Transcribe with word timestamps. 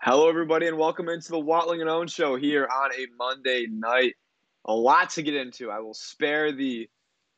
Hello, 0.00 0.28
everybody, 0.28 0.68
and 0.68 0.78
welcome 0.78 1.08
into 1.08 1.30
the 1.30 1.40
Watling 1.40 1.80
and 1.80 1.90
Owen 1.90 2.06
show 2.06 2.36
here 2.36 2.68
on 2.72 2.92
a 2.92 3.06
Monday 3.18 3.66
night. 3.68 4.14
A 4.66 4.72
lot 4.72 5.10
to 5.10 5.22
get 5.22 5.34
into. 5.34 5.72
I 5.72 5.80
will 5.80 5.92
spare 5.92 6.52
the 6.52 6.88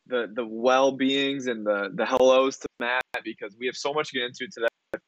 the 0.09 0.31
the 0.35 0.45
well 0.47 0.93
beings 0.93 1.47
and 1.47 1.67
the 1.67 1.89
the 1.95 2.05
hellos 2.05 2.59
to 2.59 2.69
Matt 2.79 3.03
because 3.25 3.57
we 3.59 3.65
have 3.65 3.77
so 3.77 3.95
much 3.95 4.11
to 4.11 4.19
get 4.19 4.27
into 4.27 4.47
today. 4.53 5.01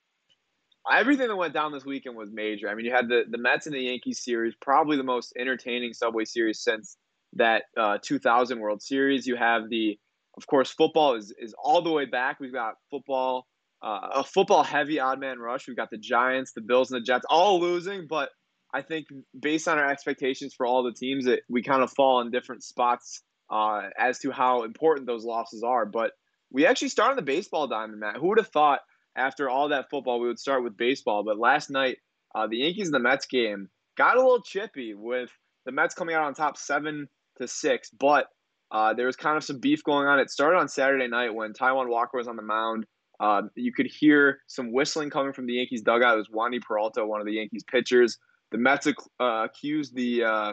Everything 0.90 1.28
that 1.28 1.36
went 1.36 1.52
down 1.52 1.72
this 1.72 1.84
weekend 1.84 2.16
was 2.16 2.30
major. 2.32 2.70
I 2.70 2.74
mean, 2.74 2.86
you 2.86 2.90
had 2.90 3.10
the 3.10 3.24
the 3.28 3.36
Mets 3.36 3.66
and 3.66 3.74
the 3.74 3.82
Yankees 3.82 4.24
series, 4.24 4.54
probably 4.62 4.96
the 4.96 5.02
most 5.02 5.34
entertaining 5.38 5.92
Subway 5.92 6.24
series 6.24 6.62
since 6.62 6.96
that 7.34 7.64
uh, 7.76 7.98
2000 8.02 8.60
World 8.60 8.80
Series. 8.80 9.26
You 9.26 9.36
have 9.36 9.68
the, 9.68 9.98
of 10.38 10.46
course, 10.46 10.70
football 10.70 11.16
is 11.16 11.34
is 11.38 11.54
all 11.62 11.82
the 11.82 11.92
way 11.92 12.06
back. 12.06 12.40
We've 12.40 12.50
got 12.50 12.76
football 12.90 13.46
uh, 13.82 14.08
a 14.16 14.24
football 14.24 14.62
heavy 14.62 15.00
odd 15.00 15.20
man 15.20 15.38
rush. 15.38 15.66
We've 15.66 15.76
got 15.76 15.90
the 15.90 15.98
Giants, 15.98 16.52
the 16.52 16.60
Bills, 16.60 16.90
and 16.90 17.00
the 17.00 17.04
Jets 17.04 17.24
all 17.28 17.60
losing, 17.60 18.06
but 18.08 18.30
I 18.74 18.82
think 18.82 19.06
based 19.38 19.68
on 19.68 19.78
our 19.78 19.90
expectations 19.90 20.54
for 20.56 20.66
all 20.66 20.82
the 20.82 20.92
teams, 20.92 21.26
that 21.26 21.40
we 21.48 21.62
kind 21.62 21.82
of 21.82 21.90
fall 21.92 22.20
in 22.20 22.30
different 22.30 22.62
spots 22.62 23.22
uh, 23.50 23.82
as 23.98 24.18
to 24.20 24.30
how 24.30 24.62
important 24.62 25.06
those 25.06 25.24
losses 25.24 25.62
are. 25.62 25.84
But 25.84 26.12
we 26.50 26.66
actually 26.66 26.88
start 26.88 27.10
on 27.10 27.16
the 27.16 27.22
baseball 27.22 27.68
diamond, 27.68 28.00
Matt. 28.00 28.16
Who 28.16 28.28
would 28.28 28.38
have 28.38 28.48
thought 28.48 28.80
after 29.16 29.50
all 29.50 29.68
that 29.68 29.90
football 29.90 30.20
we 30.20 30.28
would 30.28 30.38
start 30.38 30.64
with 30.64 30.76
baseball? 30.76 31.22
But 31.24 31.38
last 31.38 31.70
night, 31.70 31.98
uh, 32.34 32.46
the 32.46 32.58
Yankees 32.58 32.86
and 32.86 32.94
the 32.94 32.98
Mets 32.98 33.26
game 33.26 33.68
got 33.96 34.16
a 34.16 34.20
little 34.20 34.42
chippy 34.42 34.94
with 34.94 35.30
the 35.66 35.72
Mets 35.72 35.94
coming 35.94 36.14
out 36.14 36.24
on 36.24 36.34
top 36.34 36.56
seven 36.56 37.08
to 37.38 37.48
six, 37.48 37.90
but 37.90 38.26
uh, 38.70 38.94
there 38.94 39.06
was 39.06 39.16
kind 39.16 39.36
of 39.36 39.44
some 39.44 39.60
beef 39.60 39.84
going 39.84 40.06
on. 40.06 40.18
It 40.18 40.30
started 40.30 40.58
on 40.58 40.68
Saturday 40.68 41.08
night 41.08 41.34
when 41.34 41.52
Taijuan 41.52 41.88
Walker 41.88 42.16
was 42.16 42.28
on 42.28 42.36
the 42.36 42.42
mound. 42.42 42.86
Uh, 43.22 43.42
you 43.54 43.72
could 43.72 43.86
hear 43.86 44.40
some 44.48 44.72
whistling 44.72 45.08
coming 45.08 45.32
from 45.32 45.46
the 45.46 45.54
Yankees 45.54 45.80
dugout. 45.80 46.14
It 46.14 46.18
was 46.18 46.28
Wandy 46.28 46.60
Peralta, 46.60 47.06
one 47.06 47.20
of 47.20 47.26
the 47.26 47.34
Yankees 47.34 47.62
pitchers. 47.62 48.18
The 48.50 48.58
Mets 48.58 48.88
uh, 48.88 48.92
accused 49.20 49.94
the 49.94 50.24
uh, 50.24 50.52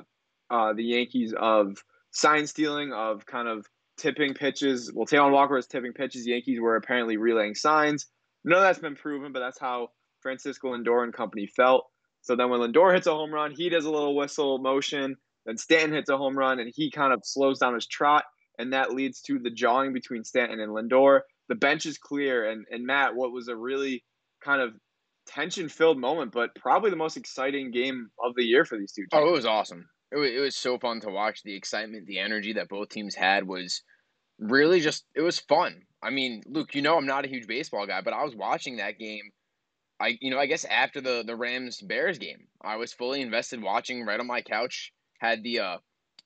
uh, 0.52 0.74
the 0.74 0.84
Yankees 0.84 1.34
of 1.36 1.84
sign 2.12 2.46
stealing, 2.46 2.94
of 2.94 3.26
kind 3.26 3.48
of 3.48 3.66
tipping 3.98 4.36
pitches. 4.36 4.92
Well, 4.94 5.08
Taijuan 5.08 5.32
Walker 5.32 5.56
was 5.56 5.66
tipping 5.66 5.94
pitches. 5.94 6.26
The 6.26 6.32
Yankees 6.32 6.60
were 6.60 6.76
apparently 6.76 7.18
relaying 7.18 7.56
signs. 7.56 8.06
None 8.46 8.60
of 8.60 8.64
that's 8.64 8.80
been 8.80 8.96
proven, 8.96 9.34
but 9.34 9.40
that's 9.40 9.60
how 9.60 9.90
Francisco 10.22 10.76
Lindor 10.76 11.04
and 11.04 11.12
company 11.12 11.48
felt. 11.48 11.88
So 12.22 12.36
then 12.36 12.52
when 12.52 12.60
Lindor 12.60 12.94
hits 12.94 13.08
a 13.08 13.12
home 13.12 13.34
run, 13.34 13.52
he 13.52 13.70
does 13.70 13.86
a 13.86 13.92
little 13.92 14.16
whistle 14.16 14.60
motion. 14.60 15.18
Then 15.48 15.58
Stanton 15.58 15.94
hits 15.94 16.10
a 16.10 16.18
home 16.18 16.38
run, 16.38 16.60
and 16.60 16.72
he 16.76 16.92
kind 16.92 17.14
of 17.14 17.22
slows 17.24 17.58
down 17.58 17.74
his 17.74 17.88
trot, 17.88 18.26
and 18.60 18.74
that 18.74 18.94
leads 18.94 19.22
to 19.22 19.40
the 19.40 19.50
jawing 19.50 19.92
between 19.92 20.24
Stanton 20.24 20.60
and 20.60 20.72
Lindor 20.72 21.22
the 21.50 21.56
bench 21.56 21.86
is 21.86 21.98
clear. 21.98 22.50
And 22.50 22.66
and 22.72 22.86
Matt, 22.86 23.16
what 23.16 23.34
was 23.34 23.50
a 23.50 23.56
really 23.56 24.04
kind 24.42 24.62
of 24.62 24.74
tension 25.28 25.70
filled 25.70 26.00
moment, 26.00 26.32
but 26.32 26.56
probably 26.56 26.90
the 26.90 26.96
most 26.96 27.18
exciting 27.18 27.72
game 27.72 28.10
of 28.24 28.34
the 28.36 28.44
year 28.44 28.66
for 28.66 28.78
these 28.78 28.94
two 28.94 29.02
teams. 29.02 29.10
Oh, 29.14 29.28
it 29.28 29.34
was 29.34 29.46
awesome. 29.46 29.88
It 30.12 30.18
was, 30.18 30.32
it 30.32 30.40
was 30.40 30.56
so 30.56 30.80
fun 30.80 31.02
to 31.02 31.10
watch. 31.10 31.44
The 31.44 31.56
excitement, 31.56 32.08
the 32.08 32.20
energy 32.20 32.54
that 32.54 32.70
both 32.70 32.90
teams 32.90 33.16
had 33.16 33.48
was 33.48 33.84
really 34.40 34.80
just 34.80 35.06
it 35.16 35.22
was 35.22 35.40
fun. 35.40 35.82
I 36.02 36.10
mean, 36.10 36.44
Luke, 36.48 36.74
you 36.74 36.82
know 36.82 36.98
I'm 36.98 37.06
not 37.06 37.26
a 37.26 37.30
huge 37.30 37.48
baseball 37.48 37.86
guy, 37.86 38.02
but 38.02 38.14
I 38.14 38.24
was 38.24 38.36
watching 38.36 38.78
that 38.78 38.98
game. 38.98 39.32
I 40.00 40.18
you 40.22 40.32
know 40.32 40.40
I 40.40 40.46
guess 40.46 40.66
after 40.66 41.02
the 41.02 41.24
the 41.26 41.36
Rams 41.36 41.82
Bears 41.82 42.18
game, 42.18 42.48
I 42.62 42.78
was 42.78 42.94
fully 42.94 43.22
invested 43.22 43.62
watching 43.62 44.06
right 44.06 44.20
on 44.20 44.28
my 44.28 44.42
couch. 44.42 44.94
Had 45.20 45.44
the 45.44 45.60
uh, 45.60 45.78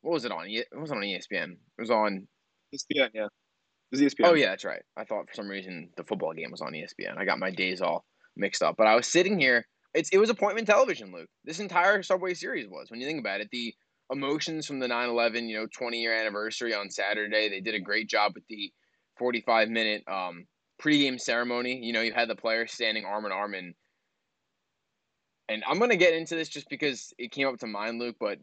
what 0.01 0.13
was 0.13 0.25
it 0.25 0.31
on? 0.31 0.45
It 0.47 0.67
wasn't 0.71 0.99
on 0.99 1.03
ESPN. 1.03 1.53
It 1.53 1.81
was 1.81 1.89
on 1.89 2.27
ESPN. 2.73 3.09
Yeah. 3.13 3.27
ESPN. 4.01 4.25
Oh 4.25 4.33
yeah, 4.33 4.49
that's 4.49 4.65
right. 4.65 4.81
I 4.97 5.03
thought 5.03 5.27
for 5.27 5.33
some 5.33 5.47
reason 5.47 5.89
the 5.97 6.03
football 6.03 6.33
game 6.33 6.51
was 6.51 6.61
on 6.61 6.73
ESPN. 6.73 7.17
I 7.17 7.25
got 7.25 7.39
my 7.39 7.51
days 7.51 7.81
all 7.81 8.05
mixed 8.35 8.63
up. 8.63 8.75
But 8.77 8.87
I 8.87 8.95
was 8.95 9.07
sitting 9.07 9.39
here. 9.39 9.65
It's 9.93 10.09
it 10.09 10.17
was 10.17 10.29
appointment 10.29 10.67
television, 10.67 11.11
Luke. 11.11 11.29
This 11.45 11.59
entire 11.59 12.01
Subway 12.01 12.33
series 12.33 12.67
was. 12.67 12.89
When 12.89 12.99
you 12.99 13.05
think 13.05 13.19
about 13.19 13.41
it, 13.41 13.49
the 13.51 13.73
emotions 14.11 14.65
from 14.65 14.79
the 14.79 14.87
9/11, 14.87 15.47
you 15.47 15.57
know, 15.57 15.67
20 15.75 16.01
year 16.01 16.13
anniversary 16.13 16.73
on 16.73 16.89
Saturday. 16.89 17.49
They 17.49 17.61
did 17.61 17.75
a 17.75 17.79
great 17.79 18.09
job 18.09 18.33
with 18.35 18.43
the 18.47 18.71
45 19.17 19.69
minute 19.69 20.03
um, 20.07 20.45
pregame 20.81 21.19
ceremony. 21.19 21.79
You 21.83 21.93
know, 21.93 22.01
you 22.01 22.13
had 22.13 22.29
the 22.29 22.35
players 22.35 22.71
standing 22.71 23.05
arm 23.05 23.25
in 23.25 23.31
arm 23.31 23.53
and 23.53 23.73
and 25.49 25.63
I'm 25.67 25.79
gonna 25.79 25.97
get 25.97 26.13
into 26.13 26.35
this 26.35 26.49
just 26.49 26.69
because 26.69 27.13
it 27.17 27.31
came 27.31 27.47
up 27.47 27.59
to 27.59 27.67
mind, 27.67 27.99
Luke. 27.99 28.15
But 28.19 28.39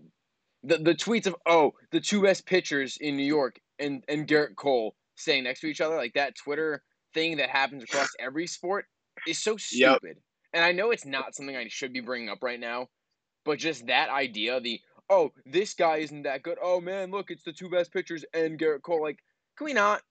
the 0.63 0.79
the 0.79 0.95
tweets 0.95 1.27
of 1.27 1.35
oh 1.47 1.73
the 1.91 2.01
two 2.01 2.23
best 2.23 2.47
pitchers 2.47 2.99
in 3.01 3.17
New 3.17 3.25
York 3.25 3.59
and 3.79 4.05
and 4.09 4.27
Gerrit 4.27 4.57
Cole 4.57 4.95
staying 5.21 5.45
next 5.45 5.61
to 5.61 5.67
each 5.67 5.81
other, 5.81 5.97
like 5.97 6.15
that 6.15 6.37
Twitter 6.37 6.83
thing 7.15 7.37
that 7.39 7.51
happens 7.51 7.83
across 7.83 8.11
every 8.19 8.47
sport, 8.47 8.87
is 9.27 9.39
so 9.39 9.57
stupid. 9.57 10.01
Yep. 10.03 10.17
And 10.53 10.65
I 10.65 10.73
know 10.73 10.91
it's 10.91 11.07
not 11.07 11.35
something 11.35 11.57
I 11.57 11.69
should 11.69 11.93
be 11.93 12.01
bringing 12.01 12.29
up 12.29 12.43
right 12.43 12.59
now, 12.59 12.89
but 13.45 13.59
just 13.59 13.87
that 13.87 14.11
idea, 14.11 14.61
the 14.61 14.81
oh, 15.09 15.33
this 15.45 15.75
guy 15.75 15.99
isn't 15.99 16.23
that 16.23 16.43
good. 16.43 16.59
Oh 16.63 16.81
man, 16.81 17.11
look, 17.11 17.31
it's 17.31 17.45
the 17.45 17.53
two 17.53 17.69
best 17.69 17.93
pitchers 17.93 18.25
and 18.35 18.59
Gerrit 18.59 18.83
Cole. 18.83 19.03
Like, 19.03 19.19
can 19.57 19.67
we 19.67 19.73
not? 19.73 20.03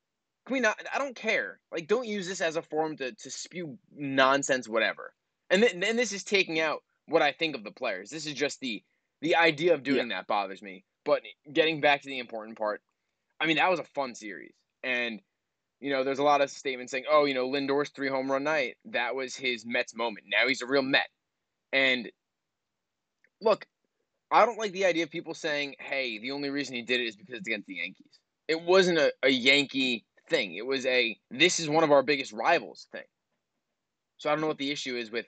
Can 0.45 0.53
we 0.53 0.59
not? 0.59 0.79
I 0.93 0.97
don't 0.97 1.15
care. 1.15 1.59
Like, 1.71 1.87
don't 1.87 2.07
use 2.07 2.27
this 2.27 2.41
as 2.41 2.55
a 2.55 2.61
forum 2.61 2.97
to, 2.97 3.11
to 3.13 3.31
spew 3.31 3.77
nonsense, 3.95 4.67
whatever. 4.67 5.13
And 5.49 5.63
then 5.63 5.83
and 5.83 5.97
this 5.97 6.11
is 6.11 6.23
taking 6.23 6.59
out 6.59 6.83
what 7.07 7.21
I 7.21 7.31
think 7.31 7.55
of 7.55 7.63
the 7.63 7.71
players. 7.71 8.09
This 8.09 8.25
is 8.25 8.33
just 8.33 8.59
the 8.59 8.83
the 9.21 9.35
idea 9.35 9.73
of 9.73 9.83
doing 9.83 10.09
yeah. 10.09 10.17
that 10.17 10.27
bothers 10.27 10.61
me. 10.61 10.83
But 11.05 11.23
getting 11.51 11.81
back 11.81 12.01
to 12.01 12.09
the 12.09 12.19
important 12.19 12.57
part, 12.57 12.81
I 13.39 13.47
mean, 13.47 13.57
that 13.57 13.69
was 13.69 13.79
a 13.79 13.83
fun 13.83 14.15
series. 14.15 14.53
And, 14.83 15.21
you 15.79 15.91
know, 15.91 16.03
there's 16.03 16.19
a 16.19 16.23
lot 16.23 16.41
of 16.41 16.49
statements 16.49 16.91
saying, 16.91 17.05
oh, 17.09 17.25
you 17.25 17.33
know, 17.33 17.49
Lindor's 17.49 17.89
three 17.89 18.09
home 18.09 18.31
run 18.31 18.43
night, 18.43 18.77
that 18.85 19.15
was 19.15 19.35
his 19.35 19.65
Mets 19.65 19.95
moment. 19.95 20.25
Now 20.29 20.47
he's 20.47 20.61
a 20.61 20.67
real 20.67 20.81
Met. 20.81 21.07
And 21.71 22.09
look, 23.41 23.65
I 24.31 24.45
don't 24.45 24.59
like 24.59 24.71
the 24.71 24.85
idea 24.85 25.03
of 25.03 25.09
people 25.09 25.33
saying, 25.33 25.75
hey, 25.79 26.19
the 26.19 26.31
only 26.31 26.49
reason 26.49 26.75
he 26.75 26.81
did 26.81 26.99
it 26.99 27.07
is 27.07 27.15
because 27.15 27.35
it's 27.35 27.47
against 27.47 27.67
the 27.67 27.75
Yankees. 27.75 28.19
It 28.47 28.61
wasn't 28.61 28.99
a, 28.99 29.11
a 29.23 29.29
Yankee 29.29 30.05
thing. 30.29 30.55
It 30.55 30.65
was 30.65 30.85
a, 30.85 31.17
this 31.31 31.59
is 31.59 31.69
one 31.69 31.83
of 31.83 31.91
our 31.91 32.03
biggest 32.03 32.31
rivals 32.31 32.87
thing. 32.91 33.03
So 34.17 34.29
I 34.29 34.33
don't 34.33 34.41
know 34.41 34.47
what 34.47 34.57
the 34.57 34.71
issue 34.71 34.95
is 34.95 35.11
with, 35.11 35.25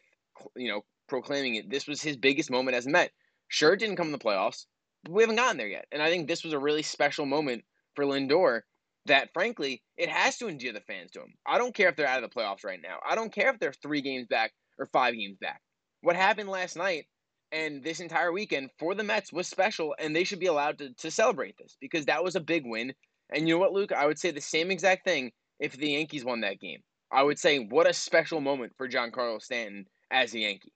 you 0.55 0.69
know, 0.69 0.83
proclaiming 1.07 1.55
it. 1.55 1.69
This 1.69 1.87
was 1.87 2.01
his 2.01 2.17
biggest 2.17 2.51
moment 2.51 2.75
as 2.75 2.85
a 2.85 2.89
Met. 2.89 3.11
Sure, 3.47 3.73
it 3.73 3.79
didn't 3.79 3.95
come 3.95 4.07
in 4.07 4.11
the 4.11 4.17
playoffs, 4.17 4.65
but 5.03 5.13
we 5.13 5.23
haven't 5.23 5.35
gotten 5.37 5.57
there 5.57 5.67
yet. 5.67 5.85
And 5.91 6.01
I 6.01 6.09
think 6.09 6.27
this 6.27 6.43
was 6.43 6.53
a 6.53 6.59
really 6.59 6.83
special 6.83 7.25
moment 7.25 7.63
for 7.95 8.05
Lindor 8.05 8.61
that 9.05 9.29
frankly 9.33 9.81
it 9.97 10.09
has 10.09 10.37
to 10.37 10.47
endear 10.47 10.73
the 10.73 10.81
fans 10.81 11.11
to 11.11 11.21
him. 11.21 11.33
I 11.45 11.57
don't 11.57 11.73
care 11.73 11.89
if 11.89 11.95
they're 11.95 12.07
out 12.07 12.23
of 12.23 12.29
the 12.29 12.35
playoffs 12.35 12.63
right 12.63 12.79
now. 12.81 12.97
I 13.07 13.15
don't 13.15 13.33
care 13.33 13.49
if 13.49 13.59
they're 13.59 13.73
three 13.73 14.01
games 14.01 14.27
back 14.29 14.51
or 14.77 14.87
five 14.87 15.13
games 15.15 15.37
back. 15.39 15.61
What 16.01 16.15
happened 16.15 16.49
last 16.49 16.75
night 16.75 17.05
and 17.51 17.83
this 17.83 17.99
entire 17.99 18.31
weekend 18.31 18.69
for 18.79 18.95
the 18.95 19.03
Mets 19.03 19.33
was 19.33 19.47
special, 19.47 19.93
and 19.99 20.15
they 20.15 20.23
should 20.23 20.39
be 20.39 20.47
allowed 20.47 20.77
to, 20.79 20.93
to 20.93 21.11
celebrate 21.11 21.55
this 21.57 21.75
because 21.81 22.05
that 22.05 22.23
was 22.23 22.35
a 22.35 22.39
big 22.39 22.63
win. 22.65 22.93
And 23.33 23.47
you 23.47 23.55
know 23.55 23.59
what, 23.59 23.73
Luke? 23.73 23.91
I 23.91 24.07
would 24.07 24.19
say 24.19 24.31
the 24.31 24.41
same 24.41 24.71
exact 24.71 25.05
thing 25.05 25.31
if 25.59 25.73
the 25.73 25.91
Yankees 25.91 26.25
won 26.25 26.41
that 26.41 26.59
game. 26.59 26.79
I 27.11 27.23
would 27.23 27.37
say 27.37 27.59
what 27.59 27.89
a 27.89 27.93
special 27.93 28.39
moment 28.39 28.73
for 28.77 28.87
Giancarlo 28.87 29.41
Stanton 29.41 29.85
as 30.11 30.33
a 30.33 30.39
Yankee. 30.39 30.71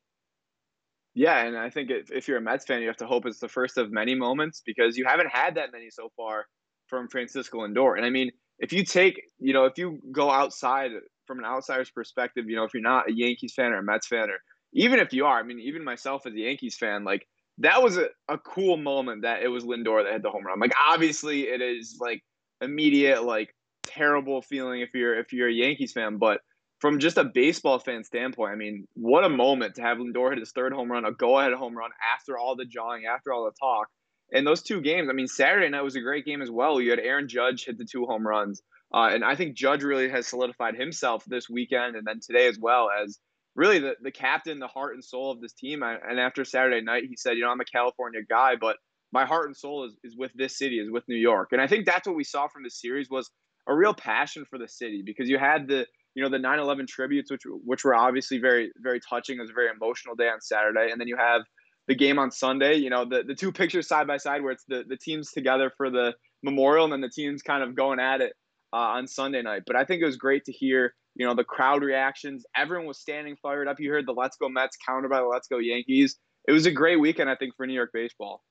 Yeah, 1.14 1.46
and 1.46 1.58
I 1.58 1.70
think 1.70 1.90
if, 1.90 2.12
if 2.12 2.28
you're 2.28 2.38
a 2.38 2.42
Mets 2.42 2.66
fan, 2.66 2.82
you 2.82 2.88
have 2.88 2.98
to 2.98 3.08
hope 3.08 3.26
it's 3.26 3.40
the 3.40 3.48
first 3.48 3.78
of 3.78 3.90
many 3.90 4.16
moments 4.16 4.62
because 4.66 4.98
you 4.98 5.06
haven't 5.06 5.30
had 5.32 5.56
that 5.56 5.72
many 5.72 5.90
so 5.90 6.10
far 6.18 6.46
from 6.88 7.08
Francisco 7.08 7.60
Lindor. 7.60 7.98
And 7.98 8.06
I 8.06 8.10
mean, 8.10 8.32
if 8.60 8.72
you 8.72 8.84
take, 8.84 9.22
you 9.40 9.54
know, 9.54 9.66
if 9.66 9.78
you 9.78 10.00
go 10.12 10.30
outside 10.30 10.92
from 11.26 11.40
an 11.40 11.46
outsider's 11.46 11.90
perspective, 11.90 12.46
you 12.48 12.56
know, 12.56 12.64
if 12.64 12.74
you're 12.74 12.84
not 12.84 13.10
a 13.10 13.14
Yankees 13.14 13.54
fan 13.54 13.72
or 13.72 13.80
a 13.80 13.84
Mets 13.84 14.08
fan, 14.08 14.30
or 14.30 14.38
even 14.74 15.00
if 15.00 15.14
you 15.14 15.26
are, 15.26 15.40
I 15.40 15.44
mean, 15.44 15.60
even 15.60 15.84
myself 15.84 16.26
as 16.26 16.34
a 16.34 16.40
Yankees 16.40 16.78
fan, 16.78 17.04
like 17.04 17.28
that 17.60 17.82
was 17.82 17.98
a, 17.98 18.08
a 18.28 18.38
cool 18.38 18.78
moment 18.78 19.24
that 19.24 19.42
it 19.42 19.48
was 19.48 19.64
Lindor 19.64 20.04
that 20.04 20.14
hit 20.14 20.24
the 20.24 20.30
home 20.30 20.46
run. 20.46 20.60
Like 20.60 20.74
obviously 20.80 21.44
it 21.44 21.62
is 21.62 21.98
like 22.00 22.24
immediate, 22.62 23.24
like 23.24 23.54
terrible 23.84 24.42
feeling 24.42 24.82
if 24.82 24.90
you're 24.94 25.18
if 25.18 25.34
you're 25.34 25.50
a 25.50 25.54
Yankees 25.54 25.94
fan, 25.94 26.18
but 26.18 26.42
from 26.80 27.00
just 27.00 27.18
a 27.18 27.24
baseball 27.24 27.80
fan 27.80 28.04
standpoint, 28.04 28.52
I 28.52 28.56
mean, 28.56 28.86
what 28.96 29.24
a 29.24 29.30
moment 29.30 29.76
to 29.76 29.82
have 29.82 29.98
Lindor 29.98 30.32
hit 30.32 30.40
his 30.40 30.52
third 30.52 30.74
home 30.74 30.92
run, 30.92 31.06
a 31.06 31.12
go 31.12 31.40
ahead 31.40 31.54
home 31.54 31.76
run 31.76 31.92
after 32.14 32.38
all 32.38 32.56
the 32.56 32.66
jawing, 32.66 33.06
after 33.06 33.32
all 33.32 33.46
the 33.46 33.54
talk 33.60 33.88
and 34.32 34.46
those 34.46 34.62
two 34.62 34.82
games, 34.82 35.10
I 35.10 35.14
mean, 35.14 35.28
Saturday 35.28 35.70
night 35.70 35.84
was 35.84 35.96
a 35.96 36.02
great 36.02 36.26
game 36.26 36.42
as 36.42 36.52
well. 36.52 36.82
You 36.82 36.92
had 36.92 37.00
Aaron 37.00 37.28
Judge 37.28 37.66
hit 37.66 37.78
the 37.78 37.86
two 37.86 38.06
home 38.06 38.26
runs. 38.26 38.62
Uh, 38.94 39.10
and 39.12 39.24
I 39.24 39.36
think 39.36 39.56
Judge 39.56 39.84
really 39.84 40.10
has 40.10 40.28
solidified 40.28 40.76
himself 40.76 41.24
this 41.26 41.50
weekend 41.50 41.96
and 41.96 42.06
then 42.06 42.20
today 42.26 42.48
as 42.48 42.58
well 42.60 42.90
as 42.90 43.20
really 43.56 43.80
the, 43.80 43.96
the 44.02 44.12
captain, 44.12 44.60
the 44.60 44.68
heart 44.68 44.94
and 44.94 45.04
soul 45.04 45.32
of 45.32 45.42
this 45.42 45.54
team. 45.54 45.82
And 45.84 46.20
after 46.20 46.46
Saturday 46.46 46.82
night, 46.82 47.04
he 47.08 47.16
said, 47.16 47.38
you 47.38 47.42
know, 47.42 47.50
I'm 47.50 47.60
a 47.60 47.66
California 47.66 48.22
guy, 48.28 48.56
but 48.60 48.78
my 49.12 49.26
heart 49.26 49.48
and 49.48 49.56
soul 49.56 49.86
is, 49.86 49.96
is 50.04 50.16
with 50.18 50.32
this 50.36 50.58
city, 50.58 50.80
is 50.80 50.92
with 50.92 51.04
New 51.08 51.18
York. 51.18 51.50
And 51.52 51.62
I 51.62 51.68
think 51.68 51.86
that's 51.86 52.08
what 52.08 52.16
we 52.16 52.24
saw 52.24 52.48
from 52.48 52.64
this 52.64 52.80
series 52.80 53.10
was 53.10 53.30
a 53.68 53.76
real 53.76 53.94
passion 53.94 54.46
for 54.50 54.60
the 54.60 54.68
city 54.68 55.04
because 55.06 55.30
you 55.30 55.38
had 55.38 55.68
the, 55.68 55.86
you 56.16 56.24
know, 56.24 56.30
the 56.30 56.38
9-11 56.38 56.88
tributes, 56.88 57.32
which, 57.32 57.44
which 57.66 57.84
were 57.84 57.96
obviously 57.96 58.38
very, 58.38 58.72
very 58.78 59.00
touching. 59.00 59.38
It 59.38 59.42
was 59.42 59.50
a 59.50 59.54
very 59.54 59.70
emotional 59.70 60.16
day 60.16 60.28
on 60.30 60.42
Saturday. 60.42 60.90
And 60.92 61.00
then 61.00 61.08
you 61.08 61.18
have 61.18 61.42
the 61.88 61.96
game 61.96 62.20
on 62.20 62.32
Sunday. 62.32 62.76
You 62.76 62.90
know, 62.90 63.06
the, 63.06 63.24
the 63.24 63.36
two 63.36 63.52
pictures 63.52 63.88
side 63.88 64.08
by 64.08 64.18
side 64.18 64.42
where 64.42 64.52
it's 64.52 64.66
the, 64.68 64.84
the 64.88 64.98
teams 64.98 65.32
together 65.32 65.72
for 65.78 65.90
the 65.90 66.14
memorial 66.44 66.86
and 66.86 66.94
then 66.94 67.02
the 67.02 67.10
teams 67.10 67.42
kind 67.42 67.64
of 67.64 67.76
going 67.76 68.00
at 68.00 68.22
it 68.22 68.34
uh, 68.74 68.78
on 68.78 69.08
Sunday 69.08 69.42
night. 69.42 69.64
But 69.66 69.76
I 69.76 69.86
think 69.86 70.02
it 70.02 70.06
was 70.06 70.18
great 70.18 70.46
to 70.46 70.52
hear 70.52 70.94
you 71.16 71.26
know, 71.26 71.34
the 71.34 71.44
crowd 71.44 71.82
reactions. 71.82 72.46
Everyone 72.56 72.88
was 72.88 73.00
standing 73.00 73.38
fired 73.42 73.68
up. 73.68 73.80
You 73.80 73.90
heard 73.90 74.06
the 74.06 74.14
Let's 74.14 74.36
Go 74.36 74.50
Mets 74.50 74.78
countered 74.86 75.10
by 75.10 75.20
the 75.20 75.28
Let's 75.28 75.48
Go 75.48 75.60
Yankees. 75.60 76.18
It 76.48 76.52
was 76.52 76.66
a 76.66 76.72
great 76.72 77.00
weekend, 77.00 77.30
I 77.30 77.36
think, 77.36 77.56
for 77.56 77.66
New 77.66 77.74
York 77.74 77.92
baseball. 77.94 78.44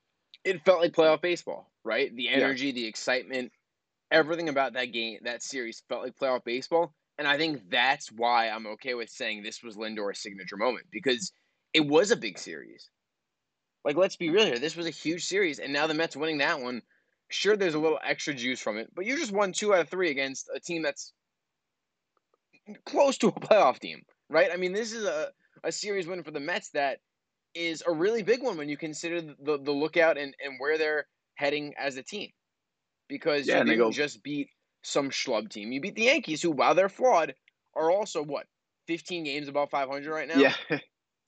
It 0.45 0.65
felt 0.65 0.81
like 0.81 0.93
playoff 0.93 1.21
baseball, 1.21 1.71
right? 1.85 2.15
The 2.17 2.29
energy, 2.29 2.67
yeah. 2.69 2.73
the 2.73 2.87
excitement, 2.87 3.53
everything 4.11 4.49
about 4.49 4.73
that 4.75 4.87
game, 4.87 5.19
that 5.25 5.43
series 5.43 5.83
felt 5.89 6.03
like 6.03 6.17
playoff 6.17 6.45
baseball. 6.45 6.95
And 7.19 7.29
I 7.29 7.37
think 7.37 7.71
that's 7.71 8.11
why 8.11 8.49
I'm 8.49 8.67
okay 8.67 8.95
with 8.95 9.11
saying 9.11 9.43
this 9.43 9.63
was 9.63 9.77
Lindor's 9.77 10.21
signature 10.21 10.57
moment 10.57 10.87
because 10.91 11.33
it 11.73 11.87
was 11.87 12.11
a 12.11 12.17
big 12.17 12.39
series. 12.39 12.91
Like, 13.85 13.97
let's 13.97 14.17
be 14.17 14.31
real 14.31 14.47
here. 14.47 14.59
This 14.59 14.77
was 14.77 14.87
a 14.87 14.91
huge 14.91 15.27
series, 15.27 15.59
and 15.59 15.73
now 15.73 15.87
the 15.87 15.95
Mets 15.95 16.17
winning 16.17 16.39
that 16.39 16.61
one. 16.61 16.83
Sure, 17.29 17.57
there's 17.57 17.75
a 17.75 17.79
little 17.79 17.99
extra 18.05 18.35
juice 18.35 18.61
from 18.61 18.79
it, 18.79 18.89
but 18.95 19.05
you 19.05 19.17
just 19.17 19.33
won 19.33 19.53
two 19.53 19.75
out 19.75 19.81
of 19.81 19.89
three 19.89 20.11
against 20.11 20.49
a 20.55 20.61
team 20.61 20.83
that's 20.83 21.13
close 22.85 23.19
to 23.19 23.29
a 23.29 23.33
playoff 23.33 23.79
team, 23.79 24.03
right? 24.31 24.51
I 24.53 24.57
mean, 24.57 24.73
this 24.73 24.93
is 24.93 25.05
a, 25.05 25.29
a 25.63 25.73
series 25.73 26.07
win 26.07 26.23
for 26.23 26.31
the 26.31 26.41
Mets 26.41 26.71
that 26.71 26.99
is 27.55 27.83
a 27.87 27.93
really 27.93 28.23
big 28.23 28.43
one 28.43 28.57
when 28.57 28.69
you 28.69 28.77
consider 28.77 29.21
the, 29.21 29.59
the 29.59 29.73
lookout 29.73 30.19
and, 30.19 30.35
and 30.45 30.55
where 30.59 30.79
they're 30.79 31.07
heading 31.35 31.75
as 31.79 31.97
a 31.97 32.03
team. 32.03 32.31
Because 33.09 33.47
yeah, 33.47 33.59
you 33.59 33.65
didn't 33.65 33.79
go... 33.79 33.91
just 33.91 34.23
beat 34.23 34.49
some 34.83 35.11
schlub 35.11 35.51
team. 35.51 35.73
You 35.73 35.81
beat 35.81 35.95
the 35.95 36.03
Yankees, 36.03 36.43
who, 36.43 36.51
while 36.51 36.75
they're 36.75 36.89
flawed, 36.89 37.35
are 37.75 37.91
also 37.91 38.23
what, 38.23 38.47
15 38.87 39.25
games 39.25 39.49
above 39.49 39.71
500 39.71 40.11
right 40.11 40.29
now? 40.29 40.37
Yeah, 40.37 40.55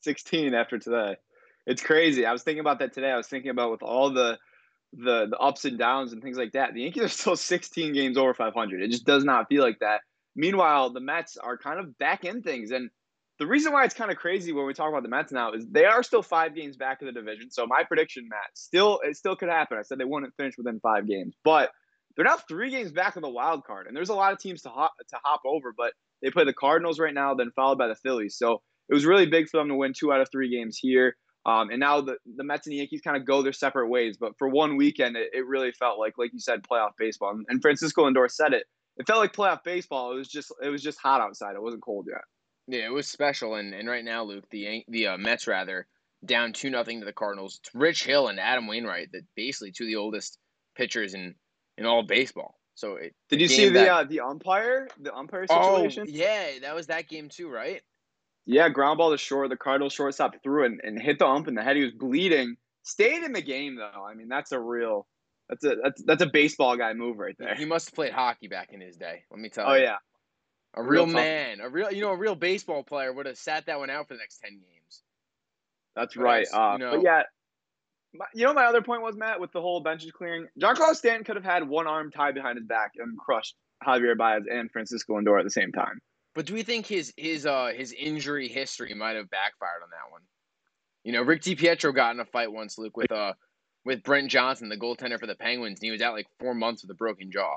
16 0.03 0.55
after 0.55 0.79
today. 0.79 1.17
It's 1.67 1.83
crazy. 1.83 2.25
I 2.25 2.33
was 2.33 2.43
thinking 2.43 2.61
about 2.61 2.79
that 2.79 2.93
today. 2.93 3.11
I 3.11 3.17
was 3.17 3.27
thinking 3.27 3.51
about 3.51 3.71
with 3.71 3.83
all 3.83 4.11
the 4.11 4.39
the 4.93 5.27
the 5.29 5.39
ups 5.39 5.65
and 5.65 5.79
downs 5.79 6.13
and 6.13 6.23
things 6.23 6.39
like 6.39 6.53
that. 6.53 6.75
The 6.75 6.83
Yankees 6.83 7.03
are 7.03 7.09
still 7.09 7.37
16 7.37 7.93
games 7.93 8.17
over 8.17 8.35
500. 8.35 8.83
It 8.83 8.91
just 8.91 9.05
does 9.05 9.25
not 9.25 9.49
feel 9.49 9.63
like 9.63 9.79
that. 9.81 10.01
Meanwhile, 10.35 10.91
the 10.91 11.01
Mets 11.01 11.37
are 11.37 11.57
kind 11.57 11.81
of 11.81 11.97
back 11.99 12.25
in 12.25 12.43
things, 12.43 12.71
and 12.71 12.91
the 13.39 13.47
reason 13.47 13.73
why 13.73 13.85
it's 13.85 13.95
kind 13.95 14.11
of 14.11 14.17
crazy 14.17 14.53
when 14.53 14.67
we 14.67 14.75
talk 14.75 14.89
about 14.89 15.03
the 15.03 15.09
Mets 15.09 15.33
now 15.33 15.53
is 15.53 15.67
they 15.71 15.85
are 15.85 16.03
still 16.03 16.23
five 16.23 16.55
games 16.55 16.77
back 16.77 17.03
of 17.03 17.07
the 17.07 17.13
division. 17.13 17.51
So 17.51 17.67
my 17.67 17.83
prediction, 17.85 18.29
Matt, 18.29 18.51
still 18.55 19.01
it 19.03 19.17
still 19.17 19.37
could 19.37 19.49
happen. 19.49 19.79
I 19.79 19.83
said 19.83 19.99
they 19.99 20.05
wouldn't 20.05 20.35
finish 20.37 20.57
within 20.57 20.81
five 20.81 21.07
games, 21.07 21.35
but 21.45 21.71
they're 22.15 22.25
now 22.25 22.37
three 22.49 22.71
games 22.71 22.93
back 22.93 23.17
of 23.17 23.23
the 23.23 23.29
wild 23.29 23.65
card, 23.65 23.87
and 23.87 23.97
there's 23.97 24.09
a 24.09 24.15
lot 24.15 24.33
of 24.33 24.39
teams 24.39 24.63
to 24.63 24.69
hop 24.69 24.93
to 25.09 25.17
hop 25.25 25.41
over. 25.45 25.75
But 25.77 25.93
they 26.23 26.31
play 26.31 26.45
the 26.45 26.55
Cardinals 26.55 26.99
right 26.99 27.13
now, 27.13 27.35
then 27.35 27.51
followed 27.57 27.79
by 27.79 27.89
the 27.89 27.97
Phillies. 27.97 28.37
So 28.39 28.63
it 28.89 28.95
was 28.95 29.05
really 29.05 29.27
big 29.27 29.49
for 29.49 29.59
them 29.59 29.69
to 29.69 29.75
win 29.75 29.93
two 29.99 30.13
out 30.13 30.21
of 30.21 30.29
three 30.31 30.49
games 30.49 30.79
here. 30.79 31.17
Um, 31.47 31.71
and 31.71 31.79
now 31.79 32.01
the, 32.01 32.17
the 32.35 32.43
Mets 32.43 32.67
and 32.67 32.73
the 32.73 32.79
Yankees 32.79 33.01
kind 33.03 33.17
of 33.17 33.25
go 33.25 33.41
their 33.41 33.53
separate 33.53 33.89
ways. 33.89 34.17
But 34.19 34.37
for 34.37 34.49
one 34.49 34.77
weekend, 34.77 35.17
it, 35.17 35.31
it 35.33 35.47
really 35.47 35.71
felt 35.71 35.97
like, 35.97 36.19
like 36.19 36.33
you 36.33 36.41
said, 36.41 36.65
playoff 36.69 36.91
baseball. 36.99 37.31
And, 37.31 37.47
and 37.49 37.63
Francisco 37.63 38.05
Lindor 38.05 38.29
said 38.29 38.53
it. 38.53 38.65
It 38.97 39.07
felt 39.07 39.21
like 39.21 39.33
playoff 39.33 39.63
baseball. 39.63 40.13
It 40.13 40.17
was 40.17 40.29
just 40.29 40.53
it 40.63 40.71
was 40.71 40.83
just 40.83 40.99
hot 40.99 41.21
outside. 41.21 41.55
It 41.55 41.63
wasn't 41.63 41.83
cold 41.83 42.07
yet. 42.11 42.23
Yeah, 42.67 42.87
it 42.87 42.93
was 42.93 43.07
special. 43.07 43.55
And 43.55 43.75
and 43.75 43.89
right 43.89 44.05
now, 44.05 44.25
Luke, 44.25 44.45
the 44.51 44.85
the 44.89 45.09
uh, 45.09 45.19
Mets 45.19 45.47
rather 45.47 45.87
down 46.25 46.53
two 46.53 46.71
nothing 46.71 47.01
to 47.01 47.07
the 47.07 47.13
Cardinals. 47.13 47.61
It's 47.63 47.75
Rich 47.75 48.05
Hill 48.05 48.29
and 48.29 48.41
Adam 48.41 48.67
Wainwright, 48.67 49.13
that 49.13 49.23
basically 49.37 49.71
two 49.71 49.85
of 49.85 49.89
the 49.89 49.97
oldest 49.97 50.39
pitchers 50.75 51.15
in 51.15 51.35
in 51.79 51.87
all 51.87 52.03
baseball. 52.03 52.59
So 52.75 52.97
it, 52.97 53.15
did 53.29 53.41
you 53.41 53.49
see 53.49 53.67
the 53.67 53.81
that, 53.81 53.89
uh, 53.89 54.05
the 54.05 54.21
umpire 54.21 54.89
the 55.01 55.15
umpire 55.15 55.47
oh, 55.51 55.77
situation? 55.77 56.07
Oh, 56.09 56.11
yeah, 56.11 56.59
that 56.63 56.75
was 56.75 56.89
that 56.89 57.09
game 57.09 57.29
too, 57.29 57.49
right? 57.49 57.83
Yeah, 58.47 58.69
ground 58.69 58.99
ball 58.99 59.11
to 59.11 59.19
short. 59.19 59.51
The 59.51 59.57
Cardinals 59.57 59.93
shortstop 59.93 60.35
threw 60.43 60.65
and, 60.65 60.81
and 60.83 61.01
hit 61.01 61.19
the 61.19 61.27
ump 61.27 61.49
in 61.49 61.55
the 61.55 61.63
head. 61.63 61.77
He 61.77 61.83
was 61.83 61.93
bleeding. 61.93 62.57
Stayed 62.85 63.25
in 63.25 63.33
the 63.33 63.43
game 63.43 63.77
though. 63.77 64.05
I 64.09 64.15
mean, 64.15 64.29
that's 64.29 64.53
a 64.53 64.61
real 64.61 65.07
that's 65.49 65.65
a 65.65 65.77
that's 65.83 66.03
that's 66.05 66.23
a 66.23 66.27
baseball 66.27 66.77
guy 66.77 66.93
move 66.93 67.19
right 67.19 67.35
there. 67.39 67.57
He 67.57 67.65
must 67.65 67.89
have 67.89 67.95
played 67.95 68.13
hockey 68.13 68.47
back 68.47 68.73
in 68.73 68.81
his 68.81 68.97
day. 68.97 69.25
Let 69.31 69.41
me 69.41 69.49
tell 69.49 69.69
oh, 69.69 69.75
you. 69.75 69.81
Oh 69.81 69.83
yeah. 69.83 69.97
A 70.75 70.83
real, 70.83 71.07
real 71.07 71.15
man, 71.15 71.61
a 71.61 71.69
real 71.69 71.91
you 71.91 72.03
know, 72.03 72.11
a 72.11 72.17
real 72.17 72.35
baseball 72.35 72.83
player 72.83 73.13
would 73.13 73.27
have 73.27 73.39
sat 73.39 73.67
that 73.67 73.79
one 73.79 73.91
out 73.91 74.07
for 74.07 74.15
the 74.15 74.19
next 74.19 74.39
ten 74.39 74.53
games. 74.53 75.03
That's 75.97 76.15
but 76.15 76.23
right. 76.23 76.47
Uh, 76.53 76.73
you 76.73 76.79
know, 76.79 76.91
but 76.93 77.03
yeah, 77.03 77.23
my, 78.15 78.27
you 78.35 78.45
know 78.45 78.53
my 78.53 78.67
other 78.67 78.83
point 78.83 79.03
was 79.03 79.17
Matt 79.17 79.41
with 79.41 79.53
the 79.53 79.61
whole 79.61 79.81
benches 79.81 80.13
clearing. 80.13 80.47
Giancarlo 80.61 80.95
Stanton 80.95 81.25
could 81.25 81.37
have 81.37 81.45
had 81.45 81.67
one 81.69 81.87
arm 81.87 82.11
tied 82.11 82.35
behind 82.35 82.59
his 82.59 82.67
back 82.67 82.93
and 82.99 83.17
crushed 83.19 83.55
Javier 83.85 84.17
Baez 84.17 84.43
and 84.51 84.71
Francisco 84.71 85.15
Lindor 85.15 85.39
at 85.39 85.45
the 85.45 85.51
same 85.51 85.73
time. 85.73 86.01
But 86.37 86.45
do 86.45 86.53
we 86.53 86.63
think 86.63 86.87
his 86.87 87.15
his 87.17 87.47
uh 87.47 87.73
his 87.75 87.93
injury 87.95 88.47
history 88.47 88.93
might 88.93 89.17
have 89.17 89.31
backfired 89.31 89.83
on 89.83 89.89
that 89.91 90.13
one? 90.13 90.21
You 91.03 91.13
know, 91.13 91.23
Rick 91.23 91.41
DiPietro 91.41 91.95
got 91.95 92.15
in 92.15 92.21
a 92.21 92.27
fight 92.27 92.53
once, 92.53 92.77
Luke, 92.77 92.97
with 92.97 93.11
uh 93.11 93.33
with 93.87 94.03
Brent 94.03 94.31
Johnson, 94.31 94.69
the 94.69 94.77
goaltender 94.77 95.19
for 95.19 95.27
the 95.27 95.35
Penguins, 95.35 95.81
and 95.81 95.87
he 95.87 95.91
was 95.91 96.03
out 96.03 96.13
like 96.13 96.27
four 96.39 96.55
months 96.55 96.83
with 96.83 96.91
a 96.91 96.95
broken 96.95 97.33
jaw. 97.33 97.57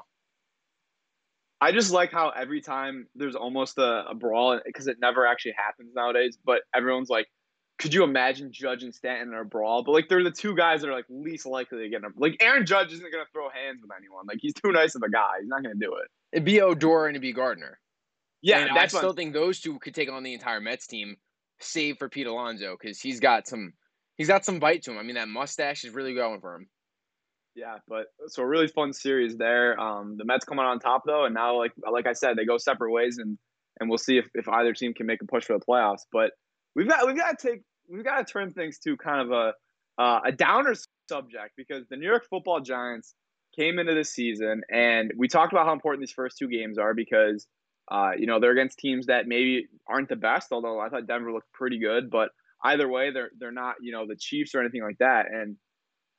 I 1.60 1.74
just 1.74 1.92
like 1.92 2.14
how 2.14 2.30
every 2.30 2.62
time 2.62 3.08
there's 3.16 3.36
almost 3.36 3.78
a, 3.78 4.06
a 4.10 4.16
brawl 4.16 4.62
because 4.66 4.88
it 4.88 4.98
never 5.02 5.28
actually 5.28 5.56
happens 5.58 5.94
nowadays, 5.94 6.38
but 6.46 6.62
everyone's 6.74 7.10
like, 7.10 7.28
could 7.80 7.94
you 7.94 8.06
imagine 8.06 8.50
Judge 8.54 8.84
and 8.84 8.96
Stanton 8.96 9.34
in 9.34 9.40
a 9.40 9.44
brawl? 9.44 9.84
But 9.84 9.92
like 9.92 10.08
they're 10.08 10.24
the 10.24 10.32
two 10.32 10.56
guys 10.56 10.80
that 10.82 10.90
are 10.90 10.94
like 10.94 11.06
least 11.10 11.46
likely 11.46 11.80
to 11.80 11.90
get 11.90 12.06
in. 12.06 12.14
Like 12.16 12.38
Aaron 12.40 12.66
Judge 12.66 12.94
isn't 12.94 13.12
gonna 13.12 13.26
throw 13.34 13.50
hands 13.50 13.82
with 13.82 13.92
anyone. 13.98 14.26
Like 14.26 14.38
he's 14.40 14.54
too 14.54 14.72
nice 14.72 14.96
of 14.96 15.02
a 15.02 15.10
guy. 15.10 15.32
He's 15.42 15.50
not 15.50 15.64
gonna 15.64 15.76
do 15.76 15.96
it. 15.96 16.08
It'd 16.32 16.46
be 16.46 16.62
Odor 16.62 17.08
and 17.08 17.16
it'd 17.18 17.22
be 17.22 17.34
Gardner. 17.34 17.78
Yeah, 18.42 18.60
and 18.60 18.78
I 18.78 18.88
still 18.88 19.14
think 19.14 19.34
those 19.34 19.60
two 19.60 19.80
could 19.80 19.94
take 19.94 20.10
on 20.10 20.24
the 20.24 20.34
entire 20.34 20.62
Mets 20.62 20.88
team, 20.88 21.18
save 21.60 21.98
for 21.98 22.10
Pete 22.10 22.28
Alonso 22.28 22.78
because 22.80 23.00
he's 23.02 23.20
got 23.20 23.48
some 23.48 23.74
he's 24.18 24.28
got 24.28 24.46
some 24.46 24.60
bite 24.60 24.84
to 24.84 24.92
him. 24.92 24.98
I 24.98 25.04
mean, 25.04 25.16
that 25.16 25.28
mustache 25.28 25.84
is 25.84 25.94
really 25.94 26.14
going 26.14 26.40
for 26.40 26.56
him. 26.56 26.68
Yeah, 27.56 27.76
but 27.88 28.06
so 28.28 28.44
a 28.44 28.48
really 28.48 28.68
fun 28.68 28.94
series 28.94 29.36
there. 29.38 29.78
Um, 29.80 30.16
the 30.18 30.24
Mets 30.24 30.46
coming 30.46 30.66
on 30.66 30.80
top 30.80 31.04
though, 31.06 31.26
and 31.26 31.34
now 31.34 31.58
like 31.58 31.74
like 31.92 32.08
I 32.08 32.14
said, 32.14 32.38
they 32.38 32.46
go 32.46 32.58
separate 32.58 32.92
ways, 32.92 33.18
and 33.18 33.38
and 33.80 33.90
we'll 33.90 33.98
see 33.98 34.18
if, 34.18 34.28
if 34.34 34.48
either 34.48 34.74
team 34.74 34.94
can 34.94 35.06
make 35.06 35.22
a 35.22 35.26
push 35.26 35.46
for 35.46 35.58
the 35.58 35.66
playoffs. 35.66 36.06
But 36.12 36.32
we've 36.76 36.88
got 36.88 37.06
we've 37.08 37.18
got 37.18 37.38
to 37.38 37.48
take 37.50 37.62
we've 37.90 38.04
got 38.04 38.26
to 38.26 38.32
turn 38.32 38.54
things 38.54 38.80
to 38.80 38.96
kind 38.98 39.22
of 39.22 39.32
a 39.32 40.02
uh, 40.02 40.22
a 40.26 40.32
downer 40.32 40.76
subject 41.10 41.54
because 41.58 41.86
the 41.90 41.98
New 41.98 42.08
York 42.08 42.26
Football 42.30 42.62
Giants 42.62 43.16
came 43.58 43.80
into 43.80 43.94
the 43.94 44.04
season, 44.06 44.62
and 44.72 45.12
we 45.18 45.28
talked 45.28 45.52
about 45.52 45.66
how 45.66 45.74
important 45.74 46.02
these 46.02 46.14
first 46.14 46.38
two 46.38 46.48
games 46.48 46.78
are 46.78 46.94
because 46.94 47.48
uh, 47.90 48.12
you 48.18 48.28
know, 48.28 48.40
they're 48.40 48.52
against 48.52 48.80
teams 48.80 49.08
that 49.08 49.28
maybe 49.28 49.68
aren't 49.88 50.10
the 50.10 50.16
best, 50.16 50.52
although 50.52 50.80
I 50.80 50.90
thought 50.90 51.08
Denver 51.08 51.32
looked 51.32 51.52
pretty 51.54 51.80
good. 51.80 52.10
But 52.10 52.30
either 52.64 52.88
way, 52.88 53.12
they're 53.12 53.32
they're 53.40 53.52
not, 53.52 53.76
you 53.82 53.92
know, 53.92 54.06
the 54.08 54.16
Chiefs 54.16 54.54
or 54.56 54.62
anything 54.62 54.84
like 54.84 54.98
that. 55.00 55.26
And 55.32 55.58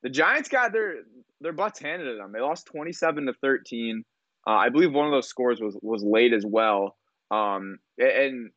the 0.03 0.11
Giants 0.11 0.49
got 0.49 0.73
their 0.73 0.97
their 1.41 1.53
butts 1.53 1.81
handed 1.81 2.11
to 2.11 2.17
them. 2.17 2.33
They 2.33 2.41
lost 2.41 2.67
twenty 2.67 2.93
seven 2.93 3.27
to 3.27 3.35
thirteen. 3.35 4.05
Uh, 4.47 4.53
I 4.53 4.69
believe 4.71 4.93
one 4.93 5.07
of 5.07 5.13
those 5.13 5.29
scores 5.29 5.61
was 5.61 5.77
was 5.83 6.03
late 6.03 6.33
as 6.33 6.45
well. 6.47 6.97
Um, 7.31 7.79
and 7.99 8.51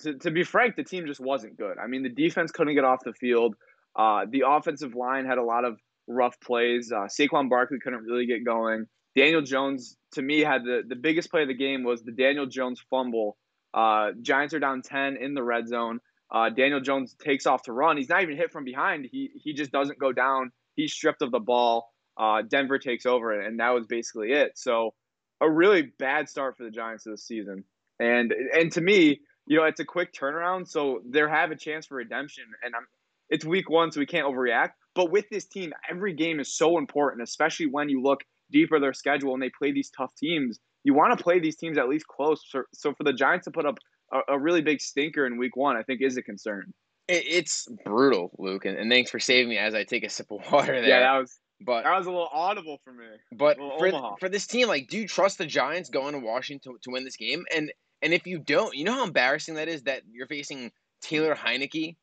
to, 0.00 0.14
to 0.18 0.30
be 0.30 0.44
frank, 0.44 0.76
the 0.76 0.84
team 0.84 1.06
just 1.06 1.20
wasn't 1.20 1.56
good. 1.56 1.78
I 1.78 1.86
mean, 1.86 2.02
the 2.02 2.10
defense 2.10 2.52
couldn't 2.52 2.74
get 2.74 2.84
off 2.84 3.00
the 3.04 3.14
field. 3.14 3.56
Uh, 3.96 4.26
the 4.30 4.44
offensive 4.46 4.94
line 4.94 5.24
had 5.24 5.38
a 5.38 5.42
lot 5.42 5.64
of 5.64 5.78
rough 6.06 6.38
plays. 6.40 6.92
Uh, 6.92 7.08
Saquon 7.08 7.48
Barkley 7.48 7.78
couldn't 7.82 8.04
really 8.04 8.26
get 8.26 8.44
going. 8.44 8.86
Daniel 9.16 9.40
Jones 9.40 9.96
to 10.12 10.22
me 10.22 10.40
had 10.40 10.62
the, 10.64 10.82
the 10.86 10.94
biggest 10.94 11.30
play 11.30 11.42
of 11.42 11.48
the 11.48 11.54
game 11.54 11.82
was 11.82 12.02
the 12.02 12.12
Daniel 12.12 12.46
Jones 12.46 12.82
fumble. 12.90 13.36
Uh, 13.72 14.12
Giants 14.20 14.54
are 14.54 14.60
down 14.60 14.82
10 14.82 15.16
in 15.16 15.34
the 15.34 15.42
red 15.42 15.68
zone. 15.68 16.00
Uh, 16.30 16.50
Daniel 16.50 16.80
Jones 16.80 17.14
takes 17.22 17.46
off 17.46 17.62
to 17.62 17.72
run. 17.72 17.96
He's 17.96 18.08
not 18.08 18.22
even 18.22 18.36
hit 18.36 18.52
from 18.52 18.64
behind. 18.64 19.06
He 19.10 19.30
he 19.34 19.54
just 19.54 19.70
doesn't 19.70 19.98
go 19.98 20.12
down. 20.12 20.50
He's 20.74 20.92
stripped 20.92 21.22
of 21.22 21.30
the 21.30 21.38
ball. 21.38 21.92
Uh, 22.16 22.42
Denver 22.42 22.78
takes 22.78 23.06
over, 23.06 23.40
and 23.40 23.60
that 23.60 23.70
was 23.70 23.86
basically 23.86 24.32
it. 24.32 24.52
So 24.58 24.94
a 25.40 25.48
really 25.48 25.82
bad 25.82 26.28
start 26.28 26.56
for 26.56 26.64
the 26.64 26.70
Giants 26.70 27.04
this 27.04 27.24
season. 27.24 27.64
And 28.00 28.32
and 28.32 28.72
to 28.72 28.80
me, 28.80 29.20
you 29.46 29.56
know, 29.56 29.64
it's 29.64 29.78
a 29.78 29.84
quick 29.84 30.12
turnaround, 30.12 30.68
so 30.68 31.00
they 31.08 31.20
have 31.20 31.52
a 31.52 31.56
chance 31.56 31.86
for 31.86 31.94
redemption. 31.94 32.44
And 32.64 32.74
I'm, 32.74 32.86
it's 33.30 33.44
week 33.44 33.70
one, 33.70 33.92
so 33.92 34.00
we 34.00 34.06
can't 34.06 34.26
overreact. 34.26 34.70
But 34.94 35.12
with 35.12 35.28
this 35.30 35.44
team, 35.46 35.72
every 35.88 36.14
game 36.14 36.40
is 36.40 36.52
so 36.52 36.78
important, 36.78 37.22
especially 37.22 37.66
when 37.66 37.88
you 37.88 38.02
look 38.02 38.24
deeper 38.50 38.78
their 38.80 38.92
schedule 38.92 39.34
and 39.34 39.42
they 39.42 39.50
play 39.50 39.72
these 39.72 39.90
tough 39.90 40.14
teams, 40.16 40.58
you 40.84 40.94
want 40.94 41.16
to 41.16 41.22
play 41.22 41.38
these 41.38 41.56
teams 41.56 41.78
at 41.78 41.88
least 41.88 42.06
close. 42.06 42.42
So, 42.48 42.62
so 42.72 42.94
for 42.94 43.04
the 43.04 43.12
Giants 43.12 43.44
to 43.44 43.50
put 43.50 43.66
up 43.66 43.78
a, 44.12 44.34
a, 44.34 44.38
really 44.38 44.62
big 44.62 44.80
stinker 44.80 45.26
in 45.26 45.36
week 45.36 45.56
one, 45.56 45.76
I 45.76 45.82
think 45.82 46.00
is 46.00 46.16
a 46.16 46.22
concern. 46.22 46.72
it's 47.08 47.68
brutal, 47.84 48.30
Luke, 48.38 48.64
and, 48.64 48.78
and, 48.78 48.90
thanks 48.90 49.10
for 49.10 49.18
saving 49.18 49.48
me 49.48 49.58
as 49.58 49.74
I 49.74 49.84
take 49.84 50.04
a 50.04 50.08
sip 50.08 50.30
of 50.30 50.40
water 50.52 50.80
there. 50.80 50.88
Yeah, 50.88 51.00
that 51.00 51.18
was 51.18 51.38
but 51.60 51.84
that 51.84 51.96
was 51.96 52.06
a 52.06 52.10
little 52.10 52.28
audible 52.32 52.78
for 52.84 52.92
me. 52.92 53.06
But 53.32 53.56
for, 53.56 54.16
for 54.20 54.28
this 54.28 54.46
team, 54.46 54.68
like, 54.68 54.88
do 54.88 54.98
you 54.98 55.08
trust 55.08 55.38
the 55.38 55.46
Giants 55.46 55.88
going 55.88 56.12
to 56.12 56.18
Washington 56.18 56.74
to, 56.74 56.78
to 56.82 56.90
win 56.90 57.04
this 57.04 57.16
game? 57.16 57.44
And 57.54 57.72
and 58.02 58.12
if 58.12 58.26
you 58.26 58.38
don't, 58.38 58.76
you 58.76 58.84
know 58.84 58.92
how 58.92 59.04
embarrassing 59.04 59.54
that 59.54 59.68
is 59.68 59.84
that 59.84 60.02
you're 60.10 60.26
facing 60.26 60.70
Taylor 61.00 61.34
Heinicke. 61.34 61.96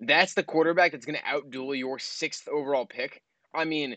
That's 0.00 0.34
the 0.34 0.42
quarterback 0.42 0.92
that's 0.92 1.06
going 1.06 1.18
to 1.18 1.24
outduel 1.24 1.76
your 1.76 1.98
sixth 1.98 2.48
overall 2.48 2.86
pick. 2.86 3.22
I 3.52 3.64
mean, 3.64 3.96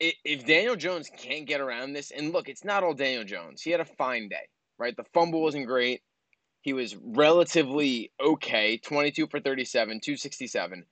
if 0.00 0.46
Daniel 0.46 0.76
Jones 0.76 1.10
can't 1.16 1.46
get 1.46 1.60
around 1.60 1.92
this, 1.92 2.10
and 2.10 2.32
look, 2.32 2.48
it's 2.48 2.64
not 2.64 2.84
all 2.84 2.94
Daniel 2.94 3.24
Jones. 3.24 3.62
He 3.62 3.70
had 3.70 3.80
a 3.80 3.84
fine 3.84 4.28
day, 4.28 4.48
right? 4.78 4.96
The 4.96 5.04
fumble 5.14 5.42
wasn't 5.42 5.66
great. 5.66 6.02
He 6.60 6.72
was 6.72 6.96
relatively 6.96 8.10
okay, 8.20 8.78
22 8.78 9.28
for 9.28 9.40
37, 9.40 10.00
267. 10.00 10.84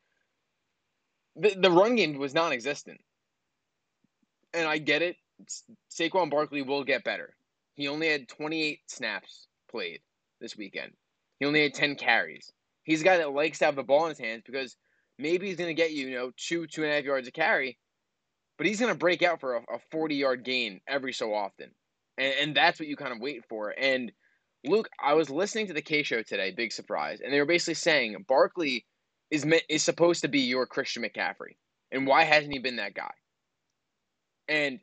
The, 1.36 1.54
the 1.58 1.70
run 1.70 1.96
game 1.96 2.16
was 2.18 2.34
non 2.34 2.52
existent. 2.52 3.00
And 4.52 4.68
I 4.68 4.78
get 4.78 5.02
it. 5.02 5.16
Saquon 5.90 6.30
Barkley 6.30 6.62
will 6.62 6.84
get 6.84 7.02
better. 7.02 7.34
He 7.74 7.88
only 7.88 8.08
had 8.08 8.28
28 8.28 8.80
snaps 8.86 9.48
played 9.68 10.00
this 10.40 10.56
weekend. 10.56 10.92
He 11.40 11.46
only 11.46 11.64
had 11.64 11.74
10 11.74 11.96
carries. 11.96 12.52
He's 12.84 13.00
a 13.00 13.04
guy 13.04 13.16
that 13.16 13.32
likes 13.32 13.58
to 13.58 13.64
have 13.64 13.74
the 13.74 13.82
ball 13.82 14.04
in 14.04 14.10
his 14.10 14.18
hands 14.18 14.44
because 14.46 14.76
maybe 15.18 15.48
he's 15.48 15.56
going 15.56 15.74
to 15.74 15.82
get 15.82 15.92
you, 15.92 16.06
you 16.06 16.14
know, 16.14 16.30
two, 16.36 16.68
two 16.68 16.84
and 16.84 16.92
a 16.92 16.94
half 16.94 17.04
yards 17.04 17.26
a 17.26 17.32
carry, 17.32 17.78
but 18.56 18.66
he's 18.66 18.80
going 18.80 18.92
to 18.92 18.98
break 18.98 19.22
out 19.22 19.40
for 19.40 19.56
a, 19.56 19.60
a 19.74 19.78
40 19.90 20.14
yard 20.14 20.44
gain 20.44 20.80
every 20.86 21.12
so 21.12 21.34
often. 21.34 21.70
And, 22.18 22.34
and 22.40 22.56
that's 22.56 22.78
what 22.78 22.88
you 22.88 22.96
kind 22.96 23.12
of 23.12 23.20
wait 23.20 23.44
for. 23.48 23.74
And 23.78 24.12
Luke, 24.64 24.88
I 25.02 25.14
was 25.14 25.28
listening 25.30 25.66
to 25.66 25.72
the 25.72 25.82
Kay 25.82 26.02
show 26.02 26.22
today, 26.22 26.50
big 26.50 26.72
surprise, 26.72 27.20
and 27.20 27.32
they 27.32 27.38
were 27.38 27.46
basically 27.46 27.74
saying 27.74 28.24
Barkley 28.28 28.86
is 29.30 29.46
is 29.68 29.82
supposed 29.82 30.22
to 30.22 30.28
be 30.28 30.40
your 30.40 30.66
Christian 30.66 31.02
McCaffrey. 31.02 31.56
And 31.92 32.06
why 32.06 32.24
hasn't 32.24 32.52
he 32.52 32.58
been 32.58 32.76
that 32.76 32.94
guy? 32.94 33.12
And 34.48 34.80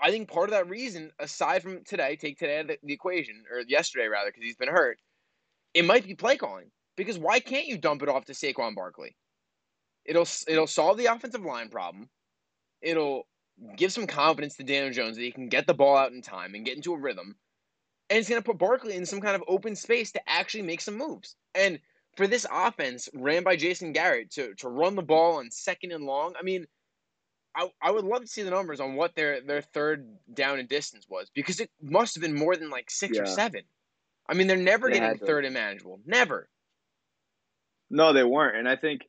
I 0.00 0.10
think 0.10 0.30
part 0.30 0.48
of 0.48 0.52
that 0.52 0.68
reason, 0.68 1.10
aside 1.18 1.62
from 1.62 1.82
today, 1.84 2.16
take 2.16 2.38
today 2.38 2.62
the, 2.62 2.78
the 2.82 2.92
equation, 2.92 3.44
or 3.50 3.60
yesterday 3.66 4.06
rather, 4.06 4.30
because 4.30 4.44
he's 4.44 4.56
been 4.56 4.68
hurt, 4.68 4.98
it 5.74 5.84
might 5.84 6.06
be 6.06 6.14
play 6.14 6.36
calling. 6.36 6.70
Because 6.96 7.18
why 7.18 7.40
can't 7.40 7.66
you 7.66 7.78
dump 7.78 8.02
it 8.02 8.08
off 8.08 8.24
to 8.26 8.32
Saquon 8.32 8.74
Barkley? 8.74 9.16
It'll 10.04 10.26
it'll 10.46 10.66
solve 10.66 10.98
the 10.98 11.06
offensive 11.06 11.44
line 11.44 11.68
problem. 11.68 12.08
It'll 12.82 13.26
give 13.76 13.92
some 13.92 14.06
confidence 14.06 14.56
to 14.56 14.64
Daniel 14.64 14.92
Jones 14.92 15.16
that 15.16 15.22
he 15.22 15.32
can 15.32 15.48
get 15.48 15.66
the 15.66 15.74
ball 15.74 15.96
out 15.96 16.12
in 16.12 16.22
time 16.22 16.54
and 16.54 16.64
get 16.64 16.76
into 16.76 16.92
a 16.92 16.98
rhythm. 16.98 17.36
And 18.08 18.18
it's 18.18 18.28
going 18.28 18.40
to 18.40 18.46
put 18.46 18.58
Barkley 18.58 18.94
in 18.94 19.06
some 19.06 19.20
kind 19.20 19.34
of 19.34 19.42
open 19.48 19.74
space 19.74 20.12
to 20.12 20.20
actually 20.28 20.62
make 20.62 20.80
some 20.80 20.96
moves. 20.96 21.34
And 21.54 21.80
for 22.16 22.26
this 22.26 22.46
offense 22.50 23.08
ran 23.14 23.42
by 23.42 23.56
Jason 23.56 23.92
Garrett 23.92 24.30
to, 24.32 24.54
to 24.56 24.68
run 24.68 24.94
the 24.94 25.02
ball 25.02 25.38
on 25.38 25.50
second 25.50 25.92
and 25.92 26.04
long, 26.04 26.34
I 26.38 26.42
mean, 26.42 26.66
I, 27.54 27.70
I 27.80 27.90
would 27.90 28.04
love 28.04 28.22
to 28.22 28.28
see 28.28 28.42
the 28.42 28.50
numbers 28.50 28.80
on 28.80 28.94
what 28.94 29.14
their, 29.14 29.40
their 29.40 29.62
third 29.62 30.06
down 30.32 30.58
and 30.58 30.68
distance 30.68 31.06
was 31.08 31.30
because 31.34 31.58
it 31.58 31.70
must 31.80 32.14
have 32.14 32.22
been 32.22 32.34
more 32.34 32.54
than 32.54 32.70
like 32.70 32.90
six 32.90 33.16
yeah. 33.16 33.22
or 33.22 33.26
seven. 33.26 33.62
I 34.28 34.34
mean, 34.34 34.46
they're 34.46 34.56
never 34.56 34.88
they 34.88 34.98
getting 34.98 35.18
third 35.18 35.44
and 35.44 35.54
manageable. 35.54 36.00
Never. 36.04 36.48
No, 37.90 38.12
they 38.12 38.24
weren't. 38.24 38.56
And 38.56 38.68
I 38.68 38.76
think 38.76 39.02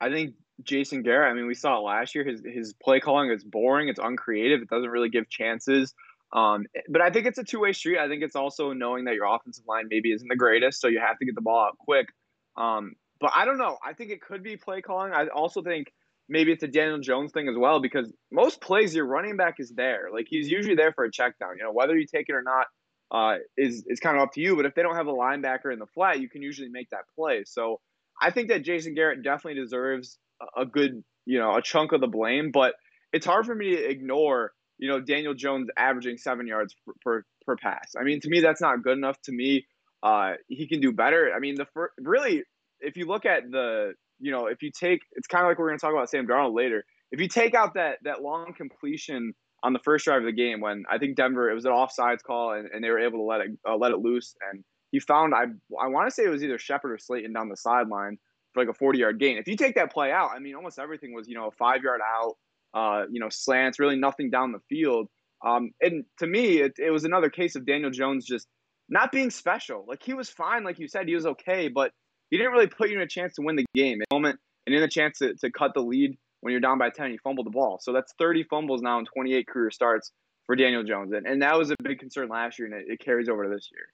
I 0.00 0.10
think 0.10 0.34
Jason 0.62 1.02
Garrett, 1.02 1.30
I 1.30 1.34
mean, 1.34 1.46
we 1.46 1.54
saw 1.54 1.78
it 1.78 1.82
last 1.82 2.14
year. 2.14 2.24
His 2.24 2.42
his 2.44 2.72
play 2.72 3.00
calling 3.00 3.30
is 3.30 3.44
boring, 3.44 3.88
it's 3.88 4.00
uncreative, 4.00 4.62
it 4.62 4.68
doesn't 4.68 4.90
really 4.90 5.10
give 5.10 5.28
chances. 5.28 5.94
Um, 6.32 6.66
but 6.88 7.00
I 7.00 7.10
think 7.10 7.26
it's 7.26 7.38
a 7.38 7.44
two 7.44 7.60
way 7.60 7.72
street. 7.72 7.98
I 7.98 8.08
think 8.08 8.22
it's 8.22 8.36
also 8.36 8.72
knowing 8.72 9.04
that 9.04 9.14
your 9.14 9.26
offensive 9.26 9.64
line 9.66 9.86
maybe 9.88 10.12
isn't 10.12 10.28
the 10.28 10.36
greatest, 10.36 10.80
so 10.80 10.88
you 10.88 11.00
have 11.00 11.18
to 11.18 11.24
get 11.24 11.34
the 11.34 11.40
ball 11.40 11.66
out 11.66 11.78
quick. 11.78 12.08
Um, 12.56 12.94
but 13.20 13.32
I 13.34 13.44
don't 13.44 13.58
know. 13.58 13.78
I 13.84 13.92
think 13.92 14.10
it 14.10 14.20
could 14.20 14.42
be 14.42 14.56
play 14.56 14.80
calling. 14.80 15.12
I 15.12 15.28
also 15.28 15.62
think 15.62 15.92
maybe 16.28 16.52
it's 16.52 16.62
a 16.62 16.68
Daniel 16.68 16.98
Jones 16.98 17.32
thing 17.32 17.48
as 17.48 17.56
well 17.56 17.80
because 17.80 18.12
most 18.32 18.60
plays 18.60 18.94
your 18.94 19.06
running 19.06 19.36
back 19.36 19.56
is 19.58 19.70
there. 19.70 20.08
Like 20.12 20.26
he's 20.28 20.48
usually 20.48 20.74
there 20.74 20.92
for 20.92 21.04
a 21.04 21.10
check 21.10 21.38
down. 21.38 21.56
You 21.58 21.64
know, 21.64 21.72
whether 21.72 21.96
you 21.96 22.06
take 22.06 22.28
it 22.28 22.34
or 22.34 22.42
not 22.42 22.66
uh, 23.10 23.38
is 23.56 23.84
is 23.86 24.00
kind 24.00 24.16
of 24.16 24.22
up 24.22 24.32
to 24.32 24.40
you. 24.40 24.56
But 24.56 24.66
if 24.66 24.74
they 24.74 24.82
don't 24.82 24.96
have 24.96 25.06
a 25.06 25.12
linebacker 25.12 25.72
in 25.72 25.78
the 25.78 25.86
flat, 25.86 26.20
you 26.20 26.28
can 26.28 26.42
usually 26.42 26.68
make 26.68 26.90
that 26.90 27.04
play. 27.14 27.44
So 27.46 27.80
I 28.20 28.30
think 28.30 28.48
that 28.48 28.62
Jason 28.62 28.94
Garrett 28.94 29.22
definitely 29.22 29.60
deserves 29.60 30.18
a 30.56 30.66
good, 30.66 31.02
you 31.24 31.38
know, 31.38 31.54
a 31.54 31.62
chunk 31.62 31.92
of 31.92 32.00
the 32.00 32.06
blame. 32.06 32.50
But 32.52 32.74
it's 33.12 33.26
hard 33.26 33.46
for 33.46 33.54
me 33.54 33.76
to 33.76 33.88
ignore, 33.88 34.52
you 34.78 34.88
know, 34.88 35.00
Daniel 35.00 35.34
Jones 35.34 35.68
averaging 35.76 36.18
seven 36.18 36.46
yards 36.46 36.74
per 36.84 36.92
per, 37.02 37.24
per 37.46 37.56
pass. 37.56 37.92
I 37.98 38.04
mean, 38.04 38.20
to 38.20 38.28
me, 38.28 38.40
that's 38.40 38.60
not 38.60 38.82
good 38.82 38.96
enough. 38.96 39.20
To 39.22 39.32
me, 39.32 39.66
uh, 40.02 40.32
he 40.48 40.68
can 40.68 40.80
do 40.80 40.92
better. 40.92 41.30
I 41.34 41.40
mean, 41.40 41.54
the 41.56 41.66
fir- 41.72 41.92
really, 41.98 42.42
if 42.80 42.96
you 42.96 43.06
look 43.06 43.26
at 43.26 43.50
the 43.50 43.94
you 44.18 44.32
know, 44.32 44.46
if 44.46 44.62
you 44.62 44.70
take, 44.70 45.00
it's 45.12 45.26
kind 45.26 45.44
of 45.44 45.50
like 45.50 45.58
we're 45.58 45.68
going 45.68 45.78
to 45.78 45.84
talk 45.84 45.92
about 45.92 46.10
Sam 46.10 46.26
Darnold 46.26 46.56
later. 46.56 46.84
If 47.10 47.20
you 47.20 47.28
take 47.28 47.54
out 47.54 47.74
that 47.74 47.98
that 48.04 48.22
long 48.22 48.54
completion 48.56 49.34
on 49.62 49.72
the 49.72 49.78
first 49.80 50.04
drive 50.04 50.20
of 50.20 50.26
the 50.26 50.32
game, 50.32 50.60
when 50.60 50.84
I 50.90 50.98
think 50.98 51.16
Denver, 51.16 51.50
it 51.50 51.54
was 51.54 51.64
an 51.64 51.72
offsides 51.72 52.22
call, 52.22 52.52
and, 52.52 52.68
and 52.72 52.82
they 52.82 52.90
were 52.90 53.00
able 53.00 53.18
to 53.18 53.24
let 53.24 53.40
it 53.42 53.50
uh, 53.68 53.76
let 53.76 53.92
it 53.92 53.98
loose, 53.98 54.34
and 54.50 54.64
he 54.90 55.00
found 55.00 55.34
I 55.34 55.44
I 55.80 55.88
want 55.88 56.08
to 56.08 56.14
say 56.14 56.24
it 56.24 56.30
was 56.30 56.42
either 56.42 56.58
Shepard 56.58 56.92
or 56.92 56.98
Slayton 56.98 57.32
down 57.32 57.48
the 57.48 57.56
sideline 57.56 58.18
for 58.56 58.62
like 58.62 58.74
a 58.74 58.78
40 58.78 58.98
yard 58.98 59.20
gain. 59.20 59.36
If 59.36 59.46
you 59.46 59.56
take 59.56 59.74
that 59.74 59.92
play 59.92 60.10
out, 60.10 60.30
I 60.34 60.38
mean, 60.38 60.54
almost 60.54 60.78
everything 60.78 61.12
was 61.12 61.28
you 61.28 61.34
know 61.34 61.48
a 61.48 61.50
five 61.52 61.82
yard 61.82 62.00
out, 62.00 62.36
uh, 62.74 63.04
you 63.10 63.20
know, 63.20 63.28
slants, 63.28 63.78
really 63.78 63.96
nothing 63.96 64.30
down 64.30 64.52
the 64.52 64.60
field. 64.70 65.08
Um, 65.44 65.72
and 65.82 66.04
to 66.18 66.26
me, 66.26 66.60
it, 66.62 66.72
it 66.78 66.90
was 66.90 67.04
another 67.04 67.28
case 67.28 67.54
of 67.54 67.66
Daniel 67.66 67.90
Jones 67.90 68.24
just 68.24 68.48
not 68.88 69.12
being 69.12 69.30
special. 69.30 69.84
Like 69.86 70.02
he 70.02 70.14
was 70.14 70.30
fine, 70.30 70.64
like 70.64 70.78
you 70.78 70.88
said, 70.88 71.06
he 71.06 71.14
was 71.14 71.26
okay, 71.26 71.68
but 71.68 71.92
he 72.30 72.38
didn't 72.38 72.52
really 72.52 72.66
put 72.66 72.88
you 72.88 72.96
in 72.96 73.02
a 73.02 73.06
chance 73.06 73.34
to 73.34 73.42
win 73.42 73.56
the 73.56 73.66
game. 73.74 74.00
At 74.00 74.06
the 74.10 74.16
moment, 74.16 74.40
and 74.66 74.74
in 74.74 74.82
a 74.82 74.88
chance 74.88 75.18
to, 75.18 75.34
to 75.34 75.50
cut 75.50 75.74
the 75.74 75.82
lead 75.82 76.16
when 76.40 76.52
you're 76.52 76.60
down 76.60 76.78
by 76.78 76.88
10, 76.90 77.10
he 77.10 77.18
fumbled 77.18 77.46
the 77.46 77.50
ball. 77.50 77.78
So 77.80 77.92
that's 77.92 78.14
30 78.18 78.44
fumbles 78.44 78.80
now 78.80 78.98
and 78.98 79.06
28 79.06 79.46
career 79.46 79.70
starts 79.70 80.12
for 80.46 80.56
Daniel 80.56 80.82
Jones. 80.82 81.12
And, 81.12 81.26
and 81.26 81.42
that 81.42 81.58
was 81.58 81.70
a 81.70 81.76
big 81.82 81.98
concern 81.98 82.28
last 82.28 82.58
year, 82.58 82.66
and 82.66 82.74
it, 82.74 82.86
it 82.88 83.00
carries 83.00 83.28
over 83.28 83.44
to 83.44 83.50
this 83.50 83.68
year. 83.70 83.86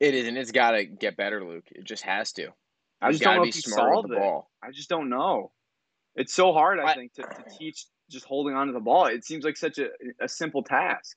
It 0.00 0.14
is, 0.14 0.26
and 0.26 0.36
it's 0.36 0.52
got 0.52 0.72
to 0.72 0.84
get 0.84 1.16
better, 1.16 1.44
Luke. 1.44 1.64
It 1.70 1.84
just 1.84 2.02
has 2.02 2.32
to. 2.32 2.50
I 3.00 3.10
just 3.10 3.22
don't 3.22 3.36
know 3.36 3.44
if 3.44 3.54
he 3.54 3.60
solved 3.60 4.08
the 4.08 4.16
ball. 4.16 4.50
I 4.62 4.70
just 4.70 4.88
don't 4.88 5.08
know. 5.08 5.52
It's 6.14 6.32
so 6.32 6.52
hard, 6.52 6.80
I, 6.80 6.84
I 6.84 6.94
think, 6.94 7.12
to, 7.14 7.22
to 7.22 7.44
teach 7.58 7.86
just 8.10 8.24
holding 8.24 8.54
on 8.54 8.68
to 8.68 8.72
the 8.72 8.80
ball. 8.80 9.06
It 9.06 9.24
seems 9.24 9.44
like 9.44 9.56
such 9.56 9.78
a, 9.78 9.88
a 10.20 10.28
simple 10.28 10.62
task. 10.62 11.16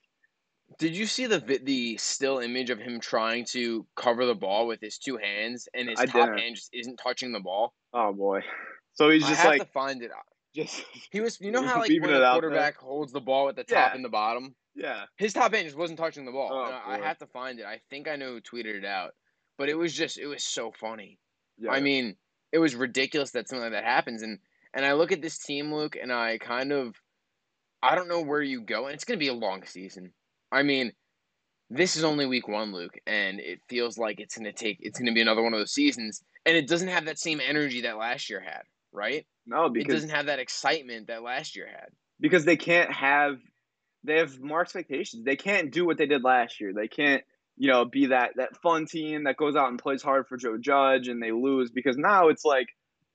Did 0.77 0.95
you 0.95 1.07
see 1.07 1.25
the 1.25 1.39
the 1.63 1.97
still 1.97 2.39
image 2.39 2.69
of 2.69 2.77
him 2.77 2.99
trying 2.99 3.45
to 3.45 3.87
cover 3.95 4.25
the 4.25 4.35
ball 4.35 4.67
with 4.67 4.79
his 4.81 4.99
two 4.99 5.17
hands 5.17 5.67
and 5.73 5.89
his 5.89 5.99
I 5.99 6.05
top 6.05 6.27
didn't. 6.27 6.37
hand 6.37 6.55
just 6.55 6.69
isn't 6.73 6.97
touching 6.97 7.31
the 7.31 7.39
ball? 7.39 7.73
Oh 7.93 8.13
boy! 8.13 8.43
So 8.93 9.09
he's 9.09 9.25
just 9.27 9.43
I 9.43 9.47
like 9.47 9.61
to 9.61 9.67
find 9.67 10.03
it. 10.03 10.11
Uh, 10.11 10.21
just 10.53 10.83
he 11.11 11.21
was. 11.21 11.39
You 11.41 11.51
know 11.51 11.63
how 11.65 11.79
like 11.79 11.89
when 11.89 12.13
a 12.13 12.31
quarterback 12.31 12.77
holds 12.77 13.11
the 13.11 13.21
ball 13.21 13.49
at 13.49 13.55
the 13.55 13.63
top 13.63 13.89
yeah. 13.89 13.95
and 13.95 14.05
the 14.05 14.09
bottom. 14.09 14.53
Yeah. 14.75 15.05
His 15.17 15.33
top 15.33 15.53
hand 15.53 15.65
just 15.65 15.77
wasn't 15.77 15.97
touching 15.97 16.25
the 16.25 16.31
ball. 16.31 16.49
Oh, 16.51 16.71
I, 16.85 16.95
I 16.95 16.99
have 16.99 17.17
to 17.17 17.25
find 17.27 17.59
it. 17.59 17.65
I 17.65 17.81
think 17.89 18.07
I 18.07 18.15
know 18.15 18.33
who 18.33 18.41
tweeted 18.41 18.75
it 18.75 18.85
out, 18.85 19.11
but 19.57 19.69
it 19.69 19.77
was 19.77 19.93
just 19.93 20.19
it 20.19 20.27
was 20.27 20.43
so 20.43 20.71
funny. 20.79 21.17
Yeah. 21.59 21.71
I 21.71 21.79
mean, 21.79 22.15
it 22.51 22.59
was 22.59 22.75
ridiculous 22.75 23.31
that 23.31 23.47
something 23.47 23.63
like 23.63 23.73
that 23.73 23.83
happens, 23.83 24.21
and 24.21 24.39
and 24.73 24.85
I 24.85 24.93
look 24.93 25.11
at 25.11 25.21
this 25.21 25.39
team, 25.39 25.73
Luke, 25.73 25.97
and 26.01 26.11
I 26.11 26.37
kind 26.37 26.71
of, 26.71 26.95
I 27.81 27.95
don't 27.95 28.07
know 28.07 28.21
where 28.21 28.41
you 28.41 28.61
go, 28.61 28.85
and 28.85 28.93
it's 28.93 29.03
going 29.03 29.17
to 29.17 29.23
be 29.23 29.29
a 29.29 29.33
long 29.33 29.65
season. 29.65 30.13
I 30.51 30.63
mean, 30.63 30.93
this 31.69 31.95
is 31.95 32.03
only 32.03 32.25
week 32.25 32.47
one, 32.47 32.71
Luke, 32.71 32.97
and 33.05 33.39
it 33.39 33.59
feels 33.67 33.97
like 33.97 34.19
it's 34.19 34.37
gonna 34.37 34.51
take 34.51 34.77
it's 34.81 34.97
gonna 34.97 35.13
be 35.13 35.21
another 35.21 35.43
one 35.43 35.53
of 35.53 35.59
those 35.59 35.73
seasons, 35.73 36.23
and 36.45 36.57
it 36.57 36.67
doesn't 36.67 36.87
have 36.87 37.05
that 37.05 37.19
same 37.19 37.39
energy 37.39 37.81
that 37.81 37.97
last 37.97 38.29
year 38.29 38.39
had, 38.39 38.63
right? 38.91 39.25
No, 39.45 39.69
because 39.69 39.91
it 39.91 39.95
doesn't 39.95 40.15
have 40.15 40.25
that 40.27 40.39
excitement 40.39 41.07
that 41.07 41.23
last 41.23 41.55
year 41.55 41.67
had. 41.67 41.89
Because 42.19 42.43
they 42.45 42.57
can't 42.57 42.91
have 42.91 43.37
they 44.03 44.17
have 44.17 44.39
more 44.39 44.61
expectations. 44.61 45.23
They 45.23 45.35
can't 45.35 45.71
do 45.71 45.85
what 45.85 45.97
they 45.97 46.05
did 46.05 46.23
last 46.23 46.59
year. 46.59 46.73
They 46.73 46.87
can't, 46.87 47.23
you 47.59 47.69
know, 47.69 47.85
be 47.85 48.07
that 48.07 48.31
that 48.37 48.57
fun 48.63 48.87
team 48.87 49.25
that 49.25 49.37
goes 49.37 49.55
out 49.55 49.69
and 49.69 49.77
plays 49.77 50.01
hard 50.01 50.27
for 50.27 50.37
Joe 50.37 50.57
Judge 50.57 51.07
and 51.07 51.21
they 51.21 51.31
lose 51.31 51.69
because 51.69 51.97
now 51.97 52.29
it's 52.29 52.43
like 52.43 52.67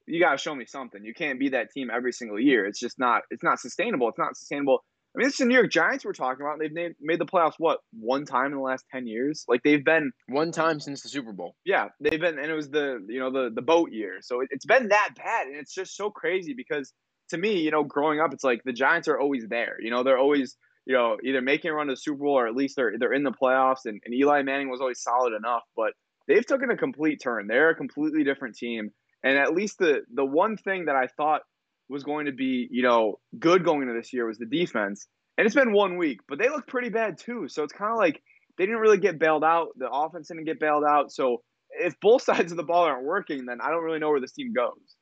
you 0.06 0.20
got 0.20 0.32
to 0.32 0.38
show 0.38 0.54
me 0.54 0.66
something. 0.66 1.04
You 1.04 1.14
can't 1.14 1.40
be 1.40 1.48
that 1.48 1.72
team 1.72 1.88
every 1.92 2.12
single 2.12 2.38
year. 2.38 2.64
It's 2.66 2.78
just 2.78 2.98
not 2.98 3.22
it's 3.30 3.42
not 3.42 3.58
sustainable. 3.58 4.08
It's 4.08 4.18
not 4.18 4.36
sustainable 4.36 4.84
I 5.14 5.20
mean, 5.20 5.28
it's 5.28 5.38
the 5.38 5.44
New 5.44 5.54
York 5.54 5.70
Giants 5.70 6.04
we're 6.04 6.12
talking 6.12 6.44
about. 6.44 6.58
They've 6.58 6.72
made, 6.72 6.94
made 7.00 7.20
the 7.20 7.26
playoffs 7.26 7.54
what 7.58 7.78
one 7.92 8.24
time 8.24 8.46
in 8.46 8.56
the 8.56 8.60
last 8.60 8.84
ten 8.90 9.06
years. 9.06 9.44
Like 9.46 9.62
they've 9.62 9.84
been 9.84 10.10
one 10.26 10.50
time 10.50 10.80
since 10.80 11.02
the 11.02 11.08
Super 11.08 11.32
Bowl. 11.32 11.54
Yeah, 11.64 11.88
they've 12.00 12.20
been, 12.20 12.38
and 12.38 12.50
it 12.50 12.54
was 12.54 12.68
the 12.68 13.04
you 13.08 13.20
know 13.20 13.30
the 13.30 13.50
the 13.54 13.62
boat 13.62 13.92
year. 13.92 14.18
So 14.22 14.40
it, 14.40 14.48
it's 14.50 14.66
been 14.66 14.88
that 14.88 15.10
bad, 15.16 15.46
and 15.46 15.56
it's 15.56 15.72
just 15.72 15.96
so 15.96 16.10
crazy 16.10 16.54
because 16.56 16.92
to 17.30 17.38
me, 17.38 17.60
you 17.60 17.70
know, 17.70 17.84
growing 17.84 18.18
up, 18.18 18.32
it's 18.32 18.42
like 18.42 18.62
the 18.64 18.72
Giants 18.72 19.06
are 19.06 19.18
always 19.18 19.46
there. 19.48 19.76
You 19.80 19.90
know, 19.90 20.02
they're 20.02 20.18
always 20.18 20.56
you 20.86 20.94
know 20.94 21.16
either 21.24 21.40
making 21.40 21.70
a 21.70 21.74
run 21.74 21.86
to 21.86 21.92
the 21.92 21.96
Super 21.96 22.18
Bowl 22.18 22.38
or 22.38 22.46
at 22.46 22.54
least 22.54 22.76
they're 22.76 22.92
they're 22.98 23.12
in 23.12 23.24
the 23.24 23.32
playoffs. 23.32 23.86
And, 23.86 24.00
and 24.04 24.14
Eli 24.14 24.42
Manning 24.42 24.70
was 24.70 24.80
always 24.80 25.02
solid 25.02 25.32
enough, 25.34 25.62
but 25.76 25.92
they've 26.28 26.46
taken 26.46 26.70
a 26.70 26.76
complete 26.76 27.20
turn. 27.22 27.46
They're 27.46 27.70
a 27.70 27.76
completely 27.76 28.24
different 28.24 28.56
team. 28.56 28.90
And 29.22 29.38
at 29.38 29.54
least 29.54 29.78
the 29.78 30.02
the 30.12 30.24
one 30.24 30.56
thing 30.56 30.86
that 30.86 30.96
I 30.96 31.06
thought 31.06 31.42
was 31.88 32.02
going 32.02 32.26
to 32.26 32.32
be 32.32 32.68
you 32.70 32.82
know 32.82 33.18
good 33.38 33.64
going 33.64 33.82
into 33.82 33.94
this 33.94 34.12
year 34.12 34.26
was 34.26 34.38
the 34.38 34.46
defense 34.46 35.06
and 35.36 35.46
it's 35.46 35.54
been 35.54 35.72
one 35.72 35.96
week, 35.96 36.20
but 36.28 36.38
they 36.38 36.48
look 36.48 36.66
pretty 36.66 36.90
bad 36.90 37.18
too. 37.18 37.48
So 37.48 37.64
it's 37.64 37.72
kind 37.72 37.90
of 37.90 37.98
like 37.98 38.22
they 38.56 38.66
didn't 38.66 38.80
really 38.80 38.98
get 38.98 39.18
bailed 39.18 39.44
out. 39.44 39.68
The 39.76 39.90
offense 39.90 40.28
didn't 40.28 40.44
get 40.44 40.60
bailed 40.60 40.84
out. 40.84 41.12
So 41.12 41.42
if 41.70 41.98
both 42.00 42.22
sides 42.30 42.52
of 42.52 42.56
the 42.56 42.64
ball 42.64 42.84
aren't 42.84 43.04
working, 43.04 43.46
then 43.46 43.60
I 43.60 43.70
don't 43.70 43.82
really 43.82 43.98
know 43.98 44.10
where 44.10 44.20
this 44.20 44.32
team 44.32 44.52
goes. 44.52 44.96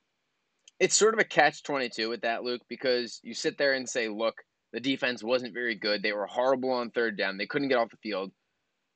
It's 0.80 0.96
sort 0.96 1.14
of 1.14 1.20
a 1.20 1.24
catch 1.24 1.62
22 1.62 2.08
with 2.08 2.22
that, 2.22 2.42
Luke, 2.42 2.62
because 2.68 3.20
you 3.22 3.34
sit 3.34 3.56
there 3.56 3.74
and 3.74 3.88
say, 3.88 4.08
look, 4.08 4.34
the 4.72 4.80
defense 4.80 5.22
wasn't 5.22 5.54
very 5.54 5.74
good. 5.74 6.02
They 6.02 6.12
were 6.12 6.26
horrible 6.26 6.70
on 6.70 6.90
third 6.90 7.16
down. 7.16 7.36
They 7.36 7.46
couldn't 7.46 7.68
get 7.68 7.78
off 7.78 7.90
the 7.90 7.96
field. 7.98 8.32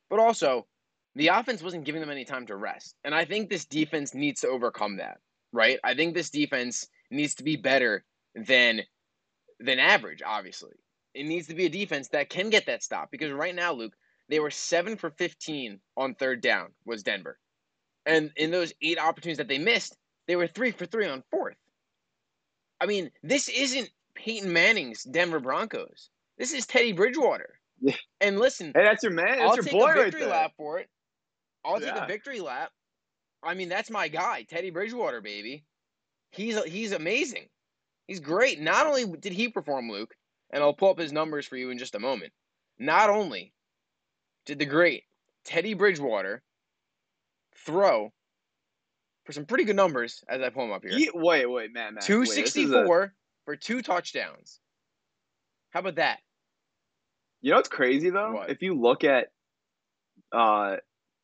But 0.09 0.21
also, 0.21 0.66
the 1.14 1.28
offense 1.28 1.62
wasn't 1.62 1.85
giving 1.85 2.00
them 2.00 2.11
any 2.11 2.25
time 2.25 2.47
to 2.47 2.56
rest. 2.56 2.95
And 3.04 3.14
I 3.14 3.25
think 3.25 3.49
this 3.49 3.64
defense 3.64 4.14
needs 4.14 4.42
to 4.42 4.49
overcome 4.49 4.99
that, 4.99 5.18
right? 5.52 5.78
I 5.83 5.95
think 5.95 6.14
this 6.14 6.30
defense 6.30 6.87
needs 7.11 7.35
to 7.37 7.45
be 7.45 7.56
better 7.56 8.04
than 8.35 8.83
than 9.59 9.78
average, 9.78 10.21
obviously 10.25 10.73
it 11.16 11.26
needs 11.26 11.49
to 11.49 11.54
be 11.54 11.64
a 11.64 11.71
defense 11.71 12.09
that 12.09 12.28
can 12.28 12.50
get 12.50 12.66
that 12.66 12.83
stop 12.83 13.11
because 13.11 13.33
right 13.33 13.54
now, 13.54 13.73
Luke, 13.73 13.95
they 14.28 14.38
were 14.38 14.50
seven 14.50 14.97
for 14.97 15.11
15 15.11 15.80
on 15.97 16.14
third 16.14 16.42
down, 16.42 16.68
was 16.85 17.02
Denver. 17.02 17.38
And 18.04 18.30
in 18.37 18.50
those 18.50 18.73
eight 18.83 18.99
opportunities 18.99 19.38
that 19.38 19.49
they 19.49 19.59
missed, 19.59 19.97
they 20.28 20.37
were 20.37 20.47
three 20.47 20.73
for 20.73 20.85
three 20.85 21.09
on 21.09 21.25
fourth. 21.30 21.56
I 22.80 22.87
mean, 22.87 23.11
this 23.23 23.49
isn't 23.49 23.88
Peyton 24.17 24.53
Manning's 24.53 25.05
Denver 25.05 25.41
Broncos. 25.41 26.11
This 26.39 26.53
is 26.53 26.67
Teddy 26.67 26.93
Bridgewater. 26.93 27.61
Yeah. 27.81 27.95
And 28.21 28.39
listen, 28.39 28.73
hey, 28.75 28.85
that's 28.85 29.03
your 29.03 29.13
man. 29.13 29.39
That's 29.39 29.43
I'll 29.43 29.55
your 29.55 29.65
take 29.65 29.73
boy 29.73 29.93
a 29.93 29.95
victory 29.95 30.23
right 30.23 30.31
lap 30.31 30.53
for 30.57 30.79
it. 30.79 30.89
I'll 31.65 31.79
take 31.79 31.95
a 31.95 32.07
victory 32.07 32.41
lap. 32.41 32.71
I 33.43 33.55
mean, 33.55 33.69
that's 33.69 33.91
my 33.91 34.09
guy, 34.09 34.45
Teddy 34.49 34.71
Bridgewater, 34.71 35.21
baby. 35.21 35.65
He's 36.31 36.63
he's 36.65 36.93
amazing. 36.93 37.49
He's 38.07 38.21
great. 38.21 38.61
Not 38.61 38.87
only 38.87 39.05
did 39.19 39.33
he 39.33 39.49
perform, 39.49 39.91
Luke, 39.91 40.15
and 40.51 40.63
I'll 40.63 40.75
pull 40.75 40.91
up 40.91 40.99
his 40.99 41.13
numbers 41.13 41.47
for 41.47 41.57
you 41.57 41.71
in 41.71 41.79
just 41.79 41.95
a 41.95 42.01
moment. 42.01 42.33
Not 42.79 43.11
only 43.11 43.53
did 44.47 44.59
the 44.59 44.67
great 44.67 45.05
Teddy 45.45 45.75
Bridgewater 45.75 46.43
throw 47.65 48.13
for 49.25 49.33
some 49.33 49.45
pretty 49.45 49.65
good 49.65 49.77
numbers 49.77 50.23
as 50.29 50.41
I 50.41 50.51
pull 50.51 50.65
him 50.65 50.73
up 50.73 50.85
here. 50.85 50.97
He, 50.97 51.11
wait, 51.13 51.47
wait, 51.47 51.73
man, 51.75 51.95
man. 51.95 52.03
Two 52.03 52.21
wait, 52.21 52.29
this 53.47 53.57
is 53.59 53.69
a- 53.69 53.73
sixty 53.73 53.83
four 53.83 53.83
for 53.83 53.83
two 53.83 53.83
touchdowns. 53.83 54.61
How 55.71 55.81
about 55.81 55.97
that? 55.97 56.19
You 57.43 57.50
know 57.50 57.57
what's 57.59 57.69
crazy 57.69 58.11
though? 58.11 58.33
What? 58.33 58.50
If 58.50 58.62
you 58.62 58.75
look 58.81 59.05
at 59.05 59.29
uh, 60.33 60.76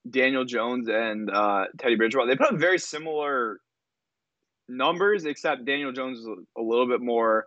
Daniel 0.09 0.45
Jones 0.45 0.89
and 0.89 1.31
uh, 1.31 1.67
Teddy 1.79 1.97
Bridgewater, 1.97 2.29
they 2.29 2.37
put 2.37 2.53
up 2.55 2.61
very 2.61 2.79
similar 2.79 3.59
numbers, 4.69 5.25
except 5.25 5.65
Daniel 5.65 5.93
Jones 5.93 6.19
was 6.25 6.39
a 6.57 6.63
little 6.63 6.87
bit 6.87 7.01
more 7.01 7.47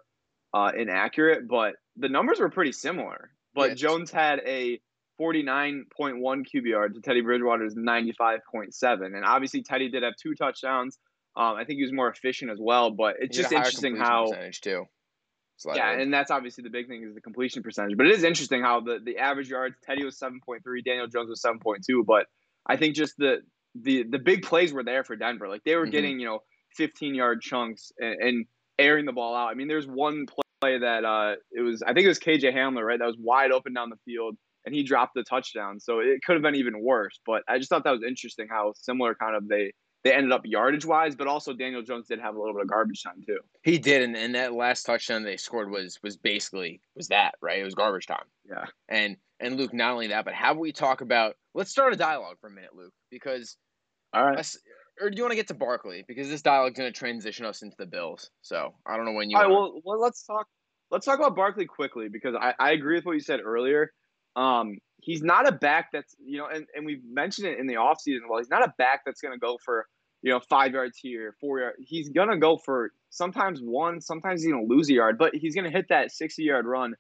uh, 0.54 0.72
inaccurate, 0.78 1.48
but 1.48 1.76
the 1.98 2.10
numbers 2.10 2.40
were 2.40 2.50
pretty 2.50 2.72
similar. 2.72 3.32
But 3.54 3.70
Yeah. 3.70 3.76
Jones 3.76 4.12
had 4.12 4.42
a 4.46 4.80
49.1 5.22 6.20
QBR 6.22 6.94
to 6.94 7.02
Teddy 7.02 7.22
Bridgewater's 7.22 7.76
95.7. 7.76 9.06
And 9.06 9.24
obviously, 9.24 9.64
Teddy 9.64 9.90
did 9.90 10.04
have 10.04 10.16
two 10.22 10.36
touchdowns. 10.36 10.98
Um, 11.38 11.56
I 11.56 11.66
think 11.66 11.78
he 11.78 11.84
was 11.84 11.92
more 11.94 12.10
efficient 12.10 12.52
as 12.52 12.58
well, 12.62 12.92
but 12.92 13.16
it's 13.20 13.36
just 13.36 13.52
interesting 13.52 13.96
how. 13.98 14.26
percentage 14.30 14.62
too. 14.62 14.86
Slightly. 15.58 15.80
Yeah, 15.80 16.00
and 16.02 16.14
that's 16.14 16.32
obviously 16.32 16.64
the 16.64 16.70
big 16.70 16.88
thing 16.88 17.04
is 17.08 17.16
the 17.16 17.22
completion 17.22 17.64
percentage. 17.64 17.96
But 17.96 18.08
it 18.08 18.12
is 18.14 18.24
interesting 18.24 18.62
how 18.62 18.82
the, 18.82 19.00
the 19.04 19.18
average 19.18 19.50
yards, 19.50 19.76
Teddy 19.86 20.04
was 20.04 20.18
seven 20.20 20.40
point 20.46 20.64
three, 20.64 20.82
Daniel 20.82 21.08
Jones 21.08 21.30
was 21.30 21.42
seven 21.42 21.60
point 21.60 21.84
two. 21.88 22.04
But 22.06 22.26
I 22.66 22.76
think 22.76 22.96
just 22.96 23.14
the 23.18 23.38
the 23.74 24.04
the 24.04 24.20
big 24.20 24.44
plays 24.44 24.74
were 24.74 24.84
there 24.84 25.04
for 25.04 25.16
Denver. 25.16 25.48
Like 25.48 25.64
they 25.64 25.76
were 25.76 25.88
Mhm. 25.88 25.92
getting, 25.92 26.20
you 26.20 26.26
know, 26.26 26.40
fifteen 26.76 27.16
yard 27.16 27.42
chunks 27.42 27.92
and, 27.98 28.22
and 28.22 28.46
airing 28.78 29.06
the 29.06 29.14
ball 29.14 29.34
out. 29.36 29.48
I 29.48 29.54
mean, 29.54 29.70
there's 29.70 29.88
one 29.88 30.26
play 30.62 30.78
that 30.80 31.06
uh 31.06 31.36
it 31.52 31.62
was 31.62 31.82
I 31.84 31.94
think 31.94 32.06
it 32.06 32.10
was 32.10 32.20
KJ 32.20 32.54
Hamler, 32.54 32.84
right? 32.86 33.00
That 33.00 33.06
was 33.08 33.18
wide 33.18 33.52
open 33.52 33.74
down 33.74 33.90
the 33.90 33.98
field 34.06 34.36
and 34.66 34.76
he 34.76 34.84
dropped 34.84 35.14
the 35.16 35.24
touchdown. 35.24 35.80
So 35.80 36.00
it 36.00 36.20
could 36.26 36.34
have 36.34 36.42
been 36.42 36.56
even 36.56 36.82
worse. 36.82 37.20
But 37.26 37.44
I 37.48 37.60
just 37.60 37.70
thought 37.70 37.84
that 37.86 37.92
was 37.92 38.04
interesting 38.06 38.48
how 38.50 38.74
similar 38.76 39.16
kind 39.16 39.36
of 39.38 39.48
they 39.48 39.72
they 40.06 40.14
ended 40.14 40.32
up 40.32 40.44
yardage 40.46 40.86
wise, 40.86 41.16
but 41.16 41.26
also 41.26 41.52
Daniel 41.52 41.82
Jones 41.82 42.08
did 42.08 42.20
have 42.20 42.36
a 42.36 42.40
little 42.40 42.54
bit 42.54 42.62
of 42.62 42.70
garbage 42.70 43.02
time 43.02 43.24
too. 43.26 43.40
He 43.64 43.80
did, 43.80 44.04
and, 44.04 44.16
and 44.16 44.36
that 44.36 44.54
last 44.54 44.84
touchdown 44.84 45.24
they 45.24 45.36
scored 45.36 45.72
was 45.72 45.98
was 46.04 46.16
basically 46.16 46.80
was 46.96 47.08
that 47.08 47.32
right? 47.42 47.60
It 47.60 47.64
was 47.64 47.74
garbage 47.74 48.06
time. 48.06 48.26
Yeah. 48.48 48.66
And 48.88 49.18
and 49.40 49.58
Luke, 49.58 49.74
not 49.74 49.94
only 49.94 50.08
that, 50.08 50.24
but 50.24 50.36
how 50.36 50.54
we 50.54 50.72
talk 50.72 51.02
about? 51.02 51.36
Let's 51.56 51.72
start 51.72 51.92
a 51.92 51.96
dialogue 51.96 52.38
for 52.40 52.48
a 52.48 52.52
minute, 52.52 52.76
Luke, 52.76 52.94
because 53.10 53.58
All 54.14 54.24
right. 54.24 54.36
let's, 54.36 54.58
or 55.02 55.10
do 55.10 55.18
you 55.18 55.24
want 55.24 55.32
to 55.32 55.38
get 55.38 55.48
to 55.48 55.56
Barkley? 55.56 56.06
Because 56.08 56.30
this 56.30 56.44
dialogue's 56.44 56.78
going 56.78 56.94
to 56.94 56.98
transition 56.98 57.46
us 57.48 57.64
into 57.64 57.76
the 57.78 57.88
Bills. 57.88 58.30
So 58.44 58.76
I 58.86 58.96
don't 58.96 59.06
know 59.06 59.14
when 59.14 59.32
you. 59.32 59.38
All 59.38 59.44
right, 59.44 59.52
well, 59.52 59.82
well, 59.84 60.00
let's 60.00 60.24
talk. 60.24 60.46
Let's 60.92 61.08
talk 61.08 61.18
about 61.18 61.36
Barkley 61.36 61.66
quickly 61.66 62.10
because 62.10 62.36
I, 62.40 62.54
I 62.60 62.72
agree 62.74 62.96
with 62.96 63.06
what 63.06 63.14
you 63.14 63.22
said 63.22 63.40
earlier. 63.44 63.92
Um, 64.36 64.78
he's 65.02 65.24
not 65.24 65.48
a 65.48 65.52
back 65.52 65.88
that's 65.92 66.16
you 66.24 66.38
know, 66.38 66.48
and, 66.48 66.68
and 66.76 66.86
we've 66.86 67.04
mentioned 67.04 67.48
it 67.48 67.58
in 67.60 67.66
the 67.66 67.76
offseason. 67.76 68.20
Well, 68.30 68.38
he's 68.38 68.52
not 68.52 68.64
a 68.64 68.72
back 68.78 69.02
that's 69.04 69.20
going 69.20 69.34
to 69.34 69.40
go 69.40 69.58
for 69.66 69.88
you 70.26 70.32
know 70.32 70.42
five 70.50 70.74
yards 70.74 70.98
here, 70.98 71.36
four 71.40 71.60
yards. 71.60 71.78
He's 71.80 72.10
going 72.10 72.30
to 72.30 72.38
go 72.38 72.58
for 72.58 72.92
sometimes 73.12 73.62
one, 73.62 74.02
sometimes 74.02 74.42
he's 74.42 74.52
going 74.52 74.68
to 74.68 74.74
lose 74.74 74.90
a 74.90 74.94
yard, 74.94 75.18
but 75.20 75.36
he's 75.36 75.54
going 75.54 75.66
to 75.66 75.72
hit 75.72 75.88
that 75.90 76.12
sixty 76.12 76.44
yard 76.44 76.66
run 76.66 76.96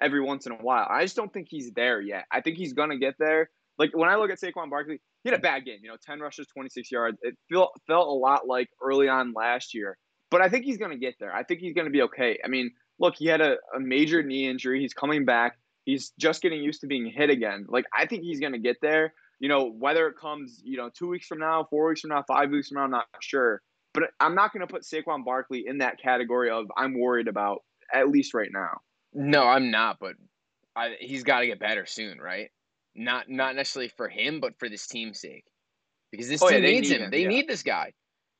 every 0.00 0.22
once 0.22 0.46
in 0.46 0.52
a 0.52 0.56
while. 0.56 0.86
I 0.90 1.04
just 1.04 1.14
don't 1.14 1.30
think 1.30 1.48
he's 1.50 1.70
there 1.72 2.00
yet. 2.00 2.24
I 2.32 2.40
think 2.40 2.56
he's 2.56 2.72
going 2.72 2.88
to 2.88 2.96
get 2.96 3.16
there. 3.18 3.50
Like 3.78 3.94
when 3.94 4.08
I 4.08 4.16
look 4.16 4.30
at 4.30 4.40
Saquon 4.40 4.70
Barkley, 4.70 4.98
he 5.22 5.30
had 5.30 5.38
a 5.38 5.42
bad 5.42 5.66
game. 5.66 5.80
You 5.82 5.90
know, 5.90 5.96
ten 6.04 6.20
rushes, 6.20 6.46
twenty 6.46 6.70
six 6.70 6.90
yards. 6.90 7.18
It 7.20 7.36
felt 7.52 7.72
felt 7.86 8.08
a 8.08 8.12
lot 8.12 8.48
like 8.48 8.70
early 8.82 9.08
on 9.08 9.34
last 9.34 9.74
year. 9.74 9.98
But 10.30 10.40
I 10.40 10.48
think 10.48 10.64
he's 10.64 10.78
going 10.78 10.92
to 10.92 10.96
get 10.96 11.16
there. 11.20 11.34
I 11.34 11.42
think 11.42 11.60
he's 11.60 11.74
going 11.74 11.86
to 11.86 11.90
be 11.90 12.02
okay. 12.02 12.38
I 12.42 12.48
mean, 12.48 12.70
look, 12.98 13.16
he 13.16 13.26
had 13.26 13.42
a, 13.42 13.56
a 13.76 13.80
major 13.80 14.22
knee 14.22 14.48
injury. 14.48 14.80
He's 14.80 14.94
coming 14.94 15.26
back. 15.26 15.58
He's 15.84 16.12
just 16.18 16.40
getting 16.40 16.62
used 16.62 16.80
to 16.82 16.86
being 16.86 17.10
hit 17.10 17.30
again. 17.30 17.66
Like, 17.68 17.84
I 17.94 18.06
think 18.06 18.22
he's 18.22 18.38
going 18.38 18.52
to 18.52 18.58
get 18.58 18.76
there. 18.80 19.12
You 19.40 19.48
know, 19.48 19.70
whether 19.70 20.06
it 20.08 20.16
comes, 20.16 20.60
you 20.64 20.76
know, 20.76 20.90
two 20.90 21.08
weeks 21.08 21.26
from 21.26 21.40
now, 21.40 21.66
four 21.70 21.88
weeks 21.88 22.02
from 22.02 22.10
now, 22.10 22.24
five 22.28 22.50
weeks 22.50 22.68
from 22.68 22.76
now, 22.76 22.84
I'm 22.84 22.90
not 22.90 23.06
sure. 23.20 23.62
But 23.94 24.04
I'm 24.20 24.34
not 24.36 24.52
going 24.52 24.60
to 24.66 24.72
put 24.72 24.82
Saquon 24.82 25.24
Barkley 25.24 25.64
in 25.66 25.78
that 25.78 26.00
category 26.00 26.50
of 26.50 26.66
I'm 26.76 26.98
worried 26.98 27.28
about, 27.28 27.64
at 27.92 28.08
least 28.08 28.34
right 28.34 28.50
now. 28.52 28.80
no, 29.12 29.44
I'm 29.44 29.70
not, 29.70 29.98
but 30.00 30.14
I, 30.76 30.96
he's 31.00 31.24
got 31.24 31.40
to 31.40 31.46
get 31.46 31.58
better 31.58 31.86
soon, 31.86 32.18
right? 32.18 32.50
Not 32.94 33.28
not 33.28 33.56
necessarily 33.56 33.88
for 33.96 34.08
him, 34.08 34.40
but 34.40 34.58
for 34.58 34.68
this 34.68 34.86
team's 34.86 35.20
sake, 35.20 35.44
because 36.10 36.28
this 36.28 36.42
Oh, 36.42 36.48
team 36.48 36.60
they 36.60 36.72
needs 36.72 36.88
need 36.88 37.00
him. 37.00 37.02
him, 37.02 37.10
They 37.10 37.22
yeah. 37.22 37.28
need 37.28 37.48
this 37.48 37.62
guy. 37.62 37.92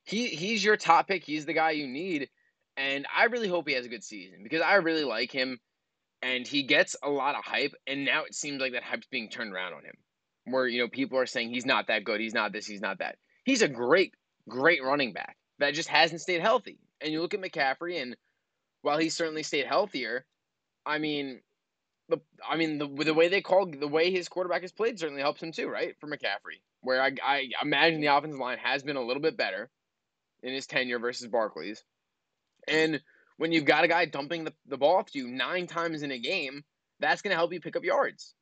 He 0.05 0.27
he's 0.27 0.63
your 0.63 0.77
top 0.77 1.07
pick. 1.07 1.23
He's 1.23 1.45
the 1.45 1.53
guy 1.53 1.71
you 1.71 1.87
need, 1.87 2.29
and 2.77 3.05
I 3.15 3.25
really 3.25 3.47
hope 3.47 3.67
he 3.67 3.75
has 3.75 3.85
a 3.85 3.89
good 3.89 4.03
season 4.03 4.43
because 4.43 4.61
I 4.61 4.75
really 4.75 5.03
like 5.03 5.31
him, 5.31 5.59
and 6.21 6.47
he 6.47 6.63
gets 6.63 6.95
a 7.03 7.09
lot 7.09 7.35
of 7.35 7.43
hype. 7.45 7.73
And 7.87 8.05
now 8.05 8.23
it 8.25 8.35
seems 8.35 8.61
like 8.61 8.73
that 8.73 8.83
hype's 8.83 9.07
being 9.07 9.29
turned 9.29 9.53
around 9.53 9.73
on 9.73 9.85
him, 9.85 9.95
where 10.45 10.67
you 10.67 10.81
know 10.81 10.87
people 10.87 11.17
are 11.17 11.25
saying 11.25 11.49
he's 11.49 11.65
not 11.65 11.87
that 11.87 12.03
good, 12.03 12.19
he's 12.19 12.33
not 12.33 12.51
this, 12.51 12.65
he's 12.65 12.81
not 12.81 12.99
that. 12.99 13.17
He's 13.43 13.61
a 13.61 13.67
great 13.67 14.13
great 14.47 14.83
running 14.83 15.13
back 15.13 15.37
that 15.59 15.73
just 15.73 15.89
hasn't 15.89 16.21
stayed 16.21 16.41
healthy. 16.41 16.79
And 16.99 17.11
you 17.11 17.21
look 17.21 17.33
at 17.33 17.41
McCaffrey, 17.41 18.01
and 18.01 18.15
while 18.81 18.97
he's 18.97 19.15
certainly 19.15 19.43
stayed 19.43 19.65
healthier, 19.65 20.25
I 20.85 20.97
mean, 20.97 21.41
the 22.09 22.19
I 22.47 22.57
mean 22.57 22.77
the 22.77 22.87
the 22.87 23.13
way 23.13 23.27
they 23.27 23.41
call 23.41 23.65
the 23.65 23.87
way 23.87 24.11
his 24.11 24.29
quarterback 24.29 24.61
has 24.61 24.71
played 24.71 24.99
certainly 24.99 25.21
helps 25.21 25.41
him 25.41 25.51
too, 25.51 25.69
right? 25.69 25.95
For 25.99 26.07
McCaffrey, 26.07 26.61
where 26.81 27.01
I 27.01 27.11
I 27.23 27.49
imagine 27.61 28.01
the 28.01 28.07
offensive 28.07 28.39
line 28.39 28.57
has 28.59 28.83
been 28.83 28.97
a 28.97 29.03
little 29.03 29.21
bit 29.21 29.37
better 29.37 29.69
in 30.43 30.53
his 30.53 30.67
tenure 30.67 30.99
versus 30.99 31.27
Barkley's, 31.27 31.83
and 32.67 33.01
when 33.37 33.51
you've 33.51 33.65
got 33.65 33.83
a 33.83 33.87
guy 33.87 34.05
dumping 34.05 34.43
the, 34.43 34.53
the 34.67 34.77
ball 34.77 34.97
off 34.97 35.09
to 35.11 35.17
you 35.17 35.27
nine 35.27 35.65
times 35.65 36.03
in 36.03 36.11
a 36.11 36.19
game, 36.19 36.63
that's 36.99 37.23
going 37.23 37.31
to 37.31 37.37
help 37.37 37.51
you 37.51 37.59
pick 37.59 37.75
up 37.75 37.83
yards. 37.83 38.35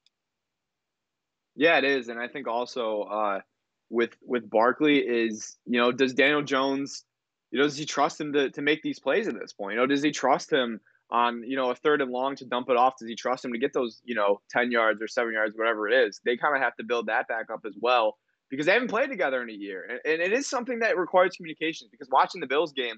Yeah, 1.55 1.77
it 1.77 1.83
is, 1.83 2.07
and 2.07 2.19
I 2.19 2.27
think 2.27 2.47
also 2.47 3.01
uh, 3.03 3.41
with 3.89 4.11
with 4.21 4.49
Barkley 4.49 4.99
is 4.99 5.57
you 5.65 5.79
know 5.79 5.91
does 5.91 6.13
Daniel 6.13 6.41
Jones, 6.43 7.03
you 7.51 7.59
know, 7.59 7.65
does 7.65 7.77
he 7.77 7.85
trust 7.85 8.19
him 8.21 8.33
to 8.33 8.49
to 8.51 8.61
make 8.61 8.81
these 8.81 8.99
plays 8.99 9.27
at 9.27 9.39
this 9.39 9.53
point? 9.53 9.73
You 9.73 9.79
know, 9.81 9.87
does 9.87 10.03
he 10.03 10.11
trust 10.11 10.51
him 10.51 10.79
on 11.11 11.43
you 11.43 11.55
know 11.55 11.71
a 11.71 11.75
third 11.75 12.01
and 12.01 12.11
long 12.11 12.35
to 12.37 12.45
dump 12.45 12.69
it 12.69 12.77
off? 12.77 12.97
Does 12.99 13.07
he 13.09 13.15
trust 13.15 13.43
him 13.43 13.51
to 13.53 13.59
get 13.59 13.73
those 13.73 14.01
you 14.05 14.15
know 14.15 14.41
ten 14.49 14.71
yards 14.71 15.01
or 15.01 15.07
seven 15.07 15.33
yards, 15.33 15.57
whatever 15.57 15.87
it 15.87 16.07
is? 16.07 16.21
They 16.23 16.37
kind 16.37 16.55
of 16.55 16.61
have 16.61 16.75
to 16.77 16.83
build 16.83 17.07
that 17.07 17.27
back 17.27 17.47
up 17.51 17.61
as 17.65 17.75
well 17.81 18.17
because 18.49 18.65
they 18.65 18.73
haven't 18.73 18.89
played 18.89 19.09
together 19.09 19.41
in 19.41 19.49
a 19.49 19.53
year, 19.53 19.85
and, 19.89 19.99
and 20.05 20.21
it 20.21 20.33
is 20.33 20.47
something 20.47 20.79
that 20.79 20.97
requires 20.97 21.35
communications. 21.35 21.89
Because 21.91 22.09
watching 22.11 22.41
the 22.41 22.47
Bills 22.47 22.73
game, 22.73 22.95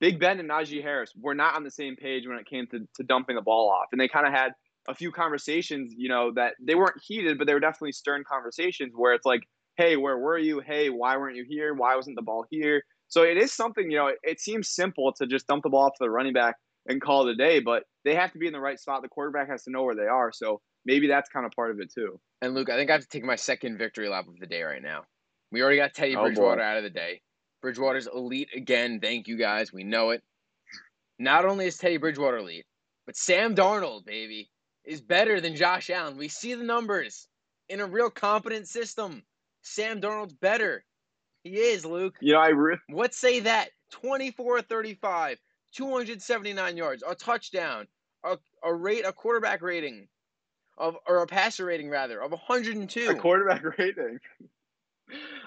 Big 0.00 0.18
Ben 0.18 0.40
and 0.40 0.50
Najee 0.50 0.82
Harris 0.82 1.12
were 1.18 1.34
not 1.34 1.54
on 1.54 1.64
the 1.64 1.70
same 1.70 1.96
page 1.96 2.26
when 2.26 2.38
it 2.38 2.46
came 2.46 2.66
to 2.68 2.80
to 2.96 3.02
dumping 3.04 3.36
the 3.36 3.42
ball 3.42 3.70
off, 3.70 3.86
and 3.92 4.00
they 4.00 4.08
kind 4.08 4.26
of 4.26 4.32
had 4.32 4.52
a 4.88 4.94
few 4.94 5.10
conversations, 5.12 5.94
you 5.96 6.08
know, 6.08 6.32
that 6.32 6.54
they 6.60 6.74
weren't 6.74 7.00
heated, 7.02 7.38
but 7.38 7.46
they 7.46 7.54
were 7.54 7.60
definitely 7.60 7.92
stern 7.92 8.24
conversations 8.28 8.92
where 8.94 9.14
it's 9.14 9.26
like, 9.26 9.42
hey, 9.76 9.96
where 9.96 10.18
were 10.18 10.38
you? 10.38 10.60
Hey, 10.60 10.90
why 10.90 11.16
weren't 11.16 11.36
you 11.36 11.44
here? 11.48 11.74
Why 11.74 11.96
wasn't 11.96 12.16
the 12.16 12.22
ball 12.22 12.44
here? 12.50 12.82
So 13.08 13.22
it 13.22 13.36
is 13.36 13.52
something, 13.52 13.90
you 13.90 13.96
know, 13.98 14.08
it, 14.08 14.16
it 14.22 14.40
seems 14.40 14.70
simple 14.70 15.12
to 15.18 15.26
just 15.26 15.46
dump 15.46 15.62
the 15.62 15.68
ball 15.70 15.84
off 15.86 15.92
to 15.94 16.04
the 16.04 16.10
running 16.10 16.32
back 16.32 16.56
and 16.88 17.00
call 17.00 17.28
it 17.28 17.32
a 17.32 17.36
day, 17.36 17.60
but 17.60 17.84
they 18.04 18.14
have 18.14 18.32
to 18.32 18.38
be 18.38 18.46
in 18.46 18.52
the 18.52 18.60
right 18.60 18.80
spot. 18.80 19.02
The 19.02 19.08
quarterback 19.08 19.48
has 19.48 19.62
to 19.64 19.70
know 19.70 19.84
where 19.84 19.94
they 19.94 20.06
are. 20.06 20.32
So 20.32 20.60
maybe 20.84 21.06
that's 21.06 21.28
kind 21.28 21.46
of 21.46 21.52
part 21.52 21.70
of 21.70 21.78
it 21.80 21.92
too. 21.92 22.18
And 22.40 22.54
Luke, 22.54 22.70
I 22.70 22.76
think 22.76 22.90
I 22.90 22.94
have 22.94 23.02
to 23.02 23.08
take 23.08 23.24
my 23.24 23.36
second 23.36 23.78
victory 23.78 24.08
lap 24.08 24.26
of 24.26 24.38
the 24.40 24.46
day 24.46 24.62
right 24.62 24.82
now. 24.82 25.02
We 25.52 25.62
already 25.62 25.76
got 25.76 25.94
Teddy 25.94 26.16
Oh. 26.16 26.22
Bridgewater 26.22 26.62
out 26.62 26.78
of 26.78 26.82
the 26.82 26.90
day. 26.90 27.20
Bridgewater's 27.60 28.08
elite 28.08 28.48
again. 28.56 28.98
Thank 29.00 29.28
you 29.28 29.36
guys. 29.36 29.72
We 29.72 29.84
know 29.84 30.10
it. 30.10 30.22
Not 31.18 31.44
only 31.44 31.66
is 31.66 31.78
Teddy 31.78 31.98
Bridgewater 31.98 32.38
elite, 32.38 32.64
but 33.06 33.16
Sam 33.16 33.54
Darnold, 33.54 34.04
baby, 34.04 34.50
is 34.84 35.00
better 35.00 35.40
than 35.40 35.56
Josh 35.56 35.90
Allen. 35.90 36.16
We 36.16 36.28
see 36.28 36.54
the 36.54 36.64
numbers 36.64 37.28
in 37.68 37.80
a 37.80 37.86
real 37.86 38.10
competent 38.10 38.68
system. 38.68 39.22
Sam 39.62 40.00
Darnold's 40.00 40.34
better. 40.34 40.84
He 41.44 41.56
is, 41.56 41.84
Luke. 41.84 42.16
You 42.20 42.32
know, 42.34 42.40
I 42.40 42.48
re- 42.48 42.78
What 42.88 43.14
say 43.14 43.40
that? 43.40 43.70
24 43.92 44.62
35, 44.62 45.38
279 45.74 46.76
yards, 46.76 47.02
a 47.06 47.14
touchdown, 47.14 47.86
a, 48.24 48.38
a 48.62 48.74
rate, 48.74 49.04
a 49.06 49.12
quarterback 49.12 49.60
rating 49.62 50.08
of, 50.78 50.96
or 51.06 51.18
a 51.22 51.26
passer 51.26 51.64
rating 51.64 51.90
rather, 51.90 52.20
of 52.22 52.30
102. 52.30 53.08
a 53.10 53.14
quarterback 53.14 53.62
rating. 53.78 54.18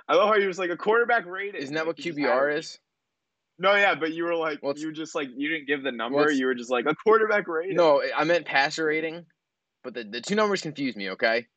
I 0.08 0.16
love 0.16 0.30
how 0.30 0.36
you're 0.36 0.50
just 0.50 0.60
like 0.60 0.70
a 0.70 0.78
quarterback 0.78 1.26
rating. 1.26 1.60
Isn't 1.62 1.76
that 1.76 1.86
what 1.88 1.98
Like, 1.98 2.06
you 2.06 2.12
just 2.14 2.20
QBR 2.20 2.58
is? 2.58 2.80
No, 3.58 3.74
yeah, 3.76 3.96
but 3.96 4.14
you 4.14 4.26
were 4.26 4.36
like, 4.36 4.58
it's- 4.58 4.80
you 4.80 4.88
were 4.88 4.94
just 4.94 5.16
like, 5.16 5.30
you 5.36 5.50
didn't 5.50 5.68
give 5.68 5.82
the 5.84 5.92
number. 5.92 6.30
You 6.32 6.46
were 6.48 6.56
just 6.56 6.70
like 6.70 6.86
a 6.86 6.96
quarterback 6.96 7.48
rating. 7.48 7.76
No, 7.78 8.04
I 8.16 8.24
meant 8.26 8.46
passer 8.46 8.86
rating, 8.86 9.26
but 9.84 9.94
the, 9.94 10.04
the 10.04 10.22
two 10.22 10.36
numbers 10.36 10.62
confuse 10.62 10.96
me, 10.96 11.12
okay? 11.12 11.48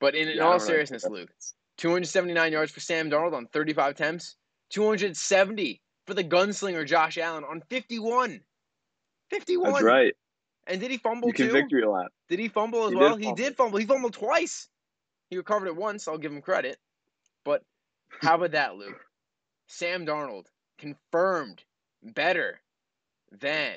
But 0.00 0.14
in, 0.14 0.28
in 0.28 0.36
Yeah, 0.36 0.48
I 0.48 0.52
all 0.52 0.60
seriousness, 0.60 1.04
Luke, 1.06 1.30
279 1.78 2.52
yards 2.52 2.70
for 2.72 2.80
Sam 2.80 3.08
Darnold 3.10 3.32
on 3.34 3.46
35 3.46 3.92
attempts, 3.92 4.36
270 4.70 5.80
for 6.06 6.14
the 6.14 6.24
gunslinger 6.24 6.86
Josh 6.86 7.16
Allen 7.18 7.44
on 7.44 7.62
51. 7.70 8.40
51. 9.30 9.72
That's 9.72 9.84
right. 9.84 10.12
And 10.66 10.80
did 10.80 10.90
he 10.90 10.98
fumble 10.98 11.28
You 11.28 11.34
can 11.34 11.46
too? 11.46 11.52
victory 11.52 11.84
lap. 11.86 12.12
Did 12.28 12.38
he 12.40 12.48
fumble 12.48 12.84
as 12.84 12.90
He 12.90 12.94
did 12.96 13.00
well? 13.00 13.16
he 13.16 13.24
fumble. 13.24 13.36
did 13.36 13.56
fumble. 13.56 13.78
He 13.78 13.86
fumbled 13.86 14.12
twice. 14.12 14.68
He 15.30 15.36
recovered 15.36 15.66
it 15.68 15.76
once. 15.76 16.06
I'll 16.06 16.18
give 16.18 16.32
him 16.32 16.42
credit. 16.42 16.78
But 17.44 17.62
how 18.20 18.34
about 18.36 18.52
that, 18.52 18.76
Luke? 18.76 19.00
Sam 19.68 20.04
Darnold 20.04 20.46
confirmed 20.82 21.62
better 22.02 22.60
than 23.30 23.76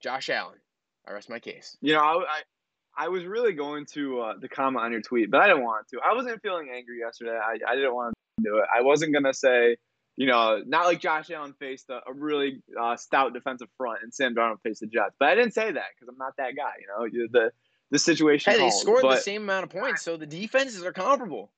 Josh 0.00 0.30
Allen. 0.30 0.58
I 1.06 1.12
rest 1.12 1.28
my 1.28 1.40
case. 1.40 1.76
You 1.80 1.94
know, 1.94 2.00
I, 2.00 2.22
I, 2.22 3.04
I 3.06 3.08
was 3.08 3.24
really 3.24 3.52
going 3.52 3.84
to 3.92 4.20
uh, 4.20 4.34
to 4.34 4.48
comment 4.48 4.84
on 4.84 4.92
your 4.92 5.02
tweet, 5.02 5.30
but 5.30 5.40
I 5.40 5.48
didn't 5.48 5.64
want 5.64 5.88
to. 5.88 5.98
I 5.98 6.14
wasn't 6.14 6.40
feeling 6.40 6.68
angry 6.74 7.00
yesterday. 7.00 7.36
I, 7.36 7.58
I 7.68 7.74
didn't 7.74 7.94
want 7.94 8.14
to 8.38 8.44
do 8.44 8.58
it. 8.58 8.64
I 8.74 8.82
wasn't 8.82 9.12
gonna 9.12 9.34
say, 9.34 9.76
you 10.16 10.26
know, 10.26 10.62
not 10.64 10.86
like 10.86 11.00
Josh 11.00 11.30
Allen 11.30 11.54
faced 11.58 11.90
a, 11.90 12.00
a 12.08 12.12
really 12.14 12.62
uh, 12.80 12.96
stout 12.96 13.34
defensive 13.34 13.68
front 13.76 13.98
and 14.02 14.14
Sam 14.14 14.34
Darnold 14.34 14.62
faced 14.62 14.80
the 14.80 14.86
Jets, 14.86 15.16
but 15.18 15.28
I 15.28 15.34
didn't 15.34 15.52
say 15.52 15.72
that 15.72 15.86
because 15.94 16.08
I'm 16.08 16.16
not 16.16 16.34
that 16.38 16.54
guy. 16.56 16.72
You 16.80 16.86
know, 16.86 17.28
the 17.32 17.50
the 17.90 17.98
situation. 17.98 18.52
Hey, 18.52 18.58
they 18.58 18.70
calls, 18.70 18.80
scored 18.80 19.02
the 19.02 19.16
same 19.16 19.42
amount 19.42 19.64
of 19.64 19.70
points, 19.70 20.02
so 20.02 20.16
the 20.16 20.26
defenses 20.26 20.84
are 20.84 20.92
comparable. 20.92 21.50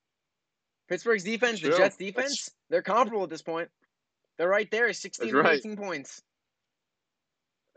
Pittsburgh's 0.88 1.24
defense, 1.24 1.60
the. 1.60 1.68
Jets' 1.68 1.78
That's- 1.78 1.96
defense, 1.96 2.50
they're 2.70 2.82
comparable 2.82 3.24
at 3.24 3.30
this 3.30 3.42
point. 3.42 3.68
They're 4.38 4.48
right 4.48 4.70
there, 4.70 4.92
16 4.92 5.28
and 5.28 5.38
right. 5.38 5.58
18 5.58 5.76
points. 5.76 6.22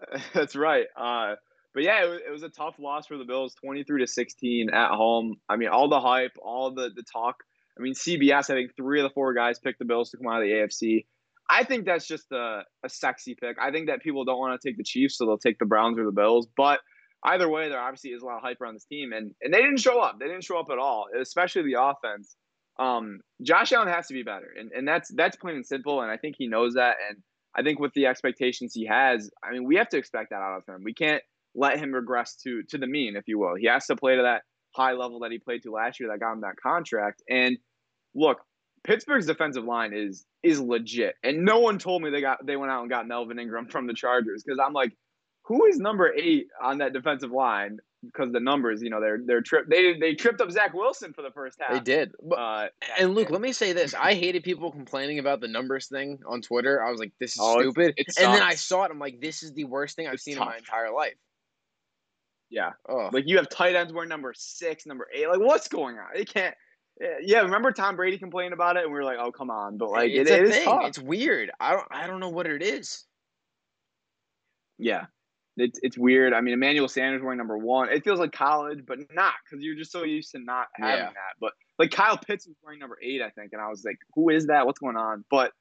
That's 0.33 0.55
right. 0.55 0.85
Uh, 0.95 1.35
but 1.73 1.83
yeah, 1.83 2.03
it 2.03 2.09
was, 2.09 2.19
it 2.27 2.31
was 2.31 2.43
a 2.43 2.49
tough 2.49 2.75
loss 2.79 3.07
for 3.07 3.17
the 3.17 3.25
Bills, 3.25 3.53
twenty-three 3.53 4.01
to 4.01 4.07
sixteen 4.07 4.69
at 4.69 4.91
home. 4.91 5.35
I 5.47 5.55
mean, 5.55 5.69
all 5.69 5.87
the 5.87 5.99
hype, 5.99 6.31
all 6.41 6.71
the 6.71 6.89
the 6.95 7.03
talk. 7.03 7.35
I 7.77 7.81
mean, 7.81 7.93
CBS, 7.93 8.49
I 8.49 8.55
think 8.55 8.71
three 8.75 8.99
of 8.99 9.03
the 9.03 9.13
four 9.13 9.33
guys 9.33 9.59
picked 9.59 9.79
the 9.79 9.85
Bills 9.85 10.09
to 10.09 10.17
come 10.17 10.27
out 10.27 10.41
of 10.41 10.47
the 10.47 10.53
AFC. 10.53 11.05
I 11.49 11.63
think 11.63 11.85
that's 11.85 12.07
just 12.07 12.31
a, 12.31 12.63
a 12.83 12.89
sexy 12.89 13.35
pick. 13.35 13.57
I 13.59 13.71
think 13.71 13.87
that 13.87 14.01
people 14.01 14.25
don't 14.25 14.37
want 14.37 14.59
to 14.59 14.67
take 14.67 14.77
the 14.77 14.83
Chiefs, 14.83 15.17
so 15.17 15.25
they'll 15.25 15.37
take 15.37 15.57
the 15.59 15.65
Browns 15.65 15.97
or 15.97 16.05
the 16.05 16.11
Bills. 16.11 16.47
But 16.57 16.79
either 17.23 17.49
way, 17.49 17.69
there 17.69 17.79
obviously 17.79 18.11
is 18.11 18.21
a 18.21 18.25
lot 18.25 18.37
of 18.37 18.43
hype 18.43 18.61
around 18.61 18.75
this 18.75 18.85
team, 18.85 19.13
and 19.13 19.33
and 19.41 19.53
they 19.53 19.59
didn't 19.59 19.79
show 19.79 19.99
up. 19.99 20.19
They 20.19 20.27
didn't 20.27 20.43
show 20.43 20.59
up 20.59 20.69
at 20.71 20.79
all, 20.79 21.05
especially 21.19 21.63
the 21.63 21.81
offense. 21.81 22.35
Um, 22.79 23.19
Josh 23.41 23.73
Allen 23.73 23.89
has 23.89 24.07
to 24.07 24.13
be 24.13 24.23
better, 24.23 24.47
and 24.57 24.71
and 24.71 24.87
that's 24.87 25.09
that's 25.13 25.35
plain 25.35 25.55
and 25.55 25.65
simple. 25.65 26.01
And 26.01 26.09
I 26.09 26.17
think 26.17 26.35
he 26.37 26.47
knows 26.47 26.75
that. 26.75 26.95
And 27.09 27.17
I 27.55 27.61
think 27.61 27.79
with 27.79 27.93
the 27.93 28.05
expectations 28.05 28.73
he 28.73 28.85
has, 28.85 29.29
I 29.43 29.51
mean, 29.51 29.65
we 29.65 29.75
have 29.75 29.89
to 29.89 29.97
expect 29.97 30.29
that 30.29 30.37
out 30.41 30.57
of 30.57 30.65
him. 30.65 30.83
We 30.83 30.93
can't 30.93 31.21
let 31.55 31.77
him 31.77 31.93
regress 31.93 32.35
to 32.43 32.63
to 32.69 32.77
the 32.77 32.87
mean, 32.87 33.15
if 33.15 33.27
you 33.27 33.37
will. 33.39 33.55
He 33.55 33.67
has 33.67 33.85
to 33.87 33.95
play 33.95 34.15
to 34.15 34.21
that 34.21 34.43
high 34.75 34.93
level 34.93 35.19
that 35.19 35.31
he 35.31 35.39
played 35.39 35.63
to 35.63 35.71
last 35.71 35.99
year 35.99 36.09
that 36.09 36.19
got 36.19 36.33
him 36.33 36.41
that 36.41 36.55
contract. 36.61 37.21
And 37.29 37.57
look, 38.15 38.39
Pittsburgh's 38.83 39.25
defensive 39.25 39.65
line 39.65 39.93
is 39.93 40.25
is 40.43 40.59
legit. 40.59 41.15
And 41.23 41.43
no 41.43 41.59
one 41.59 41.79
told 41.79 42.01
me 42.01 42.09
they 42.09 42.21
got 42.21 42.45
they 42.45 42.55
went 42.55 42.71
out 42.71 42.81
and 42.81 42.89
got 42.89 43.07
Melvin 43.07 43.39
Ingram 43.39 43.67
from 43.67 43.87
the 43.87 43.93
Chargers 43.93 44.43
because 44.43 44.59
I'm 44.65 44.73
like, 44.73 44.93
who 45.45 45.65
is 45.65 45.77
number 45.79 46.11
eight 46.13 46.47
on 46.61 46.77
that 46.77 46.93
defensive 46.93 47.31
line? 47.31 47.79
Because 48.01 48.31
the 48.31 48.39
numbers, 48.39 48.81
you 48.81 48.89
know, 48.89 49.01
they're 49.01 49.19
they're 49.25 49.41
trip 49.41 49.65
they 49.69 49.97
they 49.99 50.15
tripped 50.15 50.39
up 50.39 50.49
Zach 50.51 50.73
Wilson 50.73 51.11
for 51.11 51.21
the 51.21 51.31
first 51.31 51.57
half. 51.59 51.73
They 51.73 51.79
did. 51.81 52.13
Uh, 52.31 52.67
and 52.97 53.13
Luke, 53.13 53.29
let 53.29 53.41
me 53.41 53.51
say 53.51 53.73
this. 53.73 53.93
I 53.93 54.13
hated 54.13 54.43
people 54.43 54.71
complaining 54.71 55.19
about 55.19 55.41
the 55.41 55.49
numbers 55.49 55.87
thing 55.87 56.19
on 56.25 56.41
Twitter. 56.41 56.81
I 56.81 56.91
was 56.91 56.99
like, 57.01 57.11
this 57.19 57.33
is 57.33 57.39
Oh, 57.41 57.59
stupid. 57.59 57.95
it 57.97 58.07
and 58.17 58.33
then 58.33 58.41
I 58.41 58.55
saw 58.55 58.83
it. 58.85 58.91
I'm 58.91 58.99
like, 58.99 59.19
this 59.19 59.43
is 59.43 59.51
the 59.53 59.65
worst 59.65 59.97
thing 59.97 60.07
I've 60.07 60.13
It's 60.13 60.23
seen 60.23 60.35
in 60.37 60.39
my 60.39 60.55
entire 60.55 60.91
life. 60.93 61.15
yeah, 62.49 62.71
Oh, 62.87 63.09
like 63.11 63.25
you 63.27 63.35
have 63.35 63.49
tight 63.49 63.75
ends 63.75 63.91
wearing 63.91 64.07
number 64.09 64.33
six, 64.33 64.85
number 64.85 65.07
eight. 65.13 65.27
Like 65.27 65.39
what's 65.41 65.67
going 65.67 65.97
on? 65.97 66.05
They 66.15 66.23
can't. 66.25 66.55
Yeah, 67.21 67.39
remember 67.41 67.71
Tom 67.73 67.95
Brady 67.97 68.17
complained 68.17 68.53
about 68.53 68.75
it, 68.77 68.83
and 68.83 68.91
we 68.91 68.97
were 68.97 69.05
like, 69.05 69.19
"Oh, 69.21 69.31
come 69.31 69.49
on!" 69.49 69.77
But 69.77 69.89
like, 69.89 70.11
it's 70.11 70.29
it 70.29 70.39
a 70.39 70.43
is 70.43 70.49
thing. 70.51 70.65
tough. 70.65 70.85
It's 70.85 70.99
weird. 70.99 71.49
I 71.59 71.71
don't. 71.71 71.87
I 71.91 72.07
don't 72.07 72.19
know 72.19 72.27
what 72.29 72.45
it 72.45 72.61
is. 72.61 73.05
Yeah. 74.77 75.05
It's 75.57 75.79
it's 75.83 75.97
weird. 75.97 76.33
I 76.33 76.41
mean, 76.41 76.53
Emmanuel 76.53 76.87
Sanders 76.87 77.21
wearing 77.21 77.37
number 77.37 77.57
one. 77.57 77.89
It 77.89 78.03
feels 78.03 78.19
like 78.19 78.31
college, 78.31 78.79
but 78.85 78.99
not 79.13 79.33
because 79.43 79.63
you're 79.63 79.75
just 79.75 79.91
so 79.91 80.03
used 80.03 80.31
to 80.31 80.39
not 80.39 80.67
having 80.75 80.97
Yeah. 81.05 81.05
that. 81.09 81.33
But 81.41 81.51
like 81.77 81.91
Kyle 81.91 82.17
Pitts 82.17 82.47
was 82.47 82.55
wearing 82.63 82.79
number 82.79 82.97
eight, 83.03 83.21
I 83.21 83.29
think, 83.29 83.51
and 83.53 83.61
I 83.61 83.67
was 83.67 83.83
like, 83.83 83.97
who 84.15 84.29
is 84.29 84.47
that? 84.47 84.65
What's 84.65 84.79
going 84.79 84.95
on? 84.95 85.25
But 85.29 85.51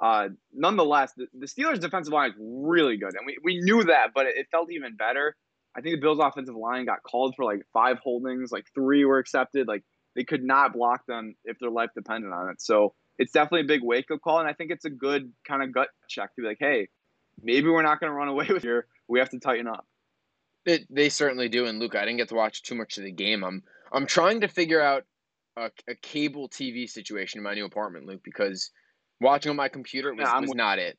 uh, 0.00 0.28
nonetheless, 0.52 1.12
the, 1.16 1.26
the 1.38 1.46
Steelers' 1.46 1.78
defensive 1.80 2.12
line 2.12 2.30
is 2.30 2.36
really 2.38 2.96
good, 2.96 3.14
and 3.14 3.26
we, 3.26 3.36
we 3.44 3.60
knew 3.60 3.84
that, 3.84 4.08
but 4.14 4.26
it, 4.26 4.36
it 4.36 4.46
felt 4.50 4.72
even 4.72 4.96
better. 4.96 5.36
I 5.76 5.80
think 5.80 5.94
the 5.96 6.00
Bills' 6.00 6.18
offensive 6.20 6.54
line 6.56 6.84
got 6.84 7.02
called 7.02 7.34
for 7.36 7.44
like 7.44 7.60
five 7.72 7.98
holdings, 7.98 8.50
like 8.52 8.64
three 8.74 9.04
were 9.04 9.18
accepted. 9.18 9.68
Like 9.68 9.84
they 10.16 10.24
could 10.24 10.42
not 10.42 10.72
block 10.72 11.06
them 11.06 11.34
if 11.44 11.58
their 11.58 11.70
life 11.70 11.90
depended 11.94 12.32
on 12.32 12.48
it. 12.50 12.60
So 12.62 12.94
it's 13.18 13.32
definitely 13.32 13.62
a 13.62 13.64
big 13.64 13.82
wake 13.82 14.10
up 14.10 14.20
call, 14.22 14.38
and 14.40 14.48
I 14.48 14.52
think 14.52 14.70
it's 14.70 14.84
a 14.84 14.90
good 14.90 15.32
kind 15.46 15.62
of 15.62 15.72
gut 15.72 15.88
check 16.08 16.34
to 16.34 16.42
be 16.42 16.48
like, 16.48 16.58
hey, 16.60 16.88
maybe 17.42 17.68
we're 17.68 17.82
not 17.82 18.00
going 18.00 18.10
to 18.10 18.14
run 18.16 18.28
away 18.28 18.46
with 18.52 18.62
here. 18.62 18.86
We 19.08 19.18
have 19.18 19.30
to 19.30 19.38
tighten 19.38 19.66
up. 19.68 19.86
It, 20.66 20.86
they 20.88 21.08
certainly 21.10 21.48
do. 21.48 21.66
And 21.66 21.78
Luca, 21.78 21.98
I 22.00 22.04
didn't 22.04 22.16
get 22.18 22.28
to 22.30 22.34
watch 22.34 22.62
too 22.62 22.74
much 22.74 22.96
of 22.98 23.04
the 23.04 23.12
game. 23.12 23.44
I'm 23.44 23.62
I'm 23.92 24.06
trying 24.06 24.40
to 24.40 24.48
figure 24.48 24.80
out 24.80 25.04
a, 25.56 25.70
a 25.86 25.94
cable 25.96 26.48
TV 26.48 26.88
situation 26.88 27.38
in 27.38 27.44
my 27.44 27.54
new 27.54 27.64
apartment, 27.66 28.06
Luke, 28.06 28.22
because 28.24 28.70
watching 29.20 29.50
on 29.50 29.56
my 29.56 29.68
computer 29.68 30.12
was, 30.14 30.26
Yeah, 30.26 30.40
was 30.40 30.48
with- 30.48 30.56
not 30.56 30.78
it. 30.78 30.98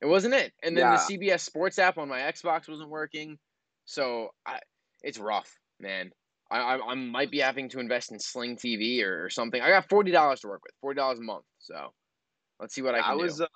It 0.00 0.06
wasn't 0.06 0.34
it. 0.34 0.52
And 0.62 0.76
then 0.76 0.84
Yeah. 0.84 0.96
the 1.08 1.16
CBS 1.18 1.40
Sports 1.40 1.78
app 1.78 1.98
on 1.98 2.08
my 2.08 2.20
Xbox 2.20 2.68
wasn't 2.68 2.88
working. 2.90 3.38
So 3.84 4.28
I, 4.46 4.60
it's 5.02 5.18
rough, 5.18 5.52
man. 5.80 6.10
I, 6.50 6.58
I 6.60 6.86
I 6.90 6.94
might 6.94 7.30
be 7.30 7.38
having 7.40 7.68
to 7.70 7.80
invest 7.80 8.10
in 8.12 8.18
Sling 8.18 8.56
TV 8.56 9.02
or, 9.04 9.24
or 9.24 9.30
something. 9.30 9.60
I 9.60 9.68
got 9.70 9.88
forty 9.88 10.10
dollars 10.12 10.40
to 10.40 10.48
work 10.48 10.62
with, 10.64 10.72
forty 10.80 10.96
dollars 10.98 11.18
a 11.18 11.22
month. 11.22 11.44
So 11.58 11.92
let's 12.60 12.74
see 12.74 12.82
what 12.82 12.94
I 12.94 13.00
can 13.02 13.20
I 13.20 13.26
do. 13.26 13.44
uh, 13.44 13.46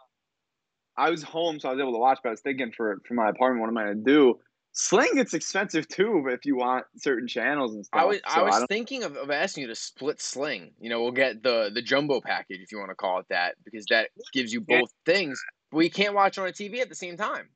I 0.97 1.11
was 1.11 1.23
home, 1.23 1.59
so 1.59 1.69
I 1.69 1.73
was 1.73 1.81
able 1.81 1.93
to 1.93 1.99
watch. 1.99 2.19
But 2.23 2.31
I 2.31 2.33
was 2.33 2.41
thinking 2.41 2.73
for 2.77 2.99
for 3.07 3.15
my 3.15 3.29
apartment, 3.31 3.61
what 3.61 3.69
am 3.69 3.79
I 3.79 3.85
gonna 3.93 4.05
do? 4.05 4.39
Sling 4.75 5.15
gets 5.17 5.35
expensive 5.35 5.87
too, 5.89 6.23
but 6.25 6.33
if 6.33 6.47
you 6.47 6.57
want 6.57 6.87
certain 6.97 7.29
channels 7.29 7.75
and 7.75 7.85
stuff. 7.85 8.01
I 8.01 8.05
was 8.07 8.17
so 8.27 8.41
I 8.41 8.43
was 8.43 8.57
don't- 8.59 8.69
thinking 8.69 9.03
of, 9.05 9.17
of 9.17 9.31
asking 9.31 9.63
you 9.63 9.69
to 9.69 9.75
split 9.75 10.21
Sling. 10.21 10.73
You 10.81 10.89
know, 10.91 11.03
we'll 11.03 11.13
get 11.13 11.43
the 11.43 11.71
the 11.75 11.83
jumbo 11.83 12.21
package 12.23 12.61
if 12.61 12.73
you 12.73 12.79
want 12.79 12.91
to 12.91 12.95
call 12.95 13.19
it 13.21 13.27
that, 13.29 13.57
because 13.65 13.85
that 13.91 14.11
gives 14.33 14.53
you 14.53 14.61
both 14.63 14.91
things. 15.05 15.43
But 15.71 15.77
we 15.79 15.91
can't 15.91 16.15
watch 16.15 16.39
on 16.39 16.47
a 16.49 16.53
TV 16.53 16.81
at 16.81 16.89
the 16.89 16.95
same 16.95 17.17
time. 17.17 17.49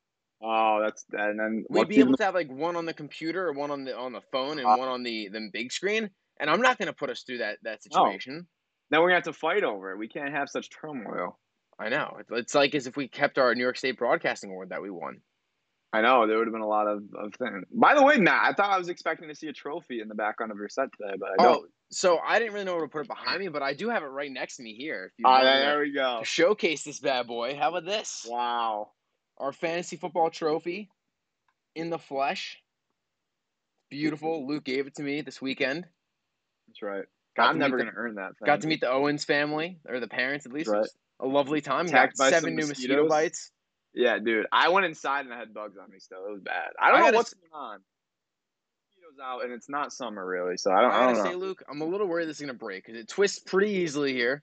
oh, 0.43 0.81
that's 0.83 1.05
and 1.13 1.39
then 1.41 1.65
We'd 1.71 1.89
be 1.89 2.01
able 2.01 2.17
to 2.17 2.25
have 2.25 2.35
like 2.35 2.51
one 2.51 2.77
on 2.77 2.85
the 2.85 2.93
computer 2.95 3.49
or 3.49 3.53
one 3.55 3.71
on 3.71 3.85
the 3.85 3.97
on 3.97 4.13
the 4.13 4.21
phone 4.33 4.59
and 4.59 4.67
Uh, 4.67 4.77
one 4.77 4.89
on 4.89 5.03
the 5.03 5.29
the 5.29 5.49
big 5.53 5.73
screen. 5.73 6.11
And 6.39 6.51
I'm 6.51 6.61
not 6.61 6.77
going 6.77 6.89
to 6.89 6.93
put 6.93 7.09
us 7.09 7.23
through 7.23 7.39
that 7.39 7.59
that 7.63 7.81
No. 7.91 8.05
situation. 8.05 8.47
Then 8.91 9.01
we're 9.01 9.07
gonna 9.09 9.17
have 9.17 9.25
to 9.25 9.33
fight 9.33 9.65
over 9.65 9.93
it. 9.93 9.97
We 9.99 10.07
can't 10.07 10.33
have 10.33 10.51
such 10.51 10.69
turmoil. 10.71 11.39
I 11.79 11.89
know. 11.89 12.19
It's, 12.31 12.55
like 12.55 12.75
as 12.75 12.87
if 12.87 12.97
we 12.97 13.09
kept 13.09 13.39
our 13.39 13.55
New 13.55 13.63
York 13.63 13.77
State 13.77 13.99
Broadcasting 13.99 14.51
Award 14.51 14.71
that 14.71 14.83
we 14.83 14.91
won. 14.91 15.21
I 15.93 16.01
know 16.01 16.27
there 16.27 16.39
would 16.39 16.47
have 16.47 16.53
been 16.53 16.63
a 16.63 16.69
lot 16.69 16.87
of, 16.89 17.03
of 17.17 17.35
things. 17.35 17.65
By 17.73 17.95
the 17.95 18.03
way, 18.03 18.19
Matt, 18.19 18.43
I 18.45 18.53
thought 18.53 18.71
I 18.71 18.79
was 18.79 18.89
expecting 18.89 19.29
to 19.29 19.35
see 19.35 19.49
a 19.49 19.53
trophy 19.53 20.01
in 20.01 20.09
the 20.09 20.15
background 20.15 20.53
of 20.53 20.59
your 20.59 20.69
set 20.69 20.89
today, 20.99 21.15
but 21.19 21.31
I 21.39 21.43
don't. 21.43 21.65
Oh, 21.65 21.67
so 21.91 22.19
I 22.19 22.39
didn't 22.39 22.55
really 22.55 22.67
know 22.67 22.75
where 22.75 22.85
to 22.85 22.89
put 22.89 23.03
it 23.03 23.09
behind 23.09 23.41
me, 23.41 23.49
but 23.49 23.63
I 23.63 23.73
do 23.73 23.89
have 23.89 24.03
it 24.03 24.07
right 24.07 24.31
next 24.31 24.57
to 24.57 24.63
me 24.63 24.75
here. 24.75 25.07
If 25.07 25.19
you 25.19 25.25
ah, 25.27 25.33
want 25.33 25.45
there, 25.45 25.75
to- 25.75 25.81
we 25.81 25.93
go. 25.93 26.21
showcase 26.25 26.83
this 26.83 26.99
bad 26.99 27.27
boy. 27.27 27.57
How 27.57 27.69
about 27.69 27.85
this? 27.85 28.27
Wow. 28.29 28.91
Our 29.39 29.53
fantasy 29.53 29.97
football 29.97 30.31
trophy 30.31 30.91
in 31.75 31.91
the 31.91 31.99
flesh. 31.99 32.59
Beautiful. 33.91 34.47
Luke 34.47 34.65
gave 34.65 34.87
it 34.87 34.97
to 34.97 35.03
me 35.03 35.21
this 35.21 35.41
weekend. 35.41 35.87
That's 36.67 36.83
right. 36.83 37.05
Got 37.37 37.51
I'm 37.51 37.59
never 37.59 37.77
gonna 37.77 37.93
earn 37.95 38.17
that. 38.17 38.33
Got 38.45 38.63
to 38.63 38.67
meet 38.67 38.81
the 38.81 38.91
Owens 38.91 39.25
family 39.25 39.79
or 39.87 40.01
the 40.01 40.09
parents 40.09 40.47
at 40.47 40.53
least. 40.53 40.71
Right. 40.71 40.89
A 41.21 41.27
lovely 41.27 41.61
time. 41.61 41.87
Attacked 41.87 42.19
by 42.19 42.31
seven 42.31 42.55
new 42.55 42.67
mosquito 42.67 43.09
bites. 43.09 43.51
Yeah, 43.95 44.19
dude. 44.19 44.47
I 44.53 44.69
went 44.69 44.85
inside 44.85 45.25
and 45.25 45.33
I 45.33 45.39
had 45.39 45.55
bugs 45.55 45.77
on 45.83 45.91
me 45.91 45.99
still. 45.99 46.27
It 46.27 46.31
was 46.33 46.43
bad. 46.43 46.71
I 46.79 46.91
don't 46.91 47.03
I 47.03 47.11
know 47.11 47.17
what's 47.17 47.33
going 47.33 47.51
on. 47.55 47.79
Mosquitoes 48.89 49.19
out 49.25 49.45
and 49.45 49.53
it's 49.53 49.69
not 49.71 49.93
summer 49.93 50.27
really, 50.27 50.59
so 50.59 50.71
I 50.71 50.83
don't, 50.83 50.93
I 50.93 51.05
I 51.05 51.13
don't 51.13 51.25
say, 51.25 51.33
know. 51.33 51.39
Luke, 51.39 51.63
I'm 51.71 51.81
a 51.81 51.87
little 51.87 52.07
worried 52.07 52.29
this 52.29 52.37
is 52.37 52.41
gonna 52.43 52.53
break 52.59 52.85
because 52.85 53.01
it 53.01 53.09
twists 53.09 53.39
pretty 53.39 53.71
easily 53.71 54.13
here. 54.13 54.43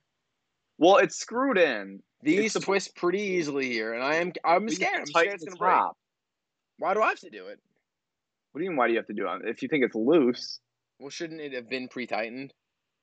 Well, 0.78 0.96
it's 0.96 1.16
screwed 1.16 1.58
in. 1.58 2.02
These 2.22 2.56
It's 2.56 2.64
twist 2.64 2.96
pretty 2.96 3.20
easily 3.20 3.70
here, 3.70 3.94
and 3.94 4.02
I 4.02 4.16
am 4.16 4.32
I'm 4.44 4.68
scared. 4.68 5.00
I'm 5.00 5.06
scared 5.06 5.34
it's 5.34 5.44
gonna 5.44 5.56
break. 5.56 5.92
Why 6.78 6.94
do 6.94 7.02
I 7.02 7.10
have 7.10 7.20
to 7.20 7.30
do 7.30 7.46
it? 7.46 7.60
What 8.50 8.58
do 8.58 8.64
you 8.64 8.70
mean? 8.70 8.76
Why 8.76 8.88
do 8.88 8.94
you 8.94 8.98
have 8.98 9.06
to 9.06 9.12
do 9.12 9.28
it? 9.28 9.42
If 9.48 9.62
you 9.62 9.68
think 9.68 9.84
it's 9.84 9.94
loose, 9.94 10.58
Well, 10.98 11.10
shouldn't 11.10 11.40
it 11.40 11.52
have 11.52 11.68
been 11.68 11.86
pre-tightened? 11.88 12.52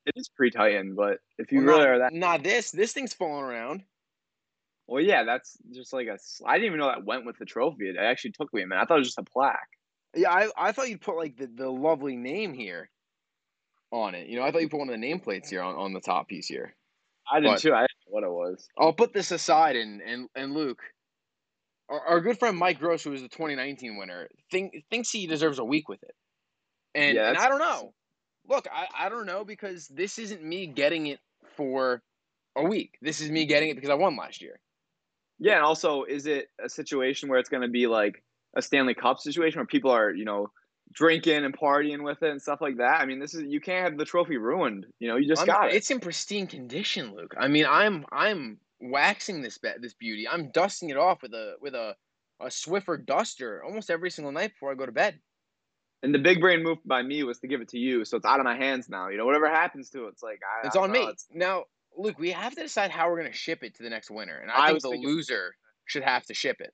It 0.05 0.13
is 0.15 0.29
pre-tightened. 0.29 0.95
But 0.95 1.17
if 1.37 1.51
you 1.51 1.59
Well, 1.63 1.67
really 1.77 1.79
not, 1.79 1.89
are 1.89 1.99
that, 1.99 2.13
not 2.13 2.43
this. 2.43 2.71
This 2.71 2.93
thing's 2.93 3.13
falling 3.13 3.43
around. 3.45 3.83
well, 4.87 5.01
yeah, 5.03 5.23
that's 5.23 5.57
just 5.73 5.93
like 5.93 6.07
a. 6.07 6.17
I 6.45 6.53
didn't 6.57 6.67
even 6.67 6.79
know 6.79 6.87
that 6.87 7.05
went 7.05 7.25
with 7.25 7.37
the 7.37 7.45
trophy. 7.45 7.89
It 7.89 7.97
actually 7.97 8.31
took 8.31 8.53
me 8.53 8.61
a 8.63 8.67
minute. 8.67 8.81
I 8.81 8.85
thought 8.85 8.95
it 8.95 8.99
was 9.01 9.07
just 9.09 9.19
a 9.19 9.23
plaque. 9.23 9.69
Yeah, 10.15 10.31
I, 10.31 10.49
I 10.57 10.71
thought 10.73 10.89
you'd 10.89 11.01
put 11.01 11.15
like 11.17 11.37
the, 11.37 11.47
the 11.47 11.69
lovely 11.69 12.15
name 12.17 12.53
here 12.53 12.89
on 13.91 14.13
it. 14.15 14.27
You 14.27 14.37
know, 14.39 14.43
I 14.45 14.51
thought 14.51 14.61
you 14.61 14.69
put 14.69 14.79
one 14.79 14.89
of 14.89 14.99
the 14.99 15.05
nameplates 15.05 15.49
here 15.49 15.61
on, 15.61 15.75
on 15.75 15.93
the 15.93 16.01
top 16.01 16.27
piece 16.27 16.47
here. 16.47 16.75
I 17.31 17.39
did 17.39 17.47
But- 17.47 17.59
too. 17.59 17.73
I 17.73 17.81
didn't 17.81 17.91
know 18.07 18.11
what 18.11 18.23
it 18.23 18.31
was. 18.31 18.67
I'll 18.77 18.93
put 18.93 19.13
this 19.13 19.31
aside 19.31 19.75
and 19.77 20.01
and, 20.01 20.27
and 20.35 20.53
Luke, 20.53 20.81
our, 21.87 21.99
our 22.01 22.19
good 22.21 22.39
friend 22.39 22.57
Mike 22.57 22.79
Gross, 22.79 23.03
who 23.03 23.11
was 23.11 23.21
the 23.21 23.29
2019 23.29 23.97
winner, 23.97 24.27
think, 24.51 24.73
thinks 24.89 25.11
he 25.11 25.27
deserves 25.27 25.59
a 25.59 25.63
week 25.65 25.87
with 25.87 26.03
it. 26.03 26.15
And, 26.93 27.15
Yeah, 27.15 27.29
and 27.29 27.37
I 27.37 27.47
don't 27.47 27.59
know. 27.59 27.93
Look, 28.47 28.67
I, 28.71 29.05
I 29.05 29.09
don't 29.09 29.25
know 29.25 29.43
because 29.45 29.87
this 29.87 30.19
isn't 30.19 30.43
me 30.43 30.65
getting 30.67 31.07
it 31.07 31.19
for 31.55 32.01
a 32.55 32.63
week. 32.63 32.97
This 33.01 33.21
is 33.21 33.29
me 33.31 33.45
getting 33.45 33.69
it 33.69 33.75
because 33.75 33.89
I 33.89 33.95
won 33.95 34.17
last 34.17 34.41
year. 34.41 34.59
Yeah, 35.39 35.55
and 35.55 35.63
also, 35.65 36.03
is 36.03 36.27
it 36.27 36.49
a 36.63 36.69
situation 36.69 37.29
where 37.29 37.39
it's 37.39 37.49
going 37.49 37.63
to 37.63 37.69
be 37.69 37.87
like 37.87 38.23
a 38.55 38.61
Stanley 38.61 38.93
Cup 38.93 39.19
situation 39.19 39.59
where 39.59 39.65
people 39.65 39.91
are, 39.91 40.11
you 40.11 40.25
know, 40.25 40.51
drinking 40.93 41.45
and 41.45 41.57
partying 41.57 42.03
with 42.03 42.21
it 42.21 42.29
and 42.29 42.41
stuff 42.41 42.61
like 42.61 42.77
that. 42.77 43.01
I 43.01 43.05
mean, 43.05 43.19
this 43.19 43.33
is 43.33 43.43
you 43.43 43.61
can't 43.61 43.85
have 43.85 43.97
the 43.97 44.05
trophy 44.05 44.37
ruined. 44.37 44.85
You 44.99 45.07
know, 45.07 45.15
you 45.15 45.27
just 45.27 45.41
I'm- 45.41 45.47
got 45.47 45.69
it. 45.69 45.75
It's 45.75 45.89
in 45.89 45.99
pristine 45.99 46.47
condition, 46.47 47.15
Luke. 47.15 47.33
I 47.37 47.47
mean, 47.47 47.65
I'm 47.67 48.05
I'm 48.11 48.59
waxing 48.79 49.41
this 49.41 49.57
be- 49.57 49.69
this 49.79 49.93
beauty. 49.93 50.27
I'm 50.27 50.51
dusting 50.51 50.89
it 50.89 50.97
off 50.97 51.21
with 51.21 51.33
a 51.33 51.55
with 51.61 51.75
a 51.75 51.95
a 52.39 52.47
Swiffer 52.47 53.03
duster 53.03 53.63
almost 53.63 53.89
every 53.89 54.09
single 54.09 54.31
night 54.31 54.53
before 54.53 54.71
I 54.71 54.75
go 54.75 54.85
to 54.85 54.91
bed. 54.91 55.19
And 56.03 56.13
the 56.15 56.19
big 56.19 56.41
brain 56.41 56.63
move 56.63 56.79
by 56.85 57.03
me 57.03 57.23
was 57.23 57.39
to 57.39 57.47
give 57.47 57.61
it 57.61 57.69
to 57.69 57.77
you, 57.77 58.05
so 58.05 58.17
it's 58.17 58.25
out 58.25 58.39
of 58.39 58.43
my 58.43 58.55
hands 58.55 58.89
now. 58.89 59.09
You 59.09 59.17
know, 59.17 59.25
whatever 59.25 59.47
happens 59.49 59.89
to 59.91 60.05
it, 60.05 60.09
it's 60.09 60.23
like 60.23 60.39
I, 60.63 60.67
It's 60.67 60.75
I 60.75 60.81
on 60.81 60.91
know, 60.91 60.99
me. 60.99 61.03
it's- 61.03 61.27
Now, 61.31 61.65
Luke, 61.95 62.17
we 62.17 62.31
have 62.31 62.55
to 62.55 62.61
decide 62.63 62.89
how 62.89 63.09
we're 63.09 63.17
gonna 63.17 63.33
ship 63.33 63.63
it 63.63 63.75
to 63.75 63.83
the 63.83 63.89
next 63.89 64.09
winner, 64.09 64.35
and 64.37 64.49
I, 64.49 64.55
I 64.55 64.65
think 64.67 64.73
was 64.75 64.83
the 64.83 64.89
thinking- 64.91 65.09
loser 65.09 65.55
should 65.85 66.03
have 66.03 66.25
to 66.25 66.33
ship 66.33 66.57
it. 66.59 66.73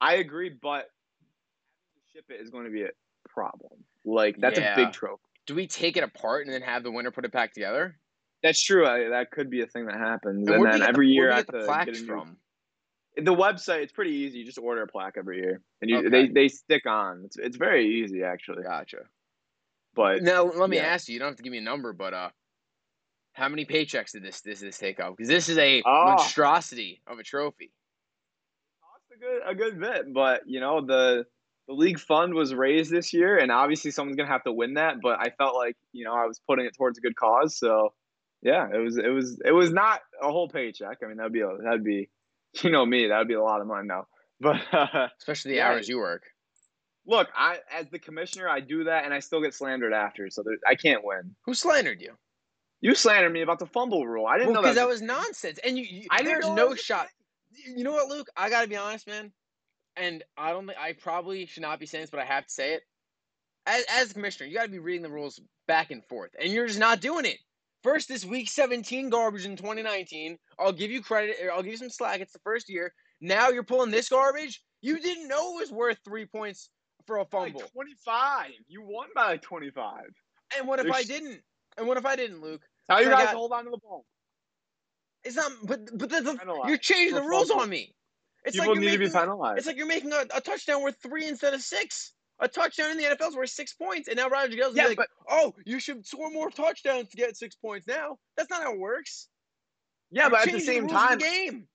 I 0.00 0.14
agree, 0.16 0.50
but 0.50 0.88
having 1.20 1.94
to 1.94 2.12
ship 2.12 2.24
it 2.30 2.40
is 2.40 2.50
going 2.50 2.64
to 2.64 2.70
be 2.70 2.82
a 2.82 2.88
problem. 3.28 3.84
Like 4.04 4.36
that's 4.38 4.58
Yeah. 4.58 4.72
a 4.72 4.76
big 4.84 4.92
trophy. 4.92 5.22
Do 5.46 5.54
we 5.54 5.66
take 5.66 5.96
it 5.96 6.02
apart 6.04 6.46
and 6.46 6.54
then 6.54 6.62
have 6.62 6.82
the 6.82 6.90
winner 6.90 7.10
put 7.10 7.24
it 7.24 7.32
back 7.32 7.52
together? 7.52 7.98
That's 8.42 8.62
true. 8.62 8.86
I, 8.86 9.10
that 9.10 9.30
could 9.30 9.50
be 9.50 9.60
a 9.62 9.66
thing 9.66 9.86
that 9.86 9.98
happens. 9.98 10.48
And 10.48 10.56
And, 10.56 10.72
then 10.72 10.82
every 10.82 11.08
the, 11.08 11.12
year 11.12 11.30
I 11.30 11.36
have 11.36 11.46
you 11.52 11.52
get 11.52 11.66
the 11.66 11.84
to 11.84 11.92
get 11.92 12.06
from? 12.06 12.36
The 13.20 13.34
website, 13.34 13.82
it's 13.82 13.92
pretty 13.92 14.12
easy. 14.12 14.38
You 14.38 14.44
just 14.44 14.58
order 14.58 14.82
a 14.82 14.86
plaque 14.86 15.14
every 15.16 15.38
year, 15.38 15.60
and 15.80 15.90
you, 15.90 15.98
Okay. 15.98 16.08
they 16.08 16.28
they 16.28 16.48
stick 16.48 16.86
on. 16.86 17.22
It's 17.24 17.36
it's 17.38 17.56
very 17.56 18.02
easy 18.02 18.22
actually. 18.24 18.62
Gotcha. 18.62 19.08
But 19.94 20.22
Now 20.22 20.44
let 20.44 20.70
me 20.70 20.76
yeah. 20.76 20.84
ask 20.84 21.08
you. 21.08 21.14
You 21.14 21.18
don't 21.20 21.28
have 21.28 21.36
to 21.36 21.42
give 21.42 21.50
me 21.52 21.58
a 21.58 21.62
number, 21.62 21.92
but 21.92 22.14
uh, 22.14 22.30
how 23.32 23.48
many 23.48 23.64
paychecks 23.64 24.12
did 24.12 24.22
this 24.22 24.40
this 24.40 24.60
this 24.60 24.78
take 24.78 25.00
up? 25.00 25.16
Because 25.16 25.28
this 25.28 25.48
is 25.48 25.58
a 25.58 25.82
Oh. 25.84 26.04
monstrosity 26.06 27.00
of 27.06 27.18
a 27.18 27.22
trophy. 27.22 27.72
cost 28.82 29.04
a 29.14 29.18
good 29.18 29.42
a 29.46 29.54
good 29.54 29.80
bit. 29.80 30.12
But 30.12 30.42
you 30.46 30.60
know 30.60 30.84
the 30.84 31.24
the 31.68 31.74
league 31.74 32.00
fund 32.00 32.34
was 32.34 32.54
raised 32.54 32.90
this 32.90 33.12
year, 33.12 33.38
and 33.38 33.50
obviously 33.52 33.90
someone's 33.90 34.16
gonna 34.16 34.28
have 34.28 34.44
to 34.44 34.52
win 34.52 34.74
that. 34.74 34.96
But 35.02 35.18
I 35.20 35.30
felt 35.30 35.54
like 35.56 35.76
you 35.92 36.04
know 36.04 36.14
I 36.14 36.26
was 36.26 36.40
putting 36.48 36.66
it 36.66 36.74
towards 36.76 36.98
a 36.98 37.00
good 37.00 37.16
cause, 37.16 37.56
so 37.56 37.92
yeah, 38.42 38.68
it 38.72 38.78
was 38.78 38.96
it 38.96 39.08
was 39.08 39.40
it 39.44 39.52
was 39.52 39.70
not 39.72 40.00
a 40.22 40.30
whole 40.30 40.48
paycheck. 40.48 40.98
I 41.02 41.06
mean 41.06 41.16
that'd 41.16 41.32
be 41.32 41.42
that'd 41.64 41.84
be 41.84 42.08
you 42.62 42.70
know 42.70 42.84
me 42.84 43.06
that'd 43.08 43.28
be 43.28 43.34
a 43.34 43.42
lot 43.42 43.60
of 43.60 43.66
money 43.66 43.86
now. 43.88 44.06
But 44.40 44.60
uh, 44.72 45.08
Especially 45.18 45.52
the 45.52 45.56
Yeah. 45.58 45.68
hours 45.68 45.88
you 45.88 45.98
work. 45.98 46.22
look, 47.06 47.28
I 47.36 47.58
as 47.70 47.88
the 47.90 47.98
commissioner 47.98 48.48
I 48.48 48.60
do 48.60 48.84
that, 48.84 49.04
and 49.04 49.12
I 49.12 49.18
still 49.20 49.40
get 49.42 49.54
slandered 49.54 49.92
after, 49.92 50.30
so 50.30 50.42
there, 50.42 50.56
I 50.66 50.74
can't 50.74 51.04
win. 51.04 51.34
Who 51.44 51.54
slandered 51.54 52.00
you? 52.00 52.14
You 52.80 52.94
slandered 52.94 53.32
me 53.32 53.42
about 53.42 53.58
the 53.58 53.66
fumble 53.66 54.06
rule. 54.06 54.26
I 54.26 54.38
didn't 54.38 54.52
Well, 54.52 54.54
know 54.54 54.62
because 54.62 54.76
that. 54.76 54.82
that 54.82 54.88
was 54.88 55.02
nonsense, 55.02 55.58
and 55.64 55.76
you, 55.78 55.84
you 55.84 56.06
I 56.10 56.22
there's 56.22 56.48
no 56.48 56.74
shot. 56.74 57.08
You 57.52 57.84
know 57.84 57.92
what, 57.92 58.08
Luke? 58.08 58.28
I 58.36 58.48
gotta 58.48 58.68
be 58.68 58.76
honest, 58.76 59.06
man. 59.06 59.32
And 59.96 60.22
I 60.38 60.52
don't 60.52 60.66
think 60.66 60.78
I 60.78 60.94
probably 60.94 61.44
should 61.46 61.62
not 61.62 61.78
be 61.80 61.84
saying 61.86 62.04
this, 62.04 62.10
but 62.10 62.20
I 62.20 62.24
have 62.24 62.46
to 62.46 62.52
say 62.52 62.72
it. 62.74 62.82
As 63.66 63.84
as 63.90 64.12
commissioner, 64.14 64.48
you 64.48 64.54
gotta 64.56 64.70
be 64.70 64.78
reading 64.78 65.02
the 65.02 65.10
rules 65.10 65.38
back 65.68 65.90
and 65.90 66.02
forth, 66.06 66.30
and 66.40 66.50
you're 66.50 66.66
just 66.66 66.78
not 66.78 67.00
doing 67.02 67.26
it. 67.26 67.38
First, 67.82 68.08
this 68.08 68.24
week 68.24 68.48
17 68.48 69.08
garbage 69.08 69.46
in 69.46 69.56
2019. 69.56 70.36
I'll 70.58 70.72
give 70.72 70.90
you 70.90 71.02
credit. 71.02 71.36
I'll 71.52 71.62
give 71.62 71.72
you 71.72 71.78
some 71.78 71.90
slack. 71.90 72.20
It's 72.20 72.32
the 72.32 72.40
first 72.40 72.68
year. 72.68 72.92
Now 73.20 73.48
you're 73.48 73.62
pulling 73.62 73.90
this 73.90 74.08
garbage. 74.08 74.62
You 74.82 75.00
didn't 75.00 75.28
know 75.28 75.56
it 75.56 75.60
was 75.60 75.72
worth 75.72 75.98
three 76.04 76.26
points 76.26 76.68
for 77.06 77.18
a 77.18 77.24
fumble. 77.24 77.60
25. 77.72 78.50
You 78.68 78.82
won 78.82 79.08
by 79.14 79.28
like 79.28 79.42
25. 79.42 80.04
And 80.58 80.68
what 80.68 80.80
if 80.80 80.90
I 80.92 81.02
didn't? 81.02 81.40
And 81.78 81.86
what 81.86 81.96
if 81.96 82.04
I 82.04 82.16
didn't, 82.16 82.42
Luke? 82.42 82.62
How 82.88 82.98
you 82.98 83.08
guys 83.08 83.26
got- 83.26 83.34
hold 83.34 83.52
on 83.52 83.64
to 83.64 83.70
the 83.70 83.78
ball? 83.78 84.04
It's 85.24 85.36
not. 85.36 85.52
But 85.64 85.86
but 85.96 86.10
the, 86.10 86.20
the, 86.22 86.62
you're 86.66 86.78
changing 86.78 87.14
for 87.14 87.22
the 87.22 87.28
rules 87.28 87.48
fumble. 87.48 87.64
on 87.64 87.70
me. 87.70 87.94
It's 88.44 88.56
People 88.56 88.74
like 88.74 88.82
you're 88.82 88.90
need 88.90 88.98
to 88.98 89.06
be 89.06 89.10
penalized. 89.10 89.58
It's 89.58 89.66
like 89.66 89.76
you're 89.76 89.86
making 89.86 90.12
a, 90.12 90.24
a 90.34 90.40
touchdown 90.40 90.82
worth 90.82 90.96
three 91.02 91.28
instead 91.28 91.52
of 91.52 91.60
six. 91.60 92.14
A 92.42 92.48
touchdown 92.48 92.90
in 92.92 92.96
the 92.96 93.04
NFL 93.04 93.28
is 93.28 93.36
worth 93.36 93.50
six 93.50 93.74
points, 93.74 94.08
and 94.08 94.16
now 94.16 94.28
Roger 94.28 94.48
Goodell's 94.50 94.74
yeah, 94.76 94.86
like, 94.86 94.96
but 94.96 95.08
"Oh, 95.28 95.54
you 95.66 95.78
should 95.78 96.06
score 96.06 96.30
more 96.30 96.50
touchdowns 96.50 97.08
to 97.10 97.16
get 97.16 97.36
six 97.36 97.54
points." 97.54 97.86
Now 97.86 98.18
that's 98.36 98.48
not 98.50 98.62
how 98.62 98.72
it 98.72 98.78
works. 98.80 99.28
yeah, 100.10 100.22
You're 100.22 100.30
but 100.30 100.46
at 100.48 100.52
the 100.52 100.60
same 100.60 100.84
of 100.86 100.90
time, 100.90 101.18
the 101.18 101.24
game. 101.24 101.68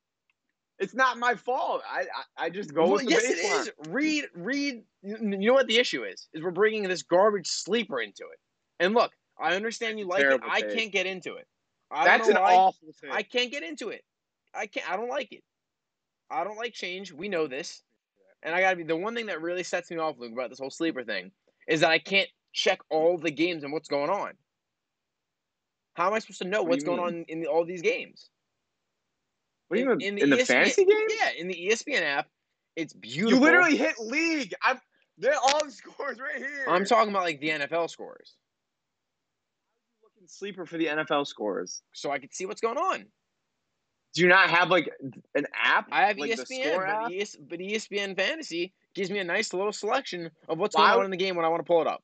it's 0.80 0.96
not 0.96 1.18
my 1.20 1.36
fault. 1.36 1.84
I 1.90 2.02
I, 2.38 2.46
I 2.46 2.50
just 2.50 2.74
go 2.74 2.84
Well, 2.84 2.94
with 2.94 3.06
the 3.06 3.12
yes, 3.12 3.24
baseline. 3.26 3.68
it 3.68 3.88
is. 3.88 3.90
Read, 3.90 4.26
read. 4.34 4.84
You 5.04 5.18
know 5.20 5.54
what 5.54 5.68
the 5.68 5.78
issue 5.78 6.04
is? 6.04 6.28
Is 6.34 6.42
we're 6.42 6.52
bringing 6.52 6.84
this 6.84 7.04
garbage 7.04 7.48
sleeper 7.48 8.02
into 8.02 8.24
it. 8.24 8.40
And 8.80 8.94
look, 8.96 9.12
I 9.40 9.56
understand 9.56 10.00
you 10.00 10.08
like 10.08 10.24
it. 10.24 10.42
I 10.50 10.62
can't 10.62 10.92
get 10.92 11.06
into 11.06 11.36
it. 11.36 11.46
I 11.92 12.06
That's 12.06 12.28
an 12.28 12.36
why. 12.36 12.56
awful 12.56 12.90
thing. 13.00 13.12
I 13.12 13.22
can't 13.22 13.52
get 13.52 13.62
into 13.62 13.90
it. 13.90 14.04
I 14.56 14.66
can't. 14.66 14.90
I 14.92 14.98
don't 14.98 15.10
like 15.10 15.32
it. 15.32 15.44
I 16.32 16.44
don't 16.44 16.58
like 16.58 16.74
change. 16.74 17.14
We 17.14 17.30
know 17.30 17.46
this. 17.46 17.84
And 18.46 18.54
I 18.54 18.62
gotta 18.62 18.76
be 18.76 18.84
the 18.84 18.96
one 18.96 19.16
thing 19.16 19.26
that 19.26 19.42
really 19.42 19.64
sets 19.64 19.90
me 19.90 19.98
off, 19.98 20.18
Luke, 20.20 20.32
about 20.32 20.52
this 20.52 20.60
whole 20.60 20.70
sleeper 20.70 21.04
thing 21.04 21.32
is 21.68 21.82
that 21.82 21.90
I 21.90 21.98
can't 21.98 22.30
check 22.54 22.80
all 22.92 23.18
the 23.18 23.32
games 23.32 23.64
and 23.64 23.74
what's 23.74 23.90
going 23.90 24.12
on. 24.12 24.34
How 25.96 26.08
am 26.08 26.14
I 26.14 26.20
supposed 26.20 26.42
to 26.44 26.48
know 26.48 26.62
What 26.62 26.70
what's 26.70 26.84
going 26.84 27.00
on 27.00 27.26
in 27.28 27.42
the, 27.42 27.48
all 27.48 27.66
these 27.66 27.82
games? 27.82 28.30
what 29.68 29.78
do 29.78 29.84
you 29.84 29.92
in- 29.92 29.98
mean 29.98 30.08
in 30.10 30.18
in 30.20 30.30
the 30.30 30.36
the, 30.36 30.42
ESPN 30.44 30.48
fantasy 30.48 30.86
game? 30.86 31.08
Yeah, 31.20 31.30
in 31.40 31.48
the 31.48 31.56
ESPN 31.56 32.02
app, 32.04 32.28
it's 32.76 32.94
beautiful. 32.94 33.40
You 33.40 33.44
literally 33.44 33.78
hit 33.78 33.98
league. 34.00 34.54
I'm 34.62 34.80
they're 35.18 35.34
all 35.36 35.66
the 35.66 35.72
scores 35.72 36.20
right 36.20 36.38
here. 36.38 36.66
I'm 36.68 36.86
talking 36.86 37.10
about 37.10 37.24
like 37.24 37.40
the 37.40 37.50
NFL 37.50 37.90
scores, 37.90 38.36
looking 40.04 40.28
sleeper 40.28 40.68
for 40.68 40.78
the 40.78 40.86
NFL 40.86 41.26
scores. 41.26 41.82
so 41.94 42.12
I 42.12 42.20
can 42.20 42.32
see 42.32 42.46
what's 42.46 42.62
going 42.62 42.78
on. 42.78 43.06
Do 44.16 44.22
you 44.22 44.30
not 44.30 44.50
have 44.50 44.70
like 44.70 44.90
an 45.36 45.46
app? 45.62 45.88
I 45.92 46.06
have 46.06 46.18
like 46.18 46.32
ESPN, 46.32 46.78
but. 46.78 47.14
ES, 47.14 47.36
but 47.36 47.60
ESPN 47.60 48.16
Fantasy 48.16 48.74
gives 48.96 49.12
me 49.12 49.20
a 49.20 49.24
nice 49.26 49.54
little 49.54 49.74
selection 49.74 50.32
of 50.48 50.58
what's 50.58 50.76
Why 50.76 50.88
going 50.92 51.00
on 51.00 51.06
in 51.06 51.12
the 51.12 51.18
game 51.18 51.36
when 51.36 51.44
I 51.44 51.50
want 51.50 51.60
to 51.60 51.68
pull 51.68 51.82
it 51.82 51.88
up. 51.88 52.02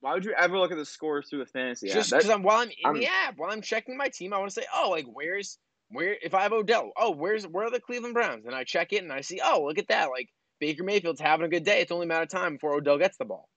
Why 0.00 0.14
would 0.14 0.24
you 0.24 0.32
ever 0.32 0.58
look 0.58 0.72
at 0.72 0.78
the 0.78 0.84
scores 0.84 1.28
through 1.28 1.40
the 1.40 1.46
fantasy 1.46 1.88
Just 1.88 2.12
app? 2.12 2.20
because 2.20 2.30
I'm 2.30 2.42
while 2.42 2.58
I'm 2.58 2.68
in 2.70 2.74
I'm- 2.86 2.94
the 2.94 3.06
app, 3.06 3.36
while 3.36 3.50
I'm 3.50 3.60
checking 3.60 3.96
my 3.96 4.08
team, 4.08 4.32
I 4.32 4.38
want 4.38 4.50
to 4.50 4.54
say, 4.54 4.66
oh, 4.74 4.90
like 4.90 5.04
where's 5.12 5.58
where 5.90 6.16
if 6.22 6.34
I 6.34 6.42
have 6.42 6.52
Odell, 6.52 6.92
oh, 6.96 7.10
where's 7.10 7.46
where 7.46 7.66
are 7.66 7.70
the 7.70 7.80
Cleveland 7.80 8.14
Browns? 8.14 8.46
And 8.46 8.54
I 8.54 8.64
check 8.64 8.94
it 8.94 9.02
and 9.02 9.12
I 9.12 9.20
see, 9.20 9.40
oh, 9.44 9.64
look 9.66 9.78
at 9.78 9.88
that, 9.88 10.08
like 10.10 10.30
Baker 10.58 10.84
Mayfield's 10.84 11.20
having 11.20 11.44
a 11.44 11.50
good 11.50 11.64
day. 11.64 11.80
It's 11.82 11.92
only 11.92 12.04
a 12.04 12.08
matter 12.08 12.22
of 12.22 12.30
time 12.30 12.54
before 12.54 12.74
Odell 12.74 12.98
gets 12.98 13.18
the 13.18 13.26
ball. 13.26 13.48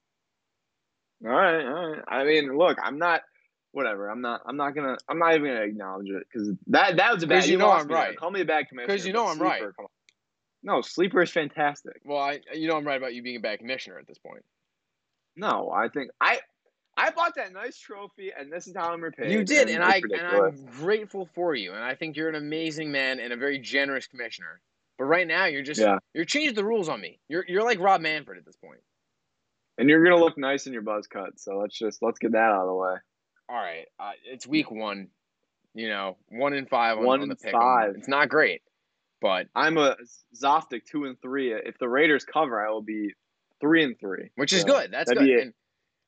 all 1.26 1.32
right, 1.32 1.66
all 1.66 1.92
right. 1.92 2.04
I 2.08 2.26
mean, 2.26 2.58
look, 2.58 2.78
I'm 2.84 2.98
not. 2.98 3.22
Whatever. 3.78 4.10
I'm 4.10 4.22
not. 4.22 4.42
I'm 4.48 4.58
not 4.58 4.74
gonna. 4.74 4.98
I'm 5.08 5.20
not 5.20 5.36
even 5.36 5.46
gonna 5.52 5.62
acknowledge 5.62 6.10
it 6.10 6.24
because 6.34 6.50
that 6.66 6.98
that 6.98 7.14
was 7.14 7.22
a 7.22 7.28
bad. 7.28 7.42
'Cause 7.42 7.50
you 7.50 7.60
know 7.60 7.70
I'm 7.72 7.88
there. 7.88 7.96
right. 7.96 8.18
Call 8.18 8.32
me 8.32 8.42
a 8.42 8.46
bad 8.46 8.68
commissioner. 8.70 8.92
Because 8.92 9.06
you 9.06 9.14
know 9.14 9.28
I'm 9.28 9.38
right. 9.38 9.60
Sleeper. 9.62 9.86
No, 10.64 10.82
sleeper 10.82 11.22
is 11.22 11.30
fantastic. 11.30 12.02
Well, 12.04 12.18
I 12.18 12.40
you 12.56 12.68
know 12.68 12.76
I'm 12.76 12.88
right 12.88 12.98
about 12.98 13.14
you 13.14 13.22
being 13.22 13.36
a 13.36 13.40
bad 13.40 13.60
commissioner 13.60 14.00
at 14.00 14.08
this 14.08 14.18
point. 14.18 14.44
No, 15.36 15.70
I 15.70 15.90
think 15.90 16.10
I 16.20 16.40
I 16.98 17.12
bought 17.12 17.36
that 17.36 17.54
nice 17.54 17.78
trophy, 17.78 18.32
and 18.36 18.52
this 18.52 18.66
is 18.66 18.74
how 18.76 18.92
I'm 18.92 19.04
repaid. 19.04 19.32
You 19.32 19.44
did, 19.44 19.70
and 19.70 19.84
it's 19.84 19.94
I 19.94 20.02
and. 20.18 20.28
I'm 20.28 20.66
grateful 20.80 21.30
for 21.36 21.54
you, 21.54 21.74
and 21.74 21.84
I 21.84 21.94
think 21.94 22.18
you're 22.18 22.30
an 22.30 22.36
amazing 22.36 22.92
man 22.92 23.20
and 23.20 23.32
a 23.32 23.38
very 23.38 23.60
generous 23.60 24.08
commissioner. 24.08 24.60
But 24.98 25.04
right 25.06 25.28
now, 25.28 25.46
you're 25.46 25.62
just 25.62 25.80
Yeah. 25.80 26.00
you're 26.16 26.26
changing 26.26 26.56
the 26.56 26.66
rules 26.66 26.90
on 26.90 27.00
me. 27.00 27.20
You're 27.30 27.46
you're 27.48 27.64
like 27.64 27.80
Rob 27.80 28.02
Manfred 28.02 28.40
at 28.40 28.46
this 28.46 28.56
point. 28.56 28.80
and 29.78 29.88
you're 29.88 30.04
gonna 30.04 30.18
look 30.18 30.40
nice 30.40 30.66
in 30.66 30.74
your 30.74 30.82
buzz 30.82 31.06
cut. 31.06 31.40
So 31.40 31.60
let's 31.60 31.78
just 31.78 32.02
let's 32.02 32.18
get 32.18 32.32
that 32.32 32.40
out 32.40 32.62
of 32.62 32.68
the 32.70 32.74
way. 32.74 32.96
All 33.50 33.56
right, 33.56 33.86
uh, 34.00 34.12
it's 34.26 34.46
week 34.46 34.70
one. 34.72 35.08
You 35.74 35.90
know, 35.90 36.18
one 36.30 36.54
in 36.54 36.66
five 36.66 36.98
on, 36.98 37.06
One 37.06 37.22
on 37.22 37.30
the 37.30 37.36
pick. 37.36 37.52
five. 37.52 37.94
It's 37.96 38.08
not 38.08 38.30
great, 38.30 38.62
but 39.22 39.48
I'm 39.56 39.78
a 39.78 39.96
Zoftic 40.36 40.86
two 40.86 41.06
and 41.06 41.22
three. 41.22 41.54
If 41.54 41.78
the 41.80 41.88
Raiders 41.88 42.26
cover, 42.26 42.66
I 42.66 42.72
will 42.72 42.82
be 42.82 43.14
three 43.62 43.84
and 43.84 43.98
three. 44.00 44.30
which 44.36 44.54
is 44.54 44.62
So, 44.62 44.68
good. 44.68 44.92
That's 44.92 45.12
good. 45.12 45.22
And, 45.30 45.54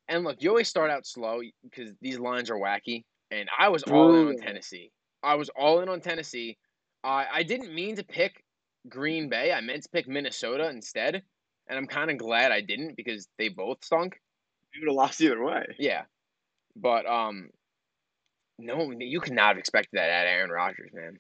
and 0.08 0.24
look, 0.24 0.42
you 0.42 0.50
always 0.50 0.68
start 0.68 0.90
out 0.90 1.06
slow 1.06 1.42
because 1.64 1.94
these 2.02 2.18
lines 2.20 2.50
are 2.50 2.56
wacky. 2.58 3.04
And 3.32 3.48
I 3.58 3.70
was 3.70 3.84
all 3.84 4.16
in 4.16 4.28
on 4.30 4.38
Tennessee. 4.38 4.92
I 5.22 5.36
was 5.36 5.50
all 5.50 5.82
in 5.82 5.90
on 5.90 6.02
Tennessee. 6.02 6.58
I 7.04 7.28
I 7.32 7.44
didn't 7.44 7.74
mean 7.74 7.96
to 7.98 8.04
pick 8.04 8.44
Green 8.88 9.30
Bay. 9.30 9.54
I 9.54 9.62
meant 9.62 9.84
to 9.84 9.90
pick 9.90 10.08
Minnesota 10.08 10.68
instead. 10.70 11.22
And 11.68 11.78
I'm 11.78 11.86
kind 11.86 12.10
of 12.10 12.18
glad 12.18 12.52
I 12.52 12.62
didn't 12.62 12.98
because 12.98 13.28
they 13.38 13.50
both 13.50 13.84
stunk. 13.86 14.20
You 14.74 14.82
would 14.82 14.88
have 14.90 14.96
lost 14.96 15.22
either 15.22 15.44
way. 15.44 15.66
Yeah. 15.78 16.04
But 16.76 17.06
um 17.06 17.50
no, 18.58 18.92
you 18.92 19.22
could 19.22 19.34
not 19.34 19.50
have 19.50 19.58
expected 19.58 19.92
that 19.94 20.10
at 20.10 20.28
Aaron 20.28 20.52
Rodgers, 20.52 20.92
man. 20.94 21.18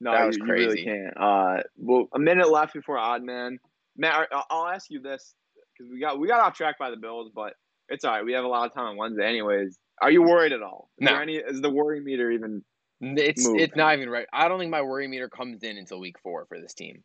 No, 0.00 0.12
That 0.12 0.26
was 0.26 0.38
you, 0.38 0.44
you 0.44 0.50
really 0.50 0.66
crazy. 0.66 0.84
can't. 0.84 1.14
Uh, 1.16 1.62
well, 1.76 2.08
a 2.14 2.18
minute 2.18 2.50
left 2.50 2.72
before 2.72 2.96
odd 2.96 3.22
man. 3.22 3.58
Matt, 3.96 4.28
I'll 4.50 4.66
ask 4.66 4.90
you 4.90 5.00
this 5.00 5.34
because 5.76 5.90
we 5.92 6.00
got 6.00 6.18
we 6.18 6.26
got 6.26 6.40
off 6.40 6.56
track 6.56 6.78
by 6.78 6.90
the 6.90 6.96
Bills, 6.96 7.30
but 7.34 7.54
it's 7.88 8.04
all 8.04 8.12
right. 8.12 8.24
We 8.24 8.32
have 8.32 8.44
a 8.44 8.48
lot 8.48 8.66
of 8.66 8.72
time 8.72 8.86
on 8.86 8.96
Wednesday, 8.96 9.28
anyways. 9.28 9.76
Are 10.00 10.10
you 10.10 10.22
worried 10.22 10.52
at 10.52 10.62
all? 10.62 10.88
Is 10.98 11.04
No. 11.04 11.12
there 11.12 11.22
any? 11.22 11.36
Is 11.36 11.60
the 11.60 11.68
worry 11.68 12.00
meter 12.00 12.30
even? 12.30 12.64
It's 13.02 13.44
Move. 13.44 13.60
it's 13.60 13.76
not 13.76 13.94
even 13.94 14.08
right. 14.08 14.26
I 14.32 14.48
don't 14.48 14.58
think 14.58 14.70
my 14.70 14.82
worry 14.82 15.06
meter 15.06 15.28
comes 15.28 15.62
in 15.62 15.76
until 15.76 16.00
week 16.00 16.16
four 16.22 16.46
for 16.46 16.58
this 16.60 16.72
team. 16.72 17.02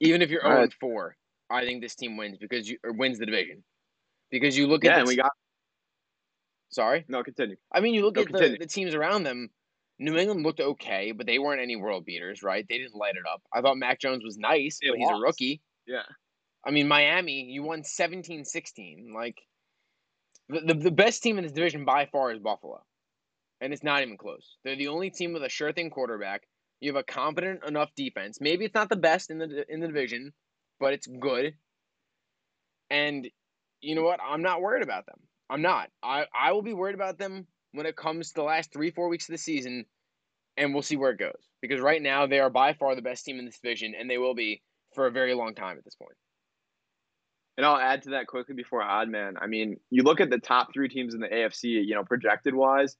Even 0.00 0.22
if 0.22 0.30
you're 0.30 0.42
0 0.42 0.60
right. 0.60 0.72
4, 0.80 1.16
I 1.50 1.64
think 1.64 1.82
this 1.82 1.94
team 1.96 2.16
wins 2.16 2.38
because 2.38 2.68
you 2.68 2.78
or 2.84 2.92
wins 2.92 3.18
the 3.18 3.26
division. 3.26 3.64
Because 4.30 4.56
you 4.56 4.66
look 4.66 4.84
Yeah, 4.84 4.92
at 4.92 4.98
and 5.00 5.06
the 5.06 5.08
we 5.08 5.16
got 5.16 5.32
sorry. 6.70 7.04
no. 7.08 7.22
Continue. 7.22 7.56
I 7.72 7.80
mean 7.80 7.94
you 7.94 8.04
look 8.04 8.16
No, 8.16 8.22
at 8.22 8.32
the, 8.32 8.56
the 8.60 8.66
teams 8.66 8.94
around 8.94 9.24
them. 9.24 9.50
New 10.00 10.16
England 10.16 10.44
looked 10.44 10.60
okay, 10.60 11.10
but 11.10 11.26
they 11.26 11.40
weren't 11.40 11.60
any 11.60 11.74
world 11.74 12.04
beaters, 12.04 12.42
right? 12.44 12.64
They 12.68 12.78
didn't 12.78 12.94
light 12.94 13.16
it 13.16 13.24
up. 13.32 13.42
I 13.52 13.60
thought 13.62 13.76
Mac 13.76 13.98
Jones 13.98 14.22
was 14.22 14.38
nice, 14.38 14.78
They 14.80 14.90
but 14.90 14.98
he's 14.98 15.10
a 15.10 15.16
rookie. 15.16 15.60
Yeah. 15.88 16.02
I 16.64 16.70
mean, 16.70 16.86
Miami, 16.86 17.42
you 17.50 17.64
won 17.64 17.82
17 17.82 18.44
16. 18.44 19.12
Like, 19.12 19.36
the, 20.48 20.60
the, 20.60 20.74
the 20.74 20.90
best 20.92 21.20
team 21.22 21.36
in 21.36 21.42
this 21.42 21.52
division 21.52 21.84
by 21.84 22.06
far 22.06 22.30
is 22.30 22.38
Buffalo. 22.38 22.84
And 23.60 23.72
it's 23.72 23.82
not 23.82 24.02
even 24.02 24.16
close. 24.16 24.56
They're 24.64 24.76
the 24.76 24.86
only 24.86 25.10
team 25.10 25.32
with 25.32 25.42
a 25.42 25.48
sure 25.48 25.72
thing 25.72 25.90
quarterback. 25.90 26.42
You 26.78 26.92
have 26.92 27.00
a 27.00 27.12
competent 27.12 27.64
enough 27.64 27.90
defense. 27.96 28.38
Maybe 28.40 28.64
it's 28.64 28.74
not 28.74 28.88
the 28.88 28.96
best 28.96 29.30
in 29.30 29.38
the 29.38 29.64
in 29.68 29.80
the 29.80 29.88
division, 29.88 30.32
but 30.78 30.92
it's 30.92 31.08
good. 31.08 31.54
And 32.88 33.28
you 33.80 33.96
know 33.96 34.02
what? 34.02 34.20
I'm 34.22 34.42
not 34.42 34.60
worried 34.60 34.84
about 34.84 35.06
them. 35.06 35.18
I'm 35.50 35.62
not. 35.62 35.88
I, 36.02 36.26
I 36.38 36.52
will 36.52 36.62
be 36.62 36.74
worried 36.74 36.94
about 36.94 37.18
them 37.18 37.46
when 37.72 37.86
it 37.86 37.96
comes 37.96 38.28
to 38.28 38.34
the 38.34 38.42
last 38.42 38.72
three, 38.72 38.90
four 38.90 39.08
weeks 39.08 39.28
of 39.28 39.32
the 39.32 39.38
season, 39.38 39.86
and 40.56 40.72
we'll 40.72 40.82
see 40.82 40.96
where 40.96 41.10
it 41.10 41.18
goes. 41.18 41.48
Because 41.62 41.80
right 41.80 42.02
now, 42.02 42.26
they 42.26 42.40
are 42.40 42.50
by 42.50 42.72
far 42.74 42.94
the 42.94 43.02
best 43.02 43.24
team 43.24 43.38
in 43.38 43.44
this 43.44 43.58
division, 43.58 43.94
and 43.98 44.08
they 44.10 44.18
will 44.18 44.34
be 44.34 44.62
for 44.94 45.06
a 45.06 45.10
very 45.10 45.34
long 45.34 45.54
time 45.54 45.78
at 45.78 45.84
this 45.84 45.94
point. 45.94 46.16
And 47.56 47.66
I'll 47.66 47.76
add 47.76 48.02
to 48.02 48.10
that 48.10 48.28
quickly 48.28 48.54
before 48.54 48.82
Odd 48.82 49.08
Man. 49.08 49.36
I 49.40 49.48
mean, 49.48 49.78
you 49.90 50.04
look 50.04 50.20
at 50.20 50.30
the 50.30 50.38
top 50.38 50.72
three 50.72 50.88
teams 50.88 51.14
in 51.14 51.20
the 51.20 51.28
AFC, 51.28 51.84
you 51.84 51.94
know, 51.94 52.04
projected 52.04 52.54
wise, 52.54 52.96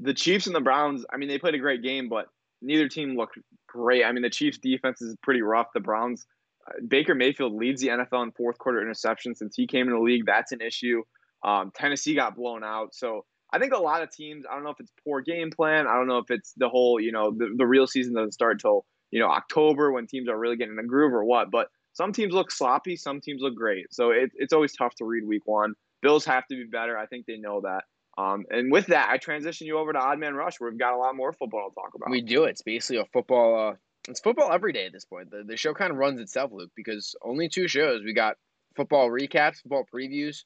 the 0.00 0.14
Chiefs 0.14 0.46
and 0.46 0.56
the 0.56 0.60
Browns, 0.60 1.04
I 1.12 1.18
mean, 1.18 1.28
they 1.28 1.38
played 1.38 1.54
a 1.54 1.58
great 1.58 1.82
game, 1.82 2.08
but 2.08 2.26
neither 2.62 2.88
team 2.88 3.16
looked 3.16 3.38
great. 3.68 4.04
I 4.04 4.12
mean, 4.12 4.22
the 4.22 4.30
Chiefs 4.30 4.58
defense 4.58 5.02
is 5.02 5.14
pretty 5.22 5.42
rough. 5.42 5.68
The 5.74 5.80
Browns, 5.80 6.26
uh, 6.66 6.80
Baker 6.86 7.14
Mayfield 7.14 7.52
leads 7.52 7.80
the 7.80 7.88
NFL 7.88 8.22
in 8.24 8.32
fourth 8.32 8.58
quarter 8.58 8.80
interceptions 8.80 9.36
since 9.36 9.54
he 9.54 9.66
came 9.66 9.88
in 9.88 9.94
the 9.94 10.00
league. 10.00 10.24
That's 10.26 10.52
an 10.52 10.60
issue. 10.60 11.02
Um, 11.42 11.72
Tennessee 11.74 12.14
got 12.14 12.36
blown 12.36 12.62
out. 12.64 12.94
So 12.94 13.24
I 13.52 13.58
think 13.58 13.72
a 13.72 13.78
lot 13.78 14.02
of 14.02 14.10
teams, 14.10 14.44
I 14.50 14.54
don't 14.54 14.64
know 14.64 14.70
if 14.70 14.80
it's 14.80 14.92
poor 15.04 15.20
game 15.20 15.50
plan. 15.50 15.86
I 15.86 15.94
don't 15.94 16.06
know 16.06 16.18
if 16.18 16.30
it's 16.30 16.52
the 16.56 16.68
whole, 16.68 17.00
you 17.00 17.12
know, 17.12 17.30
the, 17.30 17.54
the 17.56 17.66
real 17.66 17.86
season 17.86 18.14
doesn't 18.14 18.32
start 18.32 18.52
until, 18.52 18.84
you 19.10 19.20
know, 19.20 19.28
October 19.28 19.90
when 19.90 20.06
teams 20.06 20.28
are 20.28 20.38
really 20.38 20.56
getting 20.56 20.72
in 20.72 20.76
the 20.76 20.88
groove 20.88 21.12
or 21.12 21.24
what. 21.24 21.50
But 21.50 21.68
some 21.92 22.12
teams 22.12 22.32
look 22.32 22.50
sloppy, 22.50 22.96
some 22.96 23.20
teams 23.20 23.42
look 23.42 23.54
great. 23.54 23.86
So 23.90 24.10
it, 24.10 24.30
it's 24.36 24.52
always 24.52 24.74
tough 24.76 24.94
to 24.96 25.04
read 25.04 25.26
week 25.26 25.42
one. 25.46 25.74
Bills 26.02 26.24
have 26.26 26.46
to 26.46 26.56
be 26.56 26.64
better. 26.64 26.96
I 26.96 27.06
think 27.06 27.26
they 27.26 27.36
know 27.36 27.62
that. 27.62 27.84
Um, 28.16 28.44
and 28.50 28.70
with 28.70 28.86
that, 28.86 29.08
I 29.10 29.16
transition 29.16 29.66
you 29.66 29.78
over 29.78 29.92
to 29.92 29.98
Odd 29.98 30.18
Man 30.18 30.34
Rush, 30.34 30.58
where 30.58 30.70
we've 30.70 30.78
got 30.78 30.94
a 30.94 30.96
lot 30.96 31.16
more 31.16 31.32
football 31.32 31.70
to 31.70 31.74
talk 31.74 31.92
about. 31.94 32.10
We 32.10 32.22
do. 32.22 32.44
It's 32.44 32.62
basically 32.62 33.00
a 33.00 33.06
football. 33.12 33.70
Uh, 33.70 33.74
it's 34.08 34.20
football 34.20 34.52
every 34.52 34.72
day 34.72 34.86
at 34.86 34.92
this 34.92 35.04
point. 35.04 35.30
The, 35.30 35.42
the 35.46 35.56
show 35.56 35.74
kind 35.74 35.90
of 35.90 35.96
runs 35.96 36.20
itself, 36.20 36.50
Luke, 36.52 36.70
because 36.76 37.14
only 37.22 37.48
two 37.48 37.68
shows. 37.68 38.02
We 38.04 38.12
got 38.12 38.36
football 38.76 39.08
recaps, 39.08 39.62
football 39.62 39.86
previews, 39.92 40.44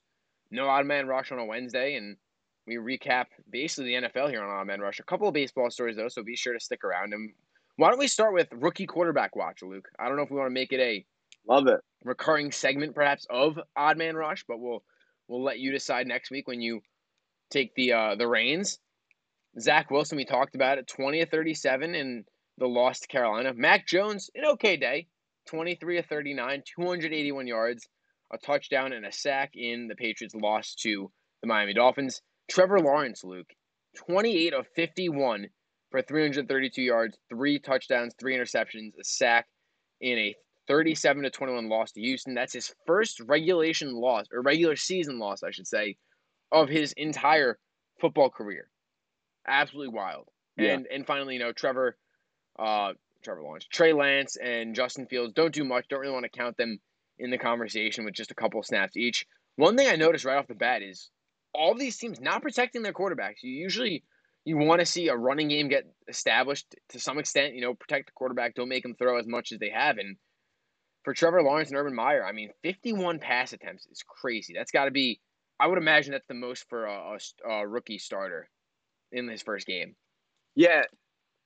no 0.54 0.68
Odd 0.68 0.86
Man 0.86 1.06
Rush 1.06 1.32
on 1.32 1.38
a 1.38 1.44
Wednesday, 1.44 1.96
and 1.96 2.16
we 2.66 2.76
recap 2.76 3.26
basically 3.50 3.96
the 3.96 4.08
NFL 4.08 4.30
here 4.30 4.42
on 4.42 4.50
Odd 4.50 4.66
Man 4.66 4.80
Rush. 4.80 5.00
A 5.00 5.04
couple 5.04 5.28
of 5.28 5.34
baseball 5.34 5.70
stories, 5.70 5.96
though, 5.96 6.08
so 6.08 6.22
be 6.22 6.36
sure 6.36 6.54
to 6.54 6.60
stick 6.60 6.84
around. 6.84 7.12
And 7.12 7.32
why 7.76 7.90
don't 7.90 7.98
we 7.98 8.08
start 8.08 8.32
with 8.32 8.48
rookie 8.52 8.86
quarterback 8.86 9.36
watch, 9.36 9.62
Luke? 9.62 9.88
I 9.98 10.08
don't 10.08 10.16
know 10.16 10.22
if 10.22 10.30
we 10.30 10.38
want 10.38 10.48
to 10.48 10.54
make 10.54 10.72
it 10.72 10.80
a 10.80 11.04
love 11.46 11.66
it 11.66 11.80
recurring 12.04 12.52
segment, 12.52 12.94
perhaps, 12.94 13.26
of 13.28 13.58
Odd 13.76 13.98
Man 13.98 14.16
Rush, 14.16 14.44
but 14.46 14.60
we'll 14.60 14.82
we'll 15.28 15.42
let 15.42 15.58
you 15.58 15.72
decide 15.72 16.06
next 16.06 16.30
week 16.30 16.46
when 16.46 16.60
you 16.60 16.80
take 17.50 17.74
the 17.74 17.92
uh, 17.92 18.14
the 18.14 18.28
reins. 18.28 18.78
Zach 19.58 19.90
Wilson, 19.90 20.16
we 20.16 20.24
talked 20.24 20.54
about 20.54 20.78
it, 20.78 20.88
20 20.88 21.20
of 21.20 21.30
37 21.30 21.94
in 21.94 22.24
the 22.58 22.66
loss 22.66 23.00
to 23.00 23.08
Carolina. 23.08 23.54
Mac 23.54 23.86
Jones, 23.86 24.28
an 24.34 24.44
okay 24.44 24.76
day, 24.76 25.06
23 25.46 25.98
of 25.98 26.06
39, 26.06 26.62
281 26.76 27.46
yards, 27.46 27.88
a 28.32 28.38
touchdown, 28.38 28.92
and 28.92 29.06
a 29.06 29.12
sack 29.12 29.52
in 29.54 29.88
the 29.88 29.94
Patriots' 29.94 30.34
loss 30.34 30.74
to 30.76 31.10
the 31.40 31.46
Miami 31.46 31.74
Dolphins. 31.74 32.22
Trevor 32.50 32.80
Lawrence, 32.80 33.24
Luke, 33.24 33.52
28 33.96 34.54
of 34.54 34.66
51 34.74 35.48
for 35.90 36.02
332 36.02 36.82
yards, 36.82 37.16
three 37.28 37.58
touchdowns, 37.58 38.14
three 38.18 38.36
interceptions, 38.36 38.92
a 38.98 39.04
sack 39.04 39.46
in 40.00 40.18
a 40.18 40.34
37 40.66 41.24
to 41.24 41.30
21 41.30 41.68
loss 41.68 41.92
to 41.92 42.00
Houston. 42.00 42.34
That's 42.34 42.52
his 42.52 42.74
first 42.86 43.20
regulation 43.20 43.94
loss, 43.94 44.26
or 44.32 44.42
regular 44.42 44.76
season 44.76 45.18
loss, 45.18 45.42
I 45.42 45.50
should 45.50 45.66
say, 45.66 45.96
of 46.50 46.68
his 46.68 46.92
entire 46.96 47.58
football 48.00 48.30
career. 48.30 48.68
Absolutely 49.46 49.94
wild. 49.94 50.28
Yeah. 50.56 50.72
And 50.72 50.86
and 50.86 51.06
finally, 51.06 51.34
you 51.34 51.40
know, 51.40 51.52
Trevor, 51.52 51.96
uh, 52.58 52.92
Trevor 53.22 53.42
Lawrence, 53.42 53.66
Trey 53.70 53.92
Lance, 53.92 54.36
and 54.36 54.74
Justin 54.74 55.06
Fields 55.06 55.32
don't 55.34 55.54
do 55.54 55.64
much. 55.64 55.86
Don't 55.88 56.00
really 56.00 56.12
want 56.12 56.24
to 56.24 56.38
count 56.38 56.56
them 56.56 56.78
in 57.18 57.30
the 57.30 57.38
conversation 57.38 58.04
with 58.04 58.14
just 58.14 58.30
a 58.30 58.34
couple 58.34 58.62
snaps 58.62 58.96
each. 58.96 59.26
One 59.56 59.76
thing 59.76 59.88
I 59.88 59.96
noticed 59.96 60.24
right 60.24 60.36
off 60.36 60.48
the 60.48 60.54
bat 60.54 60.82
is 60.82 61.10
all 61.52 61.74
these 61.74 61.96
teams 61.96 62.20
not 62.20 62.42
protecting 62.42 62.82
their 62.82 62.92
quarterbacks. 62.92 63.42
You 63.42 63.52
usually 63.52 64.04
you 64.44 64.58
want 64.58 64.80
to 64.80 64.86
see 64.86 65.08
a 65.08 65.16
running 65.16 65.48
game 65.48 65.68
get 65.68 65.84
established 66.08 66.74
to 66.90 67.00
some 67.00 67.18
extent. 67.18 67.54
You 67.54 67.62
know, 67.62 67.74
protect 67.74 68.06
the 68.06 68.12
quarterback. 68.12 68.54
Don't 68.54 68.68
make 68.68 68.82
them 68.82 68.94
throw 68.96 69.18
as 69.18 69.26
much 69.26 69.52
as 69.52 69.58
they 69.58 69.70
have. 69.70 69.98
And 69.98 70.16
for 71.04 71.14
Trevor 71.14 71.42
Lawrence 71.42 71.70
and 71.70 71.78
Urban 71.78 71.94
Meyer, 71.94 72.24
I 72.24 72.32
mean, 72.32 72.50
51 72.62 73.20
pass 73.20 73.52
attempts 73.52 73.86
is 73.86 74.02
crazy. 74.06 74.52
That's 74.54 74.72
got 74.72 74.86
to 74.86 74.90
be 74.90 75.20
I 75.60 75.66
would 75.66 75.78
imagine 75.78 76.12
that's 76.12 76.26
the 76.26 76.34
most 76.34 76.68
for 76.68 76.86
a, 76.86 77.16
a, 77.46 77.48
a, 77.48 77.66
rookie 77.66 77.98
starter 77.98 78.48
in 79.12 79.28
his 79.28 79.42
first 79.42 79.66
game. 79.66 79.94
Yeah, 80.54 80.82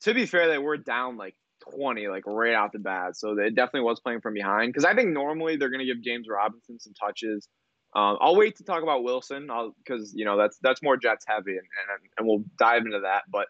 to 0.03 0.15
be 0.15 0.27
fair, 0.27 0.49
they 0.49 0.59
were 0.59 0.77
down 0.77 1.17
like 1.17 1.35
20, 1.75 2.09
like 2.09 2.25
right 2.27 2.55
out 2.55 2.73
the 2.73 2.79
bat. 2.79 3.17
So 3.17 3.39
it 3.39 3.55
definitely 3.55 3.83
was 3.83 4.01
playing 4.01 4.21
from 4.21 4.35
behind. 4.35 4.71
Because 4.71 4.85
I 4.85 4.95
think 4.95 5.11
normally 5.11 5.57
they're 5.57 5.71
going 5.71 5.87
to 5.87 5.87
give 5.87 6.03
James 6.03 6.27
Robinson 6.29 6.79
some 6.79 6.95
touches. 6.95 7.49
Um, 7.97 8.19
I'll 8.21 8.37
wait 8.37 8.57
to 8.57 8.65
talk 8.65 8.83
about 8.83 9.03
Wilson 9.03 9.49
because 9.83 10.13
you 10.15 10.25
know 10.25 10.37
that's 10.37 10.59
that's 10.63 10.83
more 10.83 10.97
Jets 10.97 11.25
heavy, 11.27 11.53
and, 11.53 11.59
and 11.59 12.11
and 12.19 12.27
we'll 12.27 12.45
dive 12.59 12.83
into 12.85 13.01
that. 13.01 13.23
But 13.31 13.47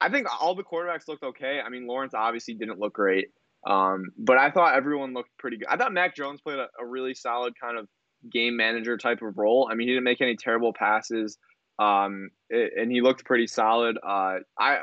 I 0.00 0.08
think 0.08 0.26
all 0.40 0.54
the 0.54 0.64
quarterbacks 0.64 1.06
looked 1.06 1.22
okay. 1.22 1.60
I 1.64 1.68
mean, 1.68 1.86
Lawrence 1.86 2.14
obviously 2.14 2.54
didn't 2.54 2.78
look 2.78 2.94
great, 2.94 3.28
um, 3.66 4.06
but 4.16 4.38
I 4.38 4.50
thought 4.50 4.74
everyone 4.74 5.12
looked 5.12 5.30
pretty 5.38 5.58
good. 5.58 5.68
I 5.68 5.76
thought 5.76 5.92
Mac 5.92 6.16
Jones 6.16 6.40
played 6.40 6.58
a, 6.58 6.68
a 6.80 6.86
really 6.86 7.14
solid 7.14 7.54
kind 7.60 7.78
of 7.78 7.86
game 8.32 8.56
manager 8.56 8.96
type 8.96 9.20
of 9.20 9.36
role. 9.36 9.68
I 9.70 9.74
mean, 9.74 9.86
he 9.86 9.94
didn't 9.94 10.04
make 10.04 10.22
any 10.22 10.36
terrible 10.36 10.72
passes, 10.72 11.36
um, 11.78 12.30
and 12.50 12.90
he 12.90 13.02
looked 13.02 13.26
pretty 13.26 13.46
solid. 13.46 13.98
Uh, 14.02 14.38
I 14.58 14.78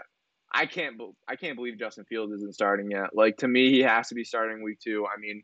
I 0.54 0.66
can't 0.66 1.00
I 1.28 1.36
can't 1.36 1.56
believe 1.56 1.80
Justin 1.80 2.06
Fields 2.06 2.34
isn't 2.34 2.54
starting 2.54 2.92
yet. 2.92 3.16
Like 3.16 3.38
to 3.38 3.48
me, 3.48 3.72
he 3.72 3.80
has 3.82 4.10
to 4.10 4.16
be 4.16 4.24
starting 4.24 4.64
week 4.64 4.80
two. 4.80 5.06
I 5.06 5.20
mean, 5.20 5.44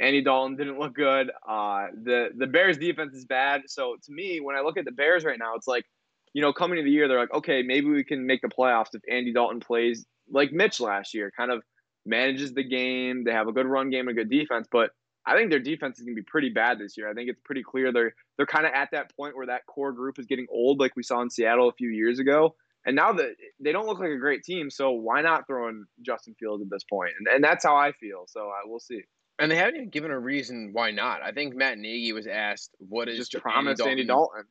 Andy 0.00 0.22
Dalton 0.22 0.56
didn't 0.56 0.78
look 0.78 0.94
good. 0.94 1.30
Uh, 1.48 1.86
the 2.02 2.28
the 2.36 2.46
Bears 2.46 2.78
defense 2.78 3.14
is 3.14 3.24
bad. 3.24 3.62
So 3.66 3.96
to 4.02 4.12
me, 4.12 4.40
when 4.40 4.56
I 4.56 4.60
look 4.60 4.78
at 4.78 4.84
the 4.84 4.92
Bears 4.92 5.24
right 5.24 5.38
now, 5.38 5.54
it's 5.54 5.66
like, 5.66 5.84
you 6.32 6.42
know, 6.42 6.52
coming 6.52 6.76
to 6.76 6.82
the 6.82 6.90
year, 6.90 7.08
they're 7.08 7.18
like, 7.18 7.34
okay, 7.34 7.62
maybe 7.62 7.88
we 7.88 8.04
can 8.04 8.26
make 8.26 8.40
the 8.40 8.48
playoffs 8.48 8.94
if 8.94 9.02
Andy 9.10 9.32
Dalton 9.32 9.60
plays 9.60 10.06
like 10.30 10.52
Mitch 10.52 10.80
last 10.80 11.14
year, 11.14 11.32
kind 11.36 11.50
of 11.50 11.62
manages 12.06 12.54
the 12.54 12.64
game. 12.64 13.24
They 13.24 13.32
have 13.32 13.48
a 13.48 13.52
good 13.52 13.66
run 13.66 13.90
game, 13.90 14.08
a 14.08 14.14
good 14.14 14.30
defense, 14.30 14.68
but 14.70 14.90
I 15.26 15.36
think 15.36 15.50
their 15.50 15.60
defense 15.60 15.98
is 15.98 16.04
going 16.04 16.16
to 16.16 16.22
be 16.22 16.26
pretty 16.26 16.48
bad 16.48 16.78
this 16.78 16.96
year. 16.96 17.10
I 17.10 17.12
think 17.12 17.28
it's 17.28 17.40
pretty 17.44 17.62
clear 17.62 17.92
they're 17.92 18.14
they're 18.36 18.46
kind 18.46 18.64
of 18.64 18.72
at 18.74 18.88
that 18.92 19.14
point 19.14 19.36
where 19.36 19.46
that 19.46 19.66
core 19.66 19.92
group 19.92 20.18
is 20.18 20.26
getting 20.26 20.46
old, 20.50 20.80
like 20.80 20.96
we 20.96 21.02
saw 21.02 21.20
in 21.20 21.28
Seattle 21.28 21.68
a 21.68 21.72
few 21.72 21.90
years 21.90 22.18
ago. 22.18 22.54
And 22.88 22.96
now 22.96 23.12
that 23.12 23.34
they 23.60 23.70
don't 23.70 23.86
look 23.86 24.00
like 24.00 24.08
a 24.08 24.16
great 24.16 24.42
team, 24.44 24.70
so 24.70 24.92
why 24.92 25.20
not 25.20 25.46
throw 25.46 25.68
in 25.68 25.84
Justin 26.00 26.34
Fields 26.40 26.62
at 26.62 26.70
this 26.70 26.84
point? 26.84 27.12
And, 27.18 27.28
and 27.28 27.44
that's 27.44 27.62
how 27.62 27.76
I 27.76 27.92
feel. 27.92 28.24
So 28.26 28.48
uh, 28.48 28.64
we'll 28.64 28.80
see. 28.80 29.02
And 29.38 29.50
they 29.50 29.56
haven't 29.56 29.76
even 29.76 29.90
given 29.90 30.10
a 30.10 30.18
reason 30.18 30.70
why 30.72 30.90
not. 30.90 31.20
I 31.22 31.32
think 31.32 31.54
Matt 31.54 31.76
Nagy 31.76 32.14
was 32.14 32.26
asked, 32.26 32.70
"What 32.78 33.10
is 33.10 33.28
just 33.28 33.42
promise 33.42 33.78
Andy 33.78 33.82
Dalton?" 33.82 33.90
Andy 33.90 34.06
Dalton. 34.06 34.44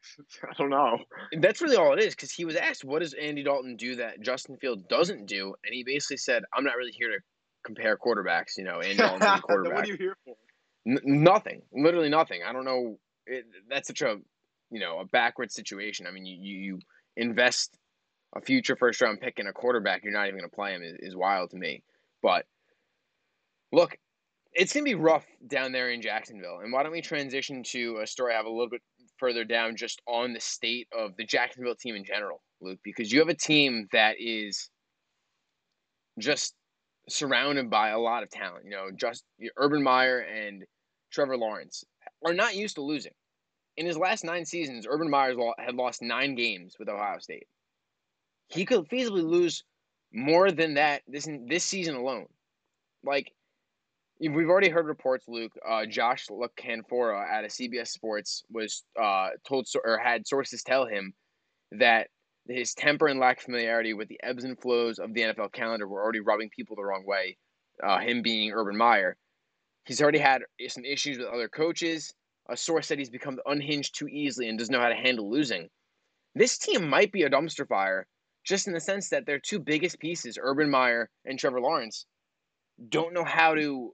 I 0.44 0.54
don't 0.56 0.70
know. 0.70 1.00
That's 1.40 1.64
really 1.64 1.78
all 1.78 1.94
it 1.94 2.00
is, 2.00 2.14
because 2.14 2.32
he 2.32 2.46
was 2.46 2.56
asked, 2.56 2.86
"What 2.86 3.00
does 3.00 3.14
Andy 3.14 3.42
Dalton 3.42 3.76
do 3.76 3.96
that 3.96 4.22
Justin 4.22 4.58
Fields 4.58 4.84
doesn't 4.88 5.26
do?" 5.26 5.56
And 5.66 5.74
he 5.74 5.84
basically 5.84 6.18
said, 6.18 6.44
"I'm 6.54 6.64
not 6.64 6.78
really 6.78 6.94
here 6.94 7.10
to 7.10 7.18
compare 7.66 7.98
quarterbacks. 7.98 8.56
You 8.56 8.66
know, 8.66 8.82
Andy 8.82 8.98
Dalton 8.98 9.20
quarterback. 9.42 9.74
what 9.74 9.86
are 9.86 9.88
you 9.88 9.98
here 9.98 10.16
for? 10.24 10.36
N- 10.88 11.02
nothing, 11.04 11.64
literally 11.74 12.10
nothing. 12.10 12.42
I 12.48 12.54
don't 12.54 12.66
know. 12.66 13.00
It, 13.26 13.46
that's 13.68 13.88
such 13.88 14.04
a 14.04 14.18
you 14.70 14.80
know 14.80 15.00
a 15.00 15.06
backward 15.06 15.52
situation. 15.52 16.06
I 16.06 16.12
mean, 16.12 16.28
you, 16.28 16.38
you 16.38 16.80
invest 17.18 17.76
a 18.36 18.42
future 18.42 18.76
first 18.76 19.02
round 19.02 19.20
pick 19.22 19.40
and 19.40 19.48
a 19.48 19.54
quarterback, 19.54 20.04
you're 20.04 20.14
not 20.14 20.28
even 20.28 20.40
going 20.40 20.50
to 20.50 20.56
play 20.56 20.74
him 20.74 20.84
is, 20.84 20.98
is 21.00 21.16
wild 21.16 21.52
to 21.52 21.58
me. 21.58 21.84
But 22.22 22.46
look, 23.72 23.98
it's 24.54 24.74
going 24.74 24.86
to 24.86 24.90
be 24.90 24.96
rough 24.96 25.26
down 25.48 25.72
there 25.72 25.90
in 25.92 26.02
Jacksonville. 26.02 26.60
And 26.64 26.74
why 26.74 26.84
don't 26.84 26.92
we 26.92 27.02
transition 27.02 27.64
to 27.68 28.00
a 28.02 28.08
story 28.08 28.34
I 28.34 28.38
have 28.38 28.46
a 28.46 28.50
little 28.50 28.70
bit 28.70 28.82
further 29.18 29.44
down 29.44 29.76
just 29.76 30.02
on 30.08 30.34
the 30.34 30.40
state 30.40 30.88
of 30.98 31.16
the 31.18 31.26
Jacksonville 31.26 31.76
team 31.76 31.96
in 31.96 32.04
general, 32.04 32.42
Luke, 32.62 32.80
because 32.84 33.12
you 33.12 33.20
have 33.20 33.30
a 33.30 33.36
team 33.36 33.88
that 33.92 34.16
is 34.20 34.70
just 36.20 36.56
surrounded 37.10 37.70
by 37.70 37.90
a 37.90 38.00
lot 38.00 38.24
of 38.24 38.30
talent. 38.30 38.66
You 38.66 38.72
know, 38.72 38.88
just 38.96 39.24
Urban 39.58 39.84
Meyer 39.84 40.20
and 40.20 40.64
Trevor 41.12 41.38
Lawrence 41.38 41.84
are 42.26 42.34
not 42.34 42.56
used 42.56 42.76
to 42.76 42.82
losing. 42.82 43.14
In 43.78 43.86
his 43.86 43.98
last 43.98 44.24
nine 44.24 44.46
seasons, 44.46 44.88
Urban 44.90 45.10
Meyer 45.10 45.36
had 45.60 45.76
lost 45.76 46.02
nine 46.02 46.36
games 46.36 46.76
with 46.80 46.90
Ohio 46.90 47.20
State. 47.20 47.48
He 48.48 48.66
could 48.66 48.88
feasibly 48.90 49.24
lose 49.24 49.64
more 50.14 50.52
than 50.52 50.76
that 50.76 51.02
this 51.08 51.28
this 51.48 51.64
season 51.64 51.96
alone. 51.96 52.28
Like 53.04 53.32
we've 54.20 54.50
already 54.50 54.70
heard 54.70 54.88
reports, 54.88 55.26
Luke. 55.28 55.52
Uh, 55.68 55.86
Josh 55.86 56.28
LaCanfora 56.28 57.28
at 57.30 57.44
a 57.44 57.48
CBS 57.48 57.90
Sports 57.90 58.44
was 58.50 58.84
uh, 59.00 59.30
told 59.48 59.68
or 59.84 59.98
had 59.98 60.28
sources 60.28 60.64
tell 60.64 60.86
him 60.86 61.14
that 61.72 62.08
his 62.48 62.74
temper 62.74 63.08
and 63.08 63.20
lack 63.20 63.38
of 63.38 63.44
familiarity 63.44 63.94
with 63.94 64.08
the 64.08 64.20
ebbs 64.24 64.46
and 64.46 64.60
flows 64.60 65.00
of 65.00 65.14
the 65.14 65.22
NFL 65.22 65.52
calendar 65.52 65.88
were 65.88 66.02
already 66.02 66.22
rubbing 66.22 66.50
people 66.50 66.76
the 66.76 66.84
wrong 66.84 67.06
way. 67.06 67.38
Uh, 67.84 68.00
him 68.00 68.22
being 68.24 68.52
Urban 68.54 68.76
Meyer, 68.76 69.18
He's 69.88 70.02
already 70.02 70.20
had 70.20 70.44
some 70.68 70.84
issues 70.84 71.18
with 71.18 71.28
other 71.28 71.48
coaches. 71.48 72.14
A 72.50 72.58
source 72.58 72.88
said 72.88 73.00
he's 73.00 73.10
become 73.10 73.40
unhinged 73.46 73.98
too 73.98 74.10
easily 74.10 74.50
and 74.50 74.60
doesn't 74.60 74.72
know 74.72 74.82
how 74.82 74.90
to 74.90 74.96
handle 74.96 75.32
losing. 75.32 75.70
This 76.36 76.58
team 76.58 76.90
might 76.90 77.14
be 77.14 77.24
a 77.24 77.30
dumpster 77.30 77.66
fire, 77.66 78.06
just 78.48 78.68
in 78.68 78.74
the 78.74 78.80
sense 78.80 79.10
that 79.10 79.26
their 79.26 79.40
two 79.40 79.60
biggest 79.60 80.00
pieces, 80.00 80.40
Urban 80.42 80.70
Meyer 80.70 81.10
and 81.26 81.38
Trevor 81.38 81.60
Lawrence, 81.60 82.06
don't 82.90 83.14
know 83.14 83.26
how 83.26 83.56
to 83.56 83.94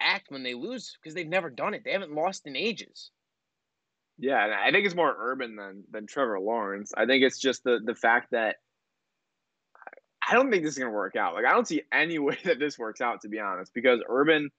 act 0.00 0.30
when 0.30 0.42
they 0.42 0.54
lose 0.54 0.96
because 1.00 1.14
they've 1.14 1.28
never 1.28 1.48
done 1.48 1.72
it. 1.72 1.82
They 1.84 1.92
haven't 1.92 2.12
lost 2.12 2.46
in 2.46 2.56
ages. 2.56 3.10
Yeah, 4.18 4.44
and 4.44 4.52
I 4.52 4.72
think 4.72 4.84
it's 4.84 4.96
more 4.96 5.14
Urban 5.16 5.56
than 5.56 5.84
than 5.90 6.06
Trevor 6.06 6.40
Lawrence. 6.40 6.92
I 6.96 7.06
think 7.06 7.22
it's 7.22 7.38
just 7.38 7.62
the 7.64 7.78
the 7.84 7.94
fact 7.94 8.32
that 8.32 8.56
I 10.28 10.34
don't 10.34 10.50
think 10.50 10.64
this 10.64 10.72
is 10.72 10.78
gonna 10.78 10.90
work 10.90 11.16
out. 11.16 11.34
Like 11.34 11.44
I 11.44 11.52
don't 11.52 11.66
see 11.66 11.82
any 11.92 12.18
way 12.18 12.38
that 12.44 12.58
this 12.58 12.78
works 12.78 13.00
out 13.00 13.22
to 13.22 13.28
be 13.28 13.38
honest, 13.38 13.72
because 13.74 14.00
Urban 14.08 14.50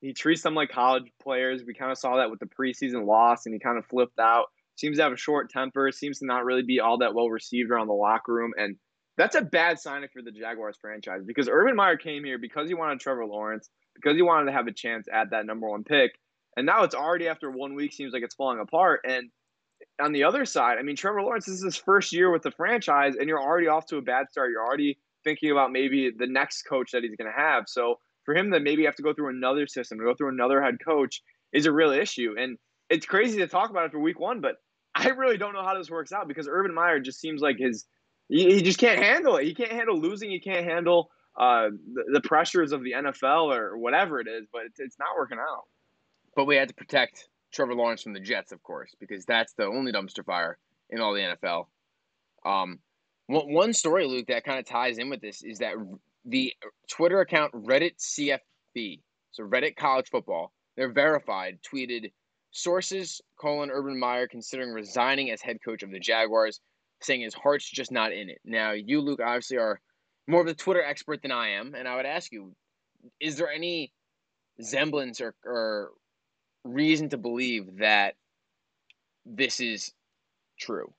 he 0.00 0.14
treats 0.14 0.42
them 0.42 0.54
like 0.54 0.70
college 0.70 1.10
players. 1.22 1.62
We 1.66 1.74
kind 1.74 1.92
of 1.92 1.98
saw 1.98 2.16
that 2.16 2.30
with 2.30 2.40
the 2.40 2.46
preseason 2.46 3.06
loss, 3.06 3.46
and 3.46 3.54
he 3.54 3.58
kind 3.58 3.78
of 3.78 3.86
flipped 3.86 4.18
out. 4.18 4.46
Seems 4.80 4.96
to 4.96 5.02
have 5.02 5.12
a 5.12 5.16
short 5.18 5.50
temper. 5.50 5.92
Seems 5.92 6.20
to 6.20 6.26
not 6.26 6.46
really 6.46 6.62
be 6.62 6.80
all 6.80 6.98
that 6.98 7.14
well 7.14 7.28
received 7.28 7.70
around 7.70 7.88
the 7.88 7.92
locker 7.92 8.32
room, 8.32 8.52
and 8.56 8.76
that's 9.18 9.36
a 9.36 9.42
bad 9.42 9.78
sign 9.78 10.06
for 10.10 10.22
the 10.22 10.32
Jaguars 10.32 10.78
franchise 10.80 11.20
because 11.26 11.50
Urban 11.50 11.76
Meyer 11.76 11.98
came 11.98 12.24
here 12.24 12.38
because 12.38 12.66
he 12.66 12.74
wanted 12.74 12.98
Trevor 12.98 13.26
Lawrence, 13.26 13.68
because 13.94 14.16
he 14.16 14.22
wanted 14.22 14.46
to 14.46 14.52
have 14.52 14.66
a 14.68 14.72
chance 14.72 15.06
at 15.12 15.32
that 15.32 15.44
number 15.44 15.68
one 15.68 15.84
pick. 15.84 16.12
And 16.56 16.64
now 16.64 16.84
it's 16.84 16.94
already 16.94 17.28
after 17.28 17.50
one 17.50 17.74
week, 17.74 17.92
seems 17.92 18.14
like 18.14 18.22
it's 18.22 18.34
falling 18.34 18.58
apart. 18.58 19.00
And 19.04 19.28
on 20.00 20.12
the 20.12 20.24
other 20.24 20.46
side, 20.46 20.78
I 20.78 20.82
mean, 20.82 20.96
Trevor 20.96 21.20
Lawrence, 21.20 21.44
this 21.44 21.56
is 21.56 21.64
his 21.64 21.76
first 21.76 22.14
year 22.14 22.32
with 22.32 22.42
the 22.42 22.50
franchise, 22.50 23.16
and 23.16 23.28
you're 23.28 23.42
already 23.42 23.68
off 23.68 23.84
to 23.86 23.98
a 23.98 24.02
bad 24.02 24.30
start. 24.30 24.50
You're 24.50 24.64
already 24.64 24.98
thinking 25.24 25.50
about 25.50 25.72
maybe 25.72 26.10
the 26.16 26.26
next 26.26 26.62
coach 26.62 26.92
that 26.92 27.02
he's 27.02 27.16
going 27.16 27.30
to 27.30 27.38
have. 27.38 27.64
So 27.66 27.96
for 28.24 28.34
him 28.34 28.50
to 28.52 28.60
maybe 28.60 28.86
have 28.86 28.96
to 28.96 29.02
go 29.02 29.12
through 29.12 29.28
another 29.28 29.66
system, 29.66 29.98
to 29.98 30.04
go 30.04 30.14
through 30.14 30.30
another 30.30 30.62
head 30.62 30.78
coach, 30.82 31.20
is 31.52 31.66
a 31.66 31.72
real 31.72 31.90
issue. 31.90 32.34
And 32.38 32.56
it's 32.88 33.04
crazy 33.06 33.38
to 33.38 33.46
talk 33.46 33.70
about 33.70 33.90
for 33.90 34.00
week 34.00 34.18
one, 34.18 34.40
but 34.40 34.56
I 35.00 35.08
really 35.08 35.38
don't 35.38 35.54
know 35.54 35.64
how 35.64 35.76
this 35.76 35.90
works 35.90 36.12
out 36.12 36.28
because 36.28 36.46
Urban 36.48 36.74
Meyer 36.74 37.00
just 37.00 37.20
seems 37.20 37.40
like 37.40 37.56
his 37.58 37.86
he, 38.28 38.56
he 38.56 38.62
just 38.62 38.78
can't 38.78 39.02
handle 39.02 39.36
it. 39.36 39.44
He 39.44 39.54
can't 39.54 39.72
handle 39.72 39.98
losing. 39.98 40.30
He 40.30 40.40
can't 40.40 40.64
handle 40.64 41.10
uh, 41.38 41.70
the, 41.94 42.04
the, 42.12 42.20
pressures 42.20 42.72
of 42.72 42.84
the 42.84 42.92
NFL 42.92 43.56
or 43.56 43.78
whatever 43.78 44.20
it 44.20 44.28
is. 44.28 44.46
But 44.52 44.66
it's, 44.66 44.78
it's 44.78 44.98
not 44.98 45.16
working 45.16 45.38
out. 45.38 45.64
But 46.36 46.44
we 46.44 46.56
had 46.56 46.68
to 46.68 46.74
protect 46.74 47.28
Trevor 47.52 47.74
Lawrence 47.74 48.02
from 48.02 48.12
the 48.12 48.20
Jets, 48.20 48.52
of 48.52 48.62
course, 48.62 48.94
because 49.00 49.24
that's 49.24 49.54
the 49.54 49.64
only 49.64 49.92
dumpster 49.92 50.24
fire 50.24 50.58
in 50.90 51.00
all 51.00 51.14
the 51.14 51.36
NFL. 51.44 51.66
Um, 52.44 52.78
one, 53.26 53.72
story, 53.72 54.06
Luke, 54.06 54.26
that 54.26 54.44
kind 54.44 54.58
of 54.58 54.66
ties 54.66 54.98
in 54.98 55.08
with 55.08 55.20
this 55.20 55.42
is 55.42 55.58
that 55.58 55.74
the 56.24 56.52
Twitter 56.90 57.20
account 57.20 57.52
Reddit 57.52 57.96
CFB, 57.98 59.00
so 59.30 59.44
Reddit 59.44 59.76
College 59.76 60.08
Football, 60.10 60.52
they're 60.76 60.92
verified, 60.92 61.58
tweeted 61.62 62.12
sources 62.50 63.20
colon 63.40 63.70
Urban 63.70 63.98
Meyer 63.98 64.26
considering 64.26 64.72
resigning 64.72 65.30
as 65.30 65.40
head 65.40 65.58
coach 65.64 65.82
of 65.82 65.90
the 65.90 66.00
Jaguars 66.00 66.60
saying 67.02 67.22
his 67.22 67.34
heart's 67.34 67.68
just 67.68 67.92
not 67.92 68.12
in 68.12 68.28
it. 68.28 68.40
Now, 68.44 68.72
you, 68.72 69.00
Luke, 69.00 69.20
obviously 69.24 69.56
are 69.56 69.80
more 70.26 70.40
of 70.40 70.46
a 70.46 70.54
Twitter 70.54 70.82
expert 70.82 71.22
than 71.22 71.32
I 71.32 71.50
am, 71.50 71.74
and 71.74 71.88
I 71.88 71.96
would 71.96 72.06
ask 72.06 72.30
you, 72.32 72.54
is 73.18 73.36
there 73.36 73.50
any 73.50 73.92
semblance 74.60 75.20
or, 75.20 75.34
or 75.44 75.90
reason 76.64 77.08
to 77.10 77.18
believe 77.18 77.78
that 77.78 78.14
this 79.24 79.60
is 79.60 79.92
true? 80.58 80.92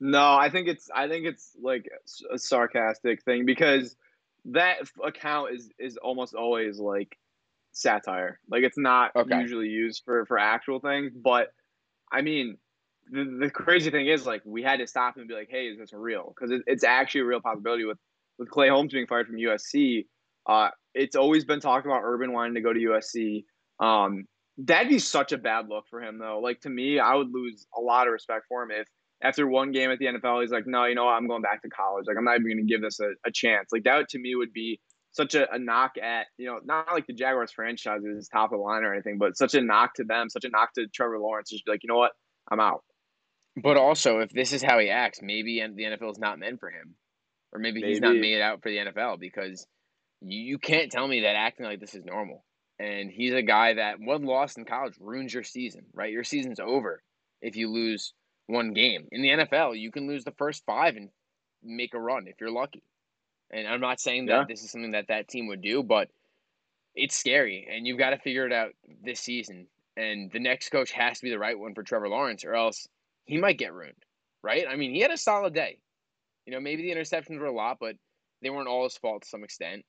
No, 0.00 0.34
I 0.34 0.50
think 0.50 0.68
it's 0.68 0.90
I 0.94 1.08
think 1.08 1.26
it's 1.26 1.52
like 1.60 1.88
a 2.30 2.38
sarcastic 2.38 3.22
thing 3.22 3.46
because 3.46 3.96
that 4.46 4.76
account 5.02 5.54
is 5.54 5.70
is 5.78 5.96
almost 5.96 6.34
always 6.34 6.78
like 6.78 7.16
satire. 7.76 8.40
Like 8.50 8.62
it's 8.62 8.78
not 8.78 9.12
okay. 9.14 9.38
usually 9.40 9.68
used 9.68 10.02
for 10.04 10.24
for 10.26 10.38
actual 10.38 10.80
things, 10.80 11.12
but 11.14 11.48
I 12.10 12.22
mean, 12.22 12.56
the, 13.10 13.38
the 13.40 13.50
crazy 13.50 13.90
thing 13.90 14.06
is 14.06 14.26
like 14.26 14.42
we 14.44 14.62
had 14.62 14.78
to 14.78 14.86
stop 14.86 15.16
and 15.16 15.28
be 15.28 15.34
like, 15.34 15.48
hey, 15.50 15.66
is 15.66 15.78
this 15.78 15.92
real? 15.92 16.34
Because 16.34 16.50
it, 16.50 16.62
it's 16.66 16.84
actually 16.84 17.22
a 17.22 17.26
real 17.26 17.40
possibility 17.40 17.84
with 17.84 17.98
with 18.38 18.50
Clay 18.50 18.68
Helton 18.68 18.90
being 18.90 19.06
fired 19.06 19.26
from 19.26 19.36
USC. 19.36 20.06
Uh, 20.46 20.70
it's 20.94 21.16
always 21.16 21.44
been 21.44 21.60
talked 21.60 21.86
about 21.86 22.02
Urban 22.04 22.32
wanting 22.32 22.54
to 22.54 22.60
go 22.60 22.72
to 22.72 22.78
USC. 22.78 23.44
Um, 23.80 24.24
that'd 24.58 24.88
be 24.88 24.98
such 24.98 25.32
a 25.32 25.38
bad 25.38 25.68
look 25.68 25.84
for 25.90 26.00
him, 26.02 26.18
though. 26.18 26.40
Like 26.40 26.60
to 26.62 26.70
me, 26.70 26.98
I 26.98 27.14
would 27.14 27.30
lose 27.30 27.66
a 27.76 27.80
lot 27.80 28.06
of 28.06 28.12
respect 28.12 28.46
for 28.48 28.62
him 28.62 28.70
if 28.70 28.86
after 29.22 29.46
one 29.46 29.72
game 29.72 29.90
at 29.90 29.98
the 29.98 30.06
NFL, 30.06 30.42
he's 30.42 30.50
like, 30.50 30.66
no, 30.66 30.84
you 30.84 30.94
know 30.94 31.06
what? 31.06 31.12
I'm 31.12 31.26
going 31.26 31.42
back 31.42 31.62
to 31.62 31.68
college. 31.68 32.04
Like 32.06 32.16
I'm 32.18 32.24
not 32.24 32.34
even 32.34 32.46
going 32.46 32.66
to 32.66 32.70
give 32.70 32.82
this 32.82 33.00
a, 33.00 33.12
a, 33.26 33.32
chance. 33.32 33.70
Like 33.72 33.84
that 33.84 34.08
to 34.10 34.18
me 34.18 34.34
would 34.34 34.52
be 34.52 34.78
such 35.16 35.34
a, 35.34 35.52
a, 35.52 35.58
knock 35.58 35.92
at 35.98 36.26
you 36.36 36.46
know 36.46 36.60
not 36.64 36.92
like 36.92 37.06
the 37.06 37.14
Jaguars 37.14 37.50
franchise 37.50 38.02
is 38.04 38.28
top 38.28 38.52
of 38.52 38.58
the 38.58 38.64
line 38.64 38.84
or 38.84 38.92
anything, 38.92 39.18
but 39.18 39.36
such 39.36 39.54
a 39.54 39.60
knock 39.60 39.94
to 39.94 40.04
them, 40.04 40.28
such 40.28 40.44
a 40.44 40.50
knock 40.50 40.74
to 40.74 40.86
Trevor 40.88 41.18
Lawrence. 41.18 41.50
Just 41.50 41.64
be 41.64 41.70
like, 41.72 41.82
you 41.82 41.88
know 41.88 41.96
what? 41.96 42.12
I'm 42.50 42.60
out. 42.60 42.84
But 43.56 43.78
also, 43.78 44.18
if 44.20 44.30
this 44.30 44.52
is 44.52 44.62
how 44.62 44.78
he 44.78 44.90
acts, 44.90 45.20
maybe 45.22 45.62
the 45.74 45.82
NFL 45.82 46.12
is 46.12 46.18
not 46.18 46.38
meant 46.38 46.60
for 46.60 46.68
him, 46.68 46.94
or 47.52 47.58
maybe, 47.58 47.80
maybe. 47.80 47.92
he's 47.92 48.02
not 48.02 48.14
made 48.14 48.42
out 48.42 48.62
for 48.62 48.68
the 48.70 48.76
NFL 48.76 49.18
because 49.18 49.66
you, 50.20 50.38
you 50.40 50.58
can't 50.58 50.92
tell 50.92 51.08
me 51.08 51.22
that 51.22 51.36
acting 51.36 51.64
like 51.64 51.80
this 51.80 51.94
is 51.94 52.04
normal. 52.04 52.44
And 52.78 53.10
he's 53.10 53.32
a 53.32 53.40
guy 53.40 53.74
that 53.74 53.98
one 53.98 54.24
loss 54.24 54.58
in 54.58 54.66
college 54.66 54.94
ruins 55.00 55.32
your 55.32 55.42
season, 55.42 55.86
right? 55.94 56.12
Your 56.12 56.24
season's 56.24 56.60
over 56.60 57.02
if 57.40 57.56
you 57.56 57.72
lose 57.72 58.12
one 58.46 58.74
game. 58.74 59.08
In 59.10 59.22
the 59.22 59.30
NFL, 59.30 59.80
you 59.80 59.90
can 59.90 60.06
lose 60.06 60.24
the 60.24 60.34
first 60.36 60.62
five 60.66 60.96
and 60.96 61.08
make 61.62 61.94
a 61.94 62.00
run 62.00 62.26
if 62.26 62.34
you're 62.38 62.50
lucky. 62.50 62.82
And 63.50 63.66
I'm 63.66 63.80
not 63.80 64.00
saying 64.00 64.26
that 64.26 64.32
yeah. 64.32 64.44
this 64.48 64.62
is 64.62 64.70
something 64.70 64.92
that 64.92 65.08
that 65.08 65.28
team 65.28 65.46
would 65.48 65.62
do, 65.62 65.82
but 65.82 66.08
it's 66.94 67.14
scary, 67.14 67.68
and 67.70 67.86
you've 67.86 67.98
got 67.98 68.10
to 68.10 68.18
figure 68.18 68.46
it 68.46 68.52
out 68.52 68.70
this 69.04 69.20
season. 69.20 69.66
And 69.96 70.30
the 70.32 70.40
next 70.40 70.70
coach 70.70 70.90
has 70.92 71.18
to 71.18 71.24
be 71.24 71.30
the 71.30 71.38
right 71.38 71.58
one 71.58 71.74
for 71.74 71.82
Trevor 71.82 72.08
Lawrence, 72.08 72.44
or 72.44 72.54
else 72.54 72.88
he 73.24 73.38
might 73.38 73.58
get 73.58 73.72
ruined, 73.72 74.02
right? 74.42 74.64
I 74.68 74.76
mean, 74.76 74.92
he 74.92 75.00
had 75.00 75.10
a 75.10 75.16
solid 75.16 75.54
day. 75.54 75.78
You 76.46 76.52
know, 76.52 76.60
maybe 76.60 76.82
the 76.82 76.90
interceptions 76.98 77.38
were 77.38 77.46
a 77.46 77.52
lot, 77.52 77.78
but 77.80 77.96
they 78.42 78.50
weren't 78.50 78.68
all 78.68 78.84
his 78.84 78.96
fault 78.96 79.22
to 79.22 79.28
some 79.28 79.44
extent. 79.44 79.84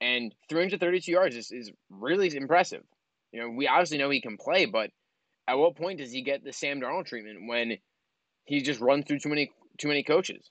And 0.00 0.34
332 0.48 1.10
yards 1.10 1.36
is, 1.36 1.50
is 1.50 1.72
really 1.90 2.34
impressive. 2.36 2.82
You 3.32 3.40
know, 3.40 3.50
we 3.50 3.66
obviously 3.66 3.98
know 3.98 4.10
he 4.10 4.20
can 4.20 4.36
play, 4.36 4.66
but 4.66 4.90
at 5.48 5.58
what 5.58 5.76
point 5.76 5.98
does 5.98 6.12
he 6.12 6.22
get 6.22 6.44
the 6.44 6.52
Sam 6.52 6.80
Darnold 6.80 7.06
treatment 7.06 7.48
when 7.48 7.78
he 8.44 8.60
just 8.60 8.80
runs 8.80 9.06
through 9.06 9.20
too 9.20 9.28
many 9.28 9.50
too 9.78 9.88
many 9.88 10.02
coaches? 10.02 10.50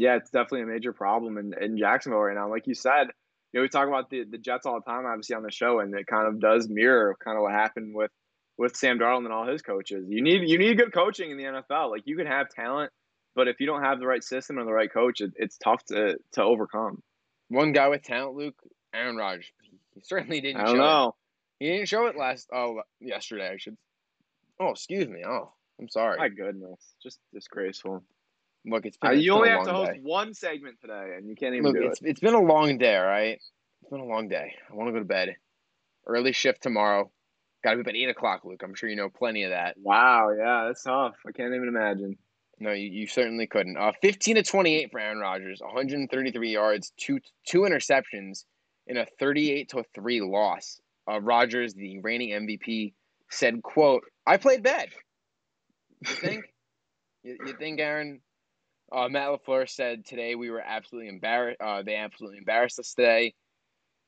Yeah, 0.00 0.16
it's 0.16 0.30
definitely 0.30 0.62
a 0.62 0.66
major 0.66 0.94
problem 0.94 1.36
in, 1.36 1.52
in 1.60 1.76
Jacksonville 1.76 2.20
right 2.20 2.34
now. 2.34 2.48
Like 2.48 2.66
you 2.66 2.72
said, 2.72 3.08
you 3.52 3.60
know, 3.60 3.60
we 3.60 3.68
talk 3.68 3.86
about 3.86 4.08
the, 4.08 4.24
the 4.24 4.38
Jets 4.38 4.64
all 4.64 4.80
the 4.80 4.90
time, 4.90 5.04
obviously 5.04 5.36
on 5.36 5.42
the 5.42 5.50
show, 5.50 5.80
and 5.80 5.94
it 5.94 6.06
kind 6.06 6.26
of 6.26 6.40
does 6.40 6.70
mirror 6.70 7.14
kind 7.22 7.36
of 7.36 7.42
what 7.42 7.52
happened 7.52 7.94
with 7.94 8.10
with 8.56 8.74
Sam 8.76 8.98
Darnold 8.98 9.26
and 9.26 9.32
all 9.32 9.46
his 9.46 9.60
coaches. 9.60 10.06
You 10.08 10.22
need 10.22 10.48
you 10.48 10.56
need 10.56 10.78
good 10.78 10.94
coaching 10.94 11.30
in 11.30 11.36
the 11.36 11.44
NFL. 11.44 11.90
Like 11.90 12.04
you 12.06 12.16
can 12.16 12.26
have 12.26 12.48
talent, 12.48 12.90
but 13.34 13.46
if 13.46 13.60
you 13.60 13.66
don't 13.66 13.82
have 13.82 14.00
the 14.00 14.06
right 14.06 14.24
system 14.24 14.56
and 14.56 14.66
the 14.66 14.72
right 14.72 14.90
coach, 14.90 15.20
it, 15.20 15.32
it's 15.36 15.58
tough 15.58 15.84
to 15.88 16.16
to 16.32 16.42
overcome. 16.42 17.02
One 17.48 17.72
guy 17.72 17.88
with 17.88 18.02
talent, 18.02 18.36
Luke, 18.36 18.56
Aaron 18.94 19.16
Rodgers. 19.16 19.52
He 19.94 20.00
certainly 20.02 20.40
didn't. 20.40 20.62
I 20.62 20.64
don't 20.64 20.78
know. 20.78 21.14
It. 21.60 21.64
He 21.66 21.72
didn't 21.72 21.88
show 21.88 22.06
it 22.06 22.16
last. 22.16 22.48
Oh, 22.54 22.80
yesterday 23.00 23.50
I 23.52 23.58
should. 23.58 23.76
Oh, 24.58 24.70
excuse 24.70 25.08
me. 25.08 25.24
Oh, 25.26 25.52
I'm 25.78 25.90
sorry. 25.90 26.16
My 26.16 26.30
goodness, 26.30 26.80
just 27.02 27.18
disgraceful. 27.34 28.02
Look, 28.66 28.86
it's 28.86 28.96
been. 28.98 29.10
Uh, 29.10 29.14
you 29.14 29.32
been 29.32 29.38
only 29.38 29.48
have 29.50 29.64
to 29.64 29.72
host 29.72 29.92
day. 29.92 30.00
one 30.02 30.34
segment 30.34 30.80
today, 30.80 31.14
and 31.16 31.28
you 31.28 31.34
can't 31.34 31.54
even 31.54 31.72
Look, 31.72 31.76
do 31.76 31.86
it's, 31.88 32.02
it. 32.02 32.08
It's 32.08 32.20
been 32.20 32.34
a 32.34 32.40
long 32.40 32.78
day, 32.78 32.96
all 32.96 33.06
right. 33.06 33.38
It's 33.82 33.90
been 33.90 34.00
a 34.00 34.06
long 34.06 34.28
day. 34.28 34.54
I 34.70 34.74
want 34.74 34.88
to 34.88 34.92
go 34.92 34.98
to 34.98 35.04
bed. 35.04 35.36
Early 36.06 36.32
shift 36.32 36.62
tomorrow. 36.62 37.10
Got 37.62 37.72
to 37.72 37.76
be 37.76 37.80
up 37.82 37.88
at 37.88 37.96
eight 37.96 38.08
o'clock, 38.08 38.44
Luke. 38.44 38.62
I'm 38.64 38.74
sure 38.74 38.88
you 38.88 38.96
know 38.96 39.08
plenty 39.10 39.44
of 39.44 39.50
that. 39.50 39.76
Wow, 39.78 40.30
yeah, 40.36 40.64
that's 40.66 40.82
tough. 40.82 41.14
I 41.26 41.32
can't 41.32 41.54
even 41.54 41.68
imagine. 41.68 42.16
No, 42.58 42.72
you, 42.72 42.90
you 42.90 43.06
certainly 43.06 43.46
couldn't. 43.46 43.78
Uh, 43.78 43.92
15 44.02 44.36
to 44.36 44.42
28 44.42 44.90
for 44.90 45.00
Aaron 45.00 45.18
Rodgers, 45.18 45.60
133 45.60 46.52
yards, 46.52 46.92
two 46.98 47.18
two 47.46 47.60
interceptions 47.60 48.44
in 48.86 48.98
a 48.98 49.06
38 49.18 49.70
to 49.70 49.84
three 49.94 50.20
loss. 50.20 50.80
Uh, 51.10 51.20
Rodgers, 51.20 51.72
the 51.74 52.00
reigning 52.00 52.30
MVP, 52.30 52.92
said, 53.30 53.62
"quote 53.62 54.04
I 54.26 54.36
played 54.36 54.62
bad." 54.62 54.88
You 56.06 56.14
think? 56.14 56.44
you, 57.22 57.38
you 57.46 57.54
think, 57.54 57.80
Aaron? 57.80 58.20
Uh, 58.92 59.08
Matt 59.08 59.28
LaFleur 59.28 59.68
said 59.68 60.04
today 60.04 60.34
we 60.34 60.50
were 60.50 60.60
absolutely 60.60 61.08
embarrassed. 61.08 61.60
Uh, 61.60 61.82
they 61.82 61.96
absolutely 61.96 62.38
embarrassed 62.38 62.78
us 62.78 62.94
today. 62.94 63.34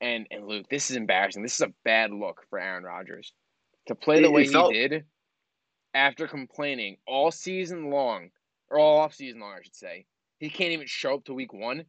And 0.01 0.27
and 0.31 0.45
Luke, 0.47 0.65
this 0.69 0.91
is 0.91 0.97
embarrassing. 0.97 1.43
This 1.43 1.55
is 1.55 1.61
a 1.61 1.73
bad 1.85 2.11
look 2.11 2.41
for 2.49 2.59
Aaron 2.59 2.83
Rodgers 2.83 3.33
to 3.87 3.95
play 3.95 4.21
the 4.21 4.31
way 4.31 4.43
he, 4.43 4.49
felt- 4.49 4.73
he 4.73 4.87
did 4.87 5.05
after 5.93 6.27
complaining 6.27 6.97
all 7.07 7.31
season 7.31 7.89
long, 7.89 8.29
or 8.69 8.79
all 8.79 8.99
off 8.99 9.13
season 9.13 9.39
long, 9.39 9.53
I 9.57 9.61
should 9.61 9.75
say. 9.75 10.05
He 10.39 10.49
can't 10.49 10.73
even 10.73 10.87
show 10.87 11.15
up 11.15 11.25
to 11.25 11.33
week 11.33 11.53
one. 11.53 11.85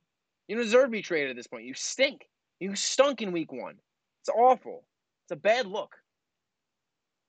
You 0.46 0.56
deserve 0.56 0.84
to 0.84 0.90
be 0.90 1.02
traded 1.02 1.30
at 1.30 1.36
this 1.36 1.46
point. 1.46 1.64
You 1.64 1.74
stink. 1.74 2.28
You 2.60 2.76
stunk 2.76 3.22
in 3.22 3.32
week 3.32 3.50
one. 3.50 3.76
It's 4.20 4.28
awful. 4.28 4.84
It's 5.24 5.32
a 5.32 5.36
bad 5.36 5.66
look. 5.66 5.96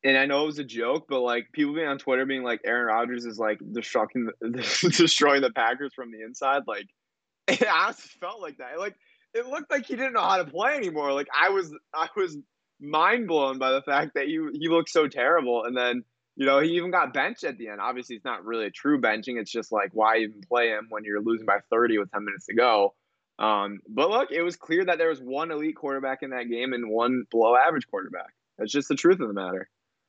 And 0.06 0.18
I 0.20 0.28
know 0.28 0.44
it 0.44 0.46
was 0.46 0.60
a 0.60 0.64
joke, 0.64 1.08
but 1.10 1.22
like 1.22 1.52
people 1.52 1.74
being 1.74 1.88
on 1.88 1.98
Twitter 1.98 2.28
being 2.28 2.44
like 2.44 2.62
Aaron 2.64 2.86
Rodgers 2.86 3.26
is 3.26 3.40
like 3.40 3.60
destroying 3.72 4.30
the, 4.40 4.92
destroying 4.98 5.42
the 5.42 5.50
Packers 5.50 5.94
from 5.96 6.12
the 6.12 6.22
inside. 6.22 6.62
Like 6.68 6.86
it 7.48 7.68
honestly 7.68 8.12
felt 8.20 8.40
like 8.40 8.60
that. 8.60 8.78
Like 8.78 8.96
it 9.34 9.48
looked 9.48 9.72
like 9.72 9.88
he 9.88 9.96
didn't 9.96 10.14
know 10.14 10.22
how 10.22 10.38
to 10.38 10.46
play 10.46 10.76
anymore. 10.76 11.12
Like 11.12 11.28
I 11.34 11.50
was 11.50 11.74
I 11.94 12.08
was 12.16 12.38
mind 12.80 13.28
blown 13.28 13.58
by 13.58 13.72
the 13.72 13.82
fact 13.82 14.12
that 14.14 14.26
he 14.26 14.40
he 14.54 14.70
looked 14.70 14.90
so 14.90 15.08
terrible, 15.08 15.64
and 15.64 15.76
then 15.76 16.04
you 16.36 16.46
know 16.46 16.60
he 16.60 16.74
even 16.74 16.92
got 16.92 17.12
benched 17.12 17.44
at 17.44 17.58
the 17.58 17.70
end. 17.70 17.82
Obviously, 17.82 18.16
it's 18.16 18.26
not 18.26 18.46
really 18.46 18.66
a 18.66 18.72
true 18.72 19.02
benching. 19.02 19.40
It's 19.40 19.52
just 19.52 19.72
like 19.72 19.90
why 19.94 20.18
even 20.18 20.42
play 20.48 20.70
him 20.70 20.86
when 20.90 21.04
you're 21.04 21.22
losing 21.22 21.48
by 21.48 21.58
30 21.72 21.98
with 21.98 22.12
10 22.12 22.24
minutes 22.24 22.46
to 22.46 22.54
go. 22.54 22.94
Um, 23.40 23.80
but 23.90 24.10
look, 24.10 24.32
it 24.32 24.44
was 24.44 24.56
clear 24.56 24.86
that 24.86 24.98
there 24.98 25.10
was 25.10 25.20
one 25.20 25.52
elite 25.52 25.76
quarterback 25.76 26.20
in 26.22 26.30
that 26.30 26.50
game 26.50 26.74
and 26.74 26.90
one 26.90 27.24
below 27.32 27.56
average 27.56 27.88
quarterback. 27.88 28.34
That's 28.58 28.72
just 28.72 28.88
the 28.88 28.96
truth 28.96 29.20
of 29.20 29.28
the 29.28 29.34
matter. 29.34 29.68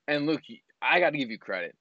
And 0.08 0.26
Luke, 0.26 0.42
I 0.80 1.00
got 1.00 1.10
to 1.10 1.18
give 1.18 1.30
you 1.30 1.38
credit 1.38 1.74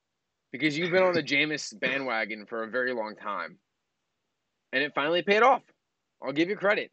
because 0.51 0.77
you've 0.77 0.91
been 0.91 1.03
on 1.03 1.13
the 1.13 1.23
Jameis 1.23 1.77
bandwagon 1.79 2.45
for 2.45 2.63
a 2.63 2.69
very 2.69 2.93
long 2.93 3.15
time, 3.15 3.57
and 4.73 4.83
it 4.83 4.93
finally 4.95 5.21
paid 5.21 5.43
off. 5.43 5.61
I'll 6.23 6.33
give 6.33 6.49
you 6.49 6.55
credit. 6.55 6.91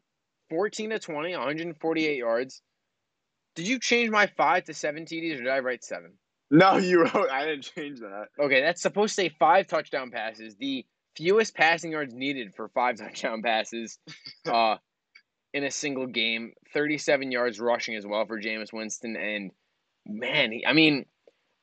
14 0.49 0.91
to 0.91 0.99
20, 0.99 1.31
148 1.31 2.17
yards. 2.17 2.61
Did 3.55 3.67
you 3.67 3.79
change 3.79 4.09
my 4.09 4.27
five 4.27 4.65
to 4.65 4.73
seven 4.73 5.05
TDs, 5.05 5.35
or 5.35 5.43
did 5.43 5.47
I 5.47 5.59
write 5.59 5.83
seven? 5.83 6.13
No, 6.51 6.77
you 6.77 7.01
wrote. 7.03 7.29
I 7.31 7.45
didn't 7.45 7.63
change 7.75 7.99
that. 7.99 8.25
Okay, 8.39 8.61
that's 8.61 8.81
supposed 8.81 9.15
to 9.15 9.21
say 9.23 9.35
five 9.39 9.67
touchdown 9.67 10.11
passes. 10.11 10.55
The 10.55 10.85
fewest 11.15 11.55
passing 11.55 11.91
yards 11.91 12.13
needed 12.13 12.53
for 12.55 12.69
five 12.69 12.97
touchdown 12.99 13.41
passes 13.41 13.97
uh, 14.45 14.75
in 15.53 15.63
a 15.63 15.71
single 15.71 16.07
game. 16.07 16.53
37 16.73 17.31
yards 17.31 17.59
rushing 17.59 17.95
as 17.95 18.05
well 18.05 18.25
for 18.25 18.39
Jameis 18.39 18.73
Winston. 18.73 19.15
And 19.15 19.51
man, 20.05 20.51
he, 20.51 20.65
I 20.65 20.73
mean, 20.73 21.05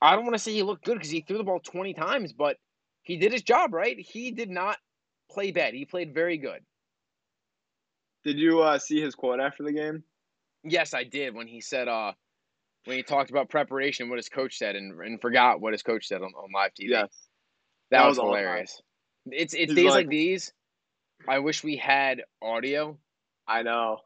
I 0.03 0.15
don't 0.15 0.25
want 0.25 0.35
to 0.35 0.39
say 0.39 0.53
he 0.53 0.63
looked 0.63 0.85
good 0.85 0.95
because 0.95 1.11
he 1.11 1.21
threw 1.21 1.39
the 1.39 1.45
ball 1.45 1.61
20 1.61 1.95
times, 1.95 2.33
but 2.33 2.57
he 3.03 3.17
did 3.17 3.33
his 3.33 3.43
job, 3.43 3.75
right? 3.75 3.99
He 3.99 4.31
did 4.31 4.51
not 4.51 4.79
play 5.31 5.51
bad. 5.53 5.75
He 5.75 5.85
played 5.85 6.15
very 6.15 6.39
good. 6.39 6.61
Did 8.25 8.39
you 8.39 8.61
uh, 8.61 8.79
see 8.79 9.01
his 9.01 9.15
quote 9.15 9.41
after 9.41 9.63
the 9.63 9.73
game? 9.73 10.03
Yes, 10.63 10.95
I 10.95 11.05
did. 11.05 11.35
When 11.35 11.47
he 11.47 11.61
said, 11.61 11.89
uh, 11.89 12.13
when 12.85 12.97
he 12.97 13.03
talked 13.03 13.31
about 13.31 13.49
preparation, 13.49 14.09
what 14.09 14.19
his 14.19 14.29
coach 14.29 14.59
said, 14.59 14.77
and, 14.77 14.99
and 15.01 15.21
forgot 15.21 15.61
what 15.61 15.73
his 15.73 15.83
coach 15.83 16.07
said 16.07 16.23
on, 16.23 16.33
on 16.35 16.51
live 16.55 16.73
TV. 16.73 16.91
Yes. 16.91 17.09
That, 17.91 18.01
that 18.01 18.07
was, 18.07 18.19
was 18.19 18.27
hilarious. 18.27 18.83
It's 19.27 19.55
it's 19.55 19.73
He's 19.73 19.75
days 19.75 19.85
like, 19.87 19.95
like, 19.95 20.09
these. 20.09 20.53
I 21.29 21.39
wish 21.41 21.63
we 21.63 21.77
had 21.77 22.23
audio. 22.43 22.99
I 23.47 23.63
know. 23.63 23.99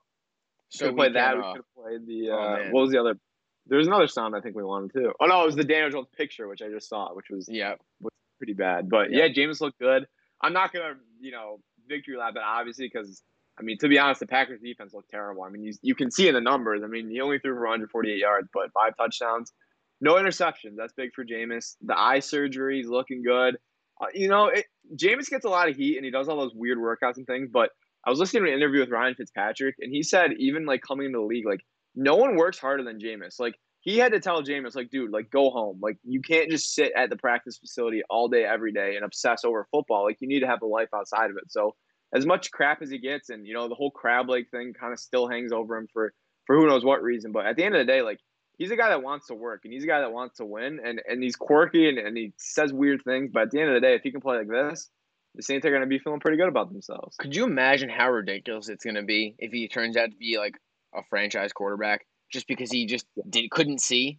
So 0.70 0.88
we 0.88 0.94
played 0.94 1.14
that. 1.14 1.34
Uh, 1.34 1.36
we 1.36 1.42
could 1.42 1.56
have 1.56 1.84
played 1.84 2.06
the. 2.06 2.30
Oh, 2.30 2.34
uh, 2.34 2.38
oh, 2.38 2.70
what 2.70 2.80
was 2.82 2.90
the 2.90 2.98
other? 2.98 3.18
There's 3.66 3.86
another 3.86 4.06
sound 4.06 4.36
I 4.36 4.40
think 4.40 4.56
we 4.56 4.62
wanted 4.62 4.92
too. 4.92 5.12
Oh 5.20 5.26
no, 5.26 5.42
it 5.42 5.46
was 5.46 5.56
the 5.56 5.64
Daniel 5.64 5.90
Jones 5.90 6.08
picture, 6.16 6.48
which 6.48 6.62
I 6.62 6.68
just 6.68 6.88
saw, 6.88 7.14
which 7.14 7.26
was 7.30 7.48
yeah, 7.50 7.74
was 8.00 8.12
pretty 8.38 8.52
bad. 8.52 8.88
But 8.90 9.10
yeah, 9.10 9.24
yeah 9.24 9.32
Jameis 9.32 9.60
looked 9.60 9.78
good. 9.78 10.06
I'm 10.42 10.52
not 10.52 10.72
gonna 10.72 10.94
you 11.20 11.32
know 11.32 11.60
victory 11.88 12.16
lap 12.16 12.34
it 12.36 12.42
obviously 12.44 12.90
because 12.92 13.22
I 13.58 13.62
mean 13.62 13.78
to 13.78 13.88
be 13.88 13.98
honest, 13.98 14.20
the 14.20 14.26
Packers 14.26 14.60
defense 14.60 14.92
looked 14.92 15.10
terrible. 15.10 15.42
I 15.42 15.50
mean 15.50 15.62
you 15.62 15.72
you 15.82 15.94
can 15.94 16.10
see 16.10 16.28
in 16.28 16.34
the 16.34 16.40
numbers. 16.40 16.82
I 16.84 16.88
mean 16.88 17.08
he 17.08 17.20
only 17.20 17.38
threw 17.38 17.54
for 17.54 17.60
148 17.60 18.18
yards, 18.18 18.48
but 18.52 18.72
five 18.72 18.96
touchdowns, 18.96 19.52
no 20.00 20.14
interceptions. 20.14 20.76
That's 20.76 20.92
big 20.92 21.14
for 21.14 21.24
Jameis. 21.24 21.76
The 21.82 21.98
eye 21.98 22.20
surgery, 22.20 22.78
he's 22.78 22.88
looking 22.88 23.22
good. 23.22 23.56
Uh, 24.00 24.06
you 24.12 24.28
know, 24.28 24.46
it, 24.46 24.66
Jameis 24.94 25.30
gets 25.30 25.44
a 25.44 25.48
lot 25.48 25.68
of 25.68 25.76
heat 25.76 25.96
and 25.96 26.04
he 26.04 26.10
does 26.10 26.28
all 26.28 26.36
those 26.36 26.54
weird 26.54 26.78
workouts 26.78 27.16
and 27.16 27.26
things, 27.26 27.48
but 27.50 27.70
I 28.06 28.10
was 28.10 28.18
listening 28.18 28.44
to 28.44 28.50
an 28.50 28.56
interview 28.56 28.80
with 28.80 28.90
Ryan 28.90 29.14
Fitzpatrick, 29.14 29.76
and 29.78 29.90
he 29.90 30.02
said 30.02 30.32
even 30.38 30.66
like 30.66 30.82
coming 30.82 31.06
into 31.06 31.18
the 31.18 31.24
league, 31.24 31.46
like 31.46 31.64
no 31.94 32.16
one 32.16 32.36
works 32.36 32.58
harder 32.58 32.82
than 32.82 32.98
Jameis. 32.98 33.38
Like 33.38 33.54
he 33.80 33.98
had 33.98 34.12
to 34.12 34.20
tell 34.20 34.42
Jameis, 34.42 34.74
like, 34.74 34.90
dude, 34.90 35.10
like 35.10 35.30
go 35.30 35.50
home. 35.50 35.78
Like 35.82 35.98
you 36.04 36.22
can't 36.22 36.50
just 36.50 36.74
sit 36.74 36.92
at 36.96 37.10
the 37.10 37.16
practice 37.16 37.58
facility 37.58 38.02
all 38.08 38.28
day 38.28 38.44
every 38.44 38.72
day 38.72 38.96
and 38.96 39.04
obsess 39.04 39.44
over 39.44 39.66
football. 39.70 40.04
Like 40.04 40.18
you 40.20 40.28
need 40.28 40.40
to 40.40 40.46
have 40.46 40.62
a 40.62 40.66
life 40.66 40.88
outside 40.94 41.30
of 41.30 41.36
it. 41.36 41.50
So 41.50 41.74
as 42.14 42.24
much 42.24 42.50
crap 42.50 42.80
as 42.80 42.90
he 42.90 42.98
gets, 42.98 43.28
and 43.28 43.46
you 43.46 43.54
know 43.54 43.68
the 43.68 43.74
whole 43.74 43.90
crab 43.90 44.28
leg 44.30 44.48
thing 44.50 44.72
kind 44.72 44.92
of 44.92 44.98
still 44.98 45.28
hangs 45.28 45.52
over 45.52 45.76
him 45.76 45.88
for 45.92 46.14
for 46.46 46.56
who 46.56 46.66
knows 46.66 46.84
what 46.84 47.02
reason. 47.02 47.32
But 47.32 47.46
at 47.46 47.56
the 47.56 47.64
end 47.64 47.74
of 47.74 47.86
the 47.86 47.92
day, 47.92 48.02
like 48.02 48.20
he's 48.56 48.70
a 48.70 48.76
guy 48.76 48.88
that 48.88 49.02
wants 49.02 49.26
to 49.26 49.34
work 49.34 49.62
and 49.64 49.72
he's 49.72 49.84
a 49.84 49.88
guy 49.88 50.00
that 50.00 50.12
wants 50.12 50.38
to 50.38 50.46
win 50.46 50.80
and 50.84 51.02
and 51.06 51.22
he's 51.22 51.36
quirky 51.36 51.88
and, 51.88 51.98
and 51.98 52.16
he 52.16 52.32
says 52.38 52.72
weird 52.72 53.02
things. 53.04 53.30
But 53.32 53.44
at 53.44 53.50
the 53.50 53.60
end 53.60 53.68
of 53.70 53.74
the 53.74 53.86
day, 53.86 53.94
if 53.94 54.02
he 54.02 54.12
can 54.12 54.20
play 54.20 54.38
like 54.38 54.48
this, 54.48 54.88
the 55.34 55.42
Saints 55.42 55.66
are 55.66 55.70
going 55.70 55.82
to 55.82 55.86
be 55.86 55.98
feeling 55.98 56.20
pretty 56.20 56.38
good 56.38 56.48
about 56.48 56.72
themselves. 56.72 57.16
Could 57.18 57.34
you 57.34 57.44
imagine 57.44 57.88
how 57.88 58.10
ridiculous 58.10 58.68
it's 58.68 58.84
going 58.84 58.96
to 58.96 59.02
be 59.02 59.34
if 59.38 59.52
he 59.52 59.68
turns 59.68 59.96
out 59.96 60.10
to 60.10 60.16
be 60.16 60.38
like 60.38 60.54
a 60.94 61.02
franchise 61.08 61.52
quarterback 61.52 62.06
just 62.30 62.46
because 62.46 62.70
he 62.70 62.86
just 62.86 63.06
did 63.28 63.50
couldn't 63.50 63.80
see? 63.80 64.18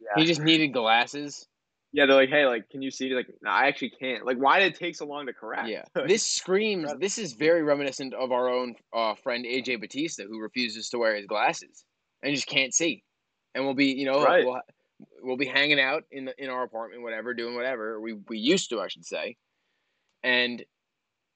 Yeah. 0.00 0.20
He 0.20 0.26
just 0.26 0.40
needed 0.40 0.68
glasses. 0.68 1.46
Yeah, 1.92 2.04
they're 2.06 2.16
like, 2.16 2.28
hey, 2.28 2.44
like, 2.46 2.68
can 2.68 2.82
you 2.82 2.90
see? 2.90 3.14
Like, 3.14 3.28
no, 3.40 3.50
I 3.50 3.66
actually 3.66 3.92
can't. 3.98 4.26
Like, 4.26 4.36
why 4.36 4.60
did 4.60 4.74
it 4.74 4.78
take 4.78 4.94
so 4.94 5.06
long 5.06 5.26
to 5.26 5.32
correct? 5.32 5.68
Yeah, 5.68 5.84
this 6.06 6.24
screams. 6.24 6.92
This 7.00 7.16
is 7.18 7.32
very 7.32 7.62
reminiscent 7.62 8.12
of 8.12 8.30
our 8.30 8.48
own 8.48 8.74
uh, 8.92 9.14
friend 9.14 9.46
AJ 9.46 9.80
Batista, 9.80 10.24
who 10.24 10.38
refuses 10.38 10.90
to 10.90 10.98
wear 10.98 11.16
his 11.16 11.26
glasses 11.26 11.84
and 12.22 12.34
just 12.34 12.46
can't 12.46 12.74
see, 12.74 13.02
and 13.54 13.64
we'll 13.64 13.74
be, 13.74 13.86
you 13.86 14.04
know, 14.04 14.22
right. 14.22 14.44
we'll, 14.44 14.60
we'll 15.22 15.36
be 15.38 15.46
hanging 15.46 15.80
out 15.80 16.04
in 16.12 16.26
the, 16.26 16.34
in 16.42 16.50
our 16.50 16.62
apartment, 16.62 17.02
whatever, 17.02 17.32
doing 17.32 17.54
whatever 17.54 18.00
we 18.00 18.14
we 18.28 18.38
used 18.38 18.68
to, 18.70 18.80
I 18.82 18.88
should 18.88 19.06
say, 19.06 19.36
and 20.22 20.62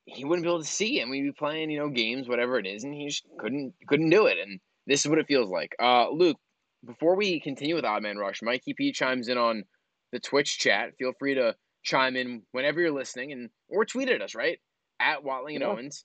he 0.04 0.24
wouldn't 0.24 0.44
be 0.44 0.48
able 0.48 0.60
to 0.60 0.68
see, 0.68 1.00
and 1.00 1.10
we'd 1.10 1.22
be 1.22 1.32
playing, 1.32 1.70
you 1.70 1.78
know, 1.78 1.88
games, 1.88 2.28
whatever 2.28 2.58
it 2.58 2.66
is, 2.66 2.84
and 2.84 2.94
he 2.94 3.06
just 3.06 3.24
couldn't 3.38 3.74
couldn't 3.86 4.10
do 4.10 4.26
it, 4.26 4.38
and 4.38 4.60
this 4.86 5.04
is 5.04 5.08
what 5.08 5.18
it 5.18 5.26
feels 5.26 5.50
like. 5.50 5.74
Uh, 5.80 6.10
Luke, 6.10 6.38
before 6.84 7.16
we 7.16 7.40
continue 7.40 7.74
with 7.74 7.84
Odd 7.84 8.02
Man 8.02 8.16
Rush, 8.16 8.42
Mikey 8.42 8.74
P 8.74 8.92
chimes 8.92 9.28
in 9.28 9.38
on 9.38 9.64
the 10.10 10.20
Twitch 10.20 10.58
chat. 10.58 10.96
Feel 10.98 11.12
free 11.18 11.34
to 11.34 11.54
chime 11.82 12.16
in 12.16 12.42
whenever 12.52 12.80
you're 12.80 12.90
listening, 12.90 13.32
and 13.32 13.50
or 13.68 13.84
tweet 13.84 14.08
at 14.08 14.22
us 14.22 14.34
right 14.34 14.58
at 15.00 15.22
Watling 15.24 15.56
and 15.56 15.62
yeah. 15.62 15.70
Owens. 15.70 16.04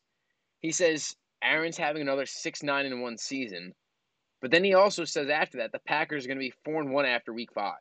He 0.60 0.72
says 0.72 1.16
Aaron's 1.44 1.78
having 1.78 2.02
another 2.02 2.26
six 2.26 2.64
nine 2.64 2.86
in 2.86 3.02
one 3.02 3.18
season, 3.18 3.74
but 4.42 4.52
then 4.52 4.64
he 4.64 4.76
also 4.76 5.06
says 5.06 5.30
after 5.30 5.58
that 5.58 5.72
the 5.72 5.82
Packers 5.88 6.26
are 6.26 6.28
going 6.28 6.38
to 6.38 6.46
be 6.46 6.54
four 6.64 6.82
and 6.82 6.92
one 6.92 7.06
after 7.06 7.34
week 7.34 7.50
five. 7.54 7.80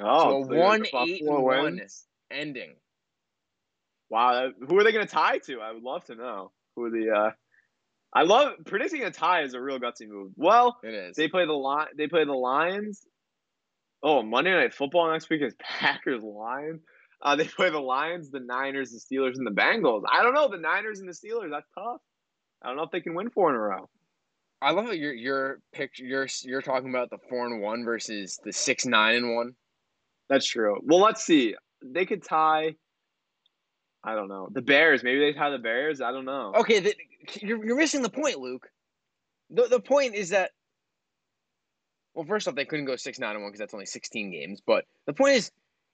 Oh, 0.00 0.44
so 0.44 0.52
a 0.52 0.56
one 0.56 0.84
eight 1.06 1.22
and 1.22 1.42
one 1.42 1.80
ending. 2.30 2.74
Wow, 4.10 4.50
who 4.68 4.78
are 4.78 4.84
they 4.84 4.92
going 4.92 5.06
to 5.06 5.12
tie 5.12 5.38
to? 5.38 5.60
I 5.60 5.72
would 5.72 5.82
love 5.82 6.04
to 6.06 6.14
know 6.14 6.52
who 6.76 6.90
the. 6.90 7.10
Uh, 7.10 7.30
I 8.12 8.22
love 8.22 8.52
predicting 8.66 9.02
a 9.02 9.10
tie 9.10 9.42
is 9.42 9.54
a 9.54 9.60
real 9.60 9.80
gutsy 9.80 10.08
move. 10.08 10.32
Well, 10.36 10.78
it 10.84 10.94
is. 10.94 11.16
They 11.16 11.28
play 11.28 11.46
the 11.46 11.52
line. 11.52 11.88
They 11.96 12.06
play 12.06 12.24
the 12.24 12.32
Lions. 12.32 13.02
Oh, 14.02 14.22
Monday 14.22 14.52
Night 14.52 14.74
Football 14.74 15.10
next 15.10 15.30
week 15.30 15.42
is 15.42 15.54
Packers 15.60 16.22
Lions. 16.22 16.82
Uh, 17.22 17.36
they 17.36 17.44
play 17.44 17.70
the 17.70 17.80
Lions, 17.80 18.30
the 18.30 18.40
Niners, 18.40 18.90
the 18.90 18.98
Steelers, 18.98 19.36
and 19.36 19.46
the 19.46 19.50
Bengals. 19.50 20.02
I 20.10 20.22
don't 20.22 20.34
know 20.34 20.48
the 20.48 20.58
Niners 20.58 21.00
and 21.00 21.08
the 21.08 21.12
Steelers. 21.12 21.50
That's 21.50 21.66
tough. 21.74 22.00
I 22.62 22.68
don't 22.68 22.76
know 22.76 22.82
if 22.82 22.90
they 22.90 23.00
can 23.00 23.14
win 23.14 23.30
four 23.30 23.50
in 23.50 23.56
a 23.56 23.58
row. 23.58 23.88
I 24.62 24.70
love 24.70 24.86
that 24.86 24.98
you're 24.98 25.12
you're 25.12 25.60
picture. 25.72 26.04
You're 26.04 26.26
you're 26.42 26.62
talking 26.62 26.90
about 26.90 27.10
the 27.10 27.18
four 27.28 27.46
and 27.46 27.60
one 27.60 27.84
versus 27.84 28.38
the 28.44 28.52
six 28.52 28.86
nine 28.86 29.16
and 29.16 29.34
one. 29.34 29.52
That's 30.28 30.46
true. 30.46 30.78
Well, 30.82 31.00
let's 31.00 31.24
see. 31.24 31.54
They 31.82 32.06
could 32.06 32.22
tie. 32.22 32.76
I 34.04 34.14
don't 34.14 34.28
know. 34.28 34.48
The 34.52 34.60
Bears. 34.60 35.02
Maybe 35.02 35.18
they 35.18 35.32
tie 35.32 35.50
the 35.50 35.58
Bears. 35.58 36.00
I 36.00 36.12
don't 36.12 36.26
know. 36.26 36.52
Okay, 36.56 36.80
the, 36.80 36.94
you're 37.40 37.64
you're 37.64 37.76
missing 37.76 38.02
the 38.02 38.10
point, 38.10 38.38
Luke. 38.38 38.68
The 39.50 39.66
the 39.68 39.80
point 39.80 40.14
is 40.14 40.30
that. 40.30 40.50
Well, 42.14 42.26
first 42.26 42.46
off, 42.46 42.54
they 42.54 42.66
couldn't 42.66 42.84
go 42.84 42.96
six 42.96 43.18
nine 43.18 43.34
and 43.34 43.42
one 43.42 43.50
because 43.50 43.60
that's 43.60 43.74
only 43.74 43.86
sixteen 43.86 44.30
games. 44.30 44.60
But 44.64 44.84
the 45.06 45.14
point 45.14 45.34
is, 45.34 45.50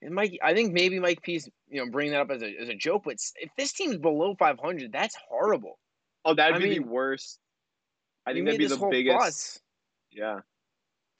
Mike. 0.07 0.37
I 0.43 0.53
think 0.53 0.73
maybe 0.73 0.99
Mike 0.99 1.21
P's 1.21 1.49
you 1.69 1.83
know 1.83 1.89
bringing 1.89 2.11
that 2.11 2.21
up 2.21 2.31
as 2.31 2.43
a 2.43 2.53
as 2.61 2.67
a 2.67 2.75
joke. 2.75 3.03
But 3.05 3.15
if 3.37 3.49
this 3.57 3.71
team's 3.71 3.97
below 3.97 4.35
five 4.37 4.59
hundred, 4.59 4.91
that's 4.91 5.15
horrible. 5.29 5.79
Oh, 6.25 6.35
that'd 6.35 6.55
I 6.55 6.59
be 6.59 6.69
mean, 6.69 6.83
the 6.83 6.87
worst. 6.89 7.39
I 8.27 8.33
think 8.33 8.45
that'd 8.45 8.59
be 8.59 8.67
the 8.67 8.87
biggest. 8.91 9.17
Fuss. 9.17 9.59
Yeah. 10.11 10.39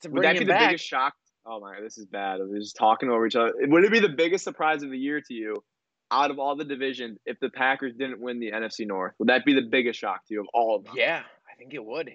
Would 0.07 0.23
that 0.23 0.33
be 0.33 0.39
the 0.39 0.45
back. 0.45 0.69
biggest 0.69 0.85
shock? 0.85 1.13
Oh 1.45 1.59
my, 1.59 1.79
this 1.81 1.97
is 1.97 2.05
bad. 2.05 2.39
We're 2.41 2.59
just 2.59 2.75
talking 2.75 3.09
over 3.09 3.25
each 3.25 3.35
other. 3.35 3.53
Would 3.59 3.83
it 3.83 3.91
be 3.91 3.99
the 3.99 4.09
biggest 4.09 4.43
surprise 4.43 4.83
of 4.83 4.91
the 4.91 4.97
year 4.97 5.21
to 5.21 5.33
you 5.33 5.63
out 6.11 6.31
of 6.31 6.39
all 6.39 6.55
the 6.55 6.65
divisions 6.65 7.17
if 7.25 7.39
the 7.39 7.49
Packers 7.49 7.93
didn't 7.97 8.19
win 8.19 8.39
the 8.39 8.51
NFC 8.51 8.85
North? 8.85 9.13
Would 9.19 9.29
that 9.29 9.45
be 9.45 9.53
the 9.53 9.61
biggest 9.61 9.99
shock 9.99 10.25
to 10.27 10.33
you 10.33 10.41
of 10.41 10.47
all 10.53 10.75
of 10.75 10.83
them? 10.83 10.93
Yeah, 10.95 11.23
I 11.49 11.55
think 11.57 11.73
it 11.73 11.83
would. 11.83 12.11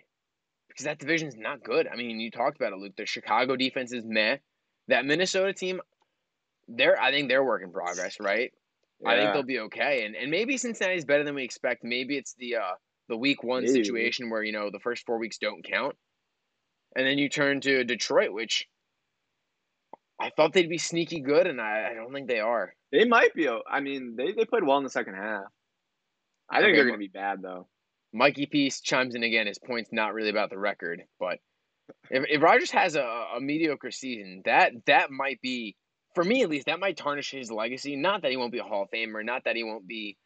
Because 0.68 0.84
that 0.84 0.99
division's 0.99 1.36
not 1.36 1.62
good. 1.64 1.88
I 1.88 1.97
mean, 1.97 2.20
you 2.20 2.30
talked 2.30 2.57
about 2.57 2.72
it, 2.72 2.78
Luke. 2.78 2.92
The 2.97 3.07
Chicago 3.07 3.57
defense 3.57 3.92
is 3.92 4.05
meh. 4.05 4.36
That 4.88 5.07
Minnesota 5.07 5.53
team, 5.53 5.80
they're 6.68 7.01
I 7.01 7.11
think 7.11 7.28
they're 7.28 7.42
work 7.42 7.62
in 7.62 7.72
progress, 7.72 8.18
right? 8.20 8.53
Yeah. 9.01 9.09
I 9.09 9.16
think 9.16 9.32
they'll 9.32 9.42
be 9.42 9.61
okay. 9.61 10.05
And 10.05 10.14
and 10.14 10.30
maybe 10.30 10.57
Cincinnati's 10.59 11.05
better 11.05 11.24
than 11.24 11.34
we 11.34 11.44
expect. 11.44 11.82
Maybe 11.82 12.16
it's 12.16 12.34
the 12.38 12.57
uh 12.57 12.74
the 13.09 13.16
week 13.16 13.42
one 13.42 13.64
maybe. 13.64 13.74
situation 13.74 14.30
where, 14.30 14.42
you 14.42 14.53
know, 14.53 14.70
the 14.70 14.80
first 14.80 15.07
four 15.07 15.18
weeks 15.18 15.38
don't 15.38 15.64
count. 15.64 15.97
And 16.94 17.07
then 17.07 17.18
you 17.18 17.28
turn 17.28 17.61
to 17.62 17.84
Detroit, 17.84 18.32
which 18.32 18.66
I 20.19 20.31
thought 20.31 20.53
they'd 20.53 20.69
be 20.69 20.79
sneaky 20.79 21.21
good, 21.21 21.47
and 21.47 21.61
I, 21.61 21.91
I 21.91 21.95
don't 21.95 22.12
think 22.12 22.29
they 22.29 22.41
are. 22.41 22.75
They 22.91 23.05
might 23.05 23.35
be. 23.35 23.49
I 23.49 23.81
mean, 23.81 24.14
they, 24.17 24.33
they 24.33 24.45
played 24.45 24.64
well 24.64 24.79
in 24.79 24.85
the 24.85 24.91
second 24.91 25.14
half. 25.14 25.45
I 26.49 26.57
think 26.61 26.69
okay. 26.69 26.77
they're 26.77 26.85
going 26.87 26.95
to 26.95 26.99
be 26.99 27.09
bad 27.09 27.43
though. 27.43 27.69
Mikey 28.12 28.47
Peace 28.47 28.81
chimes 28.81 29.14
in 29.14 29.23
again. 29.23 29.47
His 29.47 29.59
point's 29.59 29.93
not 29.93 30.14
really 30.14 30.31
about 30.31 30.49
the 30.51 30.59
record, 30.59 31.03
but 31.19 31.39
if 32.11 32.25
if 32.29 32.43
Rodgers 32.43 32.71
has 32.71 32.97
a, 32.97 33.03
a 33.37 33.41
mediocre 33.41 33.91
season, 33.91 34.43
that 34.45 34.73
that 34.87 35.11
might 35.11 35.41
be 35.43 35.77
for 36.14 36.25
me 36.25 36.43
at 36.43 36.49
least 36.49 36.67
that 36.67 36.81
might 36.81 36.97
tarnish 36.97 37.31
his 37.31 37.51
legacy. 37.51 37.97
Not 37.97 38.23
that 38.23 38.31
he 38.31 38.37
won't 38.37 38.53
be 38.53 38.59
a 38.59 38.64
Hall 38.64 38.85
of 38.85 38.91
Famer, 38.91 39.25
not 39.25 39.45
that 39.45 39.57
he 39.57 39.64
won't 39.64 39.87
be, 39.87 40.17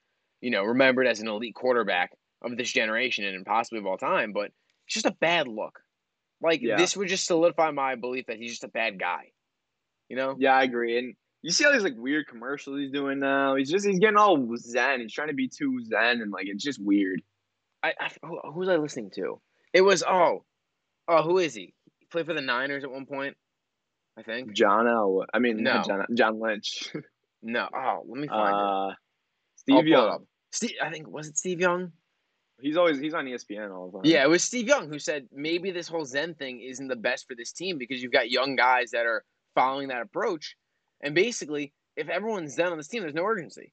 you 0.41 0.51
know, 0.51 0.63
remembered 0.63 1.07
as 1.07 1.21
an 1.21 1.29
elite 1.29 1.55
quarterback 1.55 2.13
of 2.43 2.57
this 2.57 2.71
generation 2.71 3.25
and 3.25 3.45
possibly 3.45 3.81
of 3.81 3.87
all 3.87 3.99
time, 3.99 4.33
but 4.33 4.53
it's 4.87 4.95
just 4.95 5.07
a 5.07 5.17
bad 5.21 5.49
look. 5.49 5.81
Like 6.43 6.61
Yeah. 6.63 6.77
this 6.77 6.97
would 6.97 7.09
just 7.09 7.27
solidify 7.27 7.71
my 7.73 7.97
belief 7.97 8.27
that 8.27 8.39
he's 8.39 8.53
just 8.53 8.65
a 8.65 8.69
bad 8.69 8.99
guy. 8.99 9.33
You 10.11 10.17
know? 10.17 10.35
Yeah, 10.39 10.55
I 10.55 10.65
agree. 10.65 10.99
And 10.99 11.15
you 11.41 11.51
see 11.51 11.65
all 11.65 11.73
these 11.73 11.85
like 11.85 11.97
weird 11.97 12.27
commercials 12.27 12.79
he's 12.81 12.91
doing 12.91 13.21
now. 13.21 13.55
He's 13.55 13.71
just 13.71 13.87
he's 13.87 13.99
getting 13.99 14.19
all 14.19 14.47
zen. 14.57 15.01
He's 15.01 15.13
trying 15.13 15.29
to 15.29 15.35
be 15.35 15.49
too 15.49 15.81
zen, 15.85 16.21
and 16.21 16.31
like 16.31 16.47
it's 16.49 16.63
just 16.63 16.83
weird. 16.83 17.23
I, 17.83 17.95
I 17.99 18.11
who, 18.27 18.39
who 18.53 18.59
was 18.59 18.69
I 18.69 18.77
listening 18.77 19.11
to? 19.15 19.41
It 19.73 19.81
was 19.81 20.03
oh, 20.03 20.45
oh 21.09 21.23
who 21.23 21.39
is 21.39 21.55
he? 21.55 21.73
He 21.99 22.07
played 22.11 22.27
for 22.27 22.35
the 22.35 22.43
Niners 22.43 22.85
at 22.85 22.91
one 22.91 23.07
point, 23.07 23.37
I 24.19 24.23
think. 24.23 24.53
John 24.53 24.87
L. 24.87 25.25
I 25.33 25.39
mean, 25.39 25.63
No. 25.63 25.83
John 25.87 26.05
John 26.15 26.41
Lynch. 26.41 26.93
No, 27.43 27.67
oh 27.75 28.03
let 28.07 28.21
me 28.21 28.29
find 28.29 28.55
it. 28.55 28.55
uh, 28.55 28.59
I'll 28.59 28.97
Steve 29.57 29.79
it 29.79 29.87
Young. 29.87 30.27
Steve, 30.53 30.73
I 30.83 30.91
think 30.91 31.09
was 31.09 31.27
it 31.27 31.39
Steve 31.39 31.59
Young? 31.59 31.93
He's 32.61 32.77
always 32.77 32.99
he's 32.99 33.15
on 33.15 33.25
ESPN 33.25 33.75
all 33.75 33.91
the 33.91 33.99
time. 33.99 34.03
Yeah, 34.05 34.25
it 34.25 34.29
was 34.29 34.45
Steve 34.45 34.69
Young 34.69 34.91
who 34.91 34.99
said 34.99 35.27
maybe 35.33 35.71
this 35.71 35.89
whole 35.89 36.05
Zen 36.05 36.35
thing 36.35 36.61
isn't 36.61 36.89
the 36.89 36.97
best 36.97 37.27
for 37.27 37.35
this 37.35 37.51
team 37.53 37.79
because 37.79 38.03
you've 38.03 38.13
got 38.13 38.31
young 38.31 38.57
guys 38.57 38.91
that 38.91 39.07
are 39.07 39.25
following 39.55 39.89
that 39.89 40.03
approach, 40.03 40.57
and 41.03 41.15
basically, 41.15 41.73
if 41.97 42.09
everyone's 42.09 42.55
Zen 42.55 42.73
on 42.73 42.77
this 42.79 42.89
team, 42.89 43.03
there's 43.03 43.15
no 43.15 43.25
urgency. 43.25 43.73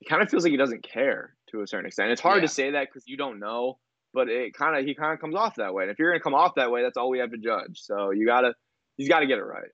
it 0.00 0.08
kind 0.08 0.22
of 0.22 0.30
feels 0.30 0.44
like 0.44 0.52
he 0.52 0.56
doesn't 0.56 0.82
care 0.84 1.34
to 1.50 1.60
a 1.62 1.66
certain 1.66 1.86
extent. 1.86 2.10
It's 2.12 2.20
hard 2.20 2.36
Yeah. 2.42 2.46
to 2.48 2.54
say 2.54 2.70
that 2.72 2.86
because 2.88 3.08
you 3.08 3.16
don't 3.16 3.40
know, 3.40 3.78
but 4.14 4.28
it 4.28 4.54
kind 4.54 4.76
of 4.78 4.84
he 4.84 4.94
kind 4.94 5.12
of 5.12 5.20
comes 5.20 5.34
off 5.34 5.56
that 5.56 5.74
way. 5.74 5.82
And 5.84 5.90
if 5.90 5.98
you're 5.98 6.10
gonna 6.12 6.22
come 6.22 6.34
off 6.34 6.54
that 6.54 6.70
way, 6.70 6.82
that's 6.82 6.96
all 6.96 7.10
we 7.10 7.18
have 7.18 7.32
to 7.32 7.38
judge. 7.38 7.80
So 7.80 8.10
you 8.10 8.24
gotta 8.26 8.54
he's 8.96 9.08
got 9.08 9.20
to 9.20 9.26
get 9.26 9.38
it 9.38 9.42
right. 9.44 9.70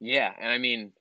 Yeah, 0.00 0.32
and 0.38 0.50
I 0.50 0.58
mean, 0.58 0.92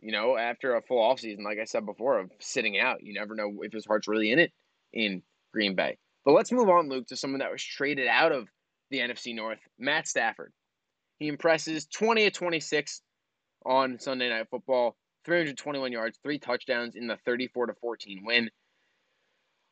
you 0.00 0.12
know, 0.12 0.36
after 0.36 0.74
a 0.76 0.82
full 0.82 0.98
offseason, 1.00 1.42
like 1.44 1.58
I 1.60 1.64
said 1.64 1.86
before, 1.86 2.18
of 2.20 2.30
sitting 2.40 2.78
out, 2.78 3.02
you 3.02 3.14
never 3.14 3.34
know 3.34 3.52
if 3.62 3.72
his 3.72 3.86
heart's 3.86 4.08
really 4.08 4.30
in 4.32 4.38
it 4.38 4.52
in 4.92 5.22
Green 5.52 5.74
Bay. 5.74 5.98
But 6.24 6.32
let's 6.32 6.52
move 6.52 6.68
on, 6.68 6.88
Luke, 6.88 7.06
to 7.08 7.16
someone 7.16 7.40
that 7.40 7.50
was 7.50 7.62
traded 7.64 8.06
out 8.08 8.32
of 8.32 8.48
the 8.90 8.98
NFC 8.98 9.34
North, 9.34 9.58
Matt 9.78 10.06
Stafford. 10.06 10.52
He 11.22 11.28
impresses 11.28 11.86
20 11.86 12.26
of 12.26 12.32
26 12.32 13.00
on 13.64 14.00
Sunday 14.00 14.28
Night 14.28 14.48
Football, 14.50 14.96
321 15.24 15.92
yards, 15.92 16.18
three 16.20 16.40
touchdowns 16.40 16.96
in 16.96 17.06
the 17.06 17.16
34 17.24 17.66
to 17.66 17.74
14 17.74 18.24
win. 18.24 18.50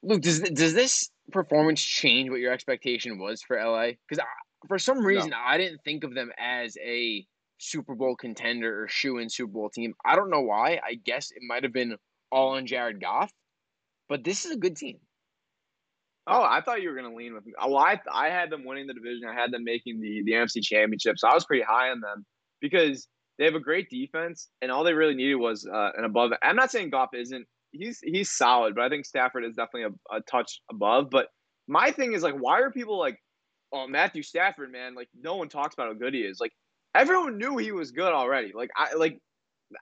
Luke, 0.05 0.22
does 0.22 0.38
does 0.38 0.74
this 0.74 1.11
performance 1.32 1.82
change 1.82 2.30
what 2.30 2.38
your 2.38 2.53
expectation 2.53 3.18
was 3.18 3.42
for 3.42 3.57
LA? 3.57 3.94
Because 4.09 4.24
for 4.68 4.78
some 4.78 5.05
reason, 5.05 5.32
I 5.34 5.59
didn't 5.59 5.80
think 5.84 6.05
of 6.05 6.14
them 6.14 6.30
as 6.38 6.76
a 6.78 7.26
Super 7.59 7.96
Bowl 7.96 8.14
contender 8.14 8.84
or 8.84 8.86
shoe 8.86 9.18
in 9.18 9.28
Super 9.28 9.53
Bowl 9.53 9.70
team. 9.70 9.94
I 10.05 10.14
don't 10.14 10.30
know 10.30 10.42
why. 10.42 10.78
I 10.86 10.94
guess 11.05 11.32
it 11.32 11.42
might 11.42 11.64
have 11.64 11.72
been 11.72 11.96
all 12.30 12.51
on 12.51 12.66
Jared 12.66 13.01
Goff, 13.01 13.32
but 14.09 14.22
this 14.22 14.44
is 14.44 14.53
a 14.53 14.57
good 14.57 14.76
team. 14.76 15.01
Oh, 16.26 16.42
I 16.42 16.60
thought 16.60 16.82
you 16.82 16.90
were 16.90 16.96
gonna 16.96 17.14
lean 17.14 17.34
with 17.34 17.44
me. 17.46 17.52
Well, 17.58 17.78
I 17.78 18.00
I 18.12 18.28
had 18.28 18.50
them 18.50 18.64
winning 18.64 18.86
the 18.86 18.94
division. 18.94 19.28
I 19.28 19.34
had 19.34 19.52
them 19.52 19.64
making 19.64 20.00
the 20.00 20.22
the 20.24 20.32
NFC 20.32 20.62
Championship, 20.62 21.18
so 21.18 21.28
I 21.28 21.34
was 21.34 21.44
pretty 21.44 21.64
high 21.64 21.90
on 21.90 22.00
them 22.00 22.24
because 22.60 23.08
they 23.38 23.46
have 23.46 23.54
a 23.54 23.60
great 23.60 23.88
defense, 23.88 24.48
and 24.60 24.70
all 24.70 24.84
they 24.84 24.92
really 24.92 25.14
needed 25.14 25.36
was 25.36 25.66
uh, 25.66 25.90
an 25.96 26.04
above. 26.04 26.32
I'm 26.42 26.56
not 26.56 26.70
saying 26.70 26.90
Goff 26.90 27.10
isn't. 27.14 27.46
He's 27.72 28.00
he's 28.02 28.30
solid, 28.30 28.74
but 28.74 28.84
I 28.84 28.88
think 28.88 29.06
Stafford 29.06 29.44
is 29.44 29.54
definitely 29.54 29.94
a, 30.10 30.16
a 30.16 30.20
touch 30.22 30.60
above. 30.70 31.08
But 31.10 31.28
my 31.66 31.90
thing 31.90 32.12
is 32.12 32.22
like, 32.22 32.34
why 32.34 32.60
are 32.60 32.70
people 32.70 32.98
like, 32.98 33.18
oh 33.72 33.86
Matthew 33.86 34.22
Stafford, 34.22 34.70
man? 34.70 34.94
Like 34.94 35.08
no 35.18 35.36
one 35.36 35.48
talks 35.48 35.74
about 35.74 35.86
how 35.88 35.94
good 35.94 36.14
he 36.14 36.20
is. 36.20 36.38
Like 36.40 36.52
everyone 36.94 37.38
knew 37.38 37.56
he 37.56 37.72
was 37.72 37.92
good 37.92 38.12
already. 38.12 38.52
Like 38.54 38.70
I 38.76 38.94
like 38.94 39.18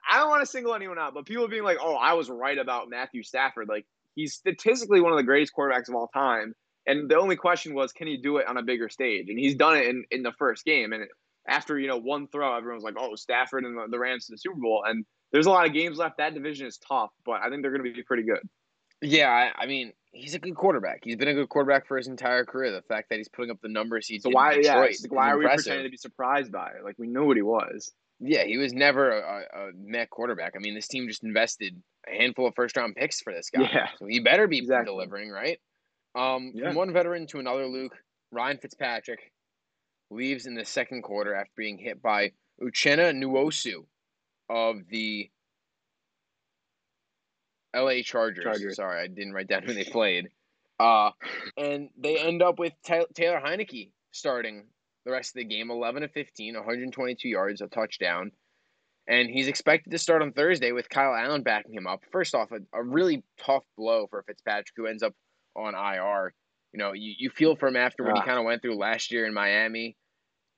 I 0.09 0.19
don't 0.19 0.29
want 0.29 0.41
to 0.41 0.45
single 0.45 0.75
anyone 0.75 0.99
out, 0.99 1.13
but 1.13 1.25
people 1.25 1.47
being 1.47 1.63
like, 1.63 1.79
oh, 1.81 1.95
I 1.95 2.13
was 2.13 2.29
right 2.29 2.57
about 2.57 2.89
Matthew 2.89 3.23
Stafford. 3.23 3.67
Like 3.67 3.85
he's 4.15 4.33
statistically 4.33 5.01
one 5.01 5.11
of 5.11 5.17
the 5.17 5.23
greatest 5.23 5.53
quarterbacks 5.57 5.89
of 5.89 5.95
all 5.95 6.07
time. 6.13 6.53
And 6.85 7.09
the 7.09 7.17
only 7.17 7.35
question 7.35 7.73
was, 7.73 7.91
can 7.91 8.07
he 8.07 8.17
do 8.17 8.37
it 8.37 8.47
on 8.47 8.57
a 8.57 8.63
bigger 8.63 8.89
stage? 8.89 9.27
And 9.29 9.37
he's 9.37 9.55
done 9.55 9.77
it 9.77 9.85
in, 9.85 10.03
in 10.11 10.23
the 10.23 10.31
first 10.39 10.65
game. 10.65 10.91
And 10.91 11.05
after, 11.47 11.77
you 11.77 11.87
know, 11.87 11.97
one 11.97 12.27
throw, 12.27 12.55
everyone's 12.55 12.83
like, 12.83 12.95
oh, 12.97 13.15
Stafford 13.15 13.63
and 13.63 13.77
the, 13.77 13.85
the 13.91 13.99
Rams 13.99 14.25
to 14.25 14.33
the 14.33 14.37
Super 14.37 14.59
Bowl. 14.59 14.83
And 14.87 15.05
there's 15.31 15.45
a 15.45 15.51
lot 15.51 15.67
of 15.67 15.73
games 15.73 15.97
left. 15.97 16.17
That 16.17 16.33
division 16.33 16.65
is 16.65 16.77
tough, 16.77 17.11
but 17.25 17.41
I 17.41 17.49
think 17.49 17.61
they're 17.61 17.71
going 17.71 17.83
to 17.83 17.91
be 17.93 18.03
pretty 18.03 18.23
good. 18.23 18.41
Yeah, 19.01 19.29
I, 19.29 19.63
I 19.63 19.65
mean, 19.65 19.93
he's 20.11 20.33
a 20.33 20.39
good 20.39 20.55
quarterback. 20.55 21.01
He's 21.03 21.15
been 21.15 21.27
a 21.27 21.33
good 21.33 21.49
quarterback 21.49 21.87
for 21.87 21.97
his 21.97 22.07
entire 22.07 22.43
career. 22.43 22.71
The 22.71 22.81
fact 22.81 23.09
that 23.09 23.17
he's 23.17 23.29
putting 23.29 23.51
up 23.51 23.61
the 23.61 23.69
numbers 23.69 24.07
he's 24.07 24.23
So 24.23 24.29
why, 24.29 24.55
in 24.55 24.63
yeah, 24.63 24.77
like, 24.77 24.95
why 25.09 25.31
are 25.31 25.37
we 25.37 25.45
pretending 25.45 25.83
to 25.83 25.89
be 25.89 25.97
surprised 25.97 26.51
by 26.51 26.71
it? 26.77 26.83
Like 26.83 26.95
we 26.97 27.07
know 27.07 27.23
what 27.23 27.37
he 27.37 27.43
was. 27.43 27.91
Yeah, 28.19 28.43
he 28.43 28.57
was 28.57 28.73
never 28.73 29.11
a, 29.11 29.71
a, 29.95 30.07
quarterback. 30.07 30.53
I 30.55 30.59
mean, 30.59 30.75
this 30.75 30.87
team 30.87 31.07
just 31.07 31.23
invested 31.23 31.81
a 32.07 32.17
handful 32.17 32.47
of 32.47 32.55
first 32.55 32.75
round 32.75 32.95
picks 32.95 33.21
for 33.21 33.33
this 33.33 33.49
guy. 33.49 33.61
Yeah. 33.61 33.87
So 33.97 34.07
he 34.07 34.19
better 34.19 34.47
be 34.47 34.57
Exactly. 34.57 34.91
delivering, 34.91 35.29
right? 35.29 35.59
Um, 36.15 36.51
Yeah. 36.53 36.67
From 36.67 36.75
one 36.75 36.93
veteran 36.93 37.27
to 37.27 37.39
another, 37.39 37.65
Luke, 37.67 37.95
Ryan 38.31 38.57
Fitzpatrick 38.57 39.31
leaves 40.11 40.45
in 40.45 40.55
the 40.55 40.65
second 40.65 41.03
quarter 41.03 41.33
after 41.33 41.51
being 41.55 41.77
hit 41.77 42.01
by 42.01 42.31
Uchenna 42.61 43.13
Nwosu 43.13 43.85
of 44.49 44.77
the 44.89 45.29
LA 47.75 48.01
Chargers. 48.03 48.43
Chargers. 48.43 48.75
Sorry, 48.75 49.01
I 49.01 49.07
didn't 49.07 49.33
write 49.33 49.47
down 49.47 49.63
who 49.63 49.73
they 49.73 49.83
played. 49.83 50.29
Uh, 50.79 51.11
and 51.57 51.89
they 51.97 52.17
end 52.17 52.41
up 52.41 52.57
with 52.57 52.73
Taylor 52.83 53.41
Heinicke 53.45 53.91
starting 54.11 54.65
the 55.09 55.15
rest 55.15 55.31
of 55.31 55.39
the 55.39 55.43
game 55.45 55.71
11 55.71 56.03
of 56.03 56.11
15, 56.11 56.53
122 56.53 57.27
yards, 57.27 57.61
a 57.61 57.67
touchdown. 57.67 58.31
And 59.07 59.27
he's 59.27 59.47
expected 59.47 59.89
to 59.89 59.97
start 59.97 60.21
on 60.21 60.33
Thursday 60.33 60.71
with 60.71 60.87
Kyle 60.87 61.15
Allen 61.15 61.41
backing 61.41 61.73
him 61.73 61.87
up. 61.87 62.03
First 62.11 62.35
off, 62.35 62.51
a, 62.51 62.59
a 62.77 62.83
really 62.83 63.23
tough 63.39 63.63
blow 63.75 64.05
for 64.07 64.21
Fitzpatrick, 64.21 64.67
who 64.75 64.85
ends 64.85 65.01
up 65.01 65.13
on 65.55 65.73
IR. 65.73 66.33
You 66.73 66.77
know, 66.77 66.93
you, 66.93 67.15
you 67.17 67.29
feel 67.31 67.55
for 67.55 67.67
him 67.67 67.75
after 67.75 68.03
what 68.03 68.13
he 68.13 68.19
Ah. 68.21 68.25
kind 68.25 68.37
of 68.37 68.45
went 68.45 68.61
through 68.61 68.77
last 68.77 69.11
year 69.11 69.25
in 69.25 69.33
Miami. 69.33 69.97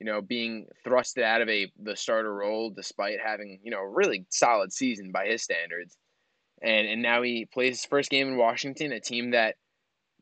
You 0.00 0.06
know, 0.06 0.20
being 0.20 0.66
thrusted 0.84 1.22
out 1.22 1.40
of 1.40 1.48
a 1.48 1.72
the 1.80 1.96
starter 1.96 2.34
role 2.34 2.70
despite 2.70 3.20
having 3.24 3.60
you 3.62 3.70
know 3.70 3.78
a 3.78 3.88
really 3.88 4.26
solid 4.30 4.72
season 4.72 5.12
by 5.12 5.26
his 5.28 5.42
standards, 5.44 5.96
and 6.60 6.86
and 6.88 7.00
now 7.00 7.22
he 7.22 7.46
plays 7.46 7.76
his 7.80 7.86
first 7.86 8.10
game 8.10 8.26
in 8.28 8.36
Washington, 8.36 8.92
a 8.92 9.00
team 9.00 9.30
that 9.30 9.54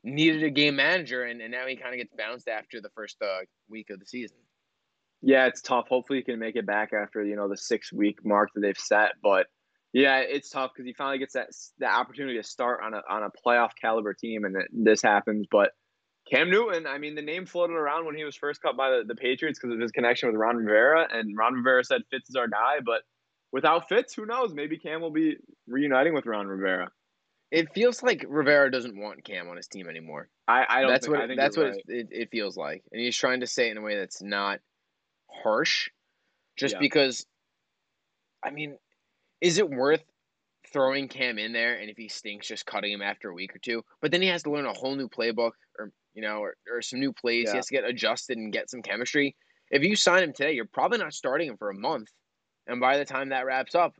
needed 0.03 0.43
a 0.43 0.49
game 0.49 0.75
manager, 0.75 1.23
and, 1.23 1.41
and 1.41 1.51
now 1.51 1.65
he 1.67 1.75
kind 1.75 1.93
of 1.93 1.99
gets 1.99 2.13
bounced 2.15 2.47
after 2.47 2.81
the 2.81 2.89
first 2.95 3.17
uh, 3.21 3.39
week 3.69 3.89
of 3.89 3.99
the 3.99 4.05
season. 4.05 4.37
Yeah, 5.21 5.45
it's 5.45 5.61
tough. 5.61 5.87
Hopefully, 5.87 6.19
he 6.19 6.23
can 6.23 6.39
make 6.39 6.55
it 6.55 6.65
back 6.65 6.91
after 6.93 7.23
you 7.23 7.35
know 7.35 7.47
the 7.47 7.57
six 7.57 7.93
week 7.93 8.25
mark 8.25 8.49
that 8.55 8.61
they've 8.61 8.77
set. 8.77 9.11
But 9.21 9.47
yeah, 9.93 10.17
it's 10.17 10.49
tough 10.49 10.71
because 10.73 10.87
he 10.87 10.93
finally 10.93 11.19
gets 11.19 11.33
that 11.33 11.49
that 11.79 11.93
opportunity 11.93 12.37
to 12.37 12.43
start 12.43 12.81
on 12.83 12.93
a 12.93 13.01
on 13.09 13.23
a 13.23 13.29
playoff 13.45 13.71
caliber 13.79 14.13
team, 14.13 14.45
and 14.45 14.57
this 14.71 15.01
happens. 15.01 15.45
But 15.51 15.71
Cam 16.29 16.49
Newton, 16.49 16.87
I 16.87 16.97
mean, 16.97 17.15
the 17.15 17.21
name 17.21 17.45
floated 17.45 17.73
around 17.73 18.05
when 18.05 18.15
he 18.15 18.23
was 18.23 18.35
first 18.35 18.61
cut 18.61 18.77
by 18.77 18.89
the, 18.89 19.03
the 19.05 19.15
Patriots 19.15 19.59
because 19.59 19.73
of 19.73 19.81
his 19.81 19.91
connection 19.91 20.29
with 20.29 20.37
Ron 20.37 20.57
Rivera, 20.57 21.07
and 21.11 21.37
Ron 21.37 21.53
Rivera 21.53 21.83
said 21.83 22.01
Fitz 22.09 22.29
is 22.29 22.35
our 22.35 22.47
guy. 22.47 22.79
But 22.83 23.01
without 23.51 23.89
Fitz, 23.89 24.13
who 24.13 24.25
knows? 24.25 24.53
Maybe 24.53 24.77
Cam 24.77 25.01
will 25.01 25.11
be 25.11 25.37
reuniting 25.67 26.13
with 26.13 26.25
Ron 26.25 26.47
Rivera. 26.47 26.89
It 27.51 27.73
feels 27.73 28.01
like 28.01 28.25
Rivera 28.27 28.71
doesn't 28.71 28.97
want 28.97 29.25
Cam 29.25 29.49
on 29.49 29.57
his 29.57 29.67
team 29.67 29.89
anymore. 29.89 30.29
I, 30.47 30.65
I 30.69 30.81
don't. 30.81 30.89
that's 30.89 31.05
think, 31.05 31.15
what 31.17 31.23
I 31.23 31.27
think 31.27 31.39
that's 31.39 31.57
what 31.57 31.65
right. 31.67 31.83
it, 31.87 31.95
it, 31.95 32.07
it 32.11 32.29
feels 32.31 32.55
like, 32.55 32.83
and 32.91 33.01
he's 33.01 33.17
trying 33.17 33.41
to 33.41 33.47
say 33.47 33.67
it 33.67 33.71
in 33.71 33.77
a 33.77 33.81
way 33.81 33.97
that's 33.97 34.21
not 34.21 34.59
harsh, 35.29 35.89
just 36.57 36.75
Yeah. 36.75 36.79
because. 36.79 37.25
I 38.43 38.49
mean, 38.49 38.77
is 39.41 39.59
it 39.59 39.69
worth 39.69 40.03
throwing 40.73 41.09
Cam 41.09 41.37
in 41.37 41.51
there, 41.51 41.75
and 41.77 41.89
if 41.89 41.97
he 41.97 42.07
stinks, 42.07 42.47
just 42.47 42.65
cutting 42.65 42.91
him 42.91 43.01
after 43.01 43.29
a 43.29 43.33
week 43.33 43.53
or 43.55 43.59
two? 43.59 43.83
But 44.01 44.11
then 44.11 44.21
he 44.21 44.29
has 44.29 44.43
to 44.43 44.51
learn 44.51 44.65
a 44.65 44.73
whole 44.73 44.95
new 44.95 45.09
playbook, 45.09 45.51
or 45.77 45.91
you 46.13 46.21
know, 46.21 46.39
or, 46.39 46.55
or 46.71 46.81
some 46.81 46.99
new 46.99 47.11
plays. 47.13 47.45
Yeah. 47.47 47.51
He 47.51 47.57
has 47.57 47.67
to 47.67 47.73
get 47.73 47.83
adjusted 47.83 48.37
and 48.37 48.53
get 48.53 48.69
some 48.69 48.81
chemistry. 48.81 49.35
If 49.69 49.83
you 49.83 49.95
sign 49.95 50.23
him 50.23 50.33
today, 50.33 50.53
you're 50.53 50.65
probably 50.65 50.97
not 50.97 51.13
starting 51.13 51.49
him 51.49 51.57
for 51.57 51.69
a 51.69 51.73
month, 51.75 52.09
and 52.65 52.79
by 52.79 52.97
the 52.97 53.05
time 53.05 53.29
that 53.29 53.45
wraps 53.45 53.75
up, 53.75 53.93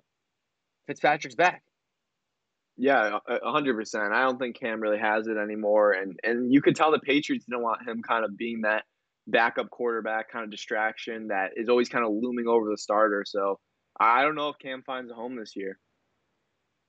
Fitzpatrick's 0.88 1.36
back. 1.36 1.64
Yeah, 2.82 3.20
hundred 3.44 3.76
percent. 3.76 4.12
I 4.12 4.24
don't 4.24 4.40
think 4.40 4.60
Cam 4.60 4.82
really 4.82 4.98
has 4.98 5.28
it 5.28 5.38
anymore, 5.38 5.92
and 5.92 6.20
and 6.24 6.52
you 6.52 6.64
could 6.64 6.76
tell 6.76 6.92
the 6.92 6.98
Patriots 6.98 7.46
didn't 7.46 7.62
want 7.62 7.88
him 7.88 8.02
kind 8.02 8.26
of 8.26 8.36
being 8.36 8.62
that 8.62 8.86
backup 9.28 9.70
quarterback 9.70 10.32
kind 10.32 10.44
of 10.44 10.50
distraction 10.50 11.28
that 11.28 11.52
is 11.56 11.70
always 11.70 11.90
kind 11.90 12.04
of 12.04 12.12
looming 12.12 12.48
over 12.48 12.68
the 12.68 12.80
starter. 12.80 13.24
So 13.24 13.60
I 14.00 14.24
don't 14.24 14.34
know 14.34 14.50
if 14.50 14.58
Cam 14.58 14.82
finds 14.82 15.12
a 15.12 15.14
home 15.14 15.36
this 15.36 15.56
year. 15.56 15.78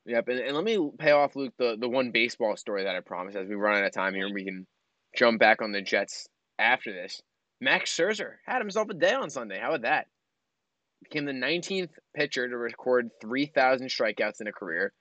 Yep, 0.07 0.28
and, 0.28 0.38
and 0.38 0.57
let 0.57 0.64
me 0.64 0.78
pay 0.99 1.11
off 1.11 1.36
Luke 1.36 1.53
the, 1.59 1.76
the 1.78 1.90
one 1.90 2.11
baseball 2.11 2.57
story 2.57 2.84
that 2.84 2.97
I 2.97 3.01
promised 3.01 3.36
as 3.36 3.47
we 3.47 3.55
run 3.55 3.76
out 3.76 3.84
of 3.84 3.93
time 3.93 4.14
here 4.14 4.24
and 4.24 4.34
we 4.34 4.47
can 4.47 4.66
jump 5.14 5.40
back 5.40 5.61
on 5.61 5.72
the 5.72 5.82
Jets 5.82 6.26
after 6.59 6.90
this. 6.90 7.20
Max 7.61 7.95
Scherzer 7.95 8.36
had 8.47 8.62
himself 8.62 8.88
a 8.88 8.95
day 8.95 9.12
on 9.12 9.28
Sunday. 9.28 9.59
How 9.61 9.68
about 9.68 9.82
that? 9.82 10.07
Became 11.03 11.26
the 11.26 11.32
19th 11.32 11.90
pitcher 12.16 12.49
to 12.49 12.57
record 12.57 13.11
3,000 13.20 13.88
strikeouts 13.88 14.40
in 14.40 14.47
a 14.47 14.53
career 14.53 14.95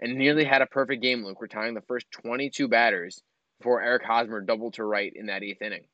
and 0.00 0.16
nearly 0.16 0.44
had 0.44 0.62
a 0.62 0.66
perfect 0.66 1.02
game, 1.02 1.24
Luke, 1.24 1.40
retiring 1.40 1.74
the 1.74 1.80
first 1.82 2.06
22 2.10 2.68
batters 2.68 3.22
before 3.58 3.82
Eric 3.82 4.02
Hosmer 4.04 4.40
doubled 4.40 4.74
to 4.74 4.84
right 4.84 5.12
in 5.14 5.26
that 5.26 5.42
eighth 5.42 5.62
inning. 5.62 5.84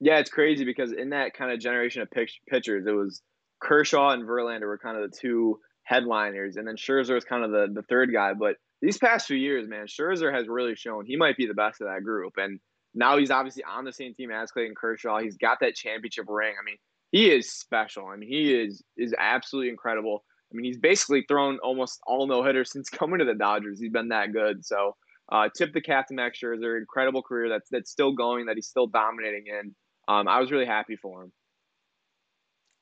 Yeah, 0.00 0.18
it's 0.18 0.30
crazy 0.30 0.64
because 0.64 0.92
in 0.92 1.10
that 1.10 1.34
kind 1.34 1.52
of 1.52 1.60
generation 1.60 2.02
of 2.02 2.10
pitch, 2.10 2.40
pitchers, 2.48 2.86
it 2.86 2.92
was 2.92 3.22
Kershaw 3.60 4.10
and 4.10 4.24
Verlander 4.26 4.66
were 4.66 4.78
kind 4.78 4.96
of 4.96 5.10
the 5.10 5.16
two 5.16 5.58
headliners, 5.82 6.56
and 6.56 6.66
then 6.66 6.76
Scherzer 6.76 7.14
was 7.14 7.24
kind 7.24 7.44
of 7.44 7.50
the 7.50 7.68
the 7.74 7.82
third 7.82 8.12
guy. 8.12 8.32
But 8.32 8.56
these 8.80 8.96
past 8.96 9.26
few 9.26 9.36
years, 9.36 9.68
man, 9.68 9.86
Scherzer 9.86 10.32
has 10.34 10.48
really 10.48 10.74
shown 10.74 11.04
he 11.04 11.16
might 11.16 11.36
be 11.36 11.46
the 11.46 11.54
best 11.54 11.80
of 11.82 11.88
that 11.88 12.02
group, 12.02 12.34
and 12.38 12.60
Now 12.94 13.18
he's 13.18 13.30
obviously 13.30 13.62
on 13.64 13.84
the 13.84 13.92
same 13.92 14.14
team 14.14 14.30
as 14.30 14.50
Clayton 14.50 14.74
Kershaw. 14.74 15.18
He's 15.20 15.36
got 15.36 15.58
that 15.60 15.74
championship 15.74 16.24
ring. 16.28 16.54
I 16.58 16.64
mean, 16.64 16.78
he 17.12 17.30
is 17.30 17.52
special. 17.52 18.06
I 18.06 18.16
mean, 18.16 18.30
he 18.30 18.54
is 18.54 18.82
is 18.96 19.14
absolutely 19.18 19.70
incredible. 19.70 20.24
I 20.50 20.56
mean, 20.56 20.64
he's 20.64 20.78
basically 20.78 21.24
thrown 21.28 21.58
almost 21.62 22.00
all 22.06 22.26
no 22.26 22.42
hitters 22.42 22.72
since 22.72 22.88
coming 22.90 23.18
to 23.20 23.24
the 23.24 23.34
Dodgers. 23.34 23.80
He's 23.80 23.92
been 23.92 24.08
that 24.08 24.32
good. 24.32 24.64
So, 24.64 24.96
uh, 25.30 25.48
tip 25.56 25.72
the 25.72 25.80
cap 25.80 26.08
to 26.08 26.14
Max 26.14 26.40
Scherzer. 26.40 26.78
Incredible 26.78 27.22
career 27.22 27.48
that's 27.48 27.68
that's 27.70 27.90
still 27.90 28.12
going. 28.12 28.46
That 28.46 28.56
he's 28.56 28.68
still 28.68 28.86
dominating 28.86 29.44
in. 29.46 29.74
Um, 30.08 30.26
I 30.26 30.40
was 30.40 30.50
really 30.50 30.66
happy 30.66 30.96
for 30.96 31.22
him. 31.22 31.32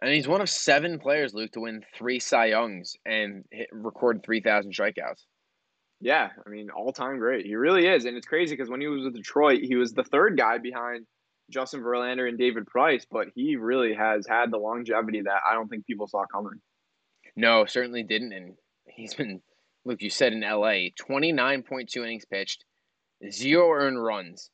And 0.00 0.12
he's 0.12 0.28
one 0.28 0.40
of 0.40 0.48
seven 0.48 0.98
players, 0.98 1.34
Luke, 1.34 1.50
to 1.52 1.60
win 1.60 1.84
three 1.94 2.20
Cy 2.20 2.46
Youngs 2.46 2.96
and 3.04 3.44
hit, 3.50 3.68
record 3.72 4.22
three 4.24 4.40
thousand 4.40 4.72
strikeouts. 4.72 5.24
Yeah, 6.00 6.28
I 6.46 6.48
mean, 6.48 6.70
all 6.70 6.92
time 6.92 7.18
great. 7.18 7.44
He 7.44 7.56
really 7.56 7.86
is, 7.86 8.04
and 8.04 8.16
it's 8.16 8.26
crazy 8.26 8.54
because 8.54 8.70
when 8.70 8.80
he 8.80 8.86
was 8.86 9.04
with 9.04 9.16
Detroit, 9.16 9.60
he 9.62 9.74
was 9.74 9.92
the 9.92 10.04
third 10.04 10.38
guy 10.38 10.58
behind 10.58 11.04
Justin 11.50 11.82
Verlander 11.82 12.28
and 12.28 12.38
David 12.38 12.66
Price, 12.66 13.04
but 13.10 13.28
he 13.34 13.56
really 13.56 13.94
has 13.94 14.26
had 14.26 14.52
the 14.52 14.58
longevity 14.58 15.22
that 15.22 15.40
I 15.48 15.54
don't 15.54 15.68
think 15.68 15.86
people 15.86 16.06
saw 16.06 16.24
coming. 16.32 16.60
No, 17.38 17.66
certainly 17.66 18.02
didn't, 18.02 18.32
and 18.32 18.56
he's 18.88 19.14
been, 19.14 19.40
Luke, 19.84 20.02
you 20.02 20.10
said 20.10 20.32
in 20.32 20.40
LA, 20.40 20.88
twenty 20.98 21.30
nine 21.30 21.62
point 21.62 21.88
two 21.88 22.02
innings 22.02 22.24
pitched, 22.24 22.64
zero 23.30 23.70
earned 23.70 24.02
runs, 24.02 24.50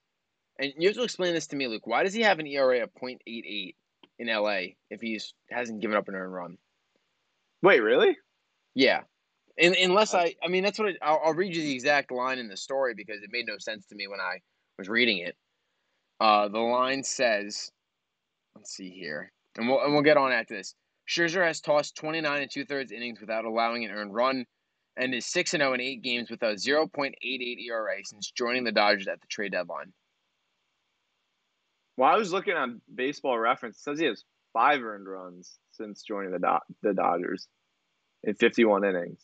and 0.58 0.70
you 0.76 0.88
have 0.88 0.96
to 0.96 1.02
explain 1.02 1.32
this 1.32 1.46
to 1.46 1.56
me, 1.56 1.66
Luke. 1.66 1.86
Why 1.86 2.02
does 2.02 2.12
he 2.12 2.20
have 2.20 2.40
an 2.40 2.46
ERA 2.46 2.82
of 2.82 2.90
.88 2.94 3.74
in 4.18 4.26
LA 4.28 4.74
if 4.90 5.00
he 5.00 5.18
hasn't 5.50 5.80
given 5.80 5.96
up 5.96 6.08
an 6.08 6.14
earned 6.14 6.34
run? 6.34 6.58
Wait, 7.62 7.80
really? 7.80 8.18
Yeah, 8.74 9.00
and, 9.56 9.74
unless 9.76 10.12
I, 10.12 10.34
I 10.44 10.48
mean, 10.48 10.62
that's 10.62 10.78
what 10.78 10.94
I, 11.00 11.12
will 11.12 11.20
I'll 11.24 11.32
read 11.32 11.56
you 11.56 11.62
the 11.62 11.72
exact 11.72 12.12
line 12.12 12.38
in 12.38 12.48
the 12.48 12.56
story 12.58 12.92
because 12.94 13.22
it 13.22 13.30
made 13.32 13.46
no 13.46 13.56
sense 13.56 13.86
to 13.86 13.94
me 13.94 14.08
when 14.08 14.20
I 14.20 14.40
was 14.78 14.90
reading 14.90 15.18
it. 15.18 15.36
Uh, 16.20 16.48
the 16.48 16.58
line 16.58 17.02
says, 17.02 17.70
let's 18.54 18.74
see 18.74 18.90
here, 18.90 19.32
and 19.56 19.68
we'll 19.68 19.82
and 19.82 19.94
we'll 19.94 20.02
get 20.02 20.18
on 20.18 20.32
after 20.32 20.54
this. 20.54 20.74
Scherzer 21.08 21.46
has 21.46 21.60
tossed 21.60 21.96
29 21.96 22.42
and 22.42 22.50
two 22.50 22.64
thirds 22.64 22.92
innings 22.92 23.20
without 23.20 23.44
allowing 23.44 23.84
an 23.84 23.90
earned 23.90 24.14
run, 24.14 24.46
and 24.96 25.14
is 25.14 25.26
six 25.26 25.52
and 25.54 25.60
zero 25.60 25.72
oh 25.72 25.74
in 25.74 25.80
eight 25.80 26.02
games 26.02 26.30
with 26.30 26.42
a 26.42 26.54
0.88 26.54 27.14
ERA 27.22 27.96
since 28.04 28.30
joining 28.30 28.64
the 28.64 28.72
Dodgers 28.72 29.08
at 29.08 29.20
the 29.20 29.26
trade 29.26 29.52
deadline. 29.52 29.92
Well, 31.96 32.10
I 32.10 32.16
was 32.16 32.32
looking 32.32 32.54
on 32.54 32.80
Baseball 32.92 33.38
Reference. 33.38 33.76
It 33.76 33.82
says 33.82 33.98
he 33.98 34.06
has 34.06 34.24
five 34.52 34.82
earned 34.82 35.08
runs 35.08 35.58
since 35.72 36.02
joining 36.02 36.32
the 36.32 36.38
Do- 36.38 36.74
the 36.82 36.94
Dodgers 36.94 37.46
in 38.22 38.34
51 38.34 38.84
innings. 38.84 39.20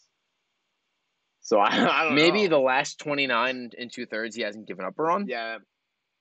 So 1.41 1.59
I, 1.59 1.69
I 2.01 2.05
don't 2.05 2.15
Maybe 2.15 2.43
know. 2.45 2.51
the 2.51 2.59
last 2.59 2.99
29 3.01 3.71
and 3.79 3.93
two 3.93 4.07
thirds 4.07 4.37
he 4.37 4.43
hasn't 4.43 4.69
given 4.69 4.85
up 4.85 4.99
a 4.99 5.03
run. 5.03 5.27
Yeah, 5.27 5.59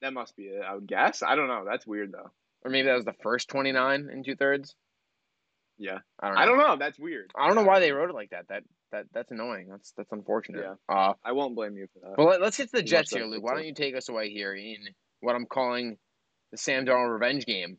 that 0.02 0.14
must 0.14 0.36
be 0.36 0.44
it. 0.44 0.64
I 0.66 0.74
would 0.76 0.88
guess. 0.88 1.22
I 1.22 1.36
don't 1.36 1.48
know. 1.48 1.66
That's 1.70 1.86
weird 1.86 2.12
though. 2.14 2.32
Or 2.64 2.72
maybe 2.72 2.88
that 2.88 2.96
was 2.96 3.06
the 3.06 3.16
first 3.22 3.50
29 3.50 4.10
and 4.12 4.26
two 4.26 4.36
thirds. 4.36 4.76
Yeah, 5.80 6.00
I 6.20 6.28
don't 6.28 6.36
know. 6.36 6.42
I 6.42 6.46
don't 6.46 6.58
know. 6.58 6.78
That's 6.78 7.00
weird. 7.00 7.32
I 7.38 7.48
don't 7.48 7.56
know 7.56 7.64
why 7.64 7.80
they 7.80 7.92
wrote 7.94 8.10
it 8.10 8.14
like 8.14 8.32
that. 8.32 8.50
That 8.50 8.64
that 8.92 9.06
that's 9.14 9.32
annoying. 9.32 9.68
That's 9.70 9.94
that's 9.96 10.12
unfortunate. 10.12 10.62
Yeah. 10.62 10.94
Uh, 10.94 11.14
I 11.24 11.32
won't 11.32 11.56
blame 11.56 11.78
you 11.78 11.88
for 11.94 12.00
that. 12.02 12.18
well, 12.18 12.28
let, 12.28 12.42
us 12.42 12.58
get 12.58 12.70
to 12.72 12.78
the 12.78 12.84
Jets 12.84 13.14
here, 13.14 13.24
Luke. 13.24 13.44
Why 13.44 13.54
don't 13.54 13.66
you 13.66 13.74
take 13.74 13.96
us 13.96 14.10
away 14.10 14.30
here 14.30 14.54
in 14.54 14.78
what 15.22 15.36
I'm 15.36 15.46
calling 15.46 15.98
the 16.52 16.58
Sam 16.58 16.86
Darnold 16.86 17.14
revenge 17.14 17.46
game? 17.46 17.78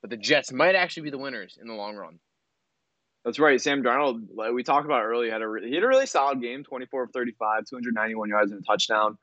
But 0.00 0.10
the 0.10 0.16
Jets 0.16 0.50
might 0.50 0.74
actually 0.74 1.04
be 1.04 1.10
the 1.10 1.18
winners 1.18 1.58
in 1.60 1.68
the 1.68 1.74
long 1.74 1.96
run. 1.96 2.18
That's 3.24 3.38
right. 3.38 3.60
Sam 3.60 3.82
Darnold, 3.82 4.28
like 4.34 4.52
we 4.52 4.62
talked 4.62 4.86
about 4.86 5.02
earlier, 5.02 5.32
had 5.32 5.42
a 5.42 5.48
re- 5.48 5.68
he 5.68 5.74
had 5.74 5.82
a 5.82 5.88
really 5.88 6.06
solid 6.06 6.40
game, 6.40 6.64
24 6.64 7.04
of 7.04 7.10
35, 7.12 7.64
291 7.68 8.28
yards 8.28 8.52
and 8.52 8.62
a 8.62 8.64
touchdown. 8.64 9.18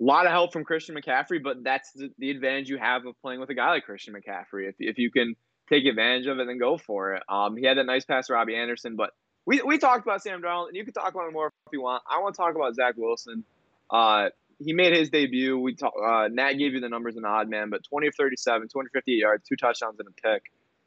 A 0.00 0.04
lot 0.04 0.24
of 0.24 0.32
help 0.32 0.52
from 0.52 0.64
Christian 0.64 0.94
McCaffrey, 0.94 1.42
but 1.42 1.62
that's 1.62 1.90
the, 1.92 2.10
the 2.16 2.30
advantage 2.30 2.70
you 2.70 2.78
have 2.78 3.04
of 3.04 3.20
playing 3.20 3.40
with 3.40 3.50
a 3.50 3.54
guy 3.54 3.70
like 3.70 3.84
Christian 3.84 4.14
McCaffrey. 4.14 4.68
If, 4.68 4.76
if 4.78 4.98
you 4.98 5.10
can 5.10 5.34
take 5.70 5.86
advantage 5.86 6.26
of 6.26 6.38
it, 6.38 6.46
then 6.46 6.58
go 6.58 6.76
for 6.76 7.14
it. 7.14 7.22
Um, 7.28 7.56
he 7.56 7.64
had 7.64 7.78
that 7.78 7.86
nice 7.86 8.04
pass 8.04 8.26
to 8.26 8.34
Robby 8.34 8.56
Anderson, 8.56 8.96
but 8.96 9.10
we, 9.46 9.62
we 9.62 9.78
talked 9.78 10.04
about 10.04 10.22
Sam 10.22 10.42
Darnold, 10.42 10.68
and 10.68 10.76
you 10.76 10.84
can 10.84 10.92
talk 10.92 11.12
about 11.12 11.26
him 11.26 11.32
more 11.32 11.46
if 11.46 11.72
you 11.72 11.82
want. 11.82 12.02
I 12.08 12.20
want 12.20 12.34
to 12.34 12.36
talk 12.36 12.54
about 12.54 12.74
Zach 12.74 12.94
Wilson. 12.96 13.44
Uh, 13.90 14.28
he 14.58 14.72
made 14.72 14.92
his 14.94 15.08
debut. 15.08 15.58
We 15.58 15.74
talk, 15.74 15.94
uh, 16.04 16.28
Matt 16.30 16.58
gave 16.58 16.74
you 16.74 16.80
the 16.80 16.88
numbers 16.88 17.16
in 17.16 17.22
the 17.22 17.28
odd 17.28 17.48
man, 17.48 17.70
but 17.70 17.82
20 17.84 18.08
of 18.08 18.14
37, 18.14 18.68
258 18.68 19.16
yards, 19.16 19.44
two 19.48 19.56
touchdowns 19.56 19.98
and 19.98 20.08
a 20.08 20.28
pick. 20.28 20.42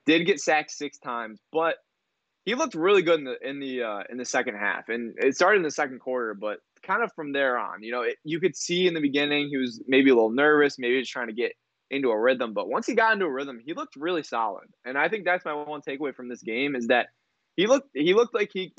Did 0.05 0.25
get 0.25 0.39
sacked 0.39 0.71
six 0.71 0.97
times, 0.97 1.39
but 1.51 1.77
he 2.45 2.55
looked 2.55 2.75
really 2.75 3.01
good 3.01 3.19
in 3.19 3.25
the 3.25 3.49
in 3.49 3.59
the 3.61 3.83
uh, 3.83 4.03
in 4.09 4.17
the 4.17 4.25
second 4.25 4.55
half, 4.55 4.89
and 4.89 5.15
it 5.17 5.33
started 5.33 5.57
in 5.57 5.63
the 5.63 5.71
second 5.71 5.99
quarter. 5.99 6.33
But 6.33 6.59
kind 6.83 7.01
of 7.01 7.11
from 7.13 7.31
there 7.31 7.57
on, 7.57 7.81
you 7.81 7.91
know, 7.93 8.01
it, 8.01 8.17
you 8.25 8.41
could 8.41 8.55
see 8.55 8.85
in 8.85 8.93
the 8.93 8.99
beginning 8.99 9.47
he 9.47 9.55
was 9.55 9.81
maybe 9.87 10.09
a 10.09 10.13
little 10.13 10.29
nervous, 10.29 10.77
maybe 10.77 10.99
just 10.99 11.11
trying 11.11 11.27
to 11.27 11.33
get 11.33 11.53
into 11.93 12.09
a 12.09 12.19
rhythm. 12.19 12.53
But 12.53 12.67
once 12.67 12.87
he 12.87 12.95
got 12.95 13.13
into 13.13 13.25
a 13.25 13.31
rhythm, 13.31 13.59
he 13.63 13.73
looked 13.73 13.95
really 13.95 14.23
solid. 14.23 14.67
And 14.85 14.97
I 14.97 15.09
think 15.09 15.25
that's 15.25 15.45
my 15.45 15.53
one 15.53 15.81
takeaway 15.81 16.15
from 16.15 16.29
this 16.29 16.41
game 16.41 16.75
is 16.75 16.87
that 16.87 17.07
he 17.55 17.67
looked 17.67 17.89
he 17.93 18.13
looked 18.13 18.33
like 18.33 18.49
he's 18.53 18.71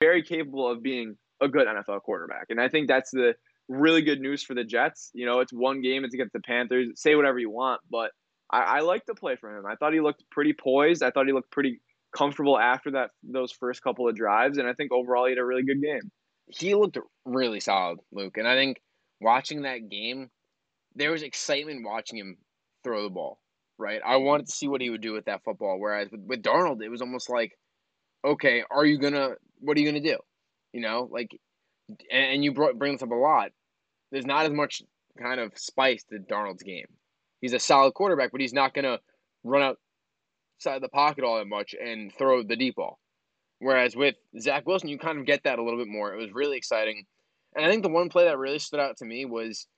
very 0.00 0.22
capable 0.22 0.70
of 0.70 0.82
being 0.82 1.16
a 1.40 1.48
good 1.48 1.66
NFL 1.66 2.02
quarterback. 2.02 2.46
And 2.50 2.60
I 2.60 2.68
think 2.68 2.88
that's 2.88 3.10
the 3.10 3.34
really 3.68 4.02
good 4.02 4.20
news 4.20 4.42
for 4.42 4.54
the 4.54 4.64
Jets. 4.64 5.10
You 5.14 5.26
know, 5.26 5.40
it's 5.40 5.52
one 5.52 5.82
game, 5.82 6.04
it's 6.04 6.14
against 6.14 6.32
the 6.32 6.40
Panthers. 6.40 6.88
Say 6.96 7.14
whatever 7.14 7.38
you 7.38 7.50
want, 7.50 7.80
but 7.90 8.10
I, 8.50 8.60
I 8.60 8.80
like 8.80 9.04
to 9.06 9.14
play 9.14 9.36
for 9.36 9.56
him. 9.56 9.66
I 9.66 9.74
thought 9.76 9.92
he 9.92 10.00
looked 10.00 10.24
pretty 10.30 10.54
poised. 10.54 11.02
I 11.02 11.10
thought 11.10 11.26
he 11.26 11.32
looked 11.32 11.50
pretty 11.50 11.80
comfortable 12.16 12.58
after 12.58 12.92
that 12.92 13.10
those 13.22 13.52
first 13.52 13.82
couple 13.82 14.08
of 14.08 14.16
drives, 14.16 14.58
and 14.58 14.66
I 14.66 14.72
think 14.72 14.92
overall 14.92 15.26
he 15.26 15.32
had 15.32 15.38
a 15.38 15.44
really 15.44 15.64
good 15.64 15.82
game. 15.82 16.10
He 16.46 16.74
looked 16.74 16.98
really 17.26 17.60
solid, 17.60 17.98
Luke, 18.10 18.38
and 18.38 18.48
I 18.48 18.54
think 18.54 18.80
watching 19.20 19.62
that 19.62 19.90
game, 19.90 20.30
there 20.98 21.12
was 21.12 21.22
excitement 21.22 21.84
watching 21.84 22.18
him 22.18 22.36
throw 22.84 23.04
the 23.04 23.10
ball. 23.10 23.38
Right, 23.80 24.00
I 24.04 24.16
wanted 24.16 24.46
to 24.46 24.52
see 24.52 24.66
what 24.66 24.80
he 24.80 24.90
would 24.90 25.00
do 25.00 25.12
with 25.12 25.26
that 25.26 25.44
football. 25.44 25.78
Whereas 25.78 26.10
with, 26.10 26.22
with 26.26 26.42
Darnold, 26.42 26.82
it 26.82 26.88
was 26.88 27.00
almost 27.00 27.30
like, 27.30 27.56
okay, 28.24 28.64
are 28.68 28.84
you 28.84 28.98
gonna? 28.98 29.34
What 29.60 29.76
are 29.76 29.80
you 29.80 29.86
gonna 29.86 30.02
do? 30.02 30.18
You 30.72 30.80
know, 30.80 31.08
like, 31.12 31.30
and, 31.88 32.24
and 32.34 32.44
you 32.44 32.52
brought, 32.52 32.76
bring 32.76 32.92
this 32.94 33.02
up 33.02 33.12
a 33.12 33.14
lot. 33.14 33.52
There's 34.10 34.26
not 34.26 34.46
as 34.46 34.52
much 34.52 34.82
kind 35.16 35.38
of 35.38 35.52
spice 35.56 36.02
to 36.04 36.18
Darnold's 36.18 36.64
game. 36.64 36.86
He's 37.40 37.52
a 37.52 37.60
solid 37.60 37.94
quarterback, 37.94 38.32
but 38.32 38.40
he's 38.40 38.52
not 38.52 38.74
gonna 38.74 38.98
run 39.44 39.62
outside 39.62 40.82
the 40.82 40.88
pocket 40.88 41.22
all 41.22 41.38
that 41.38 41.46
much 41.46 41.74
and 41.80 42.12
throw 42.18 42.42
the 42.42 42.56
deep 42.56 42.74
ball. 42.74 42.98
Whereas 43.60 43.94
with 43.94 44.16
Zach 44.40 44.66
Wilson, 44.66 44.88
you 44.88 44.98
kind 44.98 45.18
of 45.18 45.26
get 45.26 45.44
that 45.44 45.60
a 45.60 45.62
little 45.62 45.78
bit 45.78 45.88
more. 45.88 46.12
It 46.12 46.20
was 46.20 46.32
really 46.32 46.56
exciting. 46.56 47.04
And 47.54 47.64
I 47.64 47.70
think 47.70 47.84
the 47.84 47.88
one 47.88 48.08
play 48.08 48.24
that 48.24 48.38
really 48.38 48.58
stood 48.58 48.80
out 48.80 48.96
to 48.98 49.04
me 49.04 49.24
was 49.24 49.68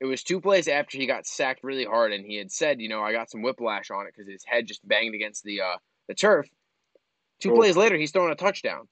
it 0.00 0.06
was 0.06 0.22
two 0.22 0.40
plays 0.40 0.66
after 0.66 0.96
he 0.96 1.06
got 1.06 1.26
sacked 1.26 1.62
really 1.62 1.84
hard, 1.84 2.12
and 2.12 2.24
he 2.24 2.36
had 2.36 2.50
said, 2.50 2.80
you 2.80 2.88
know, 2.88 3.02
I 3.02 3.12
got 3.12 3.30
some 3.30 3.42
whiplash 3.42 3.90
on 3.90 4.06
it 4.06 4.14
because 4.16 4.30
his 4.30 4.44
head 4.46 4.66
just 4.66 4.86
banged 4.86 5.14
against 5.14 5.44
the 5.44 5.60
uh, 5.60 5.76
the 6.08 6.14
turf. 6.14 6.48
Two 7.40 7.54
plays 7.54 7.76
later, 7.76 7.96
he's 7.96 8.10
throwing 8.10 8.32
a 8.32 8.36
touchdown, 8.36 8.88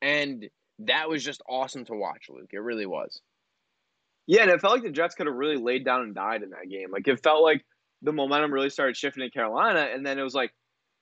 and 0.00 0.48
that 0.80 1.08
was 1.08 1.24
just 1.24 1.42
awesome 1.48 1.84
to 1.86 1.94
watch, 1.94 2.26
Luke. 2.28 2.50
It 2.52 2.58
really 2.58 2.86
was. 2.86 3.20
Yeah, 4.26 4.42
and 4.42 4.50
it 4.50 4.60
felt 4.60 4.74
like 4.74 4.82
the 4.82 4.90
Jets 4.90 5.14
could 5.14 5.26
have 5.26 5.34
really 5.34 5.56
laid 5.56 5.84
down 5.84 6.02
and 6.02 6.14
died 6.14 6.42
in 6.42 6.50
that 6.50 6.70
game. 6.70 6.90
Like 6.90 7.06
it 7.08 7.22
felt 7.22 7.42
like 7.42 7.64
the 8.02 8.12
momentum 8.12 8.52
really 8.52 8.70
started 8.70 8.96
shifting 8.96 9.24
in 9.24 9.30
Carolina, 9.30 9.88
and 9.92 10.06
then 10.06 10.18
it 10.18 10.22
was 10.22 10.34
like, 10.34 10.52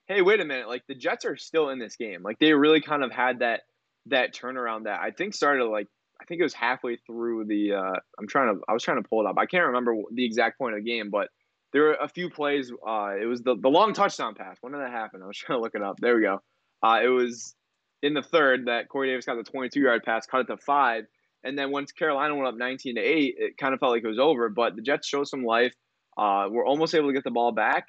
hey, 0.06 0.22
wait 0.22 0.40
a 0.40 0.44
minute, 0.44 0.68
like 0.68 0.82
the 0.88 0.94
Jets 0.94 1.24
are 1.24 1.36
still 1.36 1.68
in 1.68 1.78
this 1.78 1.96
game. 1.96 2.22
Like 2.22 2.38
they 2.38 2.52
really 2.52 2.80
kind 2.80 3.04
of 3.04 3.12
had 3.12 3.40
that 3.40 3.62
that 4.06 4.34
turnaround 4.34 4.84
that 4.84 5.00
I 5.00 5.10
think 5.10 5.34
started 5.34 5.64
like 5.66 5.86
I 6.20 6.24
think 6.24 6.40
it 6.40 6.44
was 6.44 6.54
halfway 6.54 6.96
through 6.96 7.46
the. 7.46 7.74
Uh, 7.74 8.00
I'm 8.18 8.28
trying 8.28 8.54
to 8.54 8.62
I 8.68 8.72
was 8.72 8.82
trying 8.82 9.02
to 9.02 9.08
pull 9.08 9.20
it 9.20 9.28
up. 9.28 9.36
I 9.38 9.46
can't 9.46 9.66
remember 9.66 9.94
the 10.12 10.24
exact 10.24 10.58
point 10.58 10.74
of 10.74 10.84
the 10.84 10.90
game, 10.90 11.10
but 11.10 11.28
there 11.72 11.82
were 11.82 11.94
a 11.94 12.08
few 12.08 12.30
plays. 12.30 12.70
Uh, 12.86 13.14
it 13.20 13.26
was 13.26 13.42
the 13.42 13.56
the 13.56 13.68
long 13.68 13.92
touchdown 13.92 14.34
pass. 14.34 14.56
When 14.60 14.72
did 14.72 14.82
that 14.82 14.90
happen? 14.90 15.22
I 15.22 15.26
was 15.26 15.36
trying 15.38 15.58
to 15.58 15.62
look 15.62 15.74
it 15.74 15.82
up. 15.82 15.96
There 16.00 16.16
we 16.16 16.22
go. 16.22 16.42
Uh, 16.82 17.00
it 17.02 17.08
was 17.08 17.54
in 18.02 18.14
the 18.14 18.22
third 18.22 18.66
that 18.66 18.88
Corey 18.88 19.08
Davis 19.08 19.26
got 19.26 19.36
the 19.36 19.50
22 19.50 19.80
yard 19.80 20.02
pass, 20.04 20.26
cut 20.26 20.40
it 20.40 20.46
to 20.46 20.56
five. 20.56 21.04
And 21.42 21.58
then 21.58 21.70
once 21.70 21.92
Carolina 21.92 22.34
went 22.34 22.48
up 22.48 22.54
19 22.56 22.96
to 22.96 23.00
8, 23.00 23.34
it 23.38 23.56
kind 23.56 23.72
of 23.72 23.80
felt 23.80 23.92
like 23.92 24.04
it 24.04 24.08
was 24.08 24.18
over. 24.18 24.48
But 24.50 24.76
the 24.76 24.82
Jets 24.82 25.08
showed 25.08 25.26
some 25.26 25.44
life. 25.44 25.74
Uh, 26.16 26.48
we're 26.50 26.66
almost 26.66 26.94
able 26.94 27.08
to 27.08 27.14
get 27.14 27.24
the 27.24 27.30
ball 27.30 27.52
back. 27.52 27.86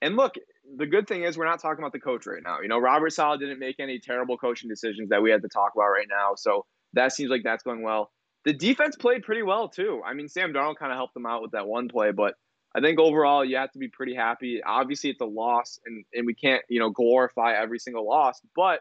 And 0.00 0.16
look, 0.16 0.34
the 0.76 0.86
good 0.86 1.06
thing 1.06 1.22
is 1.22 1.36
we're 1.36 1.44
not 1.44 1.60
talking 1.60 1.82
about 1.82 1.92
the 1.92 2.00
coach 2.00 2.26
right 2.26 2.42
now. 2.42 2.60
You 2.60 2.68
know, 2.68 2.78
Robert 2.78 3.10
Saleh 3.10 3.40
didn't 3.40 3.58
make 3.58 3.76
any 3.78 3.98
terrible 3.98 4.38
coaching 4.38 4.68
decisions 4.68 5.10
that 5.10 5.22
we 5.22 5.30
had 5.30 5.42
to 5.42 5.48
talk 5.48 5.72
about 5.74 5.88
right 5.88 6.06
now. 6.08 6.34
So 6.36 6.64
that 6.94 7.12
seems 7.12 7.30
like 7.30 7.42
that's 7.44 7.62
going 7.62 7.82
well. 7.82 8.10
The 8.44 8.52
defense 8.52 8.96
played 8.96 9.22
pretty 9.22 9.42
well 9.42 9.68
too. 9.68 10.02
I 10.04 10.14
mean, 10.14 10.28
Sam 10.28 10.52
Darnold 10.52 10.76
kind 10.76 10.92
of 10.92 10.96
helped 10.96 11.14
them 11.14 11.26
out 11.26 11.42
with 11.42 11.52
that 11.52 11.66
one 11.66 11.88
play, 11.88 12.10
but 12.12 12.34
I 12.74 12.80
think 12.80 12.98
overall 12.98 13.44
you 13.44 13.56
have 13.56 13.70
to 13.72 13.78
be 13.78 13.88
pretty 13.88 14.14
happy. 14.14 14.60
Obviously, 14.64 15.10
it's 15.10 15.20
a 15.20 15.26
loss, 15.26 15.78
and 15.86 16.04
and 16.12 16.26
we 16.26 16.34
can't 16.34 16.62
you 16.68 16.80
know 16.80 16.90
glorify 16.90 17.54
every 17.54 17.78
single 17.78 18.06
loss, 18.06 18.40
but 18.54 18.80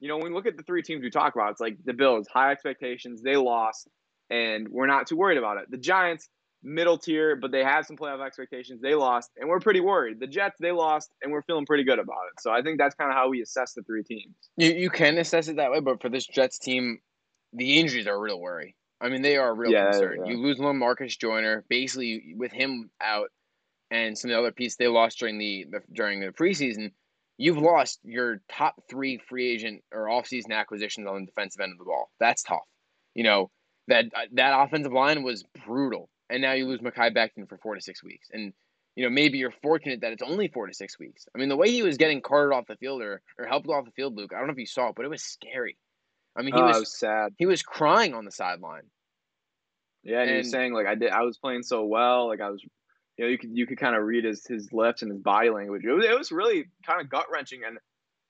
you 0.00 0.08
know, 0.08 0.16
when 0.16 0.28
we 0.28 0.34
look 0.34 0.46
at 0.46 0.56
the 0.56 0.62
three 0.62 0.82
teams 0.82 1.02
we 1.02 1.10
talk 1.10 1.34
about, 1.34 1.52
it's 1.52 1.60
like 1.60 1.76
the 1.84 1.92
Bills, 1.92 2.26
high 2.32 2.50
expectations, 2.50 3.22
they 3.22 3.36
lost, 3.36 3.86
and 4.30 4.68
we're 4.68 4.86
not 4.86 5.06
too 5.06 5.16
worried 5.16 5.38
about 5.38 5.58
it. 5.58 5.70
The 5.70 5.76
Giants, 5.76 6.28
middle 6.62 6.98
tier, 6.98 7.36
but 7.36 7.52
they 7.52 7.62
have 7.62 7.86
some 7.86 7.96
playoff 7.96 8.24
expectations, 8.24 8.80
they 8.80 8.94
lost, 8.94 9.30
and 9.36 9.48
we're 9.48 9.60
pretty 9.60 9.80
worried. 9.80 10.18
The 10.18 10.26
Jets, 10.26 10.56
they 10.58 10.72
lost, 10.72 11.10
and 11.22 11.30
we're 11.30 11.42
feeling 11.42 11.66
pretty 11.66 11.84
good 11.84 11.98
about 11.98 12.24
it. 12.32 12.40
So 12.40 12.50
I 12.50 12.62
think 12.62 12.78
that's 12.78 12.94
kind 12.94 13.10
of 13.10 13.16
how 13.16 13.28
we 13.28 13.42
assess 13.42 13.74
the 13.74 13.82
three 13.82 14.02
teams. 14.02 14.34
You 14.56 14.72
you 14.72 14.90
can 14.90 15.18
assess 15.18 15.48
it 15.48 15.56
that 15.56 15.70
way, 15.70 15.80
but 15.80 16.00
for 16.00 16.08
this 16.08 16.26
Jets 16.26 16.58
team, 16.58 16.98
the 17.52 17.78
injuries 17.78 18.06
are 18.06 18.14
a 18.14 18.20
real 18.20 18.40
worry. 18.40 18.76
I 19.00 19.08
mean, 19.08 19.22
they 19.22 19.36
are 19.36 19.48
a 19.50 19.54
real 19.54 19.72
Yeah, 19.72 19.90
concern. 19.90 20.18
yeah. 20.24 20.32
You 20.32 20.38
lose 20.38 20.58
one, 20.58 20.76
Marcus 20.78 21.16
Joyner, 21.16 21.64
basically 21.68 22.34
with 22.36 22.52
him 22.52 22.90
out, 23.00 23.30
and 23.90 24.16
some 24.16 24.30
of 24.30 24.34
the 24.34 24.38
other 24.38 24.52
pieces 24.52 24.76
they 24.76 24.88
lost 24.88 25.18
during 25.18 25.38
the, 25.38 25.66
the 25.70 25.80
during 25.92 26.20
the 26.20 26.28
preseason. 26.28 26.92
You've 27.38 27.56
lost 27.58 28.00
your 28.04 28.42
top 28.52 28.74
three 28.90 29.18
free 29.28 29.50
agent 29.50 29.82
or 29.92 30.06
offseason 30.06 30.50
acquisitions 30.52 31.06
on 31.08 31.20
the 31.20 31.26
defensive 31.26 31.60
end 31.60 31.72
of 31.72 31.78
the 31.78 31.84
ball. 31.84 32.10
That's 32.20 32.42
tough. 32.42 32.66
You 33.14 33.24
know 33.24 33.50
that 33.88 34.04
that 34.32 34.60
offensive 34.60 34.92
line 34.92 35.22
was 35.22 35.44
brutal, 35.64 36.10
and 36.28 36.42
now 36.42 36.52
you 36.52 36.66
lose 36.66 36.80
Mekhi 36.80 37.14
Becton 37.16 37.48
for 37.48 37.56
four 37.58 37.74
to 37.74 37.80
six 37.80 38.04
weeks, 38.04 38.28
and 38.32 38.52
you 38.94 39.04
know 39.04 39.10
maybe 39.10 39.38
you're 39.38 39.54
fortunate 39.62 40.02
that 40.02 40.12
it's 40.12 40.22
only 40.22 40.48
four 40.48 40.66
to 40.66 40.74
six 40.74 40.98
weeks. 40.98 41.26
I 41.34 41.38
mean, 41.38 41.48
the 41.48 41.56
way 41.56 41.70
he 41.70 41.82
was 41.82 41.96
getting 41.96 42.20
carted 42.20 42.54
off 42.54 42.66
the 42.66 42.76
field 42.76 43.00
or, 43.00 43.22
or 43.38 43.46
helped 43.46 43.68
off 43.68 43.86
the 43.86 43.90
field, 43.92 44.14
Luke. 44.16 44.32
I 44.34 44.38
don't 44.38 44.46
know 44.46 44.52
if 44.52 44.58
you 44.58 44.66
saw 44.66 44.90
it, 44.90 44.94
but 44.94 45.06
it 45.06 45.10
was 45.10 45.22
scary. 45.22 45.78
I 46.40 46.42
mean, 46.42 46.54
he 46.54 46.60
Oh, 46.60 46.66
was 46.66 46.78
was 46.80 46.98
sad. 46.98 47.34
he 47.36 47.46
was 47.46 47.62
crying 47.62 48.14
on 48.14 48.24
the 48.24 48.30
sideline. 48.30 48.84
Yeah, 50.02 50.22
and, 50.22 50.30
he 50.30 50.36
was 50.38 50.50
saying 50.50 50.72
like 50.72 50.86
I 50.86 50.94
did, 50.94 51.10
I 51.10 51.22
was 51.22 51.36
playing 51.38 51.62
so 51.62 51.84
well, 51.84 52.28
like 52.28 52.40
I 52.40 52.48
was, 52.48 52.62
you 53.16 53.24
know, 53.24 53.30
you 53.30 53.38
could 53.38 53.50
you 53.52 53.66
could 53.66 53.78
kind 53.78 53.94
of 53.94 54.02
read 54.02 54.24
his 54.24 54.46
his 54.46 54.72
lips 54.72 55.02
and 55.02 55.12
his 55.12 55.20
body 55.20 55.50
language. 55.50 55.82
It 55.84 55.92
was 55.92 56.04
it 56.04 56.16
was 56.16 56.32
really 56.32 56.64
kind 56.86 57.00
of 57.00 57.10
gut 57.10 57.26
wrenching, 57.30 57.60
and 57.66 57.78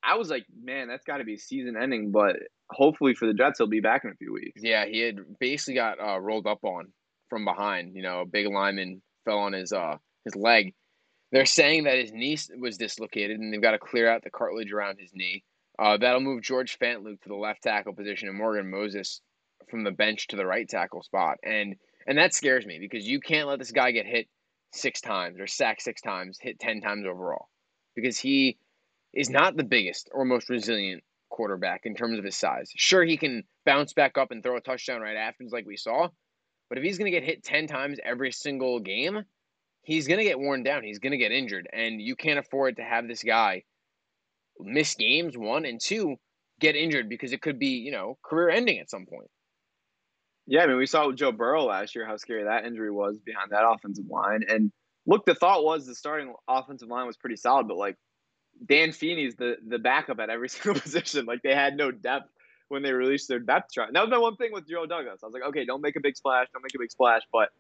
I 0.03 0.17
was 0.17 0.31
like, 0.31 0.47
man, 0.63 0.89
that's 0.89 1.05
got 1.05 1.19
to 1.19 1.25
be 1.25 1.37
season 1.37 1.77
ending. 1.81 2.11
But 2.11 2.37
hopefully 2.71 3.15
for 3.15 3.27
the 3.27 3.35
Jets, 3.35 3.59
he'll 3.59 3.69
be 3.69 3.81
back 3.81 4.05
in 4.05 4.11
a 4.11 4.15
few 4.17 4.33
weeks. 4.33 4.61
Yeah, 4.63 4.87
he 4.87 5.01
had 5.01 5.19
basically 5.39 5.75
got 5.75 6.01
uh, 6.01 6.19
rolled 6.19 6.49
up 6.49 6.65
on 6.65 6.93
from 7.29 7.45
behind. 7.45 7.95
You 7.95 8.03
know, 8.03 8.23
a 8.23 8.27
big 8.27 8.49
lineman 8.49 9.03
fell 9.25 9.39
on 9.39 9.53
his 9.53 9.73
uh 9.73 9.97
his 10.25 10.35
leg. 10.35 10.75
They're 11.33 11.47
saying 11.47 11.85
that 11.85 11.97
his 11.97 12.11
knee 12.13 12.37
was 12.59 12.77
dislocated, 12.77 13.39
and 13.39 13.53
they've 13.55 13.63
got 13.63 13.71
to 13.71 13.79
clear 13.79 14.11
out 14.11 14.25
the 14.25 14.31
cartilage 14.31 14.73
around 14.73 14.99
his 14.99 15.13
knee. 15.15 15.45
Uh, 15.81 15.97
that'll 15.97 16.20
move 16.20 16.43
George 16.43 16.78
Fant, 16.78 17.03
Luke 17.03 17.20
to 17.22 17.28
the 17.28 17.35
left 17.35 17.62
tackle 17.62 17.95
position 17.95 18.28
and 18.28 18.37
Morgan 18.37 18.70
Moses 18.70 19.20
from 19.70 19.85
the 19.85 19.91
bench 19.91 20.26
to 20.28 20.37
the 20.37 20.45
right 20.45 20.68
tackle 20.68 21.03
spot. 21.03 21.39
And 21.43 21.76
and 22.07 22.18
that 22.18 22.35
scares 22.35 22.66
me 22.66 22.78
because 22.78 23.07
you 23.07 23.20
can't 23.20 23.49
let 23.49 23.59
this 23.59 23.72
guy 23.72 23.91
get 23.93 24.07
hit 24.07 24.28
six 24.72 25.01
times 25.01 25.41
or 25.41 25.47
sacked 25.47 25.83
six 25.83 26.03
times, 26.03 26.39
hit 26.41 26.59
ten 26.59 26.81
times 26.81 27.07
overall, 27.07 27.49
because 27.95 28.18
he 28.18 28.59
is 29.14 29.31
not 29.31 29.57
the 29.57 29.64
biggest 29.64 30.11
or 30.12 30.24
most 30.24 30.49
resilient 30.51 31.03
quarterback 31.31 31.83
in 31.85 31.95
terms 31.95 32.18
of 32.18 32.24
his 32.24 32.37
size. 32.37 32.70
Sure, 32.76 33.05
he 33.05 33.16
can 33.16 33.45
bounce 33.64 33.93
back 33.93 34.18
up 34.18 34.31
and 34.31 34.43
throw 34.43 34.57
a 34.57 34.61
touchdown 34.61 35.01
right 35.01 35.16
afterwards, 35.16 35.53
like 35.53 35.66
we 35.66 35.76
saw, 35.76 36.09
but 36.70 36.78
if 36.78 36.85
he's 36.85 36.99
going 36.99 37.11
to 37.12 37.18
get 37.18 37.26
hit 37.26 37.43
10 37.43 37.66
times 37.66 37.99
every 38.03 38.31
single 38.31 38.78
game, 38.78 39.24
he's 39.83 40.07
going 40.07 40.18
to 40.18 40.24
get 40.24 40.39
worn 40.39 40.62
down. 40.62 40.85
He's 40.85 41.01
going 41.01 41.11
to 41.11 41.18
get 41.18 41.33
injured. 41.33 41.68
And 41.72 42.01
you 42.01 42.14
can't 42.14 42.39
afford 42.39 42.76
to 42.76 42.83
have 42.83 43.09
this 43.09 43.24
guy 43.24 43.64
miss 44.65 44.95
games, 44.95 45.37
one, 45.37 45.65
and 45.65 45.81
two, 45.81 46.17
get 46.61 46.77
injured 46.77 47.09
because 47.09 47.33
it 47.33 47.43
could 47.43 47.59
be, 47.59 47.69
you 47.69 47.91
know, 47.91 48.19
career 48.23 48.51
ending 48.51 48.79
at 48.79 48.91
some 48.91 49.07
point. 49.07 49.29
Yeah, 50.47 50.63
I 50.63 50.67
mean, 50.67 50.77
we 50.77 50.87
saw 50.87 51.07
with 51.07 51.17
Joe 51.17 51.33
Burrow 51.33 51.65
last 51.65 51.95
year 51.95 52.07
how 52.07 52.17
scary 52.17 52.45
that 52.45 52.65
injury 52.65 52.91
was 52.91 53.17
behind 53.25 53.51
that 53.51 53.65
offensive 53.65 54.07
line. 54.09 54.45
And 54.49 54.73
look, 55.07 55.25
the 55.25 55.35
thought 55.35 55.65
was 55.65 55.87
the 55.87 55.95
starting 55.95 56.35
offensive 56.49 56.89
line 56.89 57.07
was 57.07 57.17
pretty 57.17 57.37
solid, 57.37 57.69
but 57.69 57.77
like 57.77 57.97
Dan 58.67 58.93
Feeney's 58.93 59.37
the 59.37 59.57
the 59.67 59.79
backup 59.79 60.19
at 60.19 60.31
every 60.31 60.49
single 60.51 60.81
position. 60.81 61.27
Like 61.27 61.43
they 61.43 61.55
had 61.55 61.77
no 61.77 61.91
depth 61.91 62.31
when 62.69 62.83
they 62.83 62.93
released 62.93 63.29
their 63.29 63.39
depth 63.39 63.73
chart. 63.73 63.91
That 63.93 64.01
was 64.01 64.11
my 64.11 64.19
one 64.19 64.37
thing 64.37 64.53
with 64.53 64.69
Joe 64.69 64.87
Douglas. 64.87 65.21
I 65.23 65.27
was 65.27 65.35
like, 65.35 65.45
okay, 65.49 65.65
don't 65.65 65.83
make 65.83 65.97
a 65.97 66.01
big 66.01 66.17
splash, 66.17 66.47
don't 66.53 66.63
make 66.63 66.75
a 66.75 66.79
big 66.79 66.91
splash, 66.91 67.23
but 67.33 67.51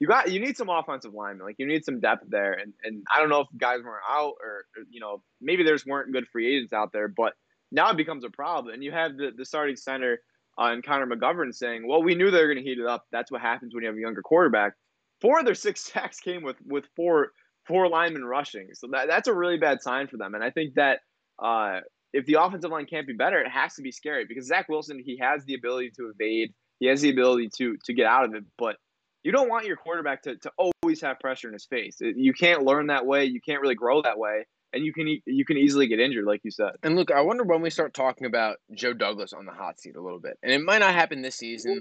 you 0.00 0.06
got 0.06 0.30
you 0.30 0.40
need 0.40 0.56
some 0.56 0.68
offensive 0.68 1.12
linemen. 1.12 1.46
Like 1.46 1.56
you 1.58 1.66
need 1.66 1.84
some 1.84 2.00
depth 2.00 2.24
there. 2.28 2.52
And 2.52 2.72
and 2.84 3.04
I 3.12 3.20
don't 3.20 3.28
know 3.28 3.40
if 3.40 3.48
guys 3.56 3.82
weren't 3.84 4.04
out 4.08 4.34
or, 4.42 4.64
you 4.90 5.00
know 5.00 5.22
maybe 5.40 5.64
there's 5.64 5.84
weren't 5.84 6.12
good 6.12 6.26
free 6.28 6.56
agents 6.56 6.72
out 6.72 6.92
there, 6.92 7.08
but 7.08 7.34
now 7.72 7.90
it 7.90 7.96
becomes 7.96 8.24
a 8.24 8.30
problem. 8.30 8.74
And 8.74 8.84
you 8.84 8.92
have 8.92 9.16
the 9.16 9.32
the 9.36 9.44
starting 9.44 9.76
center 9.76 10.20
uh, 10.58 10.72
and 10.72 10.84
Connor 10.84 11.06
McGovern 11.06 11.54
saying, 11.54 11.86
"Well, 11.86 12.02
we 12.02 12.14
knew 12.14 12.30
they 12.30 12.40
were 12.40 12.52
going 12.52 12.64
to 12.64 12.68
heat 12.68 12.78
it 12.78 12.86
up. 12.86 13.06
That's 13.12 13.30
what 13.30 13.40
happens 13.40 13.74
when 13.74 13.82
you 13.82 13.88
have 13.88 13.96
a 13.96 14.00
younger 14.00 14.22
quarterback." 14.22 14.74
Four 15.20 15.40
of 15.40 15.44
their 15.44 15.54
six 15.54 15.80
sacks 15.92 16.20
came 16.20 16.42
with 16.42 16.56
with 16.64 16.84
four 16.96 17.32
four 17.66 17.88
linemen 17.88 18.24
rushing, 18.24 18.68
so 18.74 18.88
that, 18.92 19.08
that's 19.08 19.28
a 19.28 19.34
really 19.34 19.58
bad 19.58 19.82
sign 19.82 20.08
for 20.08 20.16
them. 20.16 20.34
And 20.34 20.42
I 20.42 20.50
think 20.50 20.74
that 20.74 21.00
uh, 21.42 21.80
if 22.12 22.24
the 22.26 22.42
offensive 22.42 22.70
line 22.70 22.86
can't 22.86 23.06
be 23.06 23.12
better, 23.12 23.40
it 23.40 23.50
has 23.50 23.74
to 23.74 23.82
be 23.82 23.92
scary 23.92 24.24
because 24.26 24.46
Zach 24.46 24.68
Wilson 24.68 25.00
he 25.04 25.18
has 25.18 25.44
the 25.44 25.54
ability 25.54 25.90
to 25.96 26.10
evade, 26.14 26.54
he 26.80 26.86
has 26.86 27.02
the 27.02 27.10
ability 27.10 27.50
to 27.58 27.76
to 27.84 27.92
get 27.92 28.06
out 28.06 28.24
of 28.24 28.34
it, 28.34 28.44
but 28.56 28.76
you 29.22 29.32
don't 29.32 29.48
want 29.48 29.66
your 29.66 29.76
quarterback 29.76 30.22
to 30.22 30.36
to 30.36 30.52
always 30.56 31.00
have 31.02 31.18
pressure 31.20 31.48
in 31.48 31.52
his 31.52 31.66
face. 31.66 31.96
You 32.00 32.32
can't 32.32 32.62
learn 32.62 32.88
that 32.88 33.06
way. 33.06 33.24
You 33.24 33.40
can't 33.40 33.60
really 33.60 33.74
grow 33.74 34.02
that 34.02 34.18
way. 34.18 34.46
And 34.72 34.84
you 34.84 34.92
can 34.92 35.08
you 35.26 35.44
can 35.44 35.56
easily 35.56 35.86
get 35.86 35.98
injured, 35.98 36.24
like 36.24 36.40
you 36.44 36.50
said. 36.50 36.72
And 36.82 36.96
look, 36.96 37.10
I 37.10 37.22
wonder 37.22 37.42
when 37.44 37.62
we 37.62 37.70
start 37.70 37.94
talking 37.94 38.26
about 38.26 38.56
Joe 38.74 38.92
Douglas 38.92 39.32
on 39.32 39.46
the 39.46 39.52
hot 39.52 39.80
seat 39.80 39.96
a 39.96 40.02
little 40.02 40.20
bit. 40.20 40.38
And 40.42 40.52
it 40.52 40.60
might 40.60 40.78
not 40.78 40.94
happen 40.94 41.22
this 41.22 41.36
season, 41.36 41.80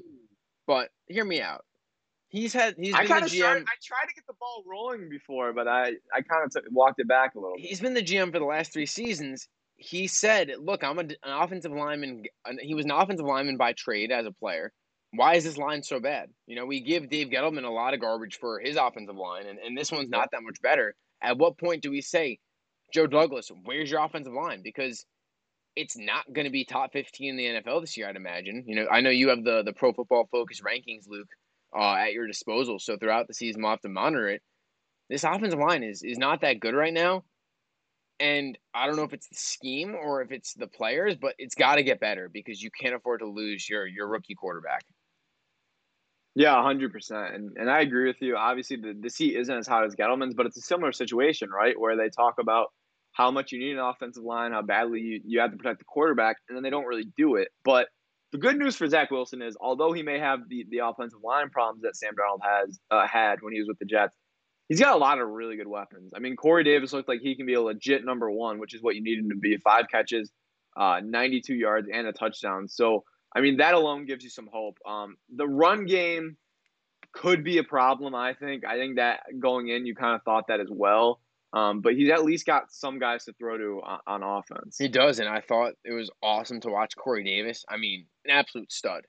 but 0.65 0.89
hear 1.07 1.25
me 1.25 1.41
out. 1.41 1.65
He's 2.29 2.53
had 2.53 2.75
he's 2.77 2.93
I 2.93 3.05
been 3.05 3.23
the 3.23 3.29
GM. 3.29 3.39
tried, 3.39 3.57
I 3.57 3.77
tried 3.83 4.07
to 4.07 4.13
get 4.15 4.25
the 4.27 4.33
ball 4.39 4.63
rolling 4.65 5.09
before, 5.09 5.53
but 5.53 5.67
I 5.67 5.93
I 6.13 6.21
kind 6.21 6.43
of 6.43 6.63
walked 6.71 6.99
it 6.99 7.07
back 7.07 7.35
a 7.35 7.39
little. 7.39 7.55
Bit. 7.55 7.65
He's 7.65 7.79
been 7.79 7.93
the 7.93 8.03
GM 8.03 8.31
for 8.31 8.39
the 8.39 8.45
last 8.45 8.73
three 8.73 8.85
seasons. 8.85 9.47
He 9.77 10.07
said, 10.07 10.53
"Look, 10.59 10.83
I'm 10.83 10.97
a, 10.97 11.03
an 11.03 11.17
offensive 11.25 11.71
lineman. 11.71 12.23
He 12.59 12.73
was 12.73 12.85
an 12.85 12.91
offensive 12.91 13.25
lineman 13.25 13.57
by 13.57 13.73
trade 13.73 14.11
as 14.11 14.25
a 14.25 14.31
player. 14.31 14.73
Why 15.17 15.33
is 15.33 15.43
this 15.43 15.57
line 15.57 15.81
so 15.81 15.99
bad? 15.99 16.29
You 16.45 16.55
know, 16.55 16.67
we 16.67 16.79
give 16.79 17.09
Dave 17.09 17.29
Gettleman 17.29 17.63
a 17.63 17.69
lot 17.69 17.95
of 17.95 18.01
garbage 18.01 18.37
for 18.37 18.59
his 18.59 18.75
offensive 18.77 19.15
line, 19.15 19.47
and, 19.47 19.57
and 19.57 19.75
this 19.75 19.91
one's 19.91 20.09
not 20.09 20.29
that 20.31 20.43
much 20.43 20.61
better. 20.61 20.93
At 21.23 21.39
what 21.39 21.57
point 21.57 21.81
do 21.81 21.89
we 21.89 22.01
say, 22.01 22.37
Joe 22.93 23.07
Douglas, 23.07 23.49
where's 23.63 23.89
your 23.89 24.03
offensive 24.03 24.33
line? 24.33 24.61
Because 24.63 25.03
it's 25.75 25.97
not 25.97 26.31
going 26.31 26.45
to 26.45 26.51
be 26.51 26.65
top 26.65 26.93
15 26.93 27.31
in 27.31 27.35
the 27.35 27.61
NFL 27.61 27.81
this 27.81 27.97
year, 27.97 28.07
I'd 28.07 28.15
imagine. 28.15 28.63
You 28.67 28.75
know, 28.75 28.87
I 28.91 29.01
know 29.01 29.09
you 29.09 29.29
have 29.29 29.43
the 29.43 29.63
the 29.63 29.73
Pro 29.73 29.91
Football 29.91 30.27
Focus 30.31 30.61
rankings, 30.61 31.07
Luke, 31.07 31.27
uh, 31.75 31.95
at 31.95 32.13
your 32.13 32.27
disposal. 32.27 32.77
So 32.77 32.95
throughout 32.95 33.27
the 33.27 33.33
season, 33.33 33.63
we'll 33.63 33.71
have 33.71 33.81
to 33.81 33.89
monitor 33.89 34.29
it. 34.29 34.43
This 35.09 35.23
offensive 35.23 35.59
line 35.59 35.81
is 35.81 36.03
is 36.03 36.19
not 36.19 36.41
that 36.41 36.59
good 36.59 36.75
right 36.75 36.93
now, 36.93 37.23
and 38.19 38.55
I 38.73 38.85
don't 38.85 38.97
know 38.97 39.03
if 39.03 39.13
it's 39.13 39.29
the 39.29 39.35
scheme 39.35 39.95
or 39.95 40.21
if 40.21 40.31
it's 40.31 40.53
the 40.53 40.67
players, 40.67 41.15
but 41.15 41.33
it's 41.39 41.55
got 41.55 41.75
to 41.75 41.83
get 41.83 41.99
better 41.99 42.29
because 42.31 42.61
you 42.61 42.69
can't 42.79 42.93
afford 42.93 43.21
to 43.21 43.27
lose 43.27 43.67
your 43.67 43.87
your 43.87 44.07
rookie 44.07 44.35
quarterback. 44.35 44.83
Yeah, 46.37 46.61
hundred 46.61 46.93
percent, 46.93 47.33
and 47.33 47.57
and 47.57 47.67
I 47.67 47.81
agree 47.81 48.05
with 48.05 48.21
you. 48.21 48.37
Obviously, 48.37 48.77
the 48.77 48.93
the 48.93 49.09
seat 49.09 49.35
isn't 49.35 49.57
as 49.57 49.65
hot 49.65 49.85
as 49.85 49.95
Gettleman's, 49.95 50.35
but 50.35 50.45
it's 50.45 50.55
a 50.55 50.61
similar 50.61 50.91
situation, 50.91 51.49
right? 51.49 51.73
Where 51.79 51.97
they 51.97 52.09
talk 52.09 52.35
about 52.39 52.67
how 53.13 53.31
much 53.31 53.51
you 53.51 53.57
need 53.57 53.71
an 53.71 53.79
offensive 53.79 54.21
line, 54.21 54.51
how 54.51 54.61
badly 54.61 54.99
you, 55.01 55.21
you 55.25 55.39
have 55.39 55.49
to 55.49 55.57
protect 55.57 55.79
the 55.79 55.85
quarterback, 55.85 56.37
and 56.47 56.55
then 56.55 56.61
they 56.61 56.69
don't 56.69 56.85
really 56.85 57.07
do 57.17 57.37
it. 57.37 57.47
But 57.65 57.87
the 58.31 58.37
good 58.37 58.55
news 58.55 58.75
for 58.75 58.87
Zach 58.87 59.09
Wilson 59.09 59.41
is, 59.41 59.57
although 59.59 59.93
he 59.93 60.03
may 60.03 60.19
have 60.19 60.41
the, 60.47 60.63
the 60.69 60.85
offensive 60.85 61.21
line 61.23 61.49
problems 61.49 61.81
that 61.81 61.95
Sam 61.95 62.13
Darnold 62.13 62.41
has 62.43 62.79
uh, 62.91 63.07
had 63.07 63.41
when 63.41 63.53
he 63.53 63.59
was 63.59 63.67
with 63.67 63.79
the 63.79 63.85
Jets, 63.85 64.15
he's 64.69 64.79
got 64.79 64.93
a 64.93 64.99
lot 64.99 65.19
of 65.19 65.27
really 65.27 65.55
good 65.55 65.67
weapons. 65.67 66.11
I 66.15 66.19
mean, 66.19 66.35
Corey 66.35 66.63
Davis 66.63 66.93
looked 66.93 67.09
like 67.09 67.21
he 67.21 67.35
can 67.35 67.47
be 67.47 67.55
a 67.55 67.61
legit 67.61 68.05
number 68.05 68.29
one, 68.29 68.59
which 68.59 68.75
is 68.75 68.83
what 68.83 68.93
you 68.93 69.01
need 69.01 69.17
him 69.17 69.29
to 69.31 69.35
be. 69.35 69.57
Five 69.57 69.85
catches, 69.91 70.29
uh, 70.79 71.01
92 71.03 71.55
yards, 71.55 71.87
and 71.91 72.05
a 72.05 72.13
touchdown. 72.13 72.67
So, 72.67 73.05
I 73.37 73.41
mean, 73.41 73.57
that 73.57 73.73
alone 73.75 74.05
gives 74.05 74.23
you 74.23 74.29
some 74.29 74.49
hope. 74.51 74.77
Um, 74.85 75.17
the 75.33 75.47
run 75.47 75.85
game 75.85 76.37
could 77.13 77.43
be 77.43 77.57
a 77.59 77.63
problem, 77.63 78.15
I 78.15 78.33
think. 78.33 78.65
I 78.65 78.75
think 78.77 78.95
that 78.97 79.21
going 79.39 79.67
in, 79.69 79.85
you 79.85 79.95
kind 79.95 80.15
of 80.15 80.23
thought 80.23 80.47
that 80.47 80.59
as 80.59 80.69
well. 80.69 81.19
Um, 81.53 81.81
but 81.81 81.93
he's 81.93 82.09
at 82.11 82.25
least 82.25 82.45
got 82.45 82.71
some 82.71 82.99
guys 82.99 83.25
to 83.25 83.33
throw 83.33 83.57
to 83.57 83.81
on, 83.83 83.99
on 84.07 84.23
offense. 84.23 84.77
He 84.77 84.87
does, 84.89 85.19
and 85.19 85.29
I 85.29 85.39
thought 85.41 85.73
it 85.85 85.93
was 85.93 86.09
awesome 86.21 86.59
to 86.61 86.69
watch 86.69 86.95
Corey 86.97 87.23
Davis. 87.23 87.63
I 87.69 87.77
mean, 87.77 88.05
an 88.25 88.31
absolute 88.31 88.71
stud. 88.71 89.05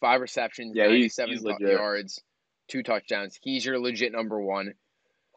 Five 0.00 0.20
receptions, 0.20 0.72
Yeah, 0.74 0.84
he's- 0.88 1.18
97 1.18 1.30
he's 1.32 1.42
legit. 1.42 1.68
yards, 1.70 2.22
two 2.68 2.82
touchdowns. 2.82 3.38
He's 3.42 3.64
your 3.64 3.78
legit 3.78 4.12
number 4.12 4.40
one. 4.40 4.74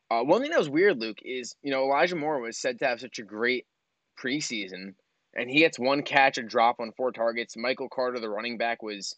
Uh, 0.09 0.23
one 0.23 0.41
thing 0.41 0.51
that 0.51 0.59
was 0.59 0.69
weird, 0.69 0.99
Luke, 0.99 1.17
is 1.21 1.55
you 1.61 1.71
know 1.71 1.83
Elijah 1.83 2.15
Moore 2.15 2.39
was 2.39 2.57
said 2.57 2.79
to 2.79 2.87
have 2.87 3.01
such 3.01 3.19
a 3.19 3.23
great 3.23 3.65
preseason, 4.17 4.95
and 5.37 5.49
he 5.49 5.59
gets 5.59 5.79
one 5.79 6.01
catch, 6.01 6.37
a 6.37 6.43
drop 6.43 6.79
on 6.79 6.91
four 6.97 7.11
targets. 7.11 7.55
Michael 7.55 7.89
Carter, 7.89 8.19
the 8.19 8.29
running 8.29 8.57
back, 8.57 8.81
was. 8.81 9.15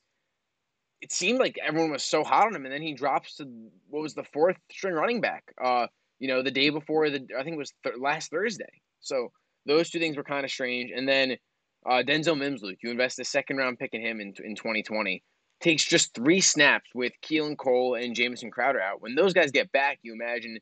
It 1.01 1.13
seemed 1.13 1.39
like 1.39 1.57
everyone 1.65 1.91
was 1.91 2.03
so 2.03 2.25
hot 2.25 2.47
on 2.47 2.55
him, 2.55 2.65
and 2.65 2.73
then 2.73 2.81
he 2.81 2.93
drops 2.93 3.37
to 3.37 3.45
what 3.87 4.01
was 4.01 4.15
the 4.15 4.25
fourth 4.33 4.57
string 4.69 4.93
running 4.93 5.21
back. 5.21 5.45
Uh, 5.63 5.87
you 6.19 6.27
know, 6.27 6.43
the 6.43 6.51
day 6.51 6.69
before 6.69 7.09
the 7.09 7.25
I 7.37 7.43
think 7.43 7.55
it 7.55 7.57
was 7.57 7.73
th- 7.83 7.95
last 7.97 8.29
Thursday. 8.29 8.69
So 8.99 9.29
those 9.65 9.89
two 9.89 9.99
things 9.99 10.17
were 10.17 10.23
kind 10.23 10.43
of 10.43 10.51
strange. 10.51 10.91
And 10.93 11.07
then 11.07 11.37
uh, 11.85 12.03
Denzel 12.05 12.37
Mims, 12.37 12.61
Luke, 12.61 12.79
you 12.83 12.91
invest 12.91 13.19
a 13.19 13.23
second 13.23 13.57
round 13.57 13.79
pick 13.79 13.93
in 13.93 14.01
him 14.01 14.19
in 14.19 14.33
in 14.43 14.55
2020. 14.55 15.23
Takes 15.61 15.85
just 15.85 16.13
three 16.13 16.41
snaps 16.41 16.89
with 16.93 17.13
Keelan 17.21 17.57
Cole 17.57 17.95
and 17.95 18.15
Jamison 18.15 18.51
Crowder 18.51 18.81
out. 18.81 19.01
When 19.01 19.15
those 19.15 19.33
guys 19.33 19.51
get 19.51 19.71
back, 19.71 19.99
you 20.03 20.13
imagine 20.13 20.59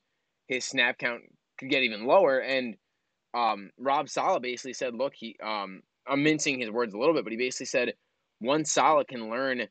his 0.47 0.66
snap 0.66 0.97
count 0.97 1.22
could 1.60 1.70
get 1.70 1.84
even 1.84 2.05
lower. 2.05 2.39
And 2.39 2.76
um, 3.34 3.71
Rob 3.78 4.09
Saleh 4.09 4.41
basically 4.41 4.73
said, 4.73 4.93
"Look, 4.95 5.13
he 5.15 5.36
um, 5.43 5.82
I'm 6.07 6.23
mincing 6.23 6.59
his 6.59 6.71
words 6.71 6.93
a 6.93 6.97
little 6.97 7.13
bit, 7.13 7.23
but 7.23 7.32
he 7.32 7.38
basically 7.38 7.67
said 7.67 7.93
once 8.41 8.71
Saleh 8.71 9.07
can 9.07 9.30
learn." 9.30 9.67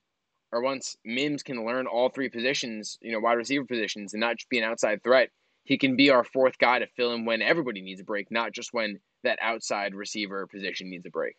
Or 0.52 0.62
once 0.62 0.96
Mims 1.04 1.42
can 1.42 1.66
learn 1.66 1.88
all 1.88 2.09
three 2.09 2.28
positions, 2.28 2.98
you 3.02 3.11
know, 3.11 3.18
wide 3.18 3.34
receiver 3.34 3.64
positions, 3.64 4.14
and 4.14 4.20
not 4.20 4.36
just 4.36 4.48
be 4.48 4.59
an 4.59 4.64
outside 4.64 5.02
threat, 5.02 5.28
he 5.64 5.76
can 5.76 5.96
be 5.96 6.11
our 6.11 6.22
fourth 6.22 6.57
guy 6.57 6.78
to 6.78 6.86
fill 6.86 7.12
in 7.12 7.24
when 7.24 7.42
everybody 7.42 7.82
needs 7.82 8.00
a 8.00 8.04
break, 8.04 8.30
not 8.30 8.52
just 8.52 8.72
when 8.72 9.00
that 9.24 9.38
outside 9.42 9.94
receiver 9.94 10.46
position 10.46 10.88
needs 10.88 11.04
a 11.04 11.11
break. 11.11 11.34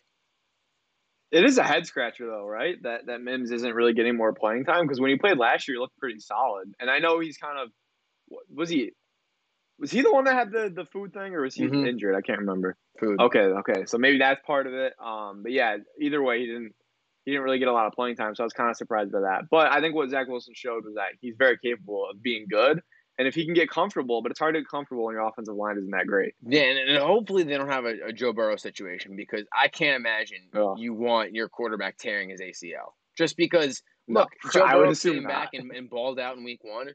It 1.31 1.43
is 1.43 1.57
a 1.57 1.63
head 1.63 1.85
scratcher 1.85 2.25
though, 2.25 2.45
right? 2.45 2.75
That 2.83 3.07
that 3.07 3.21
Mims 3.21 3.51
isn't 3.51 3.73
really 3.73 3.93
getting 3.93 4.15
more 4.15 4.33
playing 4.33 4.65
time 4.65 4.85
because 4.85 4.99
when 4.99 5.09
he 5.09 5.17
played 5.17 5.37
last 5.37 5.67
year, 5.67 5.75
he 5.75 5.79
looked 5.79 5.97
pretty 5.97 6.19
solid. 6.19 6.73
And 6.79 6.89
I 6.89 6.99
know 6.99 7.19
he's 7.19 7.37
kind 7.37 7.57
of 7.59 7.69
was 8.53 8.69
he 8.69 8.91
was 9.79 9.91
he 9.91 10.01
the 10.01 10.11
one 10.11 10.23
that 10.25 10.33
had 10.35 10.51
the 10.51 10.71
the 10.73 10.85
food 10.85 11.13
thing 11.13 11.33
or 11.35 11.41
was 11.41 11.55
he 11.55 11.63
Mhm. 11.65 11.87
injured? 11.87 12.15
I 12.15 12.21
can't 12.21 12.39
remember. 12.39 12.75
Food. 12.99 13.19
Okay, 13.21 13.39
okay, 13.41 13.85
so 13.85 13.97
maybe 13.97 14.17
that's 14.17 14.41
part 14.45 14.65
of 14.67 14.73
it. 14.73 14.93
Um, 14.99 15.43
but 15.43 15.51
yeah, 15.51 15.77
either 15.99 16.21
way, 16.21 16.39
he 16.39 16.47
didn't 16.47 16.73
he 17.25 17.31
didn't 17.31 17.43
really 17.43 17.59
get 17.59 17.67
a 17.67 17.73
lot 17.73 17.87
of 17.87 17.93
playing 17.93 18.15
time, 18.15 18.33
so 18.35 18.43
I 18.43 18.45
was 18.45 18.53
kind 18.53 18.69
of 18.69 18.77
surprised 18.77 19.11
by 19.11 19.19
that. 19.21 19.43
But 19.51 19.71
I 19.71 19.81
think 19.81 19.93
what 19.95 20.09
Zach 20.09 20.27
Wilson 20.27 20.53
showed 20.55 20.85
was 20.85 20.95
that 20.95 21.09
he's 21.19 21.35
very 21.37 21.57
capable 21.57 22.07
of 22.09 22.23
being 22.23 22.47
good, 22.49 22.81
and 23.19 23.27
if 23.27 23.35
he 23.35 23.43
can 23.45 23.53
get 23.53 23.69
comfortable, 23.69 24.21
but 24.21 24.31
it's 24.31 24.39
hard 24.39 24.55
to 24.55 24.61
get 24.61 24.69
comfortable 24.69 25.03
when 25.05 25.13
your 25.13 25.27
offensive 25.27 25.55
line 25.55 25.77
isn't 25.77 25.91
that 25.91 26.07
great. 26.07 26.33
Yeah, 26.47 26.61
and, 26.61 26.79
and 26.89 26.97
hopefully 27.03 27.43
they 27.43 27.57
don't 27.57 27.69
have 27.69 27.85
a, 27.85 27.95
a 28.07 28.13
Joe 28.13 28.31
Burrow 28.33 28.55
situation 28.55 29.15
because 29.17 29.43
I 29.53 29.67
can't 29.67 29.97
imagine 29.97 30.39
Ugh. 30.55 30.77
you 30.79 30.93
want 30.93 31.33
your 31.33 31.49
quarterback 31.49 31.97
tearing 31.97 32.29
his 32.29 32.39
ACL. 32.41 32.93
Just 33.17 33.35
because, 33.35 33.83
No, 34.07 34.21
look, 34.21 34.29
Joe 34.53 34.63
I 34.63 34.73
Burrow 34.73 34.93
came 34.93 35.23
back 35.23 35.49
and, 35.53 35.69
and 35.71 35.89
balled 35.89 36.19
out 36.19 36.37
in 36.37 36.43
week 36.45 36.63
one, 36.63 36.91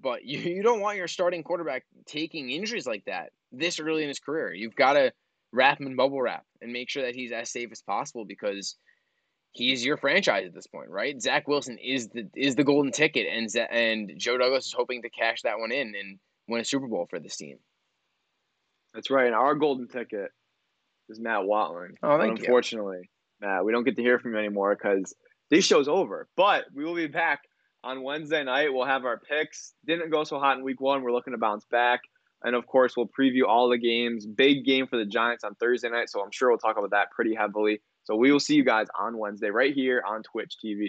but 0.00 0.24
you, 0.24 0.38
you 0.38 0.62
don't 0.62 0.80
want 0.80 0.96
your 0.96 1.08
starting 1.08 1.42
quarterback 1.42 1.84
taking 2.06 2.50
injuries 2.50 2.86
like 2.86 3.04
that 3.06 3.30
this 3.52 3.80
early 3.80 4.02
in 4.02 4.08
his 4.08 4.18
career. 4.18 4.52
You've 4.52 4.76
got 4.76 4.94
to 4.94 5.12
wrap 5.52 5.80
him 5.80 5.86
in 5.86 5.96
bubble 5.96 6.20
wrap 6.20 6.44
and 6.60 6.72
make 6.72 6.90
sure 6.90 7.04
that 7.04 7.14
he's 7.14 7.32
as 7.32 7.50
safe 7.50 7.70
as 7.72 7.82
possible 7.82 8.24
because 8.24 8.76
he's 9.52 9.84
your 9.84 9.96
franchise 9.96 10.46
at 10.46 10.54
this 10.54 10.66
point, 10.66 10.90
right? 10.90 11.20
Zach 11.20 11.48
Wilson 11.48 11.78
is 11.78 12.08
the 12.08 12.28
is 12.34 12.56
the 12.56 12.64
golden 12.64 12.92
ticket, 12.92 13.26
and 13.26 13.48
and 13.70 14.12
Joe 14.18 14.38
Douglas 14.38 14.66
is 14.66 14.72
hoping 14.72 15.02
to 15.02 15.10
cash 15.10 15.42
that 15.42 15.58
one 15.58 15.72
in 15.72 15.94
and 15.98 16.18
win 16.48 16.60
a 16.60 16.64
Super 16.64 16.86
Bowl 16.86 17.06
for 17.08 17.18
this 17.18 17.36
team. 17.36 17.58
That's 18.94 19.10
right. 19.10 19.26
And 19.26 19.34
our 19.34 19.54
golden 19.54 19.88
ticket 19.88 20.30
is 21.08 21.20
Matt 21.20 21.44
Watling. 21.44 21.96
Oh, 22.02 22.18
thank 22.18 22.38
you. 22.38 22.44
unfortunately, 22.44 23.10
Matt, 23.40 23.64
we 23.64 23.72
don't 23.72 23.84
get 23.84 23.96
to 23.96 24.02
hear 24.02 24.18
from 24.18 24.32
you 24.32 24.38
anymore 24.38 24.74
because 24.74 25.14
this 25.50 25.64
show's 25.64 25.88
over. 25.88 26.28
But 26.36 26.64
we 26.74 26.84
will 26.84 26.94
be 26.94 27.06
back 27.06 27.42
on 27.86 28.02
Wednesday 28.02 28.42
night. 28.42 28.72
We'll 28.72 28.84
have 28.84 29.04
our 29.04 29.18
picks. 29.18 29.74
Didn't 29.86 30.10
go 30.10 30.24
so 30.24 30.40
hot 30.40 30.58
in 30.58 30.64
week 30.64 30.80
one. 30.80 31.02
We're 31.02 31.12
looking 31.12 31.32
to 31.32 31.38
bounce 31.38 31.64
back. 31.70 32.00
And 32.42 32.56
of 32.56 32.66
course, 32.66 32.96
we'll 32.96 33.08
preview 33.08 33.44
all 33.48 33.68
the 33.68 33.78
games. 33.78 34.26
Big 34.26 34.64
game 34.64 34.88
for 34.88 34.98
the 34.98 35.06
Giants 35.06 35.44
on 35.44 35.54
Thursday 35.54 35.88
night. 35.88 36.10
So 36.10 36.20
I'm 36.20 36.32
sure 36.32 36.48
we'll 36.48 36.58
talk 36.58 36.76
about 36.76 36.90
that 36.90 37.12
pretty 37.12 37.34
heavily. 37.34 37.80
So 38.02 38.16
we 38.16 38.32
will 38.32 38.40
see 38.40 38.54
you 38.54 38.64
guys 38.64 38.88
on 38.98 39.18
Wednesday 39.18 39.50
right 39.50 39.72
here 39.72 40.02
on 40.06 40.22
Twitch 40.22 40.56
TV. 40.64 40.84